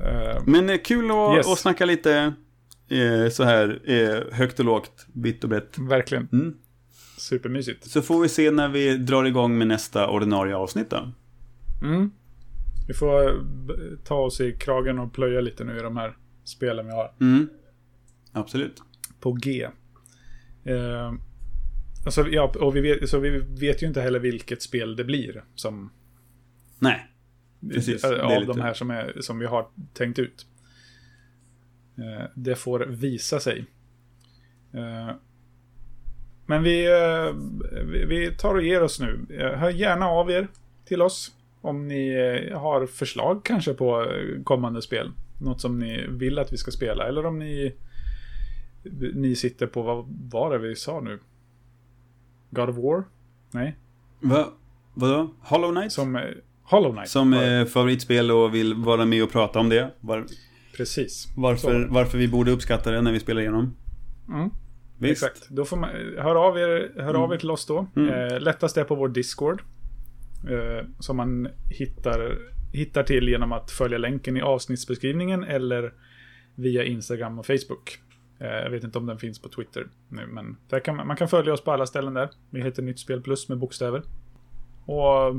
Eh, 0.07 0.43
Men 0.47 0.70
eh, 0.70 0.79
kul 0.85 1.11
att, 1.11 1.37
Yes. 1.37 1.47
att 1.49 1.59
snacka 1.59 1.85
lite 1.85 2.33
eh, 2.89 3.29
så 3.31 3.45
här 3.45 3.81
högt 4.33 4.59
och 4.59 4.65
lågt, 4.65 5.07
vitt 5.15 5.45
och 5.45 5.51
brett. 5.51 5.79
verkligen. 5.79 6.29
Mm. 6.33 6.55
Supermysigt. 7.19 7.91
Så 7.91 8.03
får 8.03 8.20
vi 8.20 8.29
se 8.29 8.51
när 8.51 8.69
vi 8.69 8.97
drar 8.97 9.24
igång 9.24 9.59
med 9.59 9.66
nästa 9.66 10.09
ordinarie 10.09 10.57
avsnitt 10.57 10.91
då. 10.91 11.12
Mm. 11.83 12.11
Vi 12.89 12.95
får 12.95 13.45
ta 14.05 14.15
oss 14.15 14.41
i 14.41 14.53
kragen 14.53 14.99
och 14.99 15.12
plöja 15.15 15.41
lite 15.41 15.65
nu 15.65 15.79
i 15.79 15.83
de 15.83 15.97
här 15.97 16.16
spelen 16.45 16.87
vi 16.87 16.93
har. 16.93 17.12
Mm. 17.20 17.49
Absolut. 18.33 18.83
På 19.20 19.33
G. 19.33 19.69
Eh, 20.65 21.12
alltså, 22.05 22.29
ja, 22.29 22.53
och 22.61 22.77
vi 22.77 22.81
vet, 22.81 23.09
så 23.09 23.19
vi 23.19 23.31
vet 23.61 23.83
ju 23.83 23.87
inte 23.87 24.01
heller 24.01 24.19
vilket 24.19 24.62
spel 24.62 24.97
det 24.97 25.05
blir. 25.05 25.45
Som, 25.55 25.91
Nej. 26.79 27.11
Precis, 27.70 28.05
Av 28.05 28.40
lite- 28.40 28.52
de 28.52 28.60
här 28.60 28.74
som, 28.74 28.90
är, 28.90 29.12
som 29.20 29.39
vi 29.39 29.47
har 29.47 29.66
tänkt 29.94 30.18
ut. 30.18 30.47
Eh, 31.98 32.26
det 32.34 32.55
får 32.56 32.80
visa 32.80 33.40
sig. 33.40 33.66
Eh, 34.72 35.10
men 36.47 36.62
vi, 36.62 36.86
eh, 36.86 37.34
vi- 37.84 38.05
vi 38.05 38.34
tar 38.39 38.55
och 38.55 38.62
ger 38.62 38.82
oss 38.82 39.01
nu. 39.01 39.26
Hör 39.56 39.70
gärna 39.70 40.06
av 40.06 40.30
er 40.30 40.48
till 40.84 41.02
oss. 41.02 41.32
Om 41.60 41.89
ni 41.89 42.14
har 42.55 42.86
förslag 42.86 43.44
kanske 43.44 43.74
på 43.74 44.06
kommande 44.44 44.82
spel. 44.82 45.12
Något 45.40 45.60
som 45.60 45.78
ni 45.78 46.06
vill 46.09 46.39
att 46.39 46.52
vi 46.52 46.56
ska 46.56 46.70
spela. 46.70 47.09
Eller 47.09 47.26
om 47.26 47.39
ni, 47.39 47.74
ni 49.14 49.36
sitter 49.36 49.66
på, 49.66 49.82
vad 49.82 50.05
var 50.32 50.51
det 50.52 50.59
vi 50.59 50.76
sa 50.76 51.01
nu? 51.01 51.18
God 52.51 52.68
of 52.68 52.76
War? 52.76 53.05
Nej, 53.51 53.76
Va? 54.20 54.48
Vadå? 54.94 55.30
Hollow 55.40 55.72
Knight? 55.74 55.93
Som, 55.93 56.20
Hollow 56.73 56.93
Knight. 56.93 57.09
som 57.09 57.32
eh, 57.32 57.65
favoritspel 57.65 58.31
och 58.31 58.55
vill 58.55 58.74
vara 58.74 59.05
med 59.05 59.23
och 59.23 59.31
prata 59.32 59.59
om 59.59 59.69
det. 59.69 59.90
Var, 60.01 60.24
Precis. 60.77 61.28
varför, 61.36 61.86
Så. 61.86 61.94
varför 61.94 62.19
vi 62.19 62.28
borde 62.28 62.51
uppskatta 62.51 62.90
det 62.90 63.03
när 63.03 63.12
vi 63.12 63.20
spelar 63.20 63.40
igenom. 63.40 63.77
Mm. 64.28 64.51
Visst. 64.99 65.23
Exakt. 65.23 65.49
Då 65.51 65.65
får 65.65 65.77
man, 65.77 65.90
hör 66.19 66.35
av 66.49 66.59
er, 66.59 66.93
hör 67.03 67.15
av 67.15 67.32
er 67.32 67.36
till 67.36 67.51
oss 67.51 67.66
då. 67.66 67.86
Mm. 67.97 68.09
Eh, 68.32 68.40
lättast 68.40 68.77
är 68.77 68.85
på 68.85 68.94
vår 68.94 69.09
Discord. 69.09 69.62
Eh, 70.51 70.86
som 70.99 71.16
man 71.16 71.49
hittar, 71.70 72.39
hittar 72.73 73.03
till 73.03 73.28
genom 73.28 73.53
att 73.53 73.70
följa 73.70 73.99
länken 73.99 74.36
i 74.36 74.43
avsnittsbeskrivningen 74.43 75.44
eller 75.44 75.93
via 76.55 76.85
Instagram 76.85 77.39
och 77.39 77.47
Facebook. 77.47 77.99
Eh, 78.39 78.47
jag 78.47 78.70
vet 78.70 78.85
inte 78.85 78.99
om 78.99 79.07
den 79.07 79.19
finns 79.19 79.43
på 79.43 79.49
Twitter 79.49 79.86
nu, 80.09 80.27
men 80.27 80.57
där 80.69 80.81
kan 80.81 80.97
man, 80.97 81.07
man 81.07 81.16
kan 81.16 81.28
följa 81.28 81.53
oss 81.53 81.65
på 81.65 81.73
alla 81.73 81.86
ställen 81.86 82.15
där. 82.15 82.31
Vi 82.51 82.62
heter 82.62 82.82
Nytt 82.82 82.99
Spel 82.99 83.20
Plus 83.23 83.49
med 83.49 83.59
bokstäver. 83.59 84.03
Och 84.86 85.35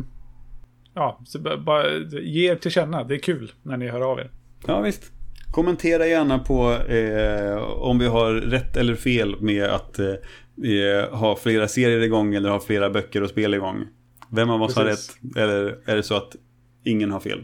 ja, 0.94 1.20
så 1.26 1.40
bara, 1.40 1.98
ge 2.22 2.52
er 2.52 2.56
till 2.56 2.72
känna. 2.72 3.04
Det 3.04 3.16
är 3.16 3.20
kul 3.20 3.52
när 3.62 3.78
ni 3.78 3.88
hör 3.88 4.02
av 4.02 4.20
er. 4.20 4.32
Ja, 4.68 4.82
visst. 4.82 5.12
Kommentera 5.52 6.08
gärna 6.08 6.40
på 6.40 6.72
eh, 6.72 7.58
om 7.64 8.00
vi 8.00 8.08
har 8.08 8.34
rätt 8.34 8.78
eller 8.78 8.96
fel 8.96 9.42
med 9.42 9.64
att 9.64 10.00
eh, 10.00 11.10
ha 11.12 11.36
flera 11.36 11.68
serier 11.68 12.02
igång 12.02 12.36
eller 12.36 12.50
ha 12.50 12.60
flera 12.60 12.90
böcker 12.90 13.24
och 13.24 13.30
spel 13.30 13.54
igång. 13.54 13.88
Vem 14.32 14.50
av 14.50 14.62
oss 14.62 14.76
har 14.76 14.86
rätt? 14.86 15.36
Eller 15.38 15.78
är 15.86 15.96
det 15.96 16.04
så 16.04 16.16
att 16.16 16.36
ingen 16.84 17.12
har 17.12 17.20
fel? 17.20 17.44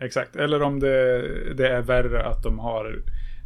Exakt, 0.00 0.36
eller 0.36 0.62
om 0.62 0.80
det, 0.80 1.22
det 1.54 1.68
är 1.68 1.82
värre 1.82 2.26
att 2.26 2.42
de 2.42 2.58
har 2.58 3.02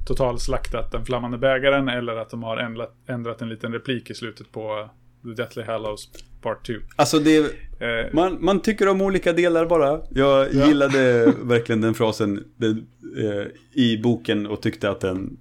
totalslaktat 0.06 0.92
den 0.92 1.04
flammande 1.04 1.38
bägaren 1.38 1.88
eller 1.88 2.16
att 2.16 2.30
de 2.30 2.42
har 2.42 2.56
ändrat, 2.56 2.94
ändrat 3.06 3.42
en 3.42 3.48
liten 3.48 3.72
replik 3.72 4.10
i 4.10 4.14
slutet 4.14 4.52
på 4.52 4.90
The 5.22 5.42
Deathly 5.42 5.62
Hallows 5.62 6.10
Part 6.46 6.66
2. 6.66 6.72
Alltså 6.96 7.18
det, 7.18 7.52
Eh, 7.80 8.12
man, 8.12 8.44
man 8.44 8.60
tycker 8.62 8.88
om 8.88 9.00
olika 9.02 9.32
delar 9.32 9.66
bara. 9.66 10.00
Jag 10.10 10.54
Ja. 10.54 10.66
gillade 10.68 11.32
verkligen 11.42 11.80
den 11.80 11.94
frasen 11.94 12.44
den, 12.56 12.86
eh, 13.18 13.46
i 13.82 14.00
boken 14.02 14.46
och 14.46 14.62
tyckte 14.62 14.90
att 14.90 15.00
den, 15.00 15.36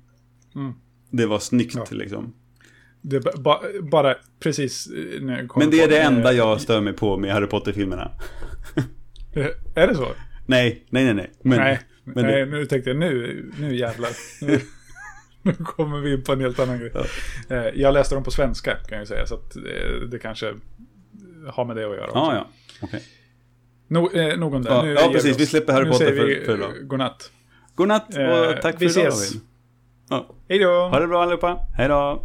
Mm. 0.55 0.73
det 1.11 1.25
var 1.25 1.39
snyggt 1.39 1.75
Ja. 1.75 1.85
liksom. 1.89 2.33
det 3.01 3.19
ba, 3.19 3.31
ba, 3.37 3.59
bara 3.91 4.15
precis 4.39 4.87
eh, 4.87 5.21
när 5.21 5.37
jag 5.39 5.47
kom 5.47 5.59
Men 5.59 5.71
det 5.71 5.81
är 5.83 5.87
det 5.87 5.99
enda 5.99 6.33
jag 6.33 6.61
stör 6.61 6.81
mig 6.81 6.93
på 6.93 7.17
med 7.17 7.33
Harry 7.33 7.47
Potter-filmerna. 7.47 8.11
Är 9.75 9.87
det 9.87 9.95
så? 9.95 10.07
Nej, 10.45 10.85
nej, 10.89 11.03
nej, 11.05 11.13
nej. 11.13 11.31
Men, 11.43 11.57
nej, 11.59 11.79
men 12.03 12.25
nej 12.25 12.45
det, 12.45 12.51
nu 12.51 12.65
tänkte 12.65 12.89
jag 12.89 12.97
nu, 12.97 13.45
nu 13.59 13.75
jävlar. 13.75 14.09
Nu, 14.41 14.59
nu 15.41 15.53
kommer 15.53 15.99
vi 15.99 16.13
in 16.13 16.23
på 16.23 16.33
en 16.33 16.41
helt 16.41 16.59
annan 16.59 16.79
grej. 16.79 16.91
Ja. 17.49 17.71
Jag 17.75 17.93
läste 17.93 18.15
dem 18.15 18.23
på 18.23 18.31
svenska 18.31 18.75
kan 18.89 18.97
jag 18.97 19.07
säga, 19.07 19.25
så 19.25 19.35
att 19.35 19.51
det, 19.53 20.07
det 20.11 20.19
kanske 20.19 20.53
har 21.49 21.65
med 21.65 21.75
det 21.75 21.83
att 21.85 21.95
göra. 21.95 22.05
också. 22.07 22.17
ja, 22.17 22.35
ja. 22.35 22.47
Okej. 22.81 23.03
No, 23.87 24.11
eh, 24.17 24.37
nog 24.37 24.53
om 24.53 24.61
det. 24.63 24.69
Ja, 24.69 25.09
precis. 25.13 25.31
oss. 25.35 25.39
Vi 25.41 25.45
släpper 25.45 25.73
Harry 25.73 25.89
Potter 25.89 26.05
för- 26.05 26.25
vi, 26.25 26.45
för 26.45 26.57
idag. 26.57 26.71
godnatt. 26.87 27.31
Godnatt 27.75 28.09
och 28.13 28.21
Eh, 28.21 28.59
tack 28.61 28.75
vi 28.81 28.89
för 28.89 28.99
idag 29.01 29.13
ses. 29.13 29.29
David. 29.29 29.41
Ja. 30.09 30.35
Hej 30.49 30.59
då! 30.59 30.69
Ha 30.87 30.99
det 30.99 31.07
bra 31.07 31.23
allihopa. 31.23 31.59
Hej 31.77 31.87
då. 31.87 32.23